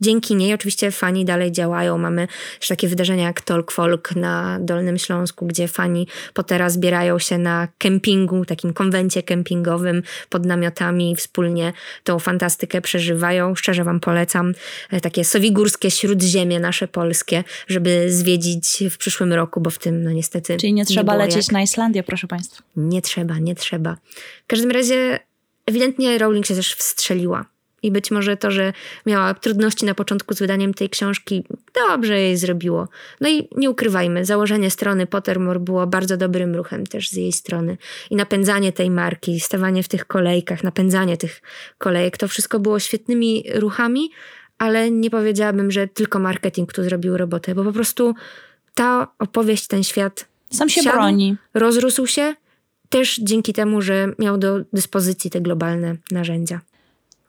Dzięki 0.00 0.34
niej 0.36 0.54
oczywiście 0.54 0.90
fani 0.90 1.24
dalej 1.24 1.52
działają. 1.52 1.98
Mamy 1.98 2.28
też 2.58 2.68
takie 2.68 2.88
wydarzenia 2.88 3.24
jak 3.24 3.40
Talk 3.40 3.72
Folk 3.72 4.16
na 4.16 4.58
Dolnym 4.60 4.98
Śląsku, 4.98 5.46
gdzie 5.46 5.68
fani 5.68 6.06
Pottera 6.34 6.70
zbierają 6.70 7.18
się 7.18 7.38
na 7.38 7.68
kempingu, 7.78 8.44
takim 8.44 8.72
konwencie 8.72 9.22
kempingowym 9.22 10.02
pod 10.28 10.46
namiotami 10.46 11.10
i 11.10 11.16
wspólnie 11.16 11.72
tą 12.04 12.18
fantastykę 12.18 12.80
przeżywają. 12.80 13.54
Szczerze 13.54 13.84
wam 13.84 14.00
polecam 14.00 14.54
e, 14.90 15.00
takie 15.00 15.24
sowigórskie 15.24 15.90
śródziemie 15.90 16.60
nasze 16.60 16.88
polskie, 16.88 17.44
żeby 17.68 18.12
zwiedzić 18.12 18.84
w 18.90 18.96
przyszłym 18.98 19.32
roku, 19.32 19.60
bo 19.60 19.70
w 19.70 19.78
tym 19.78 20.02
no 20.02 20.10
niestety 20.10 20.56
Czyli 20.56 20.72
nie 20.72 20.84
trzeba 20.84 21.12
nie 21.12 21.18
lecieć 21.18 21.46
jak. 21.46 21.52
na 21.52 21.62
Islandię, 21.62 22.02
proszę 22.02 22.26
państwa. 22.26 22.62
Nie 22.76 23.02
trzeba, 23.02 23.38
nie 23.38 23.54
trzeba. 23.54 23.96
W 24.44 24.46
każdym 24.46 24.70
razie 24.70 25.20
ewidentnie 25.66 26.18
Rowling 26.18 26.46
się 26.46 26.54
też 26.54 26.74
wstrzeliła 26.74 27.51
i 27.82 27.90
być 27.90 28.10
może 28.10 28.36
to, 28.36 28.50
że 28.50 28.72
miała 29.06 29.34
trudności 29.34 29.86
na 29.86 29.94
początku 29.94 30.34
z 30.34 30.38
wydaniem 30.38 30.74
tej 30.74 30.90
książki, 30.90 31.44
dobrze 31.88 32.20
jej 32.20 32.36
zrobiło. 32.36 32.88
No 33.20 33.28
i 33.28 33.48
nie 33.56 33.70
ukrywajmy, 33.70 34.24
założenie 34.24 34.70
strony 34.70 35.06
Pottermore 35.06 35.60
było 35.60 35.86
bardzo 35.86 36.16
dobrym 36.16 36.54
ruchem 36.54 36.86
też 36.86 37.08
z 37.08 37.12
jej 37.12 37.32
strony. 37.32 37.76
I 38.10 38.16
napędzanie 38.16 38.72
tej 38.72 38.90
marki, 38.90 39.40
stawanie 39.40 39.82
w 39.82 39.88
tych 39.88 40.06
kolejkach, 40.06 40.64
napędzanie 40.64 41.16
tych 41.16 41.42
kolejek, 41.78 42.16
to 42.16 42.28
wszystko 42.28 42.60
było 42.60 42.78
świetnymi 42.78 43.44
ruchami, 43.54 44.10
ale 44.58 44.90
nie 44.90 45.10
powiedziałabym, 45.10 45.70
że 45.70 45.88
tylko 45.88 46.18
marketing 46.18 46.72
tu 46.72 46.84
zrobił 46.84 47.16
robotę, 47.16 47.54
bo 47.54 47.64
po 47.64 47.72
prostu 47.72 48.14
ta 48.74 49.08
opowieść, 49.18 49.66
ten 49.66 49.84
świat 49.84 50.28
sam 50.50 50.68
się 50.68 50.82
siadł, 50.82 50.96
broni. 50.96 51.36
Rozrósł 51.54 52.06
się 52.06 52.34
też 52.88 53.20
dzięki 53.22 53.52
temu, 53.52 53.82
że 53.82 54.08
miał 54.18 54.38
do 54.38 54.60
dyspozycji 54.72 55.30
te 55.30 55.40
globalne 55.40 55.96
narzędzia. 56.10 56.60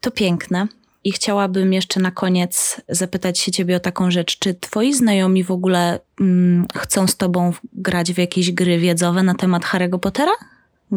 To 0.04 0.12
piękne. 0.12 0.68
I 1.04 1.12
chciałabym 1.12 1.74
jeszcze 1.74 2.00
na 2.00 2.12
koniec 2.12 2.82
zapytać 2.90 3.40
się 3.40 3.52
ciebie 3.52 3.76
o 3.76 3.80
taką 3.80 4.12
rzecz. 4.12 4.40
Czy 4.40 4.54
twoi 4.54 4.94
znajomi 4.94 5.44
w 5.44 5.52
ogóle 5.52 6.00
mm, 6.20 6.68
chcą 6.76 7.08
z 7.08 7.18
tobą 7.18 7.54
grać 7.74 8.14
w 8.14 8.18
jakieś 8.18 8.52
gry 8.52 8.80
wiedzowe 8.80 9.24
na 9.24 9.36
temat 9.36 9.64
Harry'ego 9.64 10.00
Pottera? 10.00 10.32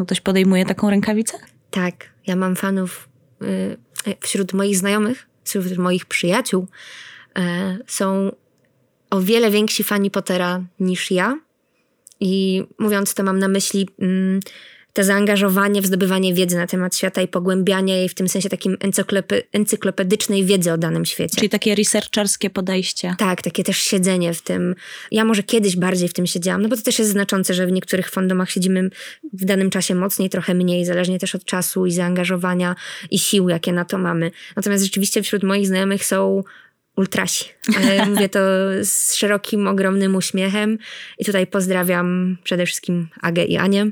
Ktoś 0.05 0.21
podejmuje 0.21 0.65
taką 0.65 0.89
rękawicę? 0.89 1.37
Tak. 1.71 2.09
Ja 2.27 2.35
mam 2.35 2.55
fanów 2.55 3.09
y, 3.41 3.77
wśród 4.21 4.53
moich 4.53 4.77
znajomych, 4.77 5.27
wśród 5.43 5.77
moich 5.77 6.05
przyjaciół. 6.05 6.67
Y, 7.37 7.41
są 7.87 8.31
o 9.09 9.21
wiele 9.21 9.51
więksi 9.51 9.83
fani 9.83 10.11
Pottera 10.11 10.63
niż 10.79 11.11
ja. 11.11 11.39
I 12.19 12.63
mówiąc 12.79 13.13
to 13.13 13.23
mam 13.23 13.39
na 13.39 13.47
myśli... 13.47 13.89
Y, 14.01 14.39
to 14.97 15.03
zaangażowanie 15.03 15.81
w 15.81 15.85
zdobywanie 15.85 16.33
wiedzy 16.33 16.55
na 16.55 16.67
temat 16.67 16.95
świata 16.95 17.21
i 17.21 17.27
pogłębianie 17.27 17.97
jej 17.97 18.09
w 18.09 18.13
tym 18.13 18.29
sensie 18.29 18.49
takim 18.49 18.77
encyklopedycznej 19.51 20.45
wiedzy 20.45 20.73
o 20.73 20.77
danym 20.77 21.05
świecie. 21.05 21.35
Czyli 21.35 21.49
takie 21.49 21.75
researcherskie 21.75 22.49
podejście. 22.49 23.15
Tak, 23.17 23.41
takie 23.41 23.63
też 23.63 23.77
siedzenie 23.77 24.33
w 24.33 24.41
tym. 24.41 24.75
Ja 25.11 25.25
może 25.25 25.43
kiedyś 25.43 25.75
bardziej 25.75 26.09
w 26.09 26.13
tym 26.13 26.27
siedziałam, 26.27 26.61
no 26.61 26.69
bo 26.69 26.75
to 26.75 26.81
też 26.81 26.99
jest 26.99 27.11
znaczące, 27.11 27.53
że 27.53 27.67
w 27.67 27.71
niektórych 27.71 28.09
fandomach 28.09 28.51
siedzimy 28.51 28.89
w 29.33 29.45
danym 29.45 29.69
czasie 29.69 29.95
mocniej, 29.95 30.29
trochę 30.29 30.53
mniej, 30.53 30.85
zależnie 30.85 31.19
też 31.19 31.35
od 31.35 31.45
czasu 31.45 31.85
i 31.85 31.91
zaangażowania 31.91 32.75
i 33.11 33.19
sił, 33.19 33.49
jakie 33.49 33.73
na 33.73 33.85
to 33.85 33.97
mamy. 33.97 34.31
Natomiast 34.55 34.83
rzeczywiście 34.83 35.23
wśród 35.23 35.43
moich 35.43 35.67
znajomych 35.67 36.05
są 36.05 36.43
ultrasi. 36.95 37.45
Ale 37.77 38.05
mówię 38.09 38.29
to 38.29 38.39
z 38.81 39.15
szerokim, 39.15 39.67
ogromnym 39.67 40.15
uśmiechem. 40.15 40.77
I 41.17 41.25
tutaj 41.25 41.47
pozdrawiam 41.47 42.37
przede 42.43 42.65
wszystkim 42.65 43.07
Agę 43.21 43.43
i 43.43 43.57
Anię. 43.57 43.91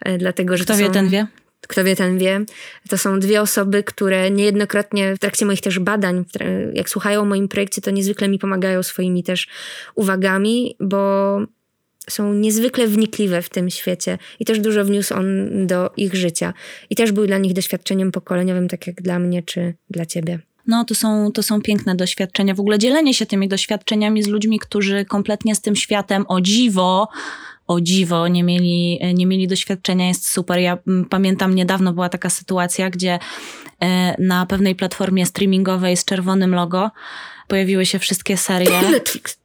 E, 0.00 0.18
dlatego, 0.18 0.56
że 0.56 0.64
Kto 0.64 0.76
wie, 0.76 0.86
są, 0.86 0.92
ten 0.92 1.08
wie. 1.08 1.26
Kto 1.60 1.84
wie, 1.84 1.96
ten 1.96 2.18
wie. 2.18 2.44
To 2.88 2.98
są 2.98 3.20
dwie 3.20 3.42
osoby, 3.42 3.82
które 3.82 4.30
niejednokrotnie 4.30 5.16
w 5.16 5.18
trakcie 5.18 5.46
moich 5.46 5.60
też 5.60 5.78
badań, 5.78 6.24
jak 6.72 6.90
słuchają 6.90 7.20
o 7.20 7.24
moim 7.24 7.48
projekcie, 7.48 7.82
to 7.82 7.90
niezwykle 7.90 8.28
mi 8.28 8.38
pomagają 8.38 8.82
swoimi 8.82 9.22
też 9.22 9.48
uwagami, 9.94 10.76
bo 10.80 11.38
są 12.10 12.34
niezwykle 12.34 12.86
wnikliwe 12.86 13.42
w 13.42 13.48
tym 13.48 13.70
świecie 13.70 14.18
i 14.40 14.44
też 14.44 14.60
dużo 14.60 14.84
wniósł 14.84 15.14
on 15.14 15.26
do 15.66 15.90
ich 15.96 16.14
życia. 16.14 16.54
I 16.90 16.96
też 16.96 17.12
był 17.12 17.26
dla 17.26 17.38
nich 17.38 17.52
doświadczeniem 17.52 18.12
pokoleniowym, 18.12 18.68
tak 18.68 18.86
jak 18.86 19.02
dla 19.02 19.18
mnie 19.18 19.42
czy 19.42 19.74
dla 19.90 20.06
ciebie. 20.06 20.38
No, 20.66 20.84
to 20.84 20.94
są, 20.94 21.32
to 21.32 21.42
są 21.42 21.62
piękne 21.62 21.94
doświadczenia. 21.94 22.54
W 22.54 22.60
ogóle 22.60 22.78
dzielenie 22.78 23.14
się 23.14 23.26
tymi 23.26 23.48
doświadczeniami 23.48 24.22
z 24.22 24.26
ludźmi, 24.26 24.58
którzy 24.58 25.04
kompletnie 25.04 25.54
z 25.54 25.60
tym 25.60 25.76
światem 25.76 26.24
o 26.28 26.40
dziwo 26.40 27.08
o 27.66 27.80
dziwo 27.80 28.28
nie 28.28 28.44
mieli, 28.44 29.00
nie 29.14 29.26
mieli 29.26 29.48
doświadczenia, 29.48 30.08
jest 30.08 30.28
super. 30.28 30.58
Ja 30.58 30.78
mm, 30.86 31.04
pamiętam 31.04 31.54
niedawno 31.54 31.92
była 31.92 32.08
taka 32.08 32.30
sytuacja, 32.30 32.90
gdzie 32.90 33.18
e, 33.80 34.22
na 34.22 34.46
pewnej 34.46 34.74
platformie 34.74 35.26
streamingowej 35.26 35.96
z 35.96 36.04
czerwonym 36.04 36.54
logo 36.54 36.90
pojawiły 37.48 37.86
się 37.86 37.98
wszystkie 37.98 38.36
serie. 38.36 38.82
Netflix. 38.90 39.38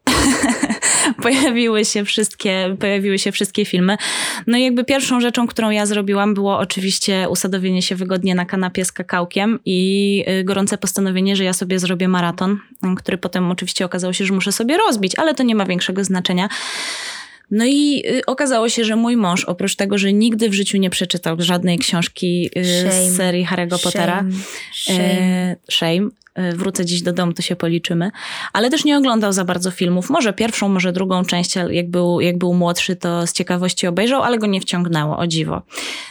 pojawiły 1.24 1.86
się 1.86 2.06
wszystkie, 2.06 2.76
pojawiły 2.80 3.20
się 3.20 3.32
wszystkie 3.32 3.66
filmy. 3.66 3.98
No 4.48 4.58
i 4.58 4.64
jakby 4.64 4.84
pierwszą 4.84 5.22
rzeczą, 5.22 5.48
którą 5.48 5.70
ja 5.70 5.86
zrobiłam, 5.86 6.34
było 6.34 6.58
oczywiście 6.58 7.30
usadowienie 7.30 7.82
się 7.82 7.96
wygodnie 7.96 8.36
na 8.36 8.46
kanapie 8.46 8.86
z 8.86 8.92
kakałkiem 8.92 9.60
i 9.66 10.24
y, 10.40 10.44
gorące 10.44 10.78
postanowienie, 10.78 11.36
że 11.36 11.44
ja 11.44 11.54
sobie 11.54 11.80
zrobię 11.80 12.08
maraton, 12.08 12.60
który 12.98 13.18
potem 13.18 13.52
oczywiście 13.52 13.86
okazało 13.86 14.14
się, 14.14 14.26
że 14.26 14.34
muszę 14.34 14.52
sobie 14.52 14.78
rozbić, 14.78 15.20
ale 15.20 15.36
to 15.36 15.44
nie 15.44 15.56
ma 15.56 15.66
większego 15.66 16.04
znaczenia. 16.04 16.50
No 17.52 17.66
i 17.66 18.04
y, 18.06 18.26
okazało 18.26 18.70
się, 18.70 18.86
że 18.86 18.96
mój 18.96 19.18
mąż, 19.18 19.46
oprócz 19.46 19.76
tego, 19.76 19.98
że 19.98 20.14
nigdy 20.14 20.50
w 20.50 20.54
życiu 20.54 20.78
nie 20.78 20.90
przeczytał 20.90 21.36
żadnej 21.40 21.78
książki 21.78 22.50
y, 22.58 22.64
z 22.64 23.18
serii 23.18 23.46
Harry'ego 23.46 23.84
Pottera, 23.84 24.26
Shame. 24.74 25.56
Shame. 25.72 26.10
Y, 26.50 26.56
wrócę 26.56 26.86
dziś 26.86 27.02
do 27.02 27.14
domu, 27.14 27.34
to 27.34 27.42
się 27.42 27.56
policzymy. 27.56 28.12
Ale 28.54 28.70
też 28.70 28.86
nie 28.86 28.98
oglądał 28.98 29.34
za 29.34 29.46
bardzo 29.46 29.72
filmów. 29.72 30.10
Może 30.10 30.34
pierwszą, 30.34 30.70
może 30.70 30.92
drugą 30.92 31.26
część, 31.26 31.56
jak 31.56 31.90
był, 31.90 32.22
jak 32.22 32.38
był 32.38 32.54
młodszy, 32.54 32.96
to 32.96 33.28
z 33.28 33.34
ciekawości 33.34 33.88
obejrzał, 33.88 34.24
ale 34.24 34.38
go 34.38 34.48
nie 34.48 34.62
wciągnęło, 34.62 35.18
o 35.18 35.28
dziwo. 35.28 35.62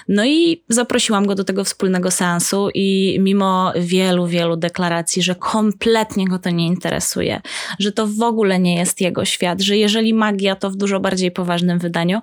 No 0.08 0.24
i 0.24 0.62
zaprosiłam 0.68 1.26
go 1.26 1.34
do 1.34 1.44
tego 1.44 1.64
wspólnego 1.64 2.10
seansu 2.10 2.68
i 2.74 3.18
mimo 3.20 3.72
wielu, 3.76 4.26
wielu 4.26 4.56
deklaracji, 4.56 5.22
że 5.22 5.34
kompletnie 5.34 6.28
go 6.28 6.38
to 6.38 6.50
nie 6.50 6.66
interesuje, 6.66 7.40
że 7.78 7.92
to 7.92 8.06
w 8.06 8.22
ogóle 8.22 8.58
nie 8.58 8.74
jest 8.74 9.00
jego 9.00 9.24
świat, 9.24 9.60
że 9.60 9.76
jeżeli 9.76 10.14
magia, 10.14 10.56
to 10.56 10.70
w 10.70 10.76
dużo 10.76 11.00
bardziej 11.00 11.30
poważnym 11.30 11.78
wydaniu, 11.78 12.20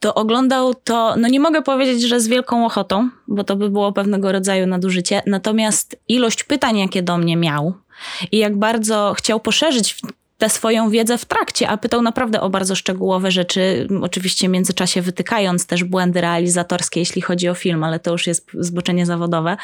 to 0.00 0.14
oglądał 0.14 0.74
to, 0.74 1.14
no 1.16 1.28
nie 1.28 1.40
mogę 1.40 1.62
powiedzieć, 1.62 2.02
że 2.02 2.20
z 2.20 2.28
wielką 2.28 2.66
ochotą, 2.66 3.10
bo 3.28 3.44
to 3.44 3.56
by 3.56 3.70
było 3.70 3.92
pewnego 3.92 4.32
rodzaju 4.32 4.66
nadużycie, 4.66 5.22
natomiast 5.26 5.96
ilość 6.08 6.44
pytań, 6.44 6.78
jakie 6.78 7.02
do 7.02 7.18
mnie 7.18 7.36
miał 7.36 7.74
i 8.32 8.38
jak 8.38 8.56
bardzo 8.56 9.14
chciał 9.18 9.40
poszerzyć 9.40 10.00
tę 10.38 10.48
swoją 10.48 10.90
wiedzę 10.90 11.18
w 11.18 11.24
trakcie, 11.24 11.68
a 11.68 11.76
pytał 11.76 12.02
naprawdę 12.02 12.40
o 12.40 12.50
bardzo 12.50 12.74
szczegółowe 12.74 13.30
rzeczy, 13.30 13.88
oczywiście 14.02 14.48
w 14.48 14.50
międzyczasie 14.50 15.02
wytykając 15.02 15.66
też 15.66 15.84
błędy 15.84 16.20
realizatorskie, 16.20 17.00
jeśli 17.00 17.22
chodzi 17.22 17.48
o 17.48 17.54
film, 17.54 17.84
ale 17.84 18.00
to 18.00 18.12
już 18.12 18.26
jest 18.26 18.50
zboczenie 18.54 19.06
zawodowe 19.06 19.56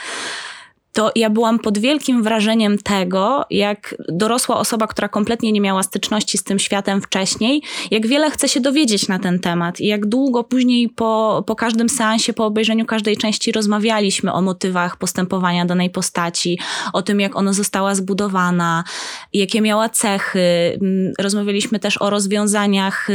to 0.92 1.12
ja 1.16 1.30
byłam 1.30 1.58
pod 1.58 1.78
wielkim 1.78 2.22
wrażeniem 2.22 2.78
tego, 2.78 3.44
jak 3.50 3.94
dorosła 4.08 4.58
osoba, 4.58 4.86
która 4.86 5.08
kompletnie 5.08 5.52
nie 5.52 5.60
miała 5.60 5.82
styczności 5.82 6.38
z 6.38 6.44
tym 6.44 6.58
światem 6.58 7.02
wcześniej, 7.02 7.62
jak 7.90 8.06
wiele 8.06 8.30
chce 8.30 8.48
się 8.48 8.60
dowiedzieć 8.60 9.08
na 9.08 9.18
ten 9.18 9.38
temat 9.38 9.80
i 9.80 9.86
jak 9.86 10.06
długo 10.06 10.44
później 10.44 10.88
po, 10.88 11.44
po 11.46 11.56
każdym 11.56 11.88
seansie, 11.88 12.32
po 12.32 12.46
obejrzeniu 12.46 12.86
każdej 12.86 13.16
części 13.16 13.52
rozmawialiśmy 13.52 14.32
o 14.32 14.42
motywach 14.42 14.96
postępowania 14.96 15.64
danej 15.64 15.90
postaci, 15.90 16.58
o 16.92 17.02
tym, 17.02 17.20
jak 17.20 17.36
ona 17.36 17.52
została 17.52 17.94
zbudowana, 17.94 18.84
jakie 19.32 19.60
miała 19.60 19.88
cechy. 19.88 20.40
Mm, 20.82 21.12
rozmawialiśmy 21.18 21.78
też 21.78 22.02
o 22.02 22.10
rozwiązaniach 22.10 23.10
y, 23.10 23.14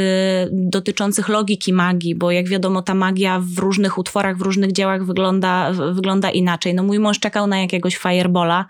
dotyczących 0.51 1.29
logiki 1.29 1.73
magii, 1.73 2.15
bo 2.15 2.31
jak 2.31 2.49
wiadomo, 2.49 2.81
ta 2.81 2.93
magia 2.93 3.41
w 3.55 3.59
różnych 3.59 3.97
utworach, 3.97 4.37
w 4.37 4.41
różnych 4.41 4.71
dziełach 4.71 5.05
wygląda, 5.05 5.71
wygląda 5.71 6.31
inaczej. 6.31 6.73
No 6.73 6.83
mój 6.83 6.99
mąż 6.99 7.19
czekał 7.19 7.47
na 7.47 7.64
jakiegoś 7.65 7.97
firebola. 7.97 8.65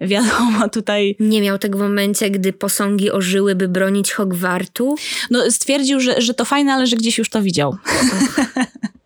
Wiadomo, 0.00 0.68
tutaj... 0.68 1.16
Nie 1.20 1.40
miał 1.40 1.58
tego 1.58 1.78
w 1.78 1.80
momencie, 1.80 2.30
gdy 2.30 2.52
posągi 2.52 3.10
ożyły, 3.10 3.54
by 3.54 3.68
bronić 3.68 4.12
Hogwartu? 4.12 4.96
No 5.30 5.50
stwierdził, 5.50 6.00
że, 6.00 6.20
że 6.20 6.34
to 6.34 6.44
fajne, 6.44 6.72
ale 6.72 6.86
że 6.86 6.96
gdzieś 6.96 7.18
już 7.18 7.30
to 7.30 7.42
widział. 7.42 7.76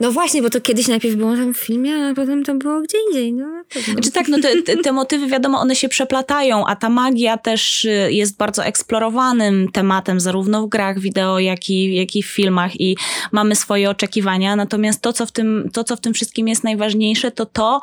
No 0.00 0.12
właśnie, 0.12 0.42
bo 0.42 0.50
to 0.50 0.60
kiedyś 0.60 0.88
najpierw 0.88 1.16
było 1.16 1.36
tam 1.36 1.54
w 1.54 1.58
filmie, 1.58 1.96
a 1.96 2.14
potem 2.14 2.44
to 2.44 2.54
było 2.54 2.80
gdzie 2.80 2.98
indziej. 3.06 3.32
No, 3.32 3.46
znaczy 3.92 4.10
tak, 4.12 4.28
no 4.28 4.38
te, 4.40 4.62
te, 4.62 4.76
te, 4.76 4.92
motywy 4.92 5.26
wiadomo, 5.26 5.60
one 5.60 5.76
się 5.76 5.88
przeplatają, 5.88 6.66
a 6.66 6.76
ta 6.76 6.88
magia 6.88 7.38
też 7.38 7.84
y, 7.84 8.08
jest 8.10 8.36
bardzo 8.36 8.64
eksplorowanym 8.64 9.68
tematem, 9.72 10.20
zarówno 10.20 10.62
w 10.62 10.68
grach 10.68 10.98
wideo, 10.98 11.38
jak 11.38 11.70
i, 11.70 11.94
jak 11.94 12.16
i 12.16 12.22
w 12.22 12.26
filmach 12.26 12.80
i 12.80 12.96
mamy 13.32 13.56
swoje 13.56 13.90
oczekiwania. 13.90 14.56
Natomiast 14.56 15.02
to 15.02 15.12
co, 15.12 15.26
w 15.26 15.32
tym, 15.32 15.70
to, 15.72 15.84
co 15.84 15.96
w 15.96 16.00
tym 16.00 16.14
wszystkim 16.14 16.48
jest 16.48 16.64
najważniejsze, 16.64 17.30
to 17.30 17.46
to, 17.46 17.80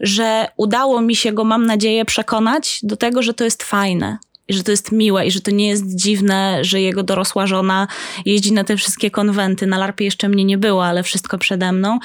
że 0.00 0.46
udało 0.56 1.00
mi 1.00 1.16
się 1.16 1.32
go, 1.32 1.44
mam 1.44 1.66
nadzieję, 1.66 2.04
przekonać 2.04 2.80
do 2.82 2.96
tego, 2.96 3.22
że 3.22 3.34
to 3.34 3.44
jest 3.44 3.62
fajne, 3.62 4.18
i 4.48 4.54
że 4.54 4.62
to 4.62 4.70
jest 4.70 4.92
miłe 4.92 5.26
i 5.26 5.30
że 5.30 5.40
to 5.40 5.50
nie 5.50 5.68
jest 5.68 5.96
dziwne, 5.96 6.58
że 6.64 6.80
jego 6.80 7.02
dorosła 7.02 7.46
żona 7.46 7.86
jeździ 8.24 8.52
na 8.52 8.64
te 8.64 8.76
wszystkie 8.76 9.10
konwenty. 9.10 9.66
Na 9.66 9.78
larpie 9.78 10.04
jeszcze 10.04 10.28
mnie 10.28 10.44
nie 10.44 10.58
było, 10.58 10.86
ale 10.86 11.02
wszystko 11.02 11.38
przede 11.38 11.72
mną. 11.72 11.98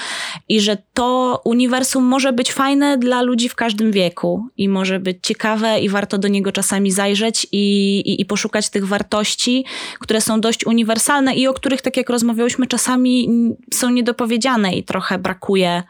I 0.48 0.60
że 0.60 0.76
to 0.94 1.40
uniwersum 1.44 2.04
może 2.04 2.32
być 2.32 2.52
fajne 2.52 2.98
dla 2.98 3.22
ludzi 3.22 3.48
w 3.48 3.54
każdym 3.54 3.92
wieku 3.92 4.48
i 4.56 4.68
może 4.68 5.00
być 5.00 5.18
ciekawe 5.22 5.80
i 5.80 5.88
warto 5.88 6.18
do 6.18 6.28
niego 6.28 6.52
czasami 6.52 6.92
zajrzeć 6.92 7.46
i, 7.52 7.98
i, 8.00 8.20
i 8.20 8.24
poszukać 8.24 8.70
tych 8.70 8.86
wartości, 8.86 9.64
które 9.98 10.20
są 10.20 10.40
dość 10.40 10.66
uniwersalne 10.66 11.34
i 11.34 11.46
o 11.46 11.54
których, 11.54 11.82
tak 11.82 11.96
jak 11.96 12.10
rozmawiałyśmy, 12.10 12.66
czasami 12.66 13.28
są 13.74 13.90
niedopowiedziane 13.90 14.74
i 14.74 14.84
trochę 14.84 15.18
brakuje 15.18 15.82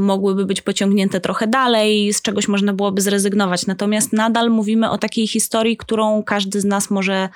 mogłyby 0.00 0.46
być 0.46 0.62
pociągnięte 0.62 1.20
trochę 1.20 1.46
dalej, 1.46 2.12
z 2.12 2.22
czegoś 2.22 2.48
można 2.48 2.72
byłoby 2.72 3.02
zrezygnować. 3.02 3.66
Natomiast 3.66 4.12
nadal 4.12 4.50
mówimy 4.50 4.90
o 4.90 4.98
takiej 4.98 5.26
historii, 5.26 5.76
którą 5.76 6.22
każdy 6.22 6.60
z 6.60 6.64
nas 6.64 6.90
może 6.90 7.28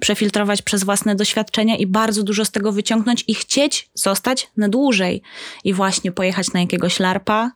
przefiltrować 0.00 0.62
przez 0.62 0.84
własne 0.84 1.14
doświadczenia 1.14 1.76
i 1.76 1.86
bardzo 1.86 2.22
dużo 2.22 2.44
z 2.44 2.50
tego 2.50 2.72
wyciągnąć 2.72 3.24
i 3.28 3.34
chcieć 3.34 3.90
zostać 3.94 4.50
na 4.56 4.68
dłużej. 4.68 5.22
I 5.64 5.74
właśnie 5.74 6.12
pojechać 6.12 6.52
na 6.52 6.60
jakiegoś 6.60 7.00
larpa, 7.00 7.50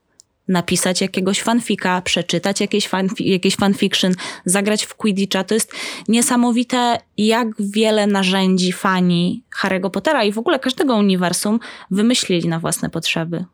napisać 0.49 1.01
jakiegoś 1.01 1.43
fanfika, 1.43 2.03
przeczytać 2.03 2.61
jakieś, 2.61 2.89
fanfi 2.89 3.31
jakieś 3.31 3.57
fanfiction, 3.57 4.13
zagrać 4.45 4.85
w 4.85 4.95
Quidditcha. 4.95 5.45
To 5.45 5.55
jest 5.55 5.73
niesamowite, 6.09 6.99
jak 7.19 7.49
wiele 7.59 8.07
narzędzi 8.07 8.73
fani 8.73 9.43
Harry'ego 9.63 9.91
Pottera 9.91 10.25
i 10.25 10.33
w 10.33 10.39
ogóle 10.39 10.59
każdego 10.59 10.97
uniwersum 10.97 11.61
wymyślili 11.91 12.49
na 12.49 12.61
własne 12.61 12.91
potrzeby. 12.91 13.45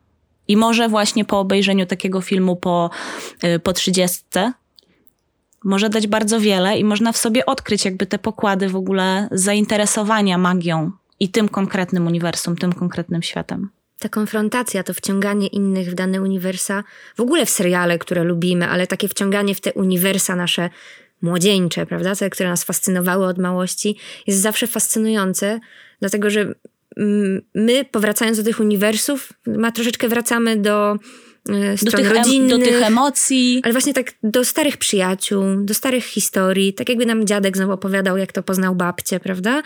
I 0.50 0.56
może 0.56 0.88
właśnie 0.88 1.24
po 1.24 1.40
obejrzeniu 1.40 1.86
takiego 1.86 2.20
filmu 2.20 2.56
po, 2.56 2.90
y, 3.44 3.58
po 3.58 3.72
30 3.72 4.24
może 5.64 5.88
dać 5.88 6.06
bardzo 6.06 6.40
wiele 6.40 6.78
i 6.78 6.84
można 6.84 7.12
w 7.12 7.16
sobie 7.16 7.46
odkryć 7.46 7.84
jakby 7.84 8.06
te 8.06 8.18
pokłady 8.18 8.68
w 8.68 8.76
ogóle 8.76 9.28
zainteresowania 9.32 10.38
magią 10.38 10.90
i 11.20 11.28
tym 11.28 11.48
konkretnym 11.48 12.06
uniwersum, 12.06 12.56
tym 12.56 12.72
konkretnym 12.72 13.22
światem. 13.22 13.68
Ta 13.98 14.08
konfrontacja, 14.08 14.82
to 14.82 14.94
wciąganie 14.94 15.46
innych 15.46 15.90
w 15.90 15.94
dane 15.94 16.22
uniwersa, 16.22 16.84
w 17.16 17.20
ogóle 17.20 17.46
w 17.46 17.50
seriale, 17.50 17.98
które 17.98 18.24
lubimy, 18.24 18.68
ale 18.68 18.86
takie 18.86 19.08
wciąganie 19.08 19.54
w 19.54 19.60
te 19.60 19.72
uniwersa 19.72 20.36
nasze 20.36 20.70
młodzieńcze, 21.22 21.86
prawda, 21.86 22.14
te, 22.14 22.30
które 22.30 22.48
nas 22.48 22.64
fascynowały 22.64 23.26
od 23.26 23.38
małości, 23.38 23.96
jest 24.26 24.40
zawsze 24.40 24.66
fascynujące, 24.66 25.60
dlatego 26.00 26.30
że 26.30 26.54
my, 27.54 27.84
powracając 27.90 28.38
do 28.38 28.44
tych 28.44 28.60
uniwersów, 28.60 29.32
ma 29.46 29.72
troszeczkę 29.72 30.08
wracamy 30.08 30.56
do 30.56 30.92
e, 31.48 31.76
do 31.82 31.92
tych, 31.92 32.10
rodzinnych, 32.10 32.50
do 32.50 32.58
tych 32.58 32.82
emocji. 32.82 33.60
Ale 33.64 33.72
właśnie 33.72 33.94
tak 33.94 34.12
do 34.22 34.44
starych 34.44 34.76
przyjaciół, 34.76 35.42
do 35.60 35.74
starych 35.74 36.04
historii. 36.04 36.74
Tak 36.74 36.88
jakby 36.88 37.06
nam 37.06 37.26
dziadek 37.26 37.56
znowu 37.56 37.72
opowiadał, 37.72 38.16
jak 38.16 38.32
to 38.32 38.42
poznał 38.42 38.74
babcię, 38.74 39.20
prawda? 39.20 39.62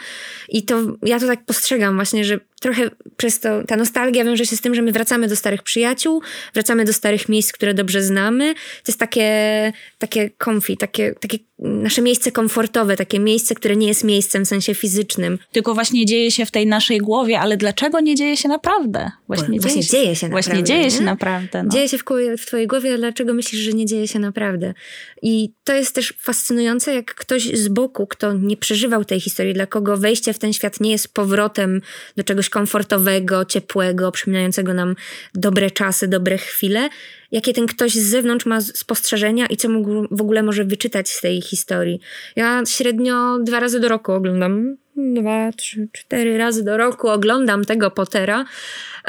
I 0.48 0.62
to 0.62 0.80
ja 1.02 1.20
to 1.20 1.26
tak 1.26 1.44
postrzegam 1.44 1.94
właśnie, 1.94 2.24
że 2.24 2.40
trochę 2.64 2.90
przez 3.16 3.40
to, 3.40 3.64
ta 3.64 3.76
nostalgia 3.76 4.24
wiąże 4.24 4.46
się 4.46 4.56
z 4.56 4.60
tym, 4.60 4.74
że 4.74 4.82
my 4.82 4.92
wracamy 4.92 5.28
do 5.28 5.36
starych 5.36 5.62
przyjaciół, 5.62 6.22
wracamy 6.54 6.84
do 6.84 6.92
starych 6.92 7.28
miejsc, 7.28 7.52
które 7.52 7.74
dobrze 7.74 8.02
znamy. 8.02 8.54
To 8.54 8.92
jest 8.92 8.98
takie, 8.98 9.72
takie 9.98 10.30
comfy, 10.44 10.76
takie, 10.76 11.14
takie 11.20 11.38
nasze 11.58 12.02
miejsce 12.02 12.32
komfortowe, 12.32 12.96
takie 12.96 13.20
miejsce, 13.20 13.54
które 13.54 13.76
nie 13.76 13.86
jest 13.86 14.04
miejscem 14.04 14.44
w 14.44 14.48
sensie 14.48 14.74
fizycznym. 14.74 15.38
Tylko 15.52 15.74
właśnie 15.74 16.06
dzieje 16.06 16.30
się 16.30 16.46
w 16.46 16.50
tej 16.50 16.66
naszej 16.66 16.98
głowie, 16.98 17.40
ale 17.40 17.56
dlaczego 17.56 18.00
nie 18.00 18.14
dzieje 18.14 18.36
się 18.36 18.48
naprawdę? 18.48 19.10
Właśnie, 19.26 19.60
właśnie 19.60 19.82
dzieje, 19.82 19.82
się, 19.82 19.90
dzieje 19.90 20.16
się 20.16 20.28
naprawdę. 20.28 20.50
Właśnie 20.50 20.64
dzieje 20.64 20.90
się 20.90 20.98
nie? 20.98 21.04
naprawdę. 21.04 21.62
No. 21.62 21.70
Dzieje 21.70 21.88
się 21.88 21.98
w, 21.98 22.04
w 22.38 22.46
twojej 22.46 22.66
głowie, 22.66 22.98
dlaczego 22.98 23.34
myślisz, 23.34 23.60
że 23.60 23.72
nie 23.72 23.86
dzieje 23.86 24.08
się 24.08 24.18
naprawdę? 24.18 24.74
I 25.22 25.52
to 25.64 25.72
jest 25.74 25.94
też 25.94 26.14
fascynujące, 26.18 26.94
jak 26.94 27.14
ktoś 27.14 27.42
z 27.42 27.68
boku, 27.68 28.06
kto 28.06 28.32
nie 28.32 28.56
przeżywał 28.56 29.04
tej 29.04 29.20
historii, 29.20 29.54
dla 29.54 29.66
kogo 29.66 29.96
wejście 29.96 30.32
w 30.32 30.38
ten 30.38 30.52
świat 30.52 30.80
nie 30.80 30.90
jest 30.90 31.14
powrotem 31.14 31.80
do 32.16 32.24
czegoś 32.24 32.48
komfortowego, 32.54 33.44
ciepłego, 33.44 34.12
przypominającego 34.12 34.74
nam 34.74 34.96
dobre 35.34 35.70
czasy, 35.70 36.08
dobre 36.08 36.38
chwile, 36.38 36.88
jakie 37.32 37.52
ten 37.52 37.66
ktoś 37.66 37.92
z 37.92 38.10
zewnątrz 38.10 38.46
ma 38.46 38.60
spostrzeżenia 38.60 39.46
i 39.46 39.56
co 39.56 39.68
mógł 39.68 40.06
w 40.10 40.20
ogóle 40.20 40.42
może 40.42 40.64
wyczytać 40.64 41.08
z 41.10 41.20
tej 41.20 41.42
historii. 41.42 42.00
Ja 42.36 42.62
średnio 42.66 43.38
dwa 43.38 43.60
razy 43.60 43.80
do 43.80 43.88
roku 43.88 44.12
oglądam, 44.12 44.76
dwa, 44.96 45.52
trzy, 45.52 45.88
cztery 45.92 46.38
razy 46.38 46.64
do 46.64 46.76
roku 46.76 47.08
oglądam 47.08 47.64
tego 47.64 47.90
Pottera, 47.90 48.44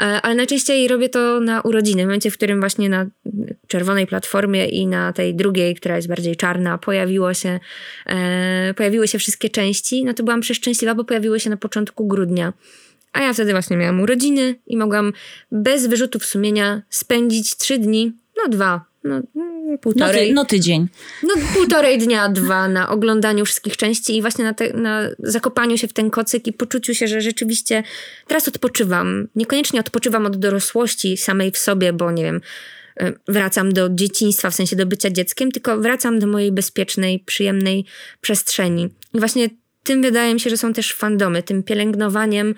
ale 0.00 0.34
najczęściej 0.34 0.88
robię 0.88 1.08
to 1.08 1.40
na 1.40 1.60
urodziny, 1.60 2.02
w 2.02 2.06
momencie, 2.06 2.30
w 2.30 2.36
którym 2.36 2.60
właśnie 2.60 2.88
na 2.88 3.06
czerwonej 3.68 4.06
platformie 4.06 4.66
i 4.66 4.86
na 4.86 5.12
tej 5.12 5.34
drugiej, 5.34 5.74
która 5.74 5.96
jest 5.96 6.08
bardziej 6.08 6.36
czarna, 6.36 6.78
pojawiło 6.78 7.34
się, 7.34 7.60
e, 8.06 8.74
pojawiły 8.74 9.08
się 9.08 9.18
wszystkie 9.18 9.50
części, 9.50 10.04
no 10.04 10.14
to 10.14 10.22
byłam 10.22 10.40
przeszczęśliwa, 10.40 10.94
bo 10.94 11.04
pojawiły 11.04 11.40
się 11.40 11.50
na 11.50 11.56
początku 11.56 12.06
grudnia. 12.06 12.52
A 13.12 13.22
ja 13.22 13.32
wtedy 13.32 13.52
właśnie 13.52 13.76
miałam 13.76 14.00
urodziny 14.00 14.54
i 14.66 14.76
mogłam 14.76 15.12
bez 15.52 15.86
wyrzutów 15.86 16.24
sumienia 16.26 16.82
spędzić 16.90 17.56
trzy 17.56 17.78
dni, 17.78 18.12
no 18.36 18.48
dwa, 18.48 18.84
no, 19.04 19.20
No, 19.66 19.78
półtorej. 19.78 20.28
ty, 20.28 20.34
no 20.34 20.44
tydzień. 20.44 20.88
No 21.22 21.34
półtorej 21.54 21.98
dnia, 21.98 22.28
dwa 22.28 22.68
na 22.68 22.88
oglądaniu 22.88 23.44
wszystkich 23.44 23.76
części 23.76 24.16
i 24.16 24.20
właśnie 24.20 24.44
na, 24.44 24.54
te, 24.54 24.72
na 24.72 25.02
zakopaniu 25.18 25.78
się 25.78 25.88
w 25.88 25.92
ten 25.92 26.10
kocyk 26.10 26.46
i 26.46 26.52
poczuciu 26.52 26.94
się, 26.94 27.08
że 27.08 27.20
rzeczywiście 27.20 27.82
teraz 28.26 28.48
odpoczywam. 28.48 29.28
Niekoniecznie 29.34 29.80
odpoczywam 29.80 30.26
od 30.26 30.36
dorosłości 30.36 31.16
samej 31.16 31.50
w 31.50 31.58
sobie, 31.58 31.92
bo 31.92 32.10
nie 32.10 32.22
wiem, 32.22 32.40
wracam 33.28 33.72
do 33.72 33.88
dzieciństwa, 33.88 34.50
w 34.50 34.54
sensie 34.54 34.76
do 34.76 34.86
bycia 34.86 35.10
dzieckiem, 35.10 35.52
tylko 35.52 35.78
wracam 35.78 36.18
do 36.18 36.26
mojej 36.26 36.52
bezpiecznej, 36.52 37.20
przyjemnej 37.26 37.84
przestrzeni. 38.20 38.88
I 39.14 39.18
właśnie 39.18 39.48
tym 39.82 40.02
wydaje 40.02 40.34
mi 40.34 40.40
się, 40.40 40.50
że 40.50 40.56
są 40.56 40.72
też 40.72 40.94
fandomy, 40.94 41.42
tym 41.42 41.62
pielęgnowaniem 41.62 42.54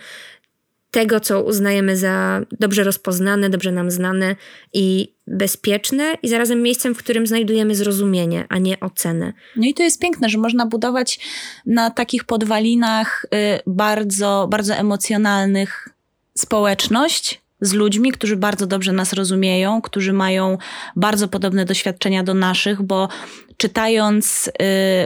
tego, 0.90 1.20
co 1.20 1.42
uznajemy 1.42 1.96
za 1.96 2.40
dobrze 2.60 2.84
rozpoznane, 2.84 3.50
dobrze 3.50 3.72
nam 3.72 3.90
znane 3.90 4.36
i 4.72 5.12
bezpieczne, 5.26 6.14
i 6.22 6.28
zarazem 6.28 6.62
miejscem, 6.62 6.94
w 6.94 6.98
którym 6.98 7.26
znajdujemy 7.26 7.74
zrozumienie, 7.74 8.46
a 8.48 8.58
nie 8.58 8.80
ocenę. 8.80 9.32
No 9.56 9.66
i 9.66 9.74
to 9.74 9.82
jest 9.82 10.00
piękne, 10.00 10.28
że 10.28 10.38
można 10.38 10.66
budować 10.66 11.20
na 11.66 11.90
takich 11.90 12.24
podwalinach 12.24 13.24
y, 13.24 13.28
bardzo, 13.66 14.48
bardzo 14.50 14.74
emocjonalnych 14.74 15.88
społeczność 16.38 17.40
z 17.60 17.72
ludźmi, 17.72 18.12
którzy 18.12 18.36
bardzo 18.36 18.66
dobrze 18.66 18.92
nas 18.92 19.12
rozumieją, 19.12 19.82
którzy 19.82 20.12
mają 20.12 20.58
bardzo 20.96 21.28
podobne 21.28 21.64
doświadczenia 21.64 22.22
do 22.22 22.34
naszych, 22.34 22.82
bo 22.82 23.08
czytając, 23.56 24.50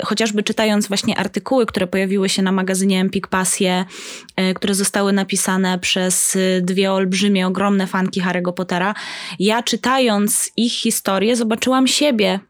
y, 0.00 0.06
chociażby 0.06 0.42
czytając 0.42 0.88
właśnie 0.88 1.18
artykuły, 1.18 1.66
które 1.66 1.86
pojawiły 1.86 2.28
się 2.28 2.42
na 2.42 2.52
magazynie 2.52 3.00
Empik 3.00 3.26
Pasje, 3.26 3.84
y, 4.50 4.54
które 4.54 4.74
zostały 4.74 5.12
napisane 5.12 5.78
przez 5.78 6.36
y, 6.36 6.60
dwie 6.64 6.92
olbrzymie, 6.92 7.46
ogromne 7.46 7.86
fanki 7.86 8.22
Harry'ego 8.22 8.52
Pottera, 8.52 8.94
ja 9.38 9.62
czytając 9.62 10.52
ich 10.56 10.72
historię 10.72 11.36
zobaczyłam 11.36 11.86
siebie 11.86 12.40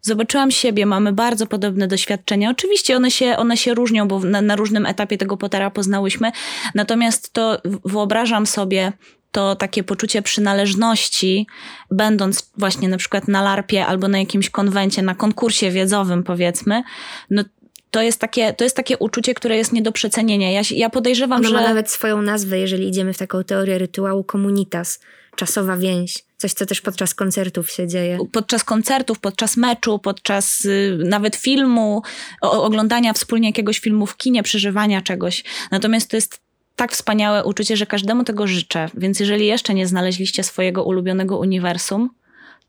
Zobaczyłam 0.00 0.50
siebie, 0.50 0.86
mamy 0.86 1.12
bardzo 1.12 1.46
podobne 1.46 1.88
doświadczenia. 1.88 2.50
Oczywiście 2.50 2.96
one 2.96 3.10
się, 3.10 3.36
one 3.36 3.56
się 3.56 3.74
różnią, 3.74 4.08
bo 4.08 4.18
na, 4.20 4.42
na 4.42 4.56
różnym 4.56 4.86
etapie 4.86 5.18
tego 5.18 5.36
Pottera 5.36 5.70
poznałyśmy. 5.70 6.32
Natomiast 6.74 7.32
to 7.32 7.60
wyobrażam 7.84 8.46
sobie 8.46 8.92
to 9.32 9.56
takie 9.56 9.84
poczucie 9.84 10.22
przynależności, 10.22 11.46
będąc 11.90 12.50
właśnie 12.56 12.88
na 12.88 12.96
przykład 12.96 13.28
na 13.28 13.42
larpie 13.42 13.86
albo 13.86 14.08
na 14.08 14.18
jakimś 14.18 14.50
konwencie, 14.50 15.02
na 15.02 15.14
konkursie 15.14 15.70
wiedzowym 15.70 16.22
powiedzmy, 16.22 16.82
no 17.30 17.44
to 17.90 18.02
jest 18.02 18.20
takie, 18.20 18.52
to 18.52 18.64
jest 18.64 18.76
takie 18.76 18.98
uczucie, 18.98 19.34
które 19.34 19.56
jest 19.56 19.72
nie 19.72 19.82
do 19.82 19.92
przecenienia. 19.92 20.50
Ja, 20.50 20.60
ja 20.70 20.90
podejrzewam, 20.90 21.38
Ono 21.38 21.48
że... 21.48 21.54
ma 21.54 21.60
nawet 21.60 21.90
swoją 21.90 22.22
nazwę, 22.22 22.58
jeżeli 22.58 22.88
idziemy 22.88 23.12
w 23.12 23.18
taką 23.18 23.44
teorię 23.44 23.78
rytuału 23.78 24.24
komunitas, 24.24 25.00
czasowa 25.36 25.76
więź. 25.76 26.24
Coś, 26.36 26.52
co 26.52 26.66
też 26.66 26.80
podczas 26.80 27.14
koncertów 27.14 27.70
się 27.70 27.88
dzieje. 27.88 28.18
podczas 28.32 28.64
koncertów, 28.64 29.18
podczas 29.18 29.56
meczu, 29.56 29.98
podczas 29.98 30.64
y, 30.64 30.98
nawet 31.04 31.36
filmu, 31.36 32.02
o, 32.40 32.64
oglądania 32.64 33.12
wspólnie 33.12 33.48
jakiegoś 33.48 33.78
filmu 33.78 34.06
w 34.06 34.16
kinie, 34.16 34.42
przeżywania 34.42 35.02
czegoś. 35.02 35.44
Natomiast 35.70 36.10
to 36.10 36.16
jest 36.16 36.40
tak 36.78 36.92
wspaniałe 36.92 37.44
uczucie, 37.44 37.76
że 37.76 37.86
każdemu 37.86 38.24
tego 38.24 38.46
życzę. 38.46 38.88
Więc 38.94 39.20
jeżeli 39.20 39.46
jeszcze 39.46 39.74
nie 39.74 39.86
znaleźliście 39.86 40.42
swojego 40.42 40.84
ulubionego 40.84 41.38
uniwersum, 41.38 42.10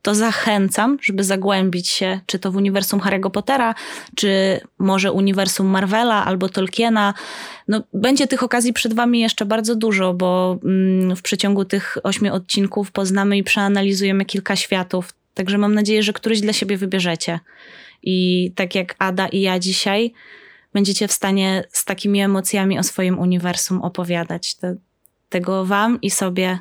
to 0.02 0.16
zachęcam, 0.16 0.98
żeby 1.02 1.24
zagłębić 1.24 1.90
się, 1.90 2.20
czy 2.26 2.40
to 2.40 2.52
w 2.52 2.56
uniwersum 2.56 3.00
Harry'ego 3.00 3.32
Pottera, 3.32 3.76
czy 4.16 4.60
może 4.80 5.12
uniwersum 5.12 5.68
Marvela 5.68 6.26
albo 6.26 6.50
Tolkiena. 6.50 7.14
No, 7.68 7.84
będzie 7.94 8.28
tych 8.28 8.44
okazji 8.44 8.74
przed 8.74 8.94
Wami 8.94 9.20
jeszcze 9.20 9.46
bardzo 9.46 9.76
dużo, 9.76 10.14
bo 10.14 10.60
mm, 10.64 11.16
w 11.16 11.22
przeciągu 11.22 11.66
tych 11.66 11.98
ośmiu 12.04 12.34
odcinków 12.34 12.92
poznamy 12.92 13.38
i 13.38 13.44
przeanalizujemy 13.44 14.26
kilka 14.26 14.56
światów. 14.56 15.14
Także 15.34 15.58
mam 15.58 15.74
nadzieję, 15.74 16.04
że 16.04 16.14
któryś 16.14 16.42
dla 16.42 16.54
siebie 16.54 16.78
wybierzecie. 16.78 17.40
I 18.04 18.52
tak 18.56 18.76
jak 18.76 18.96
Ada 19.00 19.28
i 19.28 19.42
ja 19.42 19.60
dzisiaj, 19.60 20.14
będziecie 20.74 21.08
w 21.08 21.12
stanie 21.12 21.64
z 21.72 21.86
takimi 21.86 22.22
emocjami 22.22 22.80
o 22.80 22.84
swoim 22.84 23.20
uniwersum 23.20 23.82
opowiadać. 23.82 24.56
To, 24.56 24.68
tego 25.30 25.66
Wam 25.66 26.02
i 26.02 26.12
sobie 26.12 26.60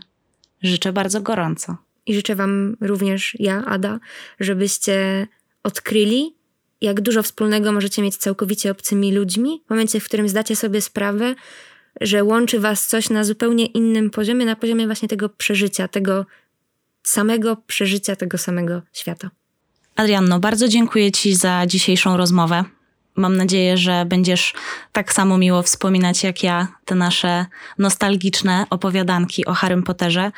życzę 0.62 0.93
bardzo 0.93 1.20
gorąco. 1.20 1.76
I 2.06 2.14
życzę 2.14 2.35
Wam 2.35 2.76
również, 2.80 3.36
ja, 3.39 3.64
Ada, 3.64 4.01
żebyście 4.40 5.26
odkryli, 5.62 6.35
jak 6.80 7.01
dużo 7.01 7.22
wspólnego 7.22 7.72
możecie 7.72 8.02
mieć 8.02 8.14
z 8.14 8.18
całkowicie 8.18 8.70
obcymi 8.70 9.12
ludźmi, 9.12 9.62
w 9.66 9.70
momencie, 9.70 10.01
w 10.01 10.05
którym 10.05 10.28
zdacie 10.28 10.56
sobie 10.56 10.80
sprawę, 10.80 11.35
że 12.01 12.24
łączy 12.24 12.60
Was 12.60 12.86
coś 12.86 13.10
na 13.10 13.24
zupełnie 13.24 13.66
innym 13.66 14.10
poziomie, 14.10 14.47
na 14.47 14.56
poziomie 14.56 14.86
właśnie 14.86 15.09
tego 15.09 15.28
przeżycia, 15.28 15.89
tego 15.89 16.26
samego 17.02 17.56
przeżycia 17.56 18.16
tego 18.16 18.39
samego 18.39 18.82
świata. 18.93 19.30
Adrianno, 19.97 20.40
bardzo 20.40 20.68
dziękuję 20.68 21.12
Ci 21.12 21.35
za 21.35 21.66
dzisiejszą 21.66 22.16
rozmowę. 22.16 22.64
Mam 23.19 23.36
nadzieję, 23.36 23.77
że 23.77 24.05
będziesz 24.05 24.55
tak 24.93 25.12
samo 25.12 25.39
miło 25.39 25.62
wspominać 25.62 26.24
jak 26.24 26.43
ja 26.43 26.69
te 26.85 26.95
nasze 26.95 27.47
nostalgiczne 27.78 28.66
opowiadanki 28.70 29.47
o 29.47 29.55
Harrym 29.55 29.82
Potterze. 29.82 30.32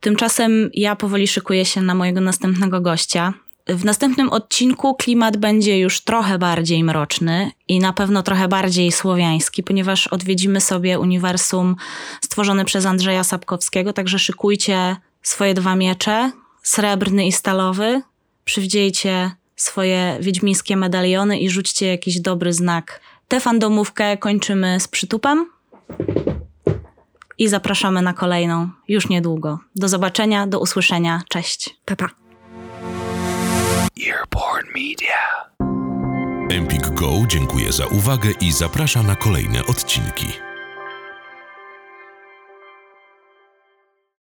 Tymczasem 0.00 0.70
ja 0.74 0.96
powoli 0.96 1.28
szykuję 1.28 1.64
się 1.64 1.82
na 1.82 1.94
mojego 1.94 2.20
następnego 2.20 2.80
gościa. 2.80 3.34
W 3.68 3.84
następnym 3.84 4.28
odcinku 4.28 4.94
klimat 4.94 5.36
będzie 5.36 5.78
już 5.78 6.00
trochę 6.00 6.38
bardziej 6.38 6.84
mroczny 6.84 7.50
i 7.68 7.78
na 7.78 7.92
pewno 7.92 8.22
trochę 8.22 8.48
bardziej 8.48 8.92
słowiański, 8.92 9.62
ponieważ 9.62 10.06
odwiedzimy 10.06 10.60
sobie 10.60 10.98
uniwersum 10.98 11.76
stworzone 12.20 12.64
przez 12.64 12.86
Andrzeja 12.86 13.24
Sapkowskiego, 13.24 13.92
także 13.92 14.18
szykujcie 14.18 14.96
swoje 15.22 15.54
dwa 15.54 15.76
miecze, 15.76 16.32
srebrny 16.62 17.26
i 17.26 17.32
stalowy, 17.32 18.02
przywdziejcie 18.44 19.30
swoje 19.62 20.16
wiedźmińskie 20.20 20.76
medaliony 20.76 21.38
i 21.38 21.50
rzućcie 21.50 21.86
jakiś 21.86 22.20
dobry 22.20 22.52
znak. 22.52 23.00
Tę 23.28 23.40
fandomówkę 23.40 24.16
kończymy 24.16 24.80
z 24.80 24.88
przytupem 24.88 25.46
i 27.38 27.48
zapraszamy 27.48 28.02
na 28.02 28.12
kolejną 28.12 28.68
już 28.88 29.08
niedługo. 29.08 29.58
Do 29.76 29.88
zobaczenia, 29.88 30.46
do 30.46 30.60
usłyszenia. 30.60 31.22
Cześć. 31.28 31.76
Pa, 31.84 31.96
pa. 31.96 32.08
Earborn 34.08 34.66
Media. 34.74 35.50
Empik 36.50 36.88
Go 36.88 37.10
dziękuję 37.28 37.72
za 37.72 37.86
uwagę 37.86 38.28
i 38.40 38.52
zaprasza 38.52 39.02
na 39.02 39.16
kolejne 39.16 39.66
odcinki. 39.66 40.49